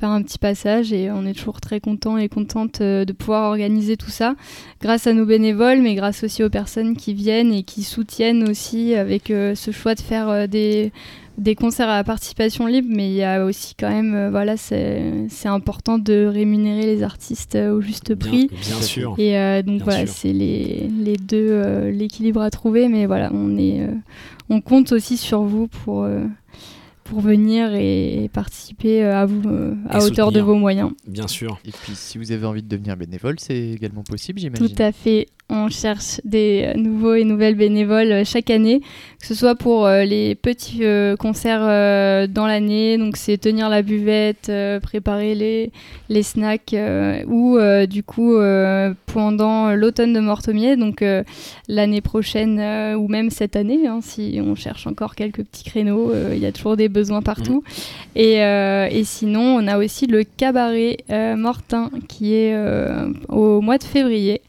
faire 0.00 0.10
un 0.10 0.22
petit 0.22 0.38
passage 0.38 0.92
et 0.92 1.10
on 1.10 1.24
est 1.26 1.34
toujours 1.34 1.60
très 1.60 1.80
content 1.80 2.16
et 2.16 2.28
contente 2.28 2.82
de 2.82 3.12
pouvoir 3.12 3.50
organiser 3.50 3.96
tout 3.96 4.10
ça 4.10 4.34
grâce 4.80 5.06
à 5.06 5.12
nos 5.12 5.26
bénévoles, 5.26 5.80
mais 5.80 5.94
grâce 5.94 6.24
aussi 6.24 6.42
aux 6.42 6.50
personnes 6.50 6.96
qui 6.96 7.14
viennent 7.14 7.52
et 7.52 7.62
qui 7.62 7.82
soutiennent 7.82 8.48
aussi 8.48 8.94
avec 8.94 9.28
ce 9.28 9.70
choix 9.70 9.94
de 9.94 10.00
faire 10.00 10.48
des, 10.48 10.92
des 11.38 11.54
concerts 11.54 11.88
à 11.88 12.04
participation 12.04 12.66
libre. 12.66 12.88
Mais 12.90 13.08
il 13.10 13.14
y 13.14 13.22
a 13.24 13.44
aussi 13.44 13.74
quand 13.78 13.88
même, 13.90 14.14
euh, 14.14 14.30
voilà, 14.30 14.56
c'est 14.56 15.26
c'est 15.28 15.48
important 15.48 15.98
de 15.98 16.26
rémunérer 16.26 16.86
les 16.86 17.02
artistes 17.02 17.54
euh, 17.56 17.72
au 17.76 17.80
juste 17.80 18.14
prix. 18.14 18.48
bien 18.48 18.80
sûr. 18.80 19.14
Et 19.18 19.38
euh, 19.38 19.62
donc 19.62 19.76
Bien 19.76 19.84
voilà, 19.84 20.06
c'est 20.06 20.32
les, 20.32 20.88
les 20.88 21.16
deux, 21.16 21.48
euh, 21.50 21.90
l'équilibre 21.90 22.40
à 22.40 22.50
trouver. 22.50 22.88
Mais 22.88 23.06
voilà, 23.06 23.30
on, 23.32 23.56
est, 23.56 23.80
euh, 23.82 23.94
on 24.48 24.60
compte 24.60 24.92
aussi 24.92 25.16
sur 25.16 25.42
vous 25.42 25.68
pour, 25.68 26.04
euh, 26.04 26.24
pour 27.04 27.20
venir 27.20 27.74
et 27.74 28.30
participer 28.32 29.02
euh, 29.02 29.22
à, 29.22 29.26
vous, 29.26 29.48
euh, 29.48 29.74
à 29.88 29.98
Et 29.98 30.02
hauteur 30.04 30.32
de 30.32 30.40
vos 30.40 30.54
moyens. 30.54 30.92
Bien 31.06 31.28
sûr. 31.28 31.58
Et 31.64 31.70
puis, 31.70 31.94
si 31.94 32.18
vous 32.18 32.32
avez 32.32 32.46
envie 32.46 32.62
de 32.62 32.68
devenir 32.68 32.96
bénévole, 32.96 33.36
c'est 33.38 33.58
également 33.58 34.02
possible, 34.02 34.38
j'imagine. 34.38 34.68
Tout 34.68 34.82
à 34.82 34.92
fait. 34.92 35.26
On 35.54 35.68
cherche 35.68 36.18
des 36.24 36.72
nouveaux 36.76 37.12
et 37.12 37.24
nouvelles 37.24 37.56
bénévoles 37.56 38.10
euh, 38.10 38.24
chaque 38.24 38.48
année, 38.48 38.80
que 39.20 39.26
ce 39.26 39.34
soit 39.34 39.54
pour 39.54 39.84
euh, 39.84 40.02
les 40.02 40.34
petits 40.34 40.78
euh, 40.82 41.14
concerts 41.14 41.60
dans 42.30 42.46
l'année, 42.46 42.96
donc 42.96 43.18
c'est 43.18 43.36
tenir 43.36 43.68
la 43.68 43.82
buvette, 43.82 44.50
préparer 44.82 45.34
les, 45.34 45.70
les 46.08 46.22
snacks, 46.22 46.74
ou 47.26 47.58
du 47.86 48.02
coup 48.02 48.34
pendant 49.06 49.74
l'automne 49.74 50.12
de 50.12 50.20
Mortomier, 50.20 50.76
donc 50.76 51.04
l'année 51.68 52.00
prochaine 52.00 52.94
ou 52.96 53.08
même 53.08 53.30
cette 53.30 53.56
année, 53.56 53.86
hein, 53.86 54.00
si 54.02 54.40
on 54.44 54.54
cherche 54.54 54.86
encore 54.86 55.14
quelques 55.14 55.44
petits 55.44 55.64
créneaux, 55.64 56.12
il 56.32 56.38
y 56.38 56.46
a 56.46 56.52
toujours 56.52 56.76
des 56.76 56.88
besoins 56.88 57.22
partout. 57.22 57.62
Et, 58.14 58.42
euh, 58.42 58.88
et 58.90 59.04
sinon, 59.04 59.56
on 59.56 59.66
a 59.66 59.78
aussi 59.78 60.06
le 60.06 60.24
cabaret 60.24 60.98
Mortin 61.36 61.90
qui 62.08 62.34
est 62.34 62.56
au 63.28 63.60
mois 63.60 63.78
de 63.78 63.84
février 63.84 64.40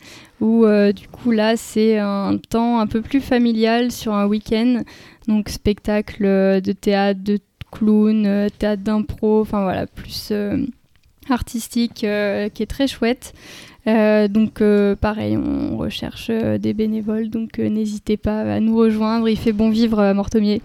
où 0.43 0.65
euh, 0.65 0.91
du 0.91 1.07
coup 1.07 1.31
là 1.31 1.55
c'est 1.55 1.97
un 1.97 2.37
temps 2.37 2.79
un 2.79 2.85
peu 2.85 3.01
plus 3.01 3.21
familial 3.21 3.91
sur 3.91 4.13
un 4.13 4.27
week-end, 4.27 4.83
donc 5.29 5.47
spectacle 5.47 6.25
euh, 6.25 6.59
de 6.59 6.73
théâtre, 6.73 7.21
de 7.23 7.39
clown, 7.71 8.25
euh, 8.25 8.49
théâtre 8.49 8.83
d'impro, 8.83 9.39
enfin 9.39 9.63
voilà, 9.63 9.87
plus 9.87 10.33
artistique 11.29 11.93
qui 11.93 12.05
est 12.05 12.69
très 12.69 12.87
chouette. 12.87 13.33
Euh, 13.85 14.29
donc 14.29 14.61
euh, 14.61 14.95
pareil, 14.95 15.35
on 15.35 15.75
recherche 15.75 16.27
euh, 16.29 16.57
des 16.57 16.73
bénévoles, 16.73 17.29
donc 17.29 17.59
euh, 17.59 17.67
n'hésitez 17.67 18.15
pas 18.15 18.39
à 18.41 18.59
nous 18.61 18.77
rejoindre. 18.77 19.27
Il 19.27 19.37
fait 19.37 19.51
bon 19.51 19.69
vivre 19.69 19.99
à 19.99 20.13
Mortomier. 20.13 20.61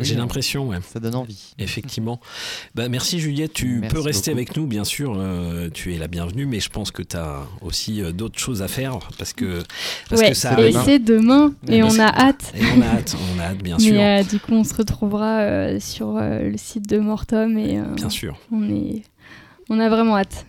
J'ai 0.00 0.14
l'impression, 0.14 0.68
ouais. 0.68 0.78
Ça 0.82 0.98
donne 0.98 1.14
envie. 1.14 1.54
Effectivement. 1.58 2.18
Bah, 2.74 2.88
merci 2.88 3.20
Juliette, 3.20 3.52
tu 3.52 3.80
Merci 3.80 3.94
peux 3.94 4.00
rester 4.00 4.30
beaucoup. 4.30 4.38
avec 4.38 4.56
nous, 4.56 4.66
bien 4.66 4.84
sûr. 4.84 5.14
euh, 5.18 5.68
tu 5.72 5.94
es 5.94 5.98
la 5.98 6.08
bienvenue, 6.08 6.46
mais 6.46 6.60
je 6.60 6.70
pense 6.70 6.90
que 6.90 7.02
tu 7.02 7.16
as 7.16 7.40
aussi 7.60 8.00
euh, 8.00 8.12
d'autres 8.12 8.38
choses 8.38 8.62
à 8.62 8.68
faire 8.68 8.98
parce 9.18 9.34
que, 9.34 9.62
parce 10.08 10.22
ouais, 10.22 10.28
que 10.30 10.34
ça 10.34 10.52
et 10.52 10.74
arrive. 10.74 10.80
c'est 10.86 10.98
demain, 10.98 11.52
et 11.68 11.82
on 11.82 11.98
a 11.98 12.06
hâte. 12.06 12.52
Et 12.56 12.62
on 12.76 12.80
a 12.80 12.86
hâte, 12.86 13.16
on 13.36 13.38
a 13.38 13.44
hâte, 13.44 13.58
bien 13.62 13.78
sûr. 13.78 13.92
Mais 13.92 14.22
euh, 14.22 14.24
du 14.24 14.38
coup, 14.40 14.52
on 14.54 14.64
se 14.64 14.74
retrouvera 14.74 15.40
euh, 15.40 15.78
sur 15.78 16.16
euh, 16.16 16.48
le 16.50 16.56
site 16.56 16.88
de 16.88 16.98
Mortom 16.98 17.58
et 17.58 17.78
euh, 17.78 17.84
Bien 17.96 18.08
sûr. 18.08 18.38
On 18.50 18.62
est, 18.70 19.02
on 19.68 19.78
a 19.78 19.88
vraiment 19.90 20.16
hâte. 20.16 20.46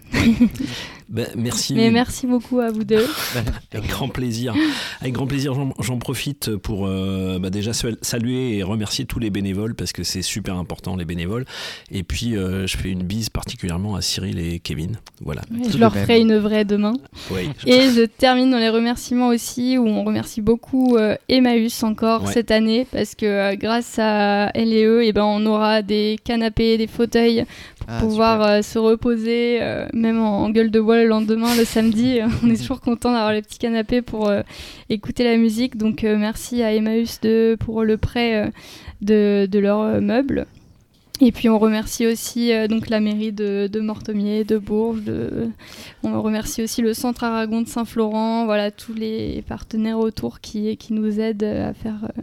Bah, 1.10 1.24
merci. 1.38 1.76
Mais 1.76 1.92
merci 1.92 2.26
beaucoup 2.26 2.60
à 2.60 2.72
vous 2.72 2.84
deux. 2.84 3.06
Avec 3.74 3.88
grand 3.90 4.08
plaisir. 4.08 4.56
Avec 5.02 5.14
grand 5.14 5.28
plaisir, 5.28 5.54
j'en- 5.80 5.98
profite 6.00 6.56
pour 6.56 6.88
euh, 6.88 7.38
bah, 7.40 7.50
déjà 7.52 7.72
sal- 7.72 7.98
saluer 8.02 8.58
et 8.58 8.64
remercier 8.64 9.06
tous 9.06 9.20
les 9.20 9.30
bénévoles 9.30 9.76
parce 9.76 9.94
que 9.94 10.02
c'est 10.04 10.22
super 10.24 10.58
important 10.58 10.96
les 10.96 11.06
bénévoles. 11.06 11.46
Et 11.92 12.02
puis 12.04 12.36
euh, 12.36 12.66
je 12.68 12.78
fais 12.78 12.90
une 12.90 13.04
bise 13.04 13.30
particulièrement 13.30 13.96
à 13.96 14.02
Cyril 14.02 14.40
et 14.40 14.60
Kevin. 14.60 14.98
Voilà. 15.22 15.42
Je 15.70 15.78
leur 15.78 15.94
ferai 15.96 16.20
une 16.20 16.36
vraie 16.38 16.66
demain. 16.66 16.94
Oui. 17.32 17.50
Et 17.68 17.90
je 17.92 18.06
termine 18.06 18.50
dans 18.50 18.58
les 18.58 18.70
remerciements 18.70 19.28
aussi, 19.28 19.78
où 19.78 19.88
on 19.88 20.04
remercie 20.04 20.42
beaucoup 20.42 20.98
euh, 20.98 21.16
Emmaüs 21.30 21.84
encore 21.84 22.24
Ouais. 22.24 22.34
cette 22.34 22.50
année, 22.52 22.88
parce 22.92 23.14
que 23.16 23.26
euh, 23.26 23.56
grâce 23.56 23.98
à 24.00 24.50
elle 24.56 24.74
et 24.74 24.84
eux, 24.86 25.04
eh 25.04 25.14
ben, 25.14 25.24
on 25.26 25.46
aura 25.46 25.82
des 25.84 26.18
canapés, 26.24 26.78
des 26.78 26.88
fauteuils 26.88 27.46
pour 27.78 27.88
Ah, 27.90 28.00
pouvoir 28.00 28.42
euh, 28.42 28.62
se 28.62 28.80
reposer, 28.80 29.60
euh, 29.62 29.86
même 30.04 30.20
en, 30.20 30.44
en 30.44 30.50
gueule 30.50 30.70
de 30.70 30.80
bois 30.80 30.98
le 30.98 31.08
lendemain, 31.08 31.56
le 31.56 31.66
samedi. 31.66 32.20
on 32.44 32.50
est 32.50 32.58
toujours 32.62 32.82
content 32.82 33.12
d'avoir 33.12 33.34
les 33.34 33.42
petits 33.42 33.58
canapés 33.58 34.02
pour 34.02 34.30
euh, 34.30 34.42
écouter 34.90 35.24
la 35.24 35.38
musique. 35.38 35.78
Donc 35.78 36.04
euh, 36.04 36.18
merci 36.18 36.62
à 36.62 36.74
Emmaüs 36.74 37.20
de, 37.22 37.58
pour 37.60 37.84
le 37.84 37.98
prêt 37.98 38.36
euh, 38.36 38.52
de, 39.02 39.48
de 39.50 39.60
leurs 39.60 39.82
euh, 39.82 40.02
meubles. 40.02 40.46
Et 41.22 41.32
puis 41.32 41.48
on 41.48 41.60
remercie 41.60 42.08
aussi 42.08 42.52
euh, 42.52 42.68
donc 42.68 42.90
la 42.90 43.00
mairie 43.00 43.32
de, 43.32 43.70
de 43.72 43.80
Mortomier, 43.80 44.44
de 44.44 44.58
Bourges. 44.58 45.04
De... 45.04 45.50
On 46.04 46.22
remercie 46.22 46.64
aussi 46.64 46.82
le 46.82 46.94
Centre 46.94 47.24
Aragon 47.24 47.62
de 47.62 47.68
Saint-Florent. 47.68 48.46
Voilà 48.46 48.72
tous 48.72 48.94
les 48.94 49.44
partenaires 49.48 50.00
autour 50.00 50.42
qui, 50.42 50.76
qui 50.78 50.94
nous 50.94 51.20
aident 51.20 51.44
à 51.44 51.74
faire 51.74 52.00
euh, 52.04 52.22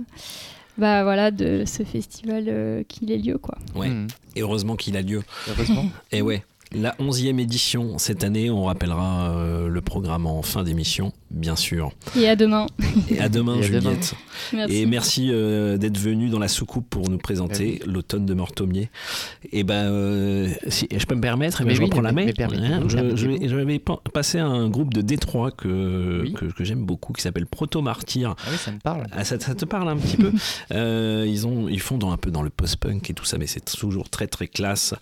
bah, 0.76 1.04
voilà, 1.04 1.30
de 1.30 1.64
ce 1.66 1.82
festival 1.82 2.44
euh, 2.48 2.82
qu'il 2.88 3.12
ait 3.12 3.18
lieu. 3.18 3.38
Quoi. 3.38 3.56
Ouais. 3.74 3.90
Et 4.34 4.42
heureusement 4.42 4.76
qu'il 4.76 4.96
a 4.96 5.02
lieu. 5.02 5.22
Heureusement. 5.48 5.86
Et 6.12 6.22
ouais. 6.22 6.42
La 6.72 6.94
onzième 7.00 7.40
édition 7.40 7.98
cette 7.98 8.22
année, 8.22 8.48
on 8.48 8.64
rappellera 8.64 9.32
euh, 9.32 9.68
le 9.68 9.80
programme 9.80 10.26
en 10.26 10.42
fin 10.42 10.62
d'émission, 10.62 11.12
bien 11.30 11.56
sûr. 11.56 11.92
Et 12.16 12.28
à 12.28 12.36
demain. 12.36 12.66
Et 13.08 13.18
à 13.20 13.28
demain, 13.28 13.54
Et 13.56 13.58
à 13.58 13.62
Juliette. 13.62 13.82
demain. 13.84 13.96
Merci. 14.52 14.74
Et 14.76 14.86
merci 14.86 15.28
euh, 15.30 15.76
d'être 15.76 15.98
venu 15.98 16.28
dans 16.28 16.38
la 16.38 16.48
soucoupe 16.48 16.88
pour 16.88 17.08
nous 17.10 17.18
présenter 17.18 17.80
l'automne 17.86 18.26
de 18.26 18.34
Mortomier. 18.34 18.90
Et 19.52 19.62
ben, 19.64 19.74
euh, 19.90 20.48
si 20.68 20.88
je 20.90 21.04
peux 21.06 21.14
me 21.14 21.20
permettre, 21.20 21.58
eh 21.60 21.64
ben, 21.64 21.68
Mais 21.68 21.74
je 21.74 21.80
oui, 21.80 21.86
reprends 21.86 22.00
la 22.00 22.12
main. 22.12 22.22
Hein, 22.22 22.30
je, 22.30 22.32
permettez-vous. 22.32 23.16
je, 23.16 23.48
je 23.48 23.56
vais 23.56 23.78
pa- 23.78 24.00
passer 24.12 24.38
à 24.38 24.46
un 24.46 24.68
groupe 24.68 24.92
de 24.94 25.02
Détroit 25.02 25.50
que, 25.50 26.24
que, 26.34 26.46
que 26.46 26.64
j'aime 26.64 26.84
beaucoup, 26.84 27.12
qui 27.12 27.22
s'appelle 27.22 27.46
Proto 27.46 27.82
Martyr. 27.82 28.34
Ah 28.38 28.48
oui, 28.50 28.56
ça 28.56 28.72
me 28.72 28.78
parle. 28.78 29.06
Ah, 29.12 29.24
ça, 29.24 29.38
ça 29.38 29.54
te 29.54 29.64
parle 29.64 29.88
un 29.88 29.96
petit 29.96 30.16
peu 30.16 30.32
Euh, 30.72 31.26
ils, 31.28 31.46
ont, 31.46 31.68
ils 31.68 31.80
font 31.80 31.98
dans, 31.98 32.12
un 32.12 32.16
peu 32.16 32.30
dans 32.30 32.42
le 32.42 32.50
post-punk 32.50 33.10
et 33.10 33.14
tout 33.14 33.24
ça, 33.24 33.38
mais 33.38 33.46
c'est 33.46 33.64
toujours 33.64 34.08
très 34.08 34.26
très 34.26 34.46
classe. 34.48 34.94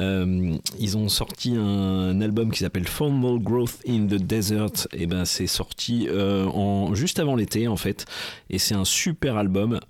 Euh, 0.00 0.54
ils 0.78 0.96
ont 0.96 1.08
sorti 1.08 1.54
un, 1.56 2.20
album 2.20 2.50
qui 2.52 2.60
s'appelle 2.60 2.86
Formal 2.86 3.38
Growth 3.40 3.78
in 3.88 4.06
the 4.06 4.14
Desert. 4.22 4.86
Et 4.92 5.06
ben 5.06 5.24
c'est 5.24 5.46
sorti 5.46 5.73
euh, 5.90 6.46
en, 6.46 6.94
juste 6.94 7.18
avant 7.18 7.36
l'été 7.36 7.68
en 7.68 7.76
fait. 7.76 8.06
Et 8.50 8.58
c'est 8.58 8.74
un 8.74 8.84
super 8.84 9.36
album 9.36 9.80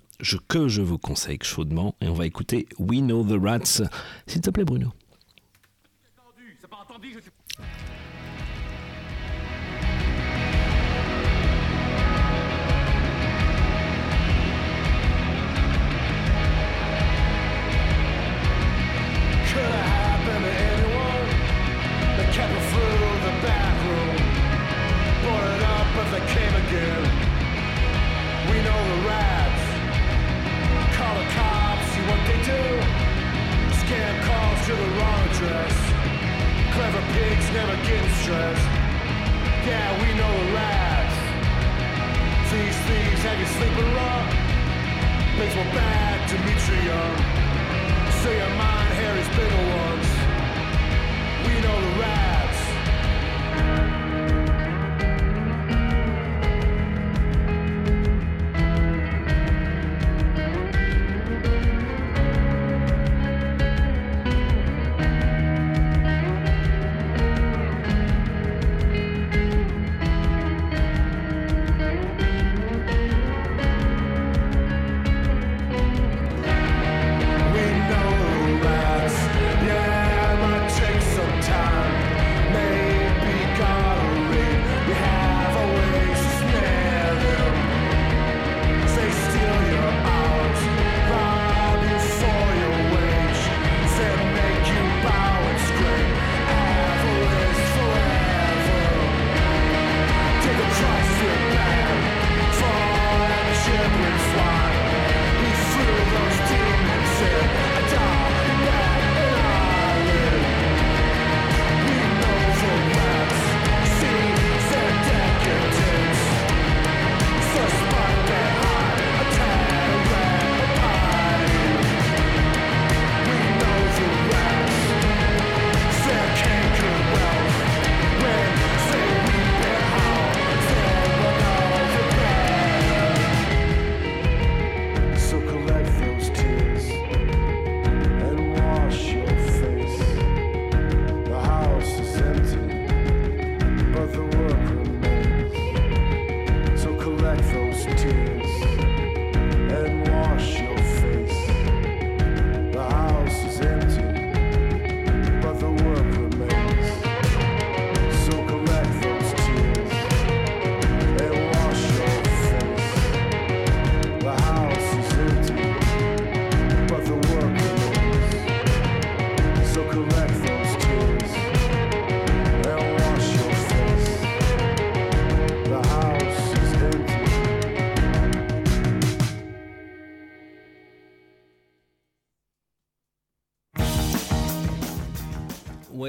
que 0.47 0.67
je 0.67 0.81
vous 0.81 0.97
conseille 0.97 1.39
chaudement. 1.41 1.95
Et 2.01 2.07
on 2.07 2.13
va 2.13 2.25
écouter 2.25 2.67
We 2.79 2.99
Know 2.99 3.23
the 3.23 3.41
Rats. 3.41 3.81
S'il 4.27 4.41
te 4.41 4.49
plaît, 4.49 4.65
Bruno. 4.65 4.91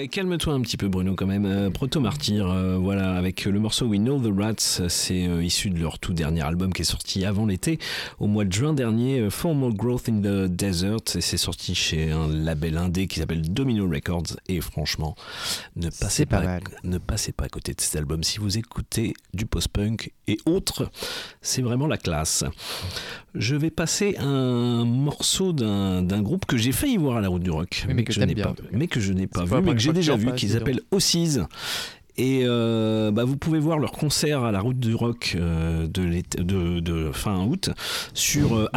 Calme-toi 0.09 0.53
un 0.55 0.61
petit 0.61 0.77
peu 0.77 0.89
Bruno 0.89 1.15
quand 1.15 1.27
même. 1.27 1.47
Euh, 1.47 1.71
Proto 1.71 2.01
Martyr, 2.01 2.51
euh, 2.51 2.77
voilà, 2.77 3.17
avec 3.17 3.45
le 3.45 3.59
morceau 3.59 3.87
We 3.87 3.99
Know 3.99 4.19
the 4.19 4.37
Rats, 4.37 4.89
c'est 4.89 5.27
euh, 5.27 5.43
issu 5.43 5.71
de 5.71 5.79
leur 5.79 5.99
tout 5.99 6.13
dernier 6.13 6.43
album 6.43 6.73
qui 6.73 6.83
est 6.83 6.87
sorti 6.87 7.25
avant 7.25 7.47
l'été, 7.47 7.79
au 8.19 8.27
mois 8.27 8.45
de 8.45 8.53
juin 8.53 8.73
dernier, 8.73 9.31
Formal 9.31 9.73
Growth 9.75 10.09
in 10.09 10.21
the 10.21 10.51
Desert, 10.51 11.15
et 11.15 11.21
c'est 11.21 11.37
sorti 11.37 11.75
chez 11.75 12.11
un 12.11 12.29
label 12.29 12.77
indé 12.79 13.07
qui 13.07 13.21
s'appelle 13.21 13.43
Domino 13.43 13.89
Records, 13.89 14.37
et 14.49 14.61
franchement, 14.61 15.15
ne 15.77 15.91
passez 15.91 16.25
pas 16.27 16.41
ne 16.85 16.99
passez 16.99 17.33
pas 17.33 17.45
à 17.45 17.49
côté 17.49 17.75
de 17.75 17.81
cet 17.81 17.97
album. 17.97 18.23
Si 18.25 18.39
vous 18.39 18.57
écoutez 18.59 19.13
du 19.35 19.47
post-punk 19.47 20.13
et 20.27 20.39
autres, 20.47 20.91
c'est 21.43 21.63
vraiment 21.63 21.87
la 21.87 21.99
classe. 21.99 22.45
Je 23.35 23.55
vais 23.57 23.71
passer 23.71 24.17
un 24.19 24.85
morceau 24.85 25.53
d'un 25.53 26.23
groupe 26.23 26.47
que 26.47 26.57
j'ai 26.57 26.73
failli 26.73 26.97
voir 26.97 27.19
à 27.19 27.21
la 27.21 27.29
route 27.29 27.43
du 27.43 27.51
rock, 27.51 27.85
Oui, 27.89 27.95
mais 27.95 28.05
que 28.05 28.13
je 28.13 28.21
n'ai 28.21 28.35
pas, 28.35 28.55
mais 28.73 28.87
que 28.89 29.01
je 29.01 29.13
n'ai 29.13 29.27
pas 29.27 29.41
C'est 29.47 29.55
vu, 29.57 29.63
mais 29.63 29.73
que 29.75 29.79
j'ai 29.81 29.93
déjà 29.93 30.17
vu, 30.17 30.29
en 30.31 30.33
qui 30.35 30.49
s'appelle 30.49 30.81
Ossies. 30.91 31.39
Et 32.19 32.45
euh, 32.45 33.11
bah, 33.11 33.25
vous 33.25 33.37
pouvez 33.37 33.59
voir 33.59 33.79
leur 33.79 33.93
concert 33.93 34.43
à 34.43 34.51
la 34.51 34.61
route 34.61 34.79
du 34.81 34.95
rock 34.95 35.37
euh, 35.39 35.87
de, 35.87 36.03
l'été- 36.03 36.43
de, 36.43 36.81
de 36.81 37.13
fin 37.13 37.45
août 37.45 37.69
sur 38.15 38.57
euh. 38.57 38.69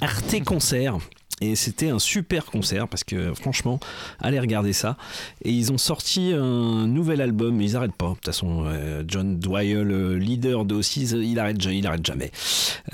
Arte 0.00 0.42
Concert. 0.46 0.96
Et 1.42 1.54
c'était 1.54 1.90
un 1.90 1.98
super 1.98 2.46
concert 2.46 2.88
parce 2.88 3.04
que 3.04 3.34
franchement, 3.34 3.78
allez 4.20 4.40
regarder 4.40 4.72
ça. 4.72 4.96
Et 5.42 5.50
ils 5.52 5.70
ont 5.70 5.76
sorti 5.78 6.32
un 6.32 6.86
nouvel 6.86 7.20
album, 7.20 7.56
mais 7.56 7.64
ils 7.64 7.76
arrêtent 7.76 7.94
pas. 7.94 8.08
De 8.08 8.14
toute 8.14 8.24
façon, 8.24 8.64
euh, 8.66 9.02
John 9.06 9.38
Dwyer, 9.38 9.84
le 9.84 10.16
leader 10.16 10.64
de 10.64 10.74
Ossies, 10.76 11.08
il 11.10 11.38
arrête, 11.38 11.60
ja- 11.60 11.72
il 11.72 11.86
arrête 11.86 12.04
jamais. 12.06 12.30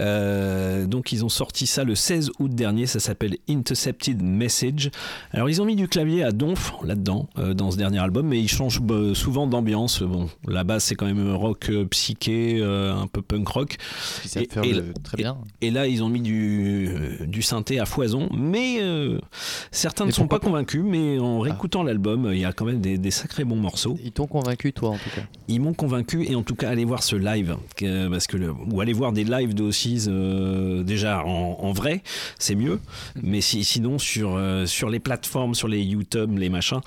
Euh, 0.01 0.86
donc 0.86 1.12
ils 1.12 1.24
ont 1.24 1.28
sorti 1.28 1.66
ça 1.66 1.85
le 1.85 1.94
16 1.94 2.31
août 2.39 2.52
dernier, 2.52 2.86
ça 2.86 2.98
s'appelle 3.01 3.36
Intercepted 3.48 4.20
Message. 4.23 4.90
Alors 5.32 5.48
ils 5.48 5.60
ont 5.62 5.64
mis 5.64 5.77
du 5.77 5.86
clavier 5.89 6.24
à 6.24 6.32
donf 6.32 6.73
là-dedans, 6.82 7.28
euh, 7.39 7.55
dans 7.55 7.70
ce 7.70 7.77
dernier 7.77 7.98
album, 7.98 8.27
mais 8.27 8.40
ils 8.40 8.48
changent 8.48 8.81
bah, 8.81 9.14
souvent 9.14 9.47
d'ambiance. 9.47 10.02
Bon, 10.02 10.28
la 10.48 10.64
base 10.64 10.85
c'est 10.85 10.94
quand 10.94 11.06
même 11.06 11.32
rock 11.35 11.70
psyché, 11.90 12.62
un 12.62 13.06
peu 13.06 13.23
punk 13.23 13.47
rock. 13.48 13.77
Ça 14.24 14.40
fait 14.40 14.73
le- 14.73 14.93
très 15.02 15.16
bien. 15.16 15.39
Et, 15.60 15.70
là 15.70 15.86
ils 15.86 16.02
ont 16.02 16.09
mis 16.09 16.20
du, 16.20 16.89
du 17.27 17.43
synthé 17.43 17.78
à 17.78 17.86
foison, 17.86 18.28
mais 18.32 18.78
euh, 18.80 19.18
certains 19.70 20.04
ne 20.04 20.09
Mais 20.09 20.12
sont 20.12 20.26
pas 20.26 20.38
convaincus, 20.38 20.82
mais 20.84 21.18
en 21.18 21.40
réécoutant 21.40 21.82
l'album, 21.82 22.30
il 22.32 22.38
y 22.38 22.44
a 22.44 22.52
quand 22.52 22.64
même 22.64 22.80
des, 22.80 22.98
des 22.98 23.10
sacrés 23.10 23.44
bons 23.44 23.56
morceaux. 23.56 23.98
Ils 24.02 24.12
t'ont 24.12 24.26
convaincu, 24.26 24.72
toi, 24.72 24.90
en 24.90 24.96
tout 24.96 25.10
cas. 25.14 25.22
Ils 25.48 25.60
m'ont 25.60 25.74
convaincu 25.74 26.24
et 26.24 26.34
en 26.34 26.42
tout 26.42 26.54
cas 26.54 26.70
allez 26.70 26.84
voir 26.84 27.02
ce 27.02 27.16
live 27.16 27.56
parce 28.10 28.26
que 28.26 28.36
le, 28.36 28.52
ou 28.52 28.80
allez 28.80 28.92
voir 28.92 29.12
des 29.12 29.24
lives 29.24 29.54
de 29.54 29.62
Ossies 29.62 30.06
euh, 30.09 30.82
déjà 30.82 31.24
en, 31.24 31.59
en 31.60 31.72
vrai 31.72 32.02
c'est 32.38 32.54
mieux. 32.54 32.80
Mais 33.22 33.40
si, 33.40 33.64
sinon 33.64 33.98
sur 33.98 34.34
euh, 34.36 34.66
sur 34.66 34.88
les 34.88 35.00
plateformes 35.00 35.54
sur 35.54 35.68
les 35.68 35.82
YouTube 35.82 36.38
les 36.38 36.48
machins 36.48 36.80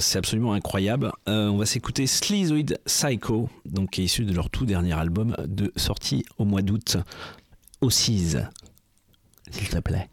c'est 0.00 0.18
absolument 0.18 0.52
incroyable. 0.52 1.12
On 1.26 1.56
va 1.56 1.66
s'écouter 1.66 2.06
Sleazoid 2.06 2.78
Psycho 2.84 3.48
donc 3.64 3.90
qui 3.90 4.02
est 4.02 4.04
issu 4.04 4.24
de 4.24 4.34
leur 4.34 4.50
tout 4.50 4.66
dernier 4.66 4.92
album 4.92 5.34
de 5.46 5.72
sorti 5.76 6.24
au 6.38 6.44
mois 6.44 6.62
d'août. 6.62 6.98
Ossies 7.80 8.36
s'il 9.50 9.68
te 9.68 9.78
plaît 9.78 10.08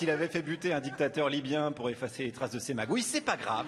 s'il 0.00 0.08
avait 0.08 0.28
fait 0.28 0.40
buter 0.40 0.72
un 0.72 0.80
dictateur 0.80 1.28
libyen 1.28 1.72
pour 1.72 1.90
effacer 1.90 2.24
les 2.24 2.32
traces 2.32 2.52
de 2.52 2.58
ses 2.58 2.72
magouilles, 2.72 3.02
c'est 3.02 3.20
pas 3.20 3.36
grave, 3.36 3.66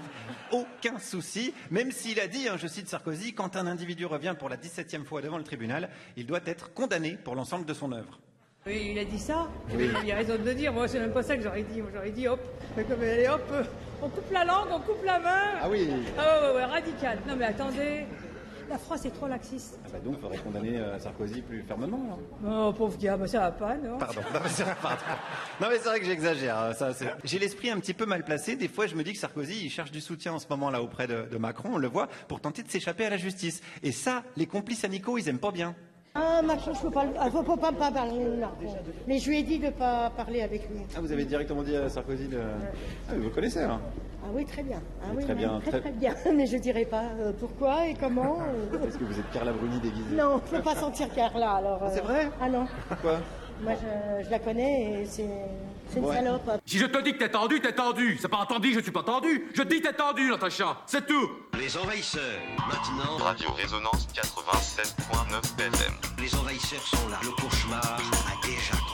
aucun 0.51 0.99
souci. 0.99 1.53
Même 1.71 1.93
s'il 1.93 2.19
a 2.21 2.27
dit, 2.27 2.49
hein, 2.49 2.57
je 2.57 2.67
cite 2.67 2.89
Sarkozy, 2.89 3.35
quand 3.35 3.55
un 3.55 3.67
individu 3.67 4.07
revient 4.07 4.35
pour 4.39 4.49
la 4.49 4.57
17e 4.57 5.05
fois 5.05 5.21
devant 5.21 5.37
le 5.37 5.45
tribunal, 5.45 5.91
il 6.17 6.25
doit 6.25 6.41
être 6.47 6.73
condamné 6.73 7.19
pour 7.23 7.35
l'ensemble 7.35 7.67
de 7.67 7.75
son 7.75 7.93
œuvre. 7.93 8.19
Oui, 8.67 8.93
il 8.93 8.99
a 8.99 9.05
dit 9.05 9.19
ça. 9.19 9.47
Oui. 9.75 9.91
Il 10.05 10.11
a 10.11 10.17
raison 10.17 10.39
de 10.39 10.45
le 10.45 10.55
dire. 10.55 10.73
Moi, 10.73 10.89
c'est 10.89 11.01
même 11.01 11.13
pas 11.13 11.23
ça 11.23 11.37
que 11.37 11.43
j'aurais 11.43 11.65
dit. 11.65 11.83
J'aurais 11.93 12.13
dit, 12.13 12.27
hop, 12.27 12.41
comme 12.77 13.03
allez, 13.03 13.29
hop, 13.29 13.43
euh, 13.53 13.65
on 14.01 14.09
coupe 14.09 14.33
la 14.33 14.47
langue, 14.47 14.69
on 14.73 14.81
coupe 14.81 15.05
la 15.05 15.19
main. 15.19 15.59
Ah 15.61 15.69
oui. 15.69 15.87
Ah 16.17 16.41
ouais, 16.41 16.49
ouais, 16.49 16.55
ouais, 16.55 16.65
radical. 16.65 17.19
Non, 17.29 17.37
mais 17.37 17.45
attendez. 17.45 18.07
La 18.69 18.79
France 18.79 19.05
est 19.05 19.11
trop 19.11 19.27
laxiste. 19.29 19.79
Ah 19.85 19.89
bah 19.93 19.99
donc, 20.05 20.15
il 20.19 20.21
faudrait 20.23 20.39
condamner 20.39 20.77
euh, 20.79 20.99
Sarkozy 20.99 21.43
plus 21.43 21.63
fermement. 21.63 22.19
hein. 22.45 22.69
Oh, 22.69 22.73
pauvre 22.73 22.97
diable, 22.97 23.29
ça 23.29 23.41
va 23.41 23.51
pas, 23.53 23.77
non? 23.77 23.99
Pardon. 23.99 24.21
Non, 24.33 24.41
mais 24.43 24.49
c'est 24.49 24.65
pardon. 24.81 25.03
Non, 25.61 25.67
mais 25.71 25.77
c'est 25.79 25.89
vrai 25.89 26.01
que 26.01 26.07
j'exagère. 26.07 26.57
hein, 26.59 26.73
J'ai 27.25 27.39
l'esprit 27.39 27.71
un 27.71 27.79
petit 27.81 27.95
peu 27.95 28.07
mal 28.07 28.25
placé. 28.25 28.57
Des 28.57 28.69
fois, 28.69 28.87
je 28.87 28.95
me 28.95 29.03
dis 29.05 29.13
que 29.13 29.19
Sarkozy, 29.19 29.67
il 29.67 29.71
cherche 29.71 29.91
du 29.91 30.01
soutien 30.01 30.33
en 30.33 30.39
ce 30.39 30.47
moment-là 30.51 30.83
auprès 30.83 31.07
de, 31.07 31.27
de 31.31 31.37
Macron. 31.39 31.71
On 31.75 31.79
le 31.79 31.89
voit 31.89 32.09
pour 32.29 32.41
tenter 32.41 32.63
de 32.63 32.71
s'échapper 32.71 33.05
à 33.07 33.11
la 33.11 33.17
justice. 33.19 33.61
Et 33.83 33.93
ça, 33.93 34.23
les 34.37 34.47
complices 34.47 34.85
amicaux, 34.85 35.19
ils 35.19 35.29
aiment 35.29 35.39
pas 35.39 35.51
bien. 35.53 35.75
Ah, 36.15 36.43
Macron, 36.43 36.75
je 36.75 36.81
peux 36.83 36.91
pas, 36.91 37.07
il 37.25 37.31
faut 37.31 37.43
pas, 37.57 37.73
pas 37.73 37.91
parler 37.91 38.25
de 38.25 38.37
Macron. 38.41 38.77
Mais 39.07 39.19
je 39.19 39.29
lui 39.31 39.39
ai 39.39 39.43
dit 39.43 39.59
de 39.59 39.71
pas 39.71 40.11
parler 40.11 40.43
avec 40.43 40.69
lui. 40.71 40.81
Ah, 40.97 41.01
vous 41.01 41.11
avez 41.11 41.25
directement 41.25 41.63
dit 41.63 41.75
à 41.77 41.89
Sarkozy 41.89 42.29
de... 42.29 42.39
Ah, 43.09 43.13
vous 43.17 43.31
connaissez, 43.31 43.61
hein 43.63 43.81
Ah 44.25 44.29
oui, 44.33 44.45
très 44.45 44.63
bien. 44.63 44.81
Ah 45.03 45.07
Oui, 45.15 45.25
très 45.25 45.35
bien, 45.35 45.61
très, 45.61 45.91
bien. 45.93 46.15
Mais 46.35 46.47
je 46.47 46.57
dirais 46.57 46.85
pas 46.85 47.03
euh, 47.19 47.33
pourquoi 47.39 47.87
et 47.89 47.95
comment. 47.95 48.39
euh. 48.75 48.87
Est-ce 48.87 48.99
que 48.99 49.05
vous 49.05 49.19
êtes 49.19 49.31
Carla 49.33 49.53
Bruni 49.53 49.81
déguisée 49.81 50.15
Non, 50.15 50.41
je 50.47 50.57
peux 50.57 50.63
pas 50.63 50.77
sentir 50.77 51.13
Carla, 51.15 51.53
alors. 51.57 51.81
C'est 51.93 52.01
euh, 52.01 52.05
vrai? 52.05 52.31
Ah 52.41 52.49
non. 52.49 52.67
Pourquoi? 52.89 53.19
Moi, 53.63 53.73
je, 53.75 54.25
je 54.25 54.31
la 54.31 54.39
connais 54.39 55.03
et 55.03 55.07
c'est 55.07 55.29
c'est 55.93 55.99
une 55.99 56.07
Ouais. 56.07 56.17
salope. 56.17 56.51
Si 56.65 56.79
je 56.79 56.87
te 56.87 57.03
dis 57.03 57.13
que 57.13 57.19
t'es 57.19 57.29
tendu, 57.31 57.61
t'es 57.61 57.73
tendu. 57.73 58.17
C'est 58.21 58.29
pas 58.29 58.39
entendu, 58.39 58.73
je 58.73 58.81
suis 58.81 58.91
pas 58.91 59.03
tendu. 59.03 59.49
Je 59.55 59.63
dis 59.63 59.83
t'es 59.83 59.93
tendu, 59.93 60.31
Natacha. 60.31 60.79
C'est 60.87 61.07
tout. 61.07 61.29
Les 61.59 61.77
envahisseurs, 61.77 62.41
maintenant. 62.67 63.23
Radio 63.23 63.51
Résonance 63.53 64.09
87.9 64.15 65.61
FM. 65.61 65.95
Les 66.19 66.35
envahisseurs 66.35 66.81
sont 66.81 67.09
là. 67.11 67.19
Le 67.23 67.31
cauchemar 67.43 67.83
a 67.85 68.47
déjà 68.47 68.73
commencé. 68.73 68.92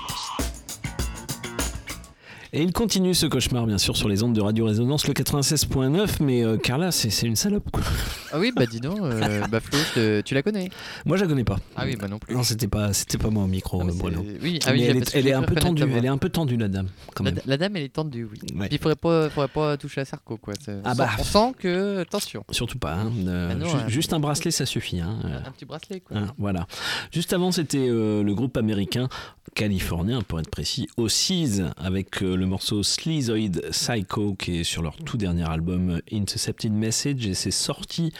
Et 2.53 2.62
il 2.62 2.73
continue 2.73 3.15
ce 3.15 3.27
cauchemar, 3.27 3.66
bien 3.66 3.77
sûr, 3.77 3.97
sur 3.97 4.09
les 4.09 4.23
ondes 4.23 4.33
de 4.33 4.41
Radio 4.41 4.65
Résonance, 4.65 5.07
le 5.07 5.12
96.9. 5.12 6.23
Mais 6.23 6.43
euh, 6.43 6.57
Carla, 6.57 6.91
c'est 6.93 7.11
c'est 7.11 7.27
une 7.27 7.37
salope, 7.37 7.70
quoi. 7.70 7.83
Ah 8.32 8.38
oui, 8.38 8.52
bah 8.55 8.66
dis 8.66 8.80
donc, 8.80 8.98
euh, 9.00 9.46
bah 9.50 9.60
Flo, 9.60 9.78
te- 9.94 10.20
tu 10.20 10.34
la 10.34 10.42
connais 10.42 10.68
Moi, 11.06 11.16
je 11.16 11.22
la 11.22 11.28
connais 11.28 11.44
pas. 11.44 11.59
Ah 11.76 11.84
oui, 11.86 11.96
bah 11.96 12.09
non 12.09 12.18
plus. 12.18 12.34
Non, 12.34 12.42
c'était 12.42 12.68
pas, 12.68 12.92
c'était 12.92 13.18
pas 13.18 13.30
moi 13.30 13.44
au 13.44 13.46
micro, 13.46 13.80
euh, 13.80 13.92
Bruno. 13.94 14.24
oui, 14.42 14.59
ah 14.66 14.72
oui, 14.72 14.80
Mais 14.80 14.84
elle 14.86 14.98
parce 14.98 15.09
est, 15.09 15.12
que 15.12 15.18
elle 15.18 15.24
j'ai 15.24 15.30
est 15.30 15.34
un 15.34 15.42
peu 15.42 15.55
tendue. 15.55 15.82
ta. 15.82 15.88
Elle 15.88 16.05
est 16.05 16.09
un 16.09 16.18
peu 16.18 16.28
tendue, 16.28 16.56
la 16.56 16.68
dame, 16.68 16.88
quand 17.14 17.24
La, 17.24 17.30
même. 17.32 17.40
la 17.46 17.56
dame, 17.56 17.76
elle 17.76 17.82
est 17.84 17.88
tendue, 17.92 18.24
oui. 18.30 18.38
Ouais. 18.55 18.66
Puis 18.68 18.76
il 18.76 18.78
faudrait 18.78 18.96
pas, 18.96 19.28
faudrait 19.30 19.48
pas 19.48 19.76
toucher 19.76 20.00
à 20.02 20.05
Sarko, 20.05 20.36
quoi. 20.36 20.55
C'est- 20.62 20.78
Ah 20.84 20.92
on 20.92 20.94
bah. 20.96 21.09
sent- 21.16 21.20
On 21.20 21.24
sent 21.48 21.55
que, 21.59 21.98
attention. 22.00 22.44
Surtout 22.50 22.78
pas. 22.78 22.94
hein. 22.94 23.12
Euh, 23.26 23.48
Ah 23.52 23.55
non, 23.55 23.66
ju- 23.66 23.76
hein. 23.76 23.88
Juste 23.88 24.12
un 24.12 24.20
bracelet, 24.20 24.50
ça 24.50 24.66
suffit. 24.66 25.00
hein. 25.00 25.18
Euh, 25.24 25.38
Un 25.46 25.50
petit 25.52 25.64
bracelet, 25.64 26.00
quoi. 26.00 26.16
hein, 26.16 26.34
voilà. 26.38 26.66
Juste 27.12 27.32
avant, 27.32 27.52
c'était 27.52 27.78
euh, 27.88 28.22
le 28.22 28.34
groupe 28.34 28.56
américain 28.56 29.09
californien, 29.55 30.20
pour 30.22 30.38
être 30.38 30.50
précis, 30.50 30.88
Ossies, 30.96 31.62
avec 31.78 32.22
euh, 32.22 32.36
le 32.36 32.46
morceau 32.46 32.82
Sleazoid 32.82 33.60
Psycho, 33.70 34.34
qui 34.34 34.59
est 34.60 34.64
sur 34.64 34.82
leur 34.82 34.96
tout 34.96 35.16
dernier 35.16 35.48
album 35.50 35.90
euh, 35.90 36.00
Intercepted 36.12 36.72
Message, 36.72 37.26
et 37.26 37.34
c'est 37.34 37.50
sorti 37.50 38.12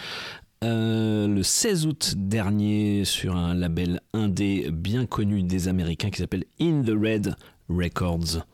euh, 0.65 1.29
le 1.29 1.43
16 1.43 1.87
août 1.87 2.15
dernier 2.16 3.05
sur 3.05 3.37
un 3.37 3.55
label 3.55 4.01
indé 4.12 4.70
bien 4.73 5.07
connu 5.07 5.43
des 5.45 5.69
Américains 5.69 6.11
qui 6.11 6.19
s'appelle 6.20 6.45
In 6.61 6.83
the 6.83 6.91
Red 6.91 7.37
Records. 7.69 8.45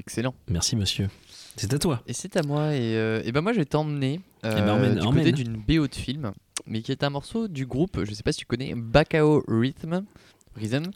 Excellent. 0.00 0.34
Merci, 0.48 0.74
monsieur. 0.76 1.08
C'est 1.56 1.72
à 1.72 1.78
toi. 1.78 2.02
Et 2.08 2.12
c'est 2.12 2.36
à 2.36 2.42
moi. 2.42 2.74
Et, 2.74 2.96
euh, 2.96 3.22
et 3.24 3.30
ben 3.30 3.40
moi, 3.40 3.52
je 3.52 3.58
vais 3.58 3.64
t'emmener 3.64 4.20
euh, 4.44 4.52
Eh 4.58 4.60
ben, 4.62 4.70
emmène- 4.70 4.94
du 4.96 5.06
emmène. 5.06 5.24
côté 5.24 5.32
d'une 5.32 5.56
BO 5.56 5.86
de 5.86 5.94
film, 5.94 6.32
mais 6.66 6.82
qui 6.82 6.90
est 6.90 7.04
un 7.04 7.10
morceau 7.10 7.46
du 7.46 7.64
groupe, 7.66 8.00
je 8.04 8.12
sais 8.12 8.24
pas 8.24 8.32
si 8.32 8.40
tu 8.40 8.46
connais, 8.46 8.74
Bakao 8.74 9.44
Rhythm, 9.46 10.02
Rhythm 10.56 10.90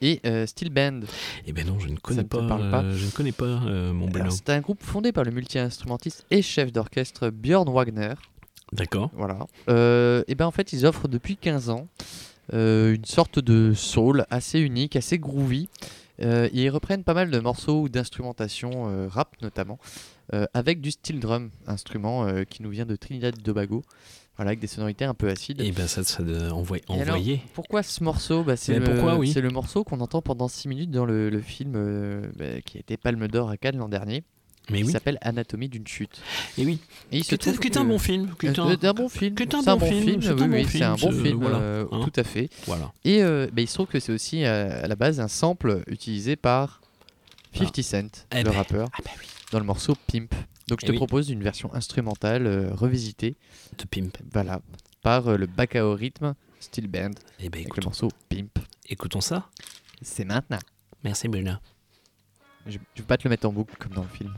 et 0.00 0.20
euh, 0.24 0.46
Steel 0.46 0.70
Band. 0.70 1.00
Eh 1.46 1.52
ben 1.52 1.66
non, 1.66 1.78
je 1.78 1.88
ne 1.88 1.96
connais 1.96 2.24
pas, 2.24 2.40
pas 2.46 2.82
euh, 2.84 2.96
je 2.96 3.04
ne 3.04 3.10
connais 3.10 3.32
pas 3.32 3.44
euh, 3.44 3.92
mon. 3.92 4.08
C'est 4.30 4.48
un 4.48 4.60
groupe 4.60 4.82
fondé 4.82 5.12
par 5.12 5.24
le 5.24 5.30
multi-instrumentiste 5.32 6.24
et 6.30 6.40
chef 6.40 6.72
d'orchestre 6.72 7.28
Björn 7.28 7.68
Wagner. 7.68 8.14
D'accord. 8.72 9.10
Voilà. 9.14 9.38
Euh, 9.68 10.22
et 10.28 10.34
ben 10.34 10.46
en 10.46 10.50
fait, 10.50 10.72
ils 10.72 10.86
offrent 10.86 11.08
depuis 11.08 11.36
15 11.36 11.70
ans 11.70 11.88
euh, 12.54 12.94
une 12.94 13.04
sorte 13.04 13.38
de 13.38 13.74
soul 13.74 14.24
assez 14.30 14.60
unique, 14.60 14.96
assez 14.96 15.18
groovy. 15.18 15.68
Euh, 16.20 16.48
ils 16.52 16.68
reprennent 16.70 17.04
pas 17.04 17.14
mal 17.14 17.30
de 17.30 17.38
morceaux 17.38 17.88
d'instrumentation 17.88 18.88
euh, 18.88 19.06
rap 19.08 19.36
notamment, 19.42 19.78
avec 20.52 20.82
du 20.82 20.90
steel 20.90 21.20
drum, 21.20 21.48
instrument 21.66 22.26
qui 22.44 22.62
nous 22.62 22.68
vient 22.68 22.84
de 22.84 22.96
Trinidad 22.96 23.34
et 23.38 23.42
Tobago, 23.42 23.82
voilà, 24.36 24.50
avec 24.50 24.60
des 24.60 24.66
sonorités 24.66 25.06
un 25.06 25.14
peu 25.14 25.30
acides. 25.30 25.62
Et 25.62 25.72
ben 25.72 25.88
ça, 25.88 26.04
ça 26.04 26.22
de 26.22 26.50
envoyer. 26.50 26.84
Et 26.90 27.00
alors, 27.00 27.16
pourquoi 27.54 27.82
ce 27.82 28.04
morceau? 28.04 28.42
Bah, 28.42 28.54
C'est 28.54 28.78
le, 28.78 29.16
oui? 29.16 29.34
morceau 29.50 29.84
qu'on 29.84 30.00
entend 30.00 30.20
pendant 30.20 30.48
6 30.48 30.68
minutes 30.68 30.90
dans 30.90 31.06
le, 31.06 31.30
le 31.30 31.40
film 31.40 31.72
bah, 32.36 32.60
qui 32.62 32.76
a 32.76 32.80
été 32.80 32.98
Palme 32.98 33.26
d'Or 33.26 33.48
à 33.48 33.56
Cannes 33.56 33.78
l'an 33.78 33.88
dernier. 33.88 34.22
Mais 34.70 34.78
qui 34.80 34.84
oui. 34.84 34.92
s'appelle 34.92 35.18
Anatomie 35.22 35.68
d'une 35.68 35.86
chute. 35.86 36.20
Et 36.58 36.64
oui. 36.66 36.78
Et 37.12 37.18
il 37.18 37.24
se 37.24 37.34
trouve 37.36 37.58
qui 37.58 37.68
était 37.68 37.78
un 37.78 37.82
que- 37.84 37.88
bon 37.88 37.98
film, 37.98 38.34
qui 38.38 38.46
était 38.48 38.60
Euh, 38.60 38.64
un- 38.64 38.92
bon 38.94 39.08
film. 39.08 39.34
était 39.38 39.54
un 39.54 39.62
C'est 39.62 39.76
bon 39.76 39.80
film, 39.90 40.22
c'est 40.22 40.32
oui, 40.32 40.42
un 40.42 40.46
bon 40.48 40.52
oui, 40.52 40.64
film, 40.64 40.68
c'est 40.70 40.82
un 40.84 40.94
bon 40.96 41.12
film, 41.12 41.40
voilà, 41.40 41.56
euh, 41.58 41.86
hein. 41.90 42.00
tout 42.04 42.20
à 42.20 42.24
fait. 42.24 42.50
Voilà. 42.66 42.92
Et 43.04 43.22
euh, 43.22 43.46
bah, 43.52 43.62
il 43.62 43.68
se 43.68 43.74
trouve 43.74 43.86
que 43.86 43.98
c'est 44.00 44.12
aussi 44.12 44.44
euh, 44.44 44.84
à 44.84 44.88
la 44.88 44.96
base 44.96 45.20
un 45.20 45.28
sample 45.28 45.82
utilisé 45.86 46.36
par 46.36 46.80
50 47.54 47.82
Cent, 47.82 48.26
Eh 48.32 48.38
le 48.38 48.44
ben, 48.44 48.50
rappeur, 48.56 48.88
dans 49.52 49.58
le 49.58 49.64
morceau 49.64 49.94
Pimp. 50.12 50.34
Donc 50.68 50.80
je 50.80 50.84
Eh 50.84 50.88
te 50.88 50.92
oui. 50.92 50.96
propose 50.98 51.30
une 51.30 51.42
version 51.42 51.72
instrumentale 51.74 52.46
euh, 52.46 52.68
revisitée 52.74 53.36
de 53.78 53.84
Pimp. 53.84 54.18
Voilà, 54.32 54.60
par 55.02 55.28
euh, 55.28 55.36
le 55.38 55.46
Bakao 55.46 55.94
Rhythm 55.94 56.34
Steel 56.60 56.88
Band 56.88 57.12
Eh 57.40 57.48
ben, 57.48 57.54
avec 57.54 57.54
le 57.54 57.60
écoutons. 57.62 57.88
morceau 57.88 58.08
Pimp. 58.28 58.58
Écoutons 58.86 59.22
ça. 59.22 59.48
C'est 60.02 60.26
maintenant. 60.26 60.58
Merci 61.04 61.26
Bruno. 61.28 61.52
Je 62.68 62.78
vais 62.96 63.06
pas 63.06 63.16
te 63.16 63.24
le 63.24 63.30
mettre 63.30 63.46
en 63.46 63.52
boucle 63.52 63.74
comme 63.78 63.92
dans 63.92 64.02
le 64.02 64.08
film. 64.08 64.34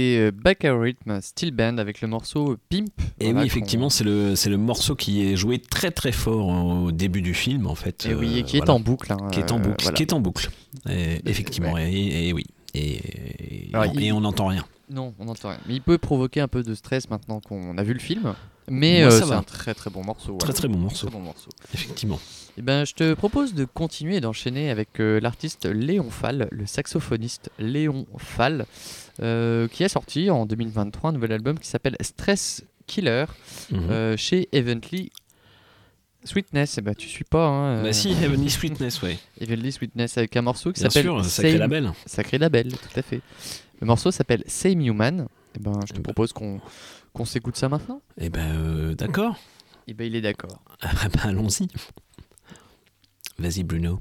C'était 0.00 0.18
euh, 0.18 0.30
Back 0.32 0.64
à 0.64 0.74
Rhythm 0.78 1.20
Steel 1.20 1.50
Band 1.52 1.78
avec 1.78 2.00
le 2.00 2.08
morceau 2.08 2.56
Pimp. 2.68 2.88
Et 3.20 3.32
oui, 3.32 3.44
effectivement, 3.44 3.90
c'est 3.90 4.04
le, 4.04 4.34
c'est 4.36 4.50
le 4.50 4.56
morceau 4.56 4.94
qui 4.94 5.26
est 5.26 5.36
joué 5.36 5.58
très 5.58 5.90
très 5.90 6.12
fort 6.12 6.48
au 6.48 6.92
début 6.92 7.22
du 7.22 7.34
film, 7.34 7.66
en 7.66 7.74
fait. 7.74 8.06
Et 8.06 8.14
oui, 8.14 8.38
et 8.38 8.42
qui 8.42 8.56
est 8.56 8.60
voilà. 8.60 8.74
en 8.74 8.80
boucle, 8.80 9.12
hein, 9.12 9.28
qui 9.32 9.40
est 9.40 9.52
en 9.52 9.58
euh, 9.58 9.62
boucle, 9.62 9.82
voilà. 9.82 9.96
qui 9.96 10.02
est 10.02 10.12
en 10.12 10.20
boucle. 10.20 10.50
Effectivement, 11.26 11.76
et, 11.78 12.28
et 12.28 12.32
oui. 12.32 12.46
Et, 12.74 13.00
Alors, 13.72 13.92
il- 13.94 14.12
on 14.12 14.20
n'entend 14.20 14.46
rien. 14.46 14.64
Non, 14.88 15.14
on 15.18 15.26
n'entend 15.26 15.50
rien. 15.50 15.58
Mais 15.68 15.74
il 15.74 15.82
peut 15.82 15.98
provoquer 15.98 16.40
un 16.40 16.48
peu 16.48 16.62
de 16.62 16.74
stress 16.74 17.10
maintenant 17.10 17.40
qu'on 17.40 17.78
a 17.78 17.82
vu 17.82 17.92
le 17.92 18.00
film. 18.00 18.34
Mais 18.68 19.02
euh, 19.02 19.10
c'est 19.10 19.32
un 19.32 19.42
très 19.42 19.74
très 19.74 19.90
bon 19.90 20.04
morceau. 20.04 20.36
Très, 20.36 20.52
très 20.52 20.68
bon 20.68 20.78
morceau. 20.78 21.08
Très 21.08 21.16
bon 21.16 21.24
morceau. 21.24 21.50
Effectivement. 21.74 22.20
Et 22.56 22.62
ben, 22.62 22.84
je 22.84 22.94
te 22.94 23.14
propose 23.14 23.54
de 23.54 23.64
continuer 23.64 24.16
et 24.16 24.20
d'enchaîner 24.20 24.70
avec 24.70 25.00
euh, 25.00 25.18
l'artiste 25.20 25.66
Léon 25.66 26.10
Fall, 26.10 26.48
le 26.52 26.66
saxophoniste 26.66 27.50
Léon 27.58 28.06
Fall, 28.18 28.66
euh, 29.22 29.68
qui 29.68 29.84
a 29.84 29.88
sorti 29.88 30.30
en 30.30 30.46
2023 30.46 31.10
un 31.10 31.12
nouvel 31.12 31.32
album 31.32 31.58
qui 31.58 31.68
s'appelle 31.68 31.96
Stress 32.00 32.64
Killer 32.86 33.26
Mhm. 33.70 33.90
euh, 33.90 34.16
chez 34.16 34.48
Evenly 34.52 35.10
Sweetness. 36.24 36.78
Et 36.78 36.82
ben, 36.82 36.94
tu 36.94 37.08
suis 37.08 37.24
pas. 37.24 37.46
Hein, 37.46 37.82
Bah 37.82 37.88
euh, 37.88 37.92
si, 37.92 38.10
Heavenly 38.10 38.50
Sweetness, 38.50 39.00
ouais. 39.02 39.18
Evenly 39.40 39.72
Sweetness 39.72 40.18
avec 40.18 40.36
un 40.36 40.42
morceau 40.42 40.72
qui 40.72 40.80
Bien 40.80 40.90
s'appelle. 40.90 41.10
sûr, 41.10 41.24
sacré 41.24 41.52
Same- 41.52 41.60
label. 41.60 41.92
Sacré 42.06 42.38
label, 42.38 42.72
tout 42.72 42.98
à 42.98 43.02
fait. 43.02 43.20
Le 43.80 43.86
morceau 43.86 44.10
s'appelle 44.10 44.42
Same 44.46 44.80
Human. 44.80 45.26
Et 45.56 45.58
ben, 45.60 45.78
je 45.88 45.92
te 45.94 46.00
propose 46.00 46.32
qu'on 46.32 46.60
qu'on 47.12 47.24
s'écoute 47.24 47.56
ça 47.56 47.68
maintenant. 47.68 48.00
Eh 48.18 48.28
ben, 48.30 48.54
euh, 48.54 48.94
d'accord. 48.94 49.36
Et 49.88 49.94
ben, 49.94 50.06
il 50.06 50.14
est 50.14 50.20
d'accord. 50.20 50.62
Ah 50.82 51.08
bah, 51.12 51.20
allons-y. 51.24 51.66
Vas-y, 53.38 53.62
Bruno. 53.64 54.00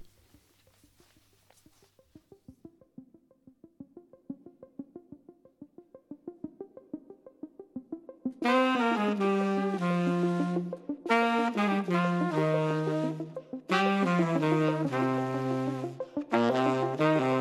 On 8.41 8.47
aurait 16.99 17.38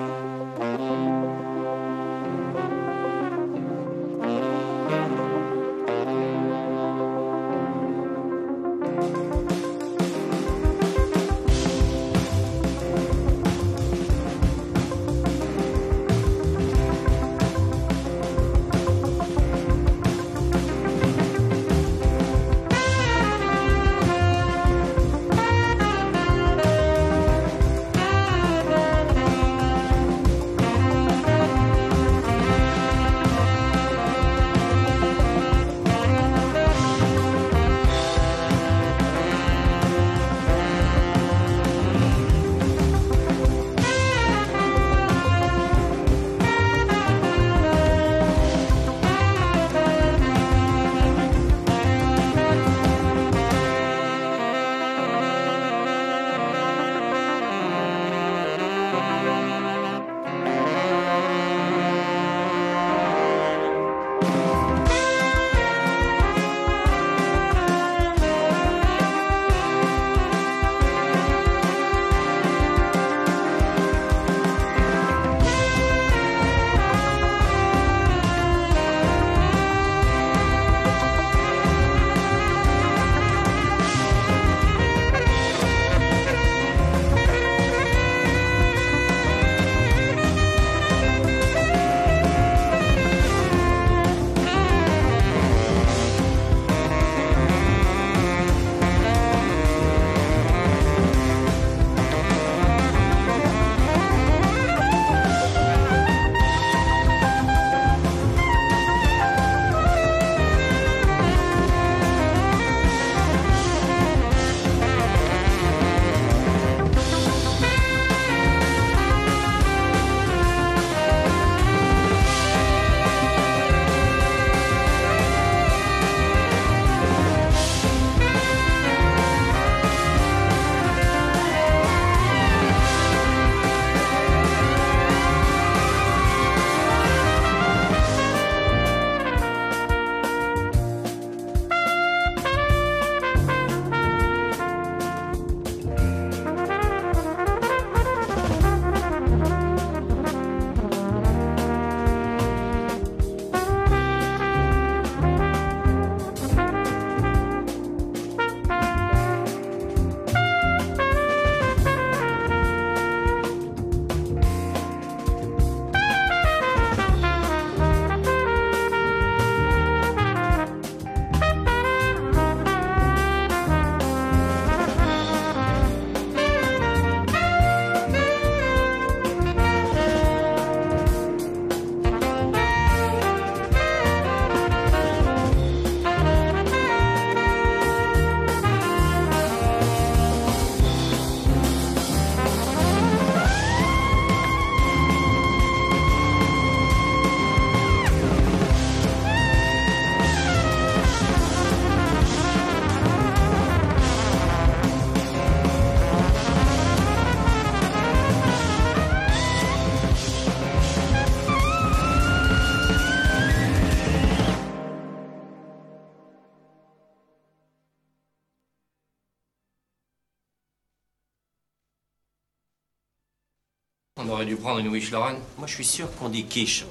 dû 224.48 224.56
prendre 224.56 224.78
une 224.80 224.88
Wish 224.88 225.10
Lauren. 225.10 225.34
Moi, 225.58 225.66
je 225.66 225.74
suis 225.74 225.84
sûr 225.84 226.14
qu'on 226.16 226.28
dit 226.28 226.44
quiche. 226.44 226.84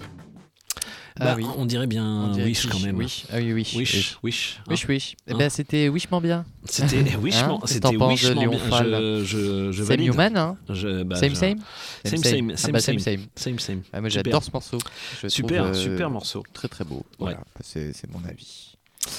Bah, 1.20 1.30
Ah 1.32 1.36
oui. 1.36 1.48
On 1.58 1.66
dirait 1.66 1.88
bien 1.88 2.06
On 2.06 2.28
dirait 2.32 2.46
Wish 2.46 2.68
quand 2.68 2.80
même. 2.80 2.96
Wish. 2.96 3.26
Ah 3.32 3.38
oui, 3.38 3.52
Wish. 3.52 3.74
Wish. 3.76 4.18
Wish. 4.22 4.60
Wish, 4.70 4.84
hein. 4.84 4.88
wish. 4.90 5.16
Eh 5.28 5.34
Hein. 5.34 5.38
ben, 5.40 5.50
c'était 5.50 5.90
Wishment 5.90 6.22
bien. 6.22 6.46
C'était 6.66 7.02
wishement, 7.18 7.60
Hein 7.64 7.66
c'était 7.66 7.90
Léon 7.90 8.52
bien. 8.52 8.60
Je, 8.70 9.24
je, 9.26 9.72
je 9.72 9.78
Same 9.80 9.88
valide. 9.88 10.14
Human, 10.14 10.38
hein 10.38 10.58
Je- 10.70 11.02
bah, 11.04 11.16
Same, 11.16 11.30
je- 11.32 11.36
same 11.36 11.58
Same, 12.06 12.18
Same, 12.18 12.24
same, 12.24 12.52
Ah 12.54 12.58
same, 12.58 12.72
bah, 12.74 12.80
same, 12.80 13.00
same, 13.00 13.20
same, 13.36 13.60
same. 13.60 13.82
Ah, 13.92 14.00
moi, 14.02 14.10
j'adore 14.10 14.44
ce 14.44 14.52
morceau. 14.54 14.78
Je 15.24 15.28
Super, 15.28 15.64
trouve, 15.64 15.76
euh, 15.76 15.82
super 15.84 16.10
morceau. 16.12 16.44
Très, 16.54 16.68
très 16.68 16.84
beau. 16.84 17.04
Voilà, 17.18 17.44
c'est 17.62 17.94
c'est 17.94 18.08
mon 18.14 18.24
avis. 18.30 18.77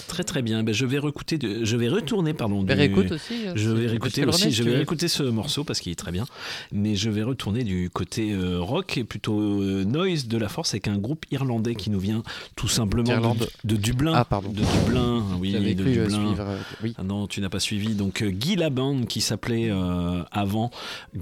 Très 0.09 0.25
très 0.25 0.43
bien. 0.43 0.63
Ben, 0.63 0.75
je 0.75 0.87
vais 0.87 0.99
réécouter, 0.99 1.39
de- 1.39 1.65
je 1.65 1.77
vais 1.77 1.89
retourner 1.89 2.35
pardon. 2.35 2.63
Ben, 2.63 2.75
du- 2.75 2.81
réécoute 2.81 3.13
aussi, 3.13 3.47
euh, 3.47 3.53
Je 3.55 3.71
vais 3.71 3.87
réécouter 3.87 4.25
aussi. 4.25 4.43
remets, 4.45 4.53
Je 4.55 4.63
vais 4.63 4.75
réécouter 4.77 5.09
ce 5.09 5.23
morceau 5.23 5.65
parce 5.65 5.81
qu'il 5.81 5.93
est 5.93 5.97
très 5.97 6.13
bien. 6.13 6.25
Mais 6.73 6.95
je 6.95 7.11
vais 7.11 7.23
retourner 7.23 7.65
du 7.65 7.91
côté 7.91 8.33
euh, 8.33 8.59
rock 8.61 8.97
et 8.99 9.05
plutôt 9.05 9.41
euh, 9.41 9.85
noise 9.85 10.29
de 10.29 10.39
la 10.39 10.49
force 10.49 10.71
avec 10.75 10.89
un 10.89 10.99
groupe 10.99 11.25
irlandais 11.31 11.75
qui 11.75 11.91
nous 11.91 12.01
vient 12.01 12.23
tout 12.57 12.69
simplement 12.69 13.35
de, 13.35 13.47
de 13.65 13.77
Dublin. 13.77 14.13
Ah, 14.15 14.25
pardon. 14.25 14.51
De 14.51 14.63
Dublin, 14.85 15.25
oui, 15.41 15.53
J'avais 15.53 15.75
de 15.75 15.83
cru, 15.83 15.93
Dublin. 15.93 16.09
suivre, 16.27 16.45
euh, 16.49 16.59
oui. 16.83 16.95
Ah 16.99 17.03
non, 17.03 17.27
tu 17.27 17.41
n'as 17.41 17.49
pas 17.49 17.61
suivi. 17.61 17.95
Donc 17.95 18.23
Guy 18.23 18.57
Laband 18.57 19.03
qui 19.03 19.21
s'appelait 19.21 19.71
avant 20.33 20.71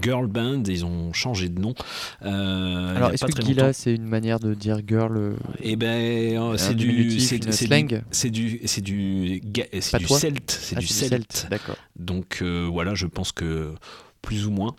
Girl 0.01 0.27
Band. 0.27 0.63
Ils 0.67 0.85
ont 0.85 1.13
changé 1.13 1.49
de 1.49 1.59
nom. 1.59 1.73
Alors, 2.21 3.11
est-ce 3.11 3.25
que 3.25 3.41
Gila, 3.41 3.63
longtemps. 3.63 3.73
c'est 3.73 3.93
une 3.93 4.03
manière 4.05 4.39
de 4.39 4.53
dire 4.53 4.79
girl 4.87 5.35
Eh 5.61 5.75
ben, 5.75 6.37
un 6.37 6.57
c'est 6.57 6.73
du, 6.75 7.19
c'est 7.19 7.43
c'est 7.51 7.65
slang 7.67 7.87
du, 7.87 7.95
c'est 8.11 8.29
du, 8.29 8.56
c'est 8.65 8.81
du, 8.81 9.41
ga- 9.43 9.67
c'est 9.79 9.97
du 9.97 10.07
celte, 10.07 10.51
c'est 10.51 10.75
Ah, 10.77 10.79
du 10.79 10.87
celte, 10.87 11.47
d'accord. 11.49 11.75
Donc 11.97 12.39
euh, 12.41 12.67
voilà, 12.71 12.95
je 12.95 13.07
pense 13.07 13.31
que 13.31 13.73
plus 14.21 14.45
ou 14.47 14.51
moins. 14.51 14.75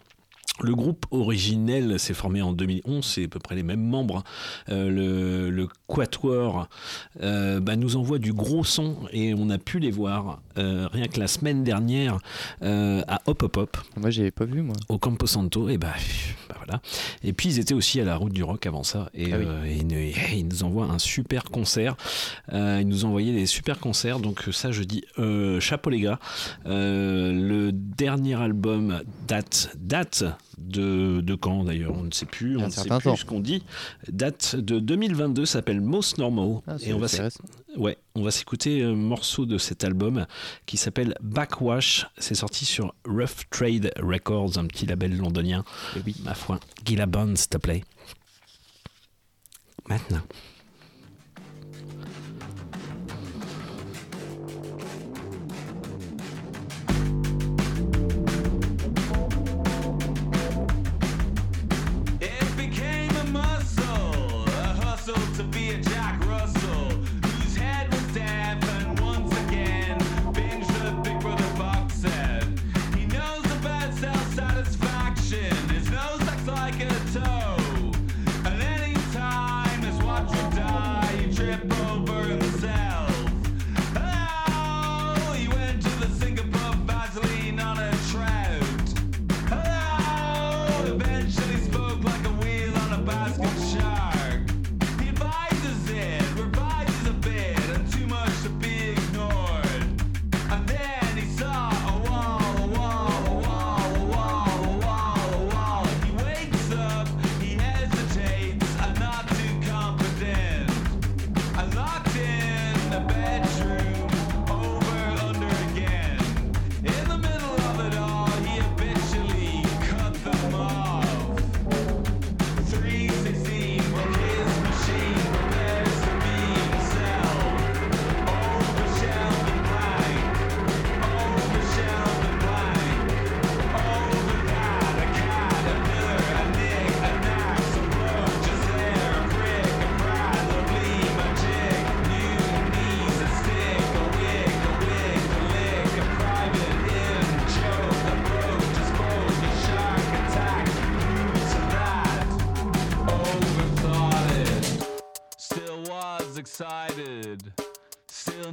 Le 0.61 0.75
groupe 0.75 1.07
originel 1.11 1.99
s'est 2.01 2.15
formé 2.15 2.43
en 2.43 2.53
2011, 2.53 3.05
c'est 3.05 3.25
à 3.25 3.29
peu 3.29 3.39
près 3.39 3.55
les 3.55 3.63
mêmes 3.63 3.85
membres. 3.85 4.25
Euh, 4.69 4.91
le, 4.91 5.51
le 5.51 5.69
Quatuor 5.87 6.69
euh, 7.23 7.61
bah, 7.61 7.77
nous 7.77 7.97
envoie 7.97 8.19
du 8.19 8.33
gros 8.33 8.65
son 8.65 8.97
et 9.13 9.35
on 9.35 9.51
a 9.51 9.59
pu 9.59 9.79
les 9.79 9.91
voir 9.91 10.41
euh, 10.59 10.89
rien 10.93 11.07
que 11.07 11.21
la 11.21 11.29
semaine 11.29 11.63
dernière 11.63 12.19
à 12.61 13.21
Hop 13.27 13.43
Hop 13.45 13.57
Hop. 13.57 13.77
Moi, 13.97 14.11
j'avais 14.11 14.31
pas 14.31 14.45
vu, 14.45 14.63
moi. 14.63 14.75
Au 14.89 14.99
Campo 14.99 15.27
Santo, 15.27 15.69
et 15.69 15.79
bah, 15.79 15.95
bah 16.49 16.57
voilà. 16.59 16.81
Et 17.23 17.33
puis 17.33 17.51
ils 17.51 17.59
étaient 17.61 17.75
aussi 17.75 18.01
à 18.01 18.05
la 18.05 18.17
Route 18.17 18.33
du 18.33 18.43
Rock 18.43 18.67
avant 18.67 18.83
ça, 18.83 19.11
et, 19.15 19.33
Ah 19.33 19.37
oui. 19.39 19.71
et 19.71 19.77
ils, 19.77 19.87
nous, 19.87 19.97
et 19.97 20.15
ils 20.33 20.47
nous 20.49 20.65
envoient 20.65 20.87
un 20.87 20.99
super 20.99 21.45
concert. 21.45 21.97
Ils 22.53 22.87
nous 22.87 23.05
envoyé 23.05 23.33
des 23.33 23.47
super 23.47 23.79
concerts, 23.79 24.19
donc 24.19 24.49
ça 24.53 24.73
je 24.73 24.83
dis 24.83 25.05
chapeau 25.61 25.91
les 25.91 26.01
gars. 26.01 26.19
Le 26.67 27.71
dernier 27.71 28.35
album 28.41 29.03
date 29.27 29.71
date 29.79 30.25
de, 30.59 31.21
de 31.21 31.35
quand 31.35 31.65
d'ailleurs 31.65 31.95
On 31.97 32.05
ne 32.05 32.11
sait 32.13 32.27
plus, 32.27 32.57
on 32.57 32.67
ne 32.67 32.71
sait 32.71 32.89
plus 32.89 33.01
temps. 33.03 33.17
ce 33.17 33.25
qu'on 33.25 33.41
dit. 33.41 33.63
Date 34.11 34.57
de 34.57 34.79
2022, 34.79 35.47
s'appelle 35.47 35.81
Most 35.81 36.19
Normal. 36.19 36.61
Ah, 36.67 36.77
et 36.81 36.93
on 36.93 36.99
va 36.99 37.07
Ouais, 37.77 37.97
on 38.15 38.23
va 38.23 38.31
s'écouter 38.31 38.83
un 38.83 38.95
morceau 38.95 39.47
de 39.47 39.59
cet 39.59 39.85
album 39.85 40.27
qui 40.67 40.77
s'appelle 40.77 41.15
Backwash. 41.21 42.07
C'est 42.19 42.35
sorti 42.35 42.65
sur 42.65 42.95
Rough 43.07 43.47
Trade 43.51 43.93
Records, 43.99 44.59
un 44.59 44.67
petit 44.67 44.87
label 44.87 45.17
londonien. 45.17 45.65
Et 45.97 46.01
oui. 46.05 46.17
Ma 46.25 46.35
foi. 46.35 46.59
Gila 46.85 47.07
Bond, 47.07 47.37
s'il 47.37 47.49
te 47.49 47.59
plaît. 47.59 47.85
Maintenant. 49.89 50.23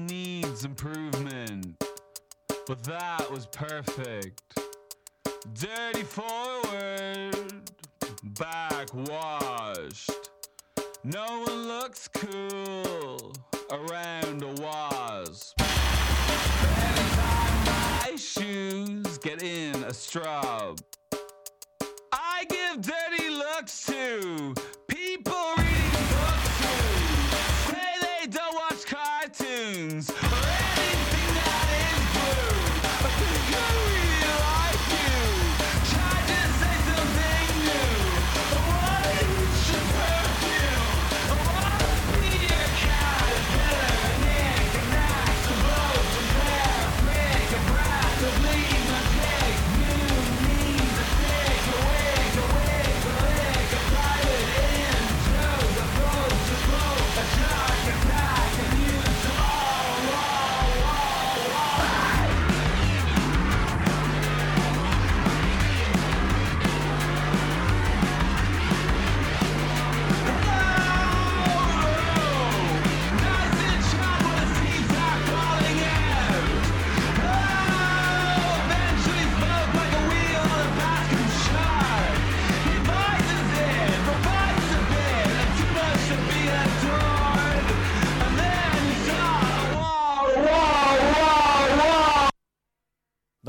Needs 0.07 0.65
improvement, 0.65 1.83
but 2.67 2.83
that 2.83 3.31
was 3.31 3.45
perfect. 3.47 4.41
Dirty 5.53 6.03
forward, 6.03 7.53
back 8.39 8.93
washed. 8.93 10.11
No 11.03 11.43
one 11.47 11.67
looks 11.67 12.07
cool 12.07 13.33
around 13.71 14.43
a 14.43 14.61
wasp. 14.61 15.59
My 17.65 18.15
shoes 18.17 19.17
get 19.19 19.43
in 19.43 19.75
a 19.83 19.93
straw. 19.93 20.75
I 22.11 22.45
give 22.49 22.81
dirty 22.81 23.29
looks 23.29 23.85
to 23.85 24.55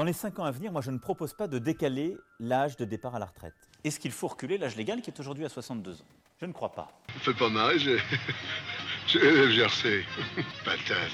les 0.05 0.12
5 0.12 0.39
ans 0.39 0.44
à 0.44 0.51
venir, 0.51 0.73
moi 0.73 0.82
je 0.82 0.90
ne 0.90 0.98
propose 0.98 1.32
pas 1.35 1.48
de 1.48 1.59
décaler 1.59 2.16
l'âge 2.39 2.77
de 2.77 2.85
départ 2.85 3.14
à 3.14 3.18
la 3.18 3.27
retraite. 3.27 3.55
Est-ce 3.85 3.98
qu'il 4.01 4.12
faut 4.12 4.28
reculer 4.28 4.59
l'âge 4.59 4.77
légal 4.77 5.01
qui 5.01 5.10
est 5.10 5.20
aujourd'hui 5.20 5.44
à 5.44 5.48
62 5.48 6.01
ans? 6.01 6.05
Je 6.40 6.47
ne 6.47 6.52
crois 6.52 6.73
pas. 6.73 6.89
Fais 7.20 7.32
pas 7.32 7.48
marrer, 7.48 7.78
j'ai. 7.78 7.98
J'ai 9.06 9.20
GRC. 9.55 10.05
Patate. 10.64 11.10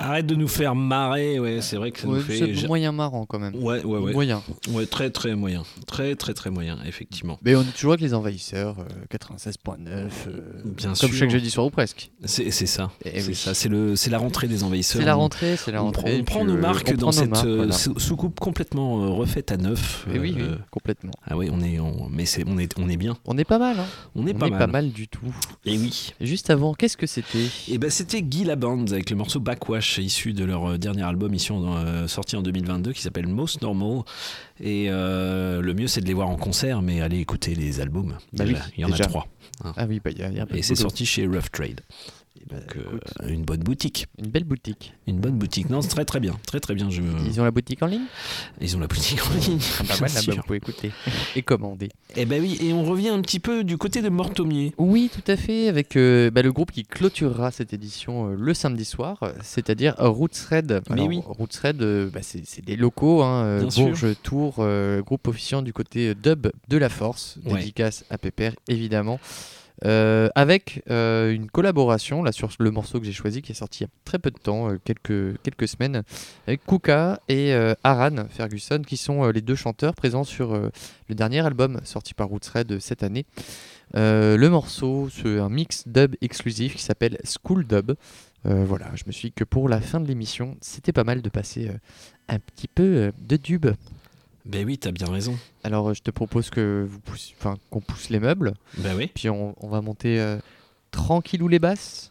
Arrête 0.00 0.26
de 0.26 0.34
nous 0.36 0.46
faire 0.48 0.74
marrer, 0.76 1.40
ouais, 1.40 1.58
c'est 1.60 1.76
vrai 1.76 1.90
que 1.90 1.98
ça 1.98 2.06
Ouais, 2.06 2.18
nous 2.18 2.22
fait. 2.22 2.54
c'est 2.54 2.66
moyen 2.68 2.92
marrant 2.92 3.26
quand 3.26 3.38
même. 3.40 3.54
Ouais, 3.56 3.82
ouais, 3.84 3.98
ouais. 3.98 4.12
Moyen. 4.12 4.42
Ouais, 4.70 4.86
très, 4.86 5.10
très 5.10 5.34
moyen. 5.34 5.64
Très, 5.88 6.14
très, 6.14 6.34
très 6.34 6.50
moyen, 6.50 6.78
effectivement. 6.86 7.38
Mais 7.42 7.56
on 7.56 7.62
est 7.62 7.74
toujours 7.76 7.92
avec 7.92 8.00
les 8.02 8.14
envahisseurs, 8.14 8.76
euh, 8.78 8.84
96.9, 9.10 9.86
euh, 10.28 10.40
Bien 10.64 10.86
comme 10.88 10.94
sûr. 10.94 11.12
chaque 11.14 11.30
jeudi 11.30 11.50
soir 11.50 11.66
ou 11.66 11.70
presque. 11.70 12.10
C'est 12.24 12.50
c'est 12.52 12.66
ça. 12.66 12.90
Eh 13.04 13.20
c'est 13.20 13.28
oui. 13.28 13.34
ça. 13.34 13.54
C'est 13.54 14.10
la 14.10 14.18
rentrée 14.18 14.46
des 14.46 14.62
envahisseurs. 14.62 15.00
C'est 15.00 15.06
la 15.06 15.14
rentrée, 15.14 15.56
c'est 15.56 15.72
la 15.72 15.80
rentrée, 15.80 16.02
prend- 16.02 16.10
On, 16.12 16.18
et 16.20 16.22
prend 16.22 16.44
nos 16.44 16.54
euh, 16.56 16.60
marques 16.60 16.94
dans 16.96 17.06
nos 17.06 17.12
cette 17.12 17.30
marques, 17.30 17.44
euh, 17.46 17.56
voilà. 17.56 17.72
soucoupe 17.72 18.38
complètement 18.38 19.02
euh, 19.04 19.08
refaite 19.08 19.50
à 19.50 19.56
neuf. 19.56 20.06
Eh 20.14 20.18
oui, 20.20 20.32
oui, 20.36 20.42
Euh, 20.42 20.56
complètement. 20.70 21.12
Ah 21.26 21.36
oui, 21.36 21.48
on 21.52 21.60
est, 21.60 21.80
on- 21.80 22.08
mais 22.08 22.24
on 22.46 22.56
est, 22.58 22.72
on 22.78 22.88
est 22.88 22.96
bien. 22.96 23.16
On 23.26 23.36
est 23.36 23.44
pas 23.44 23.58
mal, 23.58 23.78
hein. 23.80 23.86
On 24.14 24.26
est 24.28 24.34
On 24.34 24.38
pas 24.38 24.46
est 24.46 24.50
mal. 24.50 24.58
pas 24.60 24.66
mal 24.68 24.90
du 24.92 25.08
tout. 25.08 25.26
Et 25.64 25.76
oui. 25.76 26.12
Juste 26.20 26.50
avant, 26.50 26.72
qu'est-ce 26.74 26.96
que 26.96 27.06
c'était? 27.08 27.46
Et 27.68 27.78
ben 27.78 27.90
c'était 27.90 28.22
Guy 28.22 28.44
Laband 28.44 28.84
avec 28.92 29.10
le 29.10 29.16
morceau 29.16 29.40
Backwash 29.40 29.87
issu 29.96 30.34
de 30.34 30.44
leur 30.44 30.72
euh, 30.72 30.76
dernier 30.78 31.02
album 31.02 31.32
issu 31.32 31.52
en- 31.52 31.76
euh, 31.76 32.06
sorti 32.06 32.36
en 32.36 32.42
2022 32.42 32.92
qui 32.92 33.00
s'appelle 33.00 33.26
Most 33.28 33.62
Normal. 33.62 34.02
Et 34.60 34.86
euh, 34.90 35.62
le 35.62 35.72
mieux 35.72 35.86
c'est 35.86 36.00
de 36.02 36.06
les 36.06 36.12
voir 36.14 36.28
en 36.28 36.36
concert, 36.36 36.82
mais 36.82 37.00
allez 37.00 37.18
écouter 37.20 37.54
les 37.54 37.80
albums. 37.80 38.18
Bah 38.32 38.44
oui, 38.46 38.54
il 38.76 38.82
y 38.82 38.84
en 38.84 38.88
déjà. 38.88 39.04
a 39.04 39.06
trois. 39.06 39.26
hein. 39.64 39.72
Ah 39.76 39.86
oui, 39.88 40.00
bah, 40.04 40.10
y 40.10 40.22
a- 40.22 40.30
y 40.30 40.58
Et 40.58 40.62
c'est 40.62 40.74
sorti 40.74 41.06
chez 41.06 41.26
Rough 41.26 41.50
Trade. 41.52 41.80
Donc 42.48 42.76
euh, 42.76 43.28
une 43.28 43.44
bonne 43.44 43.60
boutique. 43.60 44.06
Une 44.18 44.28
belle 44.28 44.44
boutique. 44.44 44.94
Une 45.06 45.18
bonne 45.18 45.36
boutique. 45.38 45.70
Non, 45.70 45.82
c'est 45.82 45.88
très 45.88 46.04
très 46.04 46.20
bien, 46.20 46.34
très 46.46 46.60
très 46.60 46.74
bien. 46.74 46.90
Je... 46.90 47.02
Ils 47.26 47.40
ont 47.40 47.44
la 47.44 47.50
boutique 47.50 47.82
en 47.82 47.86
ligne? 47.86 48.06
Ils 48.60 48.76
ont 48.76 48.80
la 48.80 48.86
boutique 48.86 49.20
en 49.26 49.34
ligne. 49.34 49.58
Ah 49.80 49.84
voilà, 49.98 50.14
bah, 50.14 50.20
sûr. 50.20 50.34
vous 50.36 50.42
pouvez 50.42 50.56
écouter 50.58 50.92
et 51.36 51.42
commander. 51.42 51.88
Et 52.16 52.24
ben 52.24 52.40
oui, 52.40 52.58
et 52.60 52.72
on 52.72 52.84
revient 52.84 53.08
un 53.08 53.20
petit 53.20 53.40
peu 53.40 53.64
du 53.64 53.76
côté 53.76 54.02
de 54.02 54.08
Mortomier. 54.08 54.72
Oui, 54.78 55.10
tout 55.12 55.30
à 55.30 55.36
fait, 55.36 55.68
avec 55.68 55.96
euh, 55.96 56.30
bah, 56.30 56.42
le 56.42 56.52
groupe 56.52 56.70
qui 56.72 56.84
clôturera 56.84 57.50
cette 57.50 57.72
édition 57.72 58.30
euh, 58.30 58.36
le 58.38 58.54
samedi 58.54 58.84
soir, 58.84 59.18
c'est-à-dire 59.42 59.94
Roots 59.98 60.48
Red. 60.50 60.82
Mais 60.90 61.02
oui. 61.02 61.20
Roots 61.24 61.58
Red, 61.62 62.10
bah, 62.12 62.20
c'est 62.22 62.64
des 62.64 62.76
locaux, 62.76 63.22
hein. 63.22 63.62
Bourges, 63.76 64.14
Tours, 64.22 64.64
groupe 65.04 65.28
officiant 65.28 65.62
du 65.62 65.72
côté 65.72 66.14
dub 66.14 66.48
de 66.68 66.76
la 66.76 66.88
Force, 66.88 67.38
Ouais. 67.44 67.58
dédicace 67.58 68.04
à 68.10 68.18
Pépère 68.18 68.54
évidemment. 68.68 69.20
Euh, 69.84 70.28
avec 70.34 70.82
euh, 70.90 71.30
une 71.30 71.48
collaboration 71.48 72.24
là 72.24 72.32
sur 72.32 72.50
le 72.58 72.70
morceau 72.72 72.98
que 72.98 73.06
j'ai 73.06 73.12
choisi 73.12 73.42
qui 73.42 73.52
est 73.52 73.54
sorti 73.54 73.84
il 73.84 73.86
y 73.86 73.86
a 73.86 73.90
très 74.04 74.18
peu 74.18 74.32
de 74.32 74.38
temps, 74.38 74.70
euh, 74.70 74.80
quelques, 74.82 75.40
quelques 75.42 75.68
semaines, 75.68 76.02
avec 76.48 76.66
Kuka 76.66 77.20
et 77.28 77.54
Aran 77.84 78.26
Ferguson 78.28 78.82
qui 78.84 78.96
sont 78.96 79.28
les 79.28 79.40
deux 79.40 79.54
chanteurs 79.54 79.94
présents 79.94 80.24
sur 80.24 80.52
le 80.52 81.14
dernier 81.14 81.44
album 81.44 81.80
sorti 81.84 82.14
par 82.14 82.28
Roots 82.28 82.48
Red 82.52 82.80
cette 82.80 83.02
année. 83.02 83.26
Le 83.94 84.48
morceau, 84.48 85.08
c'est 85.10 85.38
un 85.38 85.48
mix 85.48 85.86
dub 85.86 86.16
exclusif 86.20 86.76
qui 86.76 86.82
s'appelle 86.82 87.18
School 87.24 87.66
Dub. 87.66 87.94
Voilà, 88.44 88.86
je 88.94 89.04
me 89.06 89.12
suis 89.12 89.28
dit 89.28 89.32
que 89.32 89.44
pour 89.44 89.68
la 89.68 89.80
fin 89.80 90.00
de 90.00 90.06
l'émission, 90.06 90.56
c'était 90.60 90.92
pas 90.92 91.04
mal 91.04 91.22
de 91.22 91.28
passer 91.28 91.70
un 92.28 92.38
petit 92.38 92.68
peu 92.68 93.12
de 93.18 93.36
dub. 93.36 93.66
Ben 94.48 94.64
oui, 94.64 94.78
t'as 94.78 94.92
bien 94.92 95.10
raison. 95.10 95.36
Alors, 95.62 95.90
euh, 95.90 95.94
je 95.94 96.00
te 96.02 96.10
propose 96.10 96.48
que 96.48 96.86
vous 96.88 97.00
pousse- 97.00 97.34
enfin, 97.38 97.56
qu'on 97.70 97.80
pousse 97.80 98.08
les 98.08 98.18
meubles. 98.18 98.54
Ben 98.78 98.96
oui. 98.96 99.10
Puis 99.14 99.28
on, 99.28 99.54
on 99.60 99.68
va 99.68 99.82
monter 99.82 100.18
euh, 100.20 100.38
tranquillou 100.90 101.48
les 101.48 101.58
basses. 101.58 102.10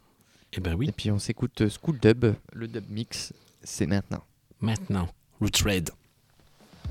Et 0.54 0.60
ben 0.60 0.76
oui. 0.76 0.88
Et 0.90 0.92
puis 0.92 1.10
on 1.12 1.18
s'écoute 1.20 1.62
euh, 1.62 1.70
School 1.70 1.98
Dub, 2.00 2.26
le 2.54 2.68
dub 2.68 2.84
mix, 2.90 3.34
c'est 3.64 3.88
maintenant. 3.88 4.24
Maintenant, 4.62 5.10
Roots 5.42 5.64
Red. 5.66 5.90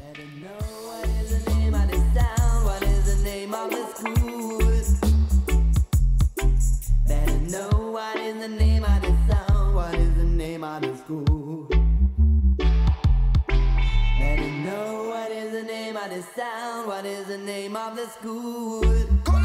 What 0.03 0.19
is 0.19 1.31
the 1.31 1.49
name 3.25 3.55
of 3.55 3.71
the 3.71 3.77
school? 3.95 4.59
Better 7.07 7.39
know 7.49 7.93
what 7.93 8.17
is 8.17 8.35
the 8.41 8.49
name 8.49 8.83
of 8.85 9.01
the 9.03 9.15
sound. 9.33 9.75
What 9.75 9.95
is 9.95 10.15
the 10.17 10.25
name 10.25 10.65
of 10.65 10.81
the 10.83 10.95
school? 10.97 11.36
Of 16.07 16.17
the 16.17 16.41
sound. 16.41 16.87
What 16.87 17.05
is 17.05 17.27
the 17.27 17.39
name 17.39 17.77
of 17.77 17.97
the 17.97 18.07
school? 18.07 19.36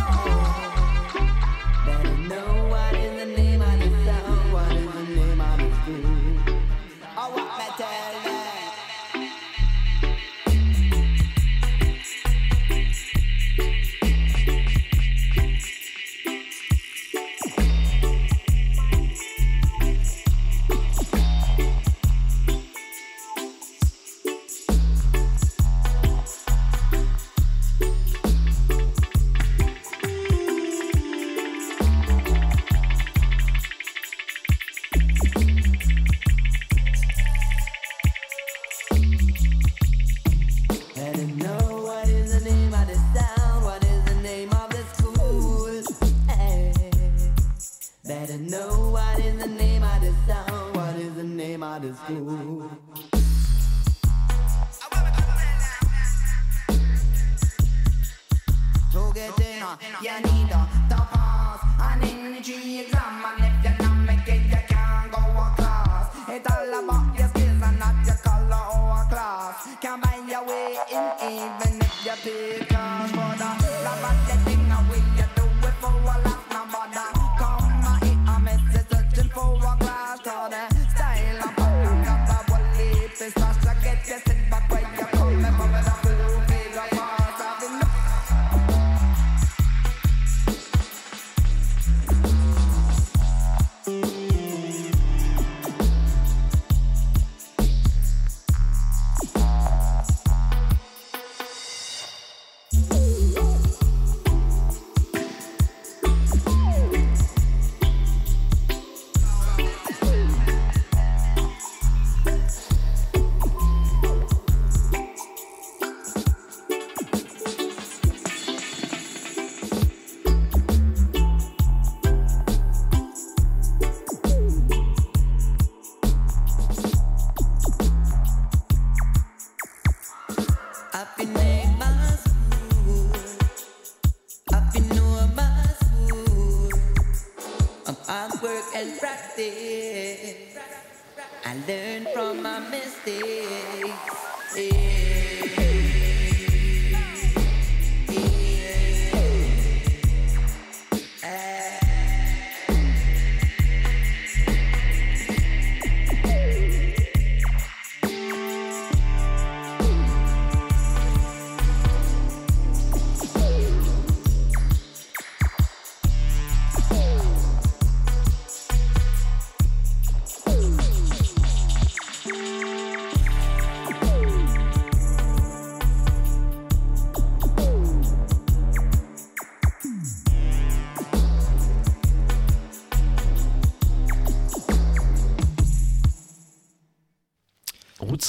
Name 52.08 52.51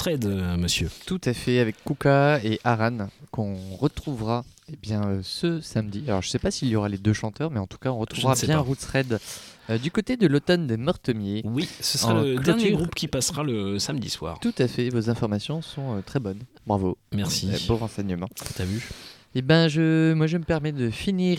Euh, 0.07 0.57
monsieur. 0.57 0.91
Tout 1.07 1.21
à 1.25 1.33
fait, 1.33 1.59
avec 1.59 1.77
Kuka 1.85 2.41
et 2.43 2.61
Aran, 2.65 3.09
qu'on 3.31 3.57
retrouvera 3.77 4.45
eh 4.73 4.77
bien, 4.77 5.03
euh, 5.05 5.21
ce 5.23 5.61
samedi. 5.61 6.05
Alors, 6.09 6.23
je 6.23 6.29
sais 6.29 6.39
pas 6.39 6.51
s'il 6.51 6.69
y 6.69 6.77
aura 6.77 6.89
les 6.89 6.99
deux 6.99 7.13
chanteurs, 7.13 7.51
mais 7.51 7.61
en 7.61 7.67
tout 7.67 7.79
cas, 7.79 7.91
on 7.91 7.99
retrouvera 7.99 8.35
ne 8.35 8.41
bien 8.41 8.57
pas. 8.57 8.63
Roots 8.63 8.87
Red 8.93 9.21
euh, 9.71 9.79
du 9.79 9.91
côté 9.91 10.17
de 10.17 10.27
l'automne 10.27 10.67
des 10.67 10.77
Meurtemiers. 10.77 11.43
Oui, 11.45 11.69
ce 11.81 11.97
sera 11.99 12.15
le 12.15 12.35
clôture. 12.35 12.43
dernier 12.43 12.73
groupe 12.73 12.95
qui 12.95 13.07
passera 13.07 13.45
le 13.45 13.79
samedi 13.79 14.11
soir. 14.11 14.39
Tout 14.41 14.55
à 14.59 14.67
fait, 14.67 14.89
vos 14.89 15.09
informations 15.09 15.63
sont 15.63 15.99
euh, 15.99 16.01
très 16.05 16.19
bonnes. 16.19 16.41
Bravo. 16.67 16.99
Merci. 17.13 17.49
Beau 17.69 17.77
renseignement. 17.77 18.29
T'as 18.57 18.65
vu? 18.65 18.89
Eh 19.35 19.41
ben, 19.41 19.67
je, 19.69 20.13
moi, 20.13 20.27
je 20.27 20.37
me 20.37 20.45
permets 20.45 20.73
de 20.73 20.91
finir 20.91 21.39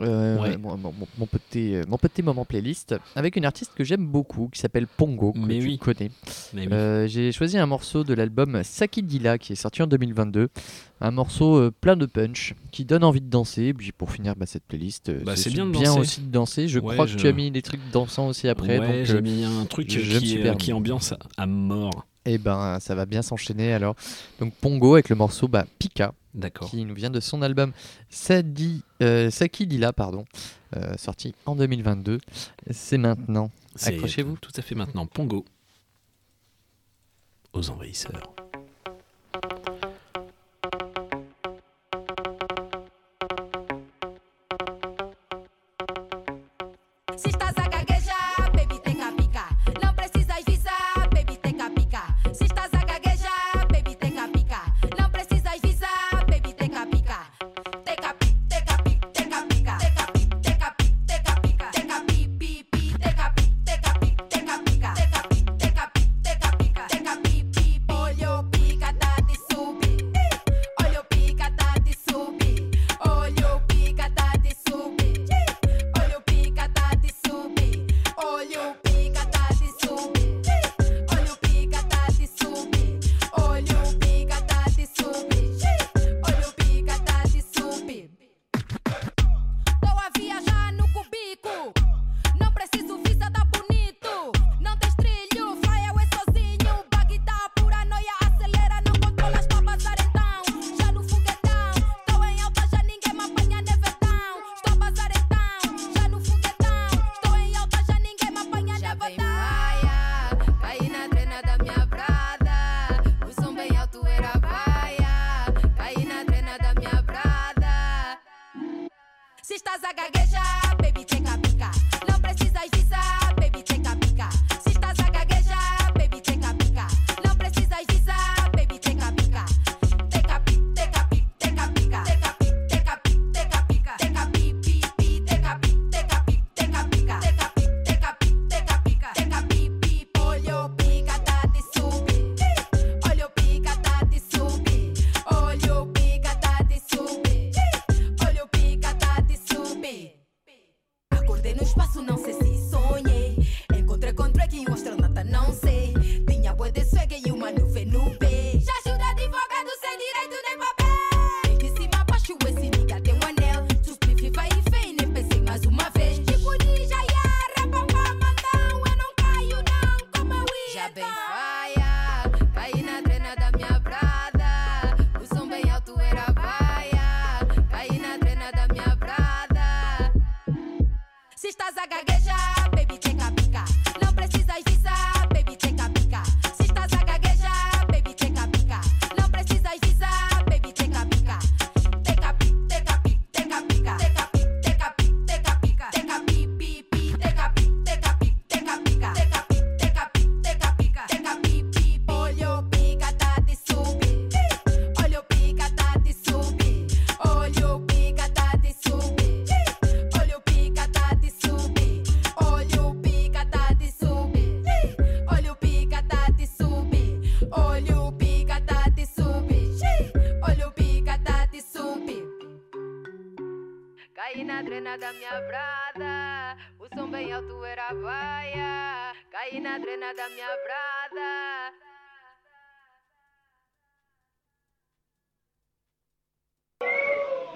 euh, 0.00 0.38
Ouais. 0.40 0.56
mon, 0.56 0.76
mon- 0.78 0.92
mon 1.18 1.26
petit, 1.26 1.74
euh, 1.74 1.82
mon 1.86 1.98
petit 1.98 2.22
moment 2.22 2.44
playlist 2.46 2.94
avec 3.14 3.36
une 3.36 3.44
artiste 3.44 3.72
que 3.74 3.84
j'aime 3.84 4.06
beaucoup 4.06 4.48
qui 4.52 4.58
s'appelle 4.58 4.86
Pongo, 4.86 5.32
que 5.32 5.38
Mais 5.38 5.58
tu 5.58 5.66
oui. 5.66 5.78
connais. 5.78 6.10
Mais 6.54 6.62
oui. 6.62 6.68
Euh, 6.72 7.06
J'ai 7.06 7.32
choisi 7.32 7.58
un 7.58 7.66
morceau 7.66 8.04
de 8.04 8.14
l'album 8.14 8.60
Saki 8.64 9.02
Dila 9.02 9.36
qui 9.36 9.52
est 9.52 9.56
sorti 9.56 9.82
en 9.82 9.86
2022. 9.86 10.48
Un 11.02 11.10
morceau 11.10 11.56
euh, 11.56 11.70
plein 11.78 11.96
de 11.96 12.06
punch 12.06 12.54
qui 12.72 12.86
donne 12.86 13.04
envie 13.04 13.20
de 13.20 13.28
danser. 13.28 13.74
Puis 13.74 13.92
pour 13.92 14.10
finir 14.12 14.34
bah, 14.34 14.46
cette 14.46 14.64
playlist, 14.64 15.10
Bah, 15.24 15.36
c'est 15.36 15.50
bien 15.50 15.92
aussi 15.94 16.22
de 16.22 16.30
danser. 16.30 16.68
Je 16.68 16.78
Ouais, 16.78 16.94
crois 16.94 17.06
je- 17.06 17.16
que 17.16 17.20
tu 17.20 17.26
as 17.28 17.32
mis 17.32 17.50
des 17.50 17.62
trucs 17.62 17.80
dansants 17.92 18.28
aussi 18.28 18.48
après. 18.48 18.78
ouais, 18.78 19.04
j'ai 19.04 19.20
mis 19.20 19.44
un 19.44 19.66
truc 19.66 19.88
qui, 19.88 20.38
qui 20.58 20.72
ambiance 20.72 21.12
à 21.36 21.46
mort. 21.46 22.06
Eh 22.26 22.38
ben, 22.38 22.78
ça 22.80 22.94
va 22.94 23.06
bien 23.06 23.22
s'enchaîner 23.22 23.72
alors. 23.72 23.94
Donc 24.40 24.52
Pongo 24.54 24.94
avec 24.94 25.08
le 25.08 25.16
morceau 25.16 25.48
bah, 25.48 25.64
Pika, 25.78 26.12
qui 26.68 26.84
nous 26.84 26.94
vient 26.94 27.10
de 27.10 27.20
son 27.20 27.40
album 27.40 27.72
Sadi, 28.10 28.82
euh, 29.02 29.30
Saki 29.30 29.66
Dila, 29.66 29.92
pardon, 29.92 30.24
euh, 30.76 30.94
sorti 30.98 31.34
en 31.46 31.54
2022. 31.54 32.18
C'est 32.70 32.98
maintenant. 32.98 33.50
Accrochez-vous. 33.80 34.36
Tout 34.40 34.52
à 34.56 34.62
fait 34.62 34.74
maintenant. 34.74 35.06
Pongo. 35.06 35.44
Aux 37.52 37.70
envahisseurs. 37.70 38.34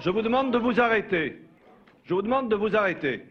Je 0.01 0.11
vous 0.11 0.23
demande 0.23 0.53
de 0.53 0.59
vous 0.59 0.81
arrêter. 0.81 1.41
Je 2.05 2.15
vous 2.15 2.23
demande 2.23 2.51
de 2.51 2.57
vous 2.57 2.75
arrêter. 2.75 3.23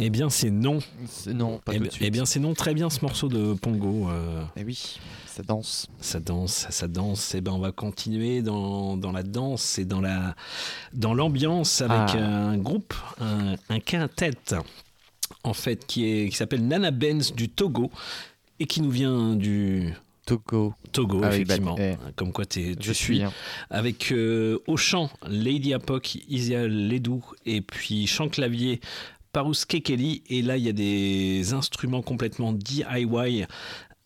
Eh 0.00 0.10
bien, 0.10 0.30
c'est 0.30 0.50
non. 0.50 0.78
Non, 1.26 1.58
pas 1.58 1.72
eh, 1.74 1.78
tout 1.78 1.84
de 1.84 1.90
suite. 1.90 2.04
eh 2.06 2.10
bien, 2.10 2.24
c'est 2.24 2.38
non. 2.38 2.54
Très 2.54 2.72
bien 2.72 2.88
ce 2.88 3.00
morceau 3.02 3.28
de 3.28 3.54
Pongo. 3.54 4.08
euh, 4.10 4.44
Eh 4.56 4.62
oui, 4.64 4.98
ça 5.26 5.42
danse. 5.42 5.88
Ça 6.00 6.20
danse, 6.20 6.66
ça 6.70 6.86
danse. 6.86 7.34
Eh 7.34 7.40
ben, 7.40 7.52
on 7.52 7.58
va 7.58 7.72
continuer 7.72 8.40
dans, 8.42 8.96
dans 8.96 9.10
la 9.10 9.24
danse 9.24 9.78
et 9.78 9.84
dans 9.84 10.00
la 10.00 10.36
dans 10.92 11.14
l'ambiance 11.14 11.80
avec 11.80 12.14
Ah. 12.14 12.48
un 12.50 12.58
groupe, 12.58 12.94
un, 13.20 13.54
un 13.70 13.80
quintet, 13.80 14.30
en 15.42 15.52
fait, 15.54 15.84
qui 15.86 16.04
est 16.08 16.28
qui 16.28 16.36
s'appelle 16.36 16.64
Nana 16.66 16.92
Benz 16.92 17.32
du 17.34 17.48
Togo 17.48 17.90
et 18.60 18.66
qui 18.66 18.80
nous 18.82 18.90
vient 18.90 19.34
du 19.34 19.92
Togo. 20.28 20.74
Togo, 20.92 21.20
Ah 21.24 21.30
oui, 21.30 21.36
effectivement. 21.36 21.74
bah, 21.74 21.82
eh. 21.82 22.12
Comme 22.16 22.32
quoi 22.32 22.44
tu 22.44 22.74
Je 22.78 22.92
suis. 22.92 23.16
suis, 23.16 23.22
hein. 23.22 23.32
Avec 23.70 24.12
euh, 24.12 24.58
au 24.66 24.76
chant 24.76 25.10
Lady 25.26 25.72
Apok, 25.72 26.16
Isia 26.28 26.68
Ledou 26.68 27.24
et 27.46 27.62
puis 27.62 28.06
chant 28.06 28.28
clavier 28.28 28.80
Parous 29.32 29.54
Kekeli. 29.66 30.22
Et 30.28 30.42
là, 30.42 30.56
il 30.58 30.64
y 30.64 30.68
a 30.68 30.72
des 30.72 31.54
instruments 31.54 32.02
complètement 32.02 32.52
DIY 32.52 33.46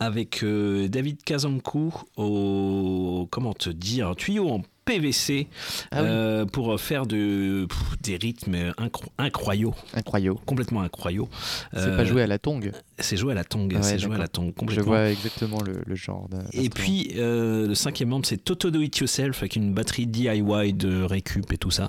avec 0.02 0.42
euh, 0.42 0.88
David 0.88 1.22
Kazankou 1.22 1.92
au 2.16 3.28
comment 3.30 3.52
te 3.52 3.70
dire 3.70 4.14
tuyau 4.16 4.48
en 4.50 4.62
PVC 4.84 5.46
Ah 5.92 6.02
oui. 6.02 6.08
euh, 6.10 6.44
pour 6.44 6.80
faire 6.80 7.06
de, 7.06 7.66
pff, 7.68 8.00
des 8.02 8.16
rythmes 8.16 8.72
incro- 8.78 9.06
incroyaux. 9.16 9.74
Incroyaux. 9.94 10.40
Complètement 10.44 10.82
incroyaux. 10.82 11.28
C'est 11.72 11.96
pas 11.96 12.04
joué 12.04 12.22
à 12.22 12.26
la 12.26 12.40
tongue. 12.40 12.72
C'est 12.98 13.16
joué 13.16 13.30
à 13.30 13.36
la 13.36 13.44
tongue. 13.44 13.72
Ouais, 13.74 13.82
c'est 13.82 13.98
joué 14.00 14.16
à 14.16 14.18
la 14.18 14.26
tongue. 14.26 14.52
Je 14.68 14.80
vois 14.80 15.08
exactement 15.10 15.60
le, 15.62 15.82
le 15.86 15.94
genre. 15.94 16.28
Et 16.52 16.68
puis 16.68 17.12
euh, 17.16 17.68
le 17.68 17.74
cinquième 17.76 18.08
membre 18.08 18.26
c'est 18.26 18.38
Toto 18.42 18.72
Do 18.72 18.80
It 18.80 18.98
Yourself 18.98 19.38
avec 19.38 19.54
une 19.54 19.72
batterie 19.72 20.08
DIY 20.08 20.72
de 20.72 21.02
récup 21.04 21.52
et 21.52 21.58
tout 21.58 21.70
ça. 21.70 21.88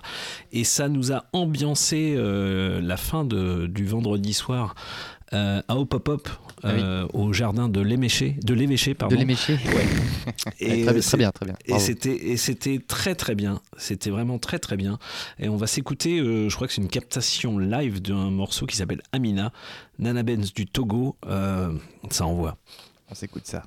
Et 0.51 0.63
ça 0.63 0.87
nous 0.87 1.11
a 1.11 1.25
ambiancé 1.33 2.13
euh, 2.15 2.79
la 2.79 2.97
fin 2.97 3.25
de, 3.25 3.65
du 3.65 3.85
vendredi 3.85 4.33
soir 4.33 4.75
euh, 5.33 5.63
à 5.67 5.77
Hop 5.77 5.95
Hop 5.95 6.07
Hop 6.09 6.29
Ah 6.65 6.71
oui. 6.73 6.79
euh, 6.81 7.07
au 7.13 7.33
jardin 7.33 7.67
de 7.69 7.81
l'éméché, 7.81 8.37
de 8.43 8.53
l'évêché 8.53 8.93
pardon. 8.93 9.15
De 9.15 9.19
l'éméché 9.19 9.53
Ouais. 9.55 9.85
Très 10.57 10.75
bien, 10.93 11.01
c'est- 11.01 11.01
très 11.09 11.17
bien, 11.17 11.31
très 11.31 11.45
bien. 11.45 11.55
Et 11.65 11.69
Bravo. 11.71 11.83
c'était 11.85 12.15
et 12.29 12.37
c'était 12.37 12.79
très 12.79 13.15
très 13.15 13.35
bien. 13.35 13.61
C'était 13.77 14.09
vraiment 14.09 14.39
très 14.39 14.59
très 14.59 14.77
bien. 14.77 14.97
Et 15.39 15.49
on 15.49 15.57
va 15.57 15.67
s'écouter. 15.67 16.19
euh, 16.19 16.47
je 16.49 16.55
crois 16.55 16.67
que 16.67 16.73
c'est 16.73 16.81
une 16.81 16.87
captation 16.87 17.57
live 17.59 18.01
d'un 18.01 18.29
morceau 18.31 18.65
qui 18.65 18.75
s'appelle 18.77 19.01
Amina, 19.11 19.51
Nana 19.99 20.23
Benz 20.23 20.53
du 20.53 20.65
Togo. 20.65 21.17
Euh, 21.25 21.73
ça 22.09 22.25
envoie. 22.25 22.57
On 23.09 23.15
s'écoute 23.15 23.45
ça. 23.45 23.63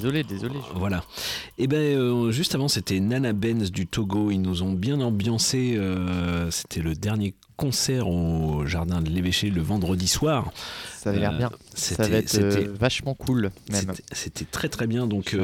Désolé, 0.00 0.24
désolé. 0.24 0.54
je- 0.72 0.78
Voilà. 0.78 1.04
Et 1.58 1.66
ben 1.66 1.76
euh, 1.76 2.30
juste 2.30 2.54
avant, 2.54 2.68
c'était 2.68 3.00
Nana 3.00 3.32
Benz 3.32 3.70
du 3.70 3.86
Togo. 3.86 4.30
Ils 4.30 4.40
nous 4.40 4.62
ont 4.62 4.72
bien 4.72 5.00
ambiancé. 5.00 5.74
euh, 5.76 6.50
c'était 6.50 6.80
le 6.80 6.94
dernier 6.94 7.34
concert 7.56 8.08
au 8.08 8.64
jardin 8.64 9.02
de 9.02 9.10
l'évêché 9.10 9.50
le 9.50 9.60
vendredi 9.60 10.08
soir. 10.08 10.50
Ça 10.98 11.10
avait 11.10 11.18
l'air 11.20 11.32
Euh, 11.34 11.38
bien. 11.38 11.50
Ça 11.74 12.02
va 12.08 12.16
être 12.16 12.34
euh, 12.38 12.74
vachement 12.78 13.14
cool, 13.14 13.50
c'était- 14.12 14.46
très 14.46 14.68
très 14.70 14.86
bien. 14.86 15.06
Donc, 15.06 15.36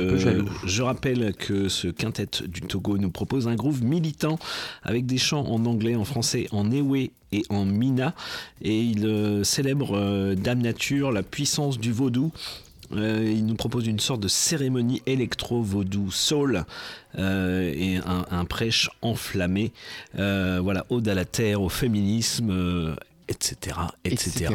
Je 0.64 0.82
euh, 0.82 0.84
rappelle 0.84 1.34
que 1.34 1.68
ce 1.68 1.88
quintet 1.88 2.28
du 2.48 2.62
Togo 2.62 2.96
nous 2.96 3.10
propose 3.10 3.48
un 3.48 3.54
groove 3.54 3.82
militant 3.84 4.38
avec 4.82 5.04
des 5.06 5.18
chants 5.18 5.44
en 5.46 5.64
anglais, 5.66 5.94
en 5.94 6.04
français, 6.04 6.46
en 6.52 6.70
ewe 6.70 7.10
et 7.32 7.42
en 7.50 7.64
mina. 7.66 8.14
Et 8.62 8.80
il 8.82 9.04
euh, 9.06 9.44
célèbre 9.44 9.96
euh, 9.96 10.34
Dame 10.34 10.60
Nature, 10.62 11.12
la 11.12 11.22
puissance 11.22 11.78
du 11.78 11.92
vaudou. 11.92 12.32
Euh, 12.92 13.32
il 13.34 13.46
nous 13.46 13.54
propose 13.54 13.86
une 13.86 14.00
sorte 14.00 14.20
de 14.20 14.28
cérémonie 14.28 15.02
électro-vaudou 15.06 16.10
soul 16.10 16.64
euh, 17.18 17.72
et 17.74 17.96
un, 17.96 18.26
un 18.30 18.44
prêche 18.44 18.90
enflammé. 19.02 19.72
Euh, 20.18 20.60
voilà, 20.62 20.86
ode 20.90 21.08
à 21.08 21.14
la 21.14 21.24
terre, 21.24 21.62
au 21.62 21.68
féminisme, 21.68 22.96
etc., 23.28 23.76
etc. 24.04 24.30
Etc. 24.30 24.54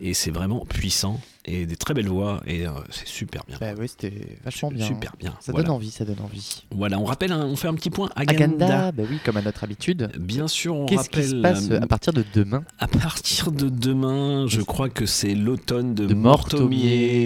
Et 0.00 0.14
c'est 0.14 0.30
vraiment 0.30 0.64
puissant 0.66 1.20
et 1.46 1.66
des 1.66 1.76
très 1.76 1.92
belles 1.94 2.08
voix 2.08 2.42
et 2.46 2.66
euh, 2.66 2.70
c'est 2.90 3.06
super 3.06 3.44
bien. 3.46 3.58
Bah 3.60 3.72
oui, 3.78 3.86
c'était 3.88 4.38
vachement 4.44 4.70
bien. 4.70 4.86
Super 4.86 5.12
bien. 5.18 5.34
Ça 5.40 5.52
Voilà. 5.52 5.66
donne 5.66 5.76
envie, 5.76 5.90
ça 5.90 6.04
donne 6.04 6.20
envie. 6.24 6.62
Voilà, 6.74 6.98
on 6.98 7.04
rappelle, 7.04 7.32
un- 7.32 7.44
on 7.44 7.54
fait 7.56 7.68
un 7.68 7.74
petit 7.74 7.90
point 7.90 8.08
agenda. 8.16 8.34
Agenda, 8.66 8.92
bah 8.92 9.02
oui, 9.10 9.18
comme 9.24 9.36
à 9.36 9.42
notre 9.42 9.62
habitude. 9.64 10.10
Bien 10.18 10.48
sûr, 10.48 10.74
on 10.74 10.86
Qu'est-ce 10.86 11.10
qui 11.10 11.22
se 11.22 11.34
passe 11.36 11.68
euh, 11.70 11.80
à 11.82 11.86
partir 11.86 12.12
de 12.14 12.24
demain 12.34 12.64
À 12.78 12.88
partir 12.88 13.52
de 13.52 13.68
demain, 13.68 14.46
je 14.48 14.62
crois 14.62 14.88
que 14.88 15.04
c'est 15.06 15.34
l'automne 15.34 15.94
de, 15.94 16.06
De 16.06 16.14
Mortomier. 16.14 16.56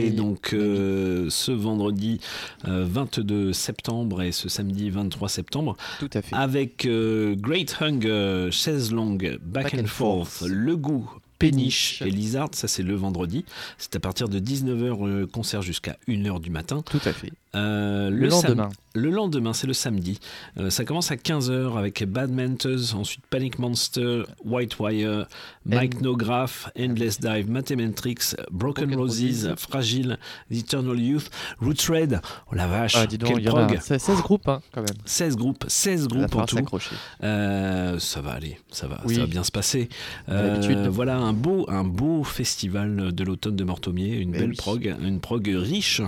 Mortomier. 0.06 0.10
Donc 0.10 0.52
euh, 0.52 1.26
ce 1.30 1.52
vendredi 1.52 2.20
euh, 2.66 2.84
22 2.88 3.52
septembre 3.52 4.22
et 4.22 4.32
ce 4.32 4.48
samedi 4.48 4.90
23 4.90 5.28
septembre. 5.28 5.76
Tout 6.00 6.10
à 6.14 6.22
fait. 6.22 6.34
Avec 6.34 6.88
Great 6.88 7.76
Hunger, 7.80 8.48
Chaise 8.50 8.92
Longue, 8.92 9.38
Back, 9.42 9.64
Back 9.64 9.74
and, 9.74 9.78
and 9.84 9.86
Forth, 9.86 10.28
Forth. 10.28 10.50
Le 10.50 10.76
Goût. 10.76 11.08
Péniche 11.38 12.02
et 12.02 12.10
Lizard, 12.10 12.50
ça 12.52 12.68
c'est 12.68 12.82
le 12.82 12.94
vendredi. 12.94 13.44
C'est 13.78 13.96
à 13.96 14.00
partir 14.00 14.28
de 14.28 14.38
19h, 14.38 15.26
concert 15.26 15.62
jusqu'à 15.62 15.96
1h 16.08 16.40
du 16.40 16.50
matin. 16.50 16.82
Tout 16.82 17.00
à 17.04 17.12
fait. 17.12 17.32
Euh, 17.54 18.10
Le 18.10 18.28
lendemain. 18.28 18.68
Le 18.94 19.10
lendemain, 19.10 19.52
c'est 19.52 19.66
le 19.68 19.74
samedi. 19.74 20.18
Euh, 20.58 20.70
ça 20.70 20.84
commence 20.84 21.12
à 21.12 21.16
15h 21.16 21.78
avec 21.78 22.02
Bad 22.04 22.32
Mentors, 22.32 22.96
ensuite 22.96 23.24
Panic 23.30 23.58
Monster, 23.60 24.22
White 24.44 24.78
Wire, 24.80 25.26
Mike 25.66 26.00
Nograph, 26.00 26.70
Endless 26.76 27.20
Dive, 27.20 27.48
Mathematrix, 27.48 28.34
Broken, 28.50 28.86
Broken 28.86 28.94
Roses, 28.96 29.46
Roses. 29.46 29.54
Fragile, 29.56 30.18
The 30.50 30.56
Eternal 30.56 30.98
Youth, 30.98 31.30
Roots 31.60 31.88
Red. 31.88 32.20
Oh 32.50 32.54
la 32.56 32.66
vache, 32.66 32.94
Ah, 32.96 33.06
dis 33.06 33.18
donc, 33.18 33.34
quel 33.34 33.42
y 33.44 33.48
a 33.48 33.50
prog. 33.52 33.78
16 33.80 34.22
groupes 34.22 34.48
hein, 34.48 34.60
quand 34.72 34.80
même. 34.80 34.96
16 35.04 35.36
groupes, 35.36 35.64
16 35.68 36.08
Il 36.10 36.18
va 36.18 36.26
groupes 36.26 36.34
en 36.42 36.46
tout. 36.46 36.78
Euh, 37.22 37.98
ça 38.00 38.20
va 38.20 38.32
aller, 38.32 38.58
ça 38.72 38.88
va, 38.88 39.00
Oui. 39.04 39.14
ça 39.14 39.20
va 39.20 39.26
bien 39.26 39.44
se 39.44 39.52
passer. 39.52 39.88
Voilà 40.26 41.16
un 41.18 41.32
beau, 41.34 41.66
un 41.68 41.84
beau 41.84 42.24
festival 42.24 43.12
de 43.12 43.24
l'automne 43.24 43.54
de 43.56 43.64
Mortomier, 43.64 44.16
une 44.18 44.30
Mais 44.30 44.38
belle 44.40 44.50
oui. 44.50 44.56
prog, 44.56 44.96
une 45.02 45.20
prog 45.20 45.46
riche. 45.54 46.00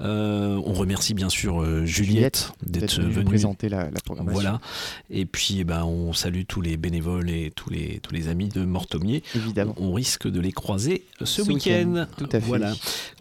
On 0.00 0.72
remercie 0.82 1.14
bien 1.14 1.28
sûr 1.28 1.60
euh, 1.62 1.84
Juliette 1.86 2.52
d'être 2.64 3.00
venue 3.00 3.24
présenter 3.24 3.68
la, 3.68 3.84
la 3.90 4.00
programmation. 4.04 4.40
Voilà. 4.40 4.60
Et 5.10 5.24
puis, 5.26 5.56
eh 5.60 5.64
ben, 5.64 5.84
on 5.84 6.12
salue 6.12 6.42
tous 6.46 6.60
les 6.60 6.76
bénévoles 6.76 7.30
et 7.30 7.50
tous 7.54 7.70
les, 7.70 7.98
tous 8.02 8.14
les 8.14 8.28
amis 8.28 8.48
de 8.48 8.64
Mortomier. 8.64 9.22
Évidemment. 9.34 9.74
On 9.78 9.92
risque 9.92 10.28
de 10.28 10.40
les 10.40 10.52
croiser 10.52 11.04
ce, 11.20 11.24
Ce 11.24 11.42
week-end. 11.42 12.06
tout 12.16 12.26
à 12.30 12.40
fait. 12.40 12.46
Voilà. 12.46 12.72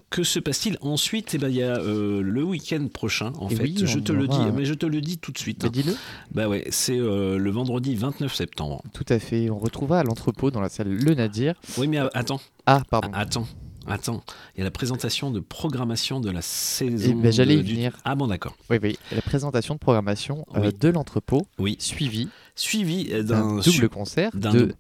Que 0.10 0.24
se 0.24 0.40
passe-t-il 0.40 0.78
ensuite? 0.82 1.34
Eh 1.36 1.38
ben, 1.38 1.48
il 1.48 1.56
y 1.56 1.64
a 1.64 1.78
euh, 1.78 2.22
le 2.22 2.44
week-end 2.44 2.86
prochain, 2.94 3.32
en 3.40 3.48
Et 3.48 3.56
fait. 3.56 3.64
oui, 3.64 3.76
je 3.86 3.98
te 3.98 4.12
le 4.12 4.28
dis, 4.28 4.36
un- 4.36 4.52
mais 4.52 4.66
je 4.66 4.74
te 4.74 4.86
le 4.86 5.00
dis 5.00 5.18
tout 5.18 5.32
de 5.32 5.38
suite. 5.38 5.62
Bah, 5.62 5.70
dis-le. 5.70 5.96
Bah 6.34 6.50
ouais, 6.50 6.66
c'est 6.70 6.98
euh, 7.00 7.38
le 7.38 7.50
vendredi 7.50 7.96
29 7.96 8.36
septembre. 8.36 8.84
Tout 8.94 9.06
à 9.08 9.20
fait. 9.20 9.50
On 9.50 9.58
retrouvera 9.58 10.00
à 10.00 10.04
l'entrepôt 10.04 10.52
dans 10.52 10.60
la 10.60 10.68
salle 10.68 10.90
Le 10.90 11.14
Nadir. 11.14 11.54
Oui, 11.78 11.88
mais 11.88 12.00
attends. 12.14 12.42
Ah, 12.66 12.82
pardon. 12.90 13.10
Attends. 13.14 13.48
Attends, 13.88 14.24
il 14.56 14.60
y 14.60 14.62
a 14.62 14.64
la 14.64 14.72
présentation 14.72 15.32
de 15.32 15.40
programmation 15.40 16.20
de 16.20 16.30
la 16.30 16.42
saison. 16.42 17.10
Eh 17.10 17.14
ben, 17.14 17.32
j'allais 17.32 17.56
y 17.58 17.64
du- 17.64 17.74
venir. 17.74 17.98
Ah 18.06 18.16
bon, 18.16 18.28
d'accord. 18.28 18.56
Oui, 18.70 18.78
oui. 18.82 18.98
La 19.12 19.22
présentation 19.22 19.74
de 19.74 19.80
programmation 19.80 20.46
euh, 20.56 20.62
Oui. 20.68 20.74
de 20.80 20.90
l'entrepôt, 20.90 21.48
Oui. 21.60 21.76
suivie 21.80 22.30
Suivi 22.56 23.10
euh, 23.12 23.24
d'un 23.24 23.48
double 23.58 23.64
su- 23.64 23.90
concert 23.90 24.32
de 24.36 24.76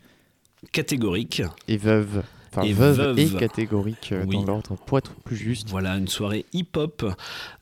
catégorique. 0.71 1.41
et 1.67 1.77
veuve. 1.77 2.23
Enfin, 2.53 2.63
Et 2.67 2.73
veuve, 2.73 3.17
et 3.17 3.25
veuve. 3.25 3.39
catégorique 3.39 4.09
euh, 4.11 4.25
Oui. 4.27 4.35
dans 4.35 4.43
l'ordre, 4.45 4.75
pour 4.85 4.97
être 4.97 5.13
plus 5.23 5.37
juste. 5.37 5.69
Voilà, 5.69 5.95
une 5.95 6.07
soirée 6.09 6.45
hip-hop. 6.51 7.05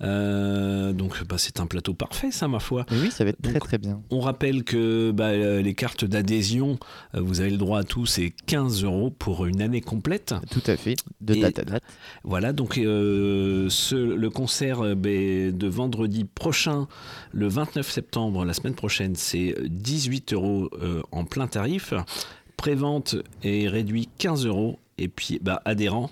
Euh, 0.01 0.93
donc, 0.93 1.23
bah, 1.27 1.35
c'est 1.37 1.59
un 1.59 1.67
plateau 1.67 1.93
parfait, 1.93 2.31
ça, 2.31 2.47
ma 2.47 2.59
foi. 2.59 2.85
Mais 2.91 2.97
oui, 2.99 3.11
ça 3.11 3.23
va 3.23 3.29
être 3.31 3.41
très 3.41 3.53
Donc, 3.53 3.63
très 3.63 3.77
bien. 3.77 4.01
On 4.09 4.19
rappelle 4.19 4.63
que 4.63 5.11
bah, 5.11 5.25
euh, 5.27 5.61
les 5.61 5.75
cartes 5.75 6.05
d'adhésion, 6.05 6.79
vous 7.13 7.41
avez 7.41 7.49
le 7.51 7.57
droit 7.57 7.79
à 7.79 7.83
tout, 7.83 8.05
c'est 8.05 8.33
15 8.47 8.83
euros 8.83 9.11
pour 9.11 9.45
une 9.45 9.61
année 9.61 9.81
complète. 9.81 10.33
Tout 10.51 10.63
à 10.65 10.75
fait, 10.77 10.95
de 11.21 11.35
Et- 11.35 11.41
date 11.41 11.59
à 11.59 11.63
date. 11.65 11.83
Voilà, 12.23 12.53
donc 12.53 12.77
euh, 12.77 13.67
ce, 13.69 13.95
le 13.95 14.29
concert 14.29 14.95
ben, 14.95 15.55
de 15.55 15.67
vendredi 15.67 16.23
prochain, 16.25 16.87
le 17.31 17.47
29 17.47 17.89
septembre, 17.89 18.45
la 18.45 18.53
semaine 18.53 18.75
prochaine, 18.75 19.15
c'est 19.15 19.55
18 19.67 20.33
euros 20.33 20.69
euh, 20.81 21.01
en 21.11 21.25
plein 21.25 21.47
tarif. 21.47 21.93
Prévente 22.59 23.15
est 23.41 23.69
réduit 23.69 24.09
15 24.17 24.45
euros. 24.45 24.79
Et 24.97 25.07
puis 25.07 25.39
bah, 25.41 25.61
adhérent, 25.63 26.09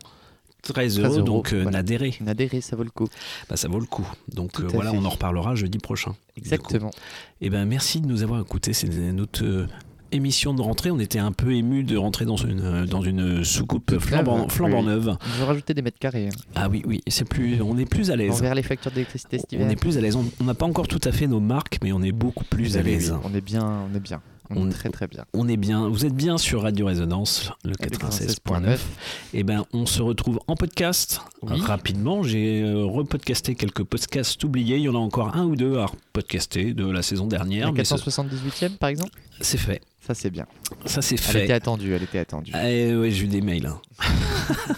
13 0.64 1.00
euros. 1.00 1.08
13 1.10 1.18
euros, 1.20 1.26
donc 1.28 1.52
euh, 1.52 1.64
voilà. 1.64 1.80
n'adhérer. 1.80 2.16
N'adhérer, 2.22 2.62
ça 2.62 2.78
vaut 2.78 2.84
le 2.86 2.90
coup. 2.90 3.10
Bah, 3.50 3.58
ça 3.58 3.68
vaut 3.68 3.82
le 3.82 3.86
coup. 3.86 4.08
Donc 4.34 4.62
euh, 4.62 4.64
à 4.66 4.68
voilà, 4.70 4.92
fait. 4.92 4.98
on 4.98 5.04
en 5.04 5.10
reparlera 5.10 5.56
jeudi 5.56 5.78
prochain. 5.78 6.16
Exactement. 6.38 6.92
Et 7.42 7.50
ben 7.50 7.66
merci 7.66 8.00
de 8.00 8.08
nous 8.08 8.24
avoir 8.24 8.40
écoutés. 8.40 8.72
C'est 8.72 8.88
notre 8.88 9.44
euh, 9.44 9.68
émission 10.14 10.54
de 10.54 10.62
rentrée. 10.62 10.90
On 10.90 11.00
était 11.00 11.20
un 11.20 11.34
peu 11.34 11.52
ému 11.54 11.84
de 11.84 11.98
rentrer 11.98 12.24
dans 12.24 12.38
une, 12.38 12.86
dans 12.86 13.02
une 13.02 13.44
soucoupe 13.44 14.00
flambant, 14.00 14.48
flambant 14.48 14.80
oui. 14.80 14.86
neuve. 14.86 15.18
On 15.22 15.40
veut 15.40 15.44
rajouter 15.44 15.74
des 15.74 15.82
mètres 15.82 16.00
carrés. 16.00 16.28
hein. 16.30 16.38
Ah 16.56 16.70
oui, 16.70 16.82
oui, 16.88 17.02
c'est 17.08 17.28
plus, 17.28 17.62
on 17.62 17.78
est 17.78 17.86
plus 17.86 18.10
à 18.10 18.16
l'aise. 18.16 18.32
Envers 18.32 18.56
les 18.56 18.64
factures 18.64 18.92
d'électricité 18.92 19.42
On 19.60 19.68
est 19.70 19.76
plus 19.76 19.98
à 19.98 20.02
l'aise. 20.02 20.16
On- 20.16 20.44
n'a 20.46 20.54
pas 20.54 20.66
encore 20.66 20.88
tout 20.88 21.02
à 21.04 21.12
fait 21.12 21.28
nos 21.28 21.42
marques, 21.42 21.80
mais 21.84 21.92
on 21.92 22.02
est 22.02 22.14
beaucoup 22.14 22.46
plus 22.46 22.72
Oui, 22.76 22.78
à 22.78 22.84
oui, 22.84 22.92
l'aise. 22.92 23.12
oui, 23.14 23.30
On 23.30 23.36
est 23.36 23.42
bien, 23.42 23.70
on 23.92 23.94
est 23.94 24.00
bien. 24.00 24.22
On, 24.50 24.70
est 24.70 24.74
très 24.74 24.90
très 24.90 25.08
bien. 25.08 25.26
On 25.34 25.48
est 25.48 25.58
bien. 25.58 25.88
Vous 25.90 26.06
êtes 26.06 26.14
bien 26.16 26.38
sur 26.38 26.62
Radio 26.64 26.86
Résonance, 26.86 27.52
le 27.66 27.74
96.9. 27.74 28.78
Et 29.34 29.44
ben, 29.44 29.66
on 29.74 29.86
se 29.86 30.02
retrouve 30.02 30.40
en 30.48 30.56
podcast 30.56 31.22
Oui. 31.42 31.60
rapidement. 31.62 32.24
J'ai 32.24 32.62
euh, 32.62 32.86
repodcasté 32.86 33.56
quelques 33.56 33.84
podcasts 33.84 34.44
oubliés. 34.44 34.78
Il 34.78 34.84
y 34.84 34.90
en 34.90 34.96
a 34.96 35.00
encore 35.00 35.36
un 35.36 35.44
ou 35.46 35.56
deux 35.56 35.78
à 35.80 35.88
podcaster 36.14 36.74
de 36.74 36.90
la 36.90 37.02
saison 37.02 37.28
dernière. 37.28 37.68
La 37.68 37.72
mais 37.74 37.84
ce- 37.84 37.96
478e 37.96 38.78
par 38.78 38.90
exemple? 38.90 39.12
C'est 39.42 39.58
fait. 39.58 39.82
Ça 40.00 40.14
c'est 40.14 40.30
bien. 40.30 40.46
Ça 40.86 41.02
c'est 41.02 41.16
Elle 41.16 41.22
fait. 41.22 41.44
était 41.44 41.54
attendue, 41.54 41.94
elle 41.94 42.04
était 42.04 42.20
attendue. 42.20 42.54
Eh 42.56 42.96
ouais, 42.96 43.12
j'ai 43.12 43.26
eu 43.26 43.28
des 43.28 43.42
mails. 43.42 43.66
hein. 43.68 43.82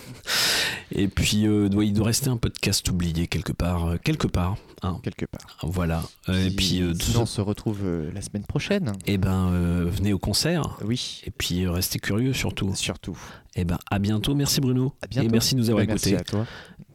Et 0.92 1.08
puis, 1.08 1.46
euh, 1.48 1.70
il 1.84 1.94
doit 1.94 2.08
rester 2.08 2.30
un 2.30 2.38
podcast 2.38 2.90
oublié 2.90 3.28
quelque 3.28 3.52
part. 3.52 3.86
euh, 3.86 3.98
quelque 4.04 4.28
part. 4.28 4.58
hein. 4.82 5.00
Quelque 5.04 5.26
part. 5.26 5.58
Voilà. 5.64 6.02
Euh, 6.30 6.48
et 6.48 6.50
puis, 6.52 6.82
euh, 6.82 6.94
Sinon 7.00 7.22
on 7.22 7.26
se 7.26 7.42
retrouve 7.42 7.80
euh, 7.84 8.12
la 8.14 8.22
semaine 8.22 8.44
prochaine. 8.46 8.94
eh 9.06 9.18
ben, 9.18 9.50
euh, 9.52 9.86
venez 9.88 10.14
au 10.14 10.20
concert. 10.20 10.78
Oui. 10.84 11.22
Et 11.26 11.32
puis, 11.32 11.66
euh, 11.66 11.72
restez 11.72 12.00
curieux 12.00 12.34
surtout. 12.34 12.74
Surtout. 12.76 13.18
Et 13.56 13.66
ben, 13.66 13.78
à 13.92 14.00
bientôt. 14.00 14.34
Merci 14.36 14.62
Bruno. 14.62 14.94
À 15.04 15.08
bientôt. 15.08 15.28
Et 15.28 15.32
merci 15.32 15.54
de 15.56 15.60
nous 15.60 15.70
avoir 15.70 15.86
Bah, 15.86 15.92
merci 15.94 16.10
écoutés. 16.10 16.22
à 16.22 16.24
toi. 16.24 16.46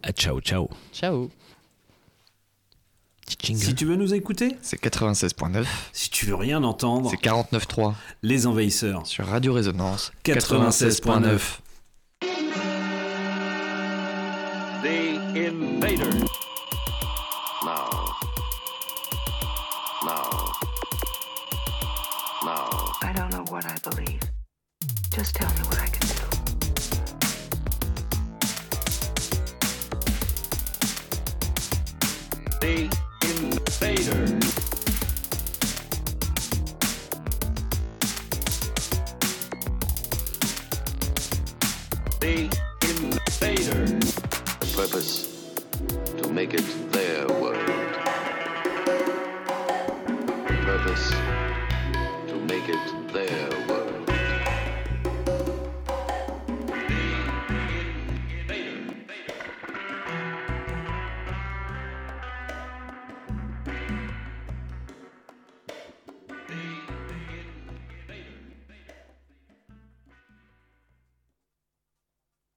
Ah, 0.02 0.12
ciao, 0.12 0.40
ciao. 0.40 0.68
Ciao. 0.92 1.30
Si 3.26 3.74
tu 3.74 3.86
veux 3.86 3.96
nous 3.96 4.12
écouter, 4.12 4.56
C'est 4.60 4.78
96.9. 4.78 5.64
si 5.94 6.10
tu 6.10 6.26
veux 6.26 6.34
rien 6.34 6.62
entendre, 6.62 7.10
C'est 7.10 7.16
49.3 7.16 7.94
Les 8.22 8.46
Envahisseurs. 8.46 9.06
sur 9.06 9.26
Radio 9.26 9.54
Résonance 9.54 10.12
96.9. 10.24 11.38
The 11.38 11.63
Invaders. 15.34 16.14
No. 17.64 18.12
No. 20.04 20.52
No. 22.44 22.92
I 23.02 23.12
don't 23.16 23.32
know 23.32 23.44
what 23.48 23.66
I 23.66 23.76
believe. 23.82 24.20
Just 25.10 25.34
tell 25.34 25.50
me 25.54 25.63
make 46.46 46.60
it 46.60 46.83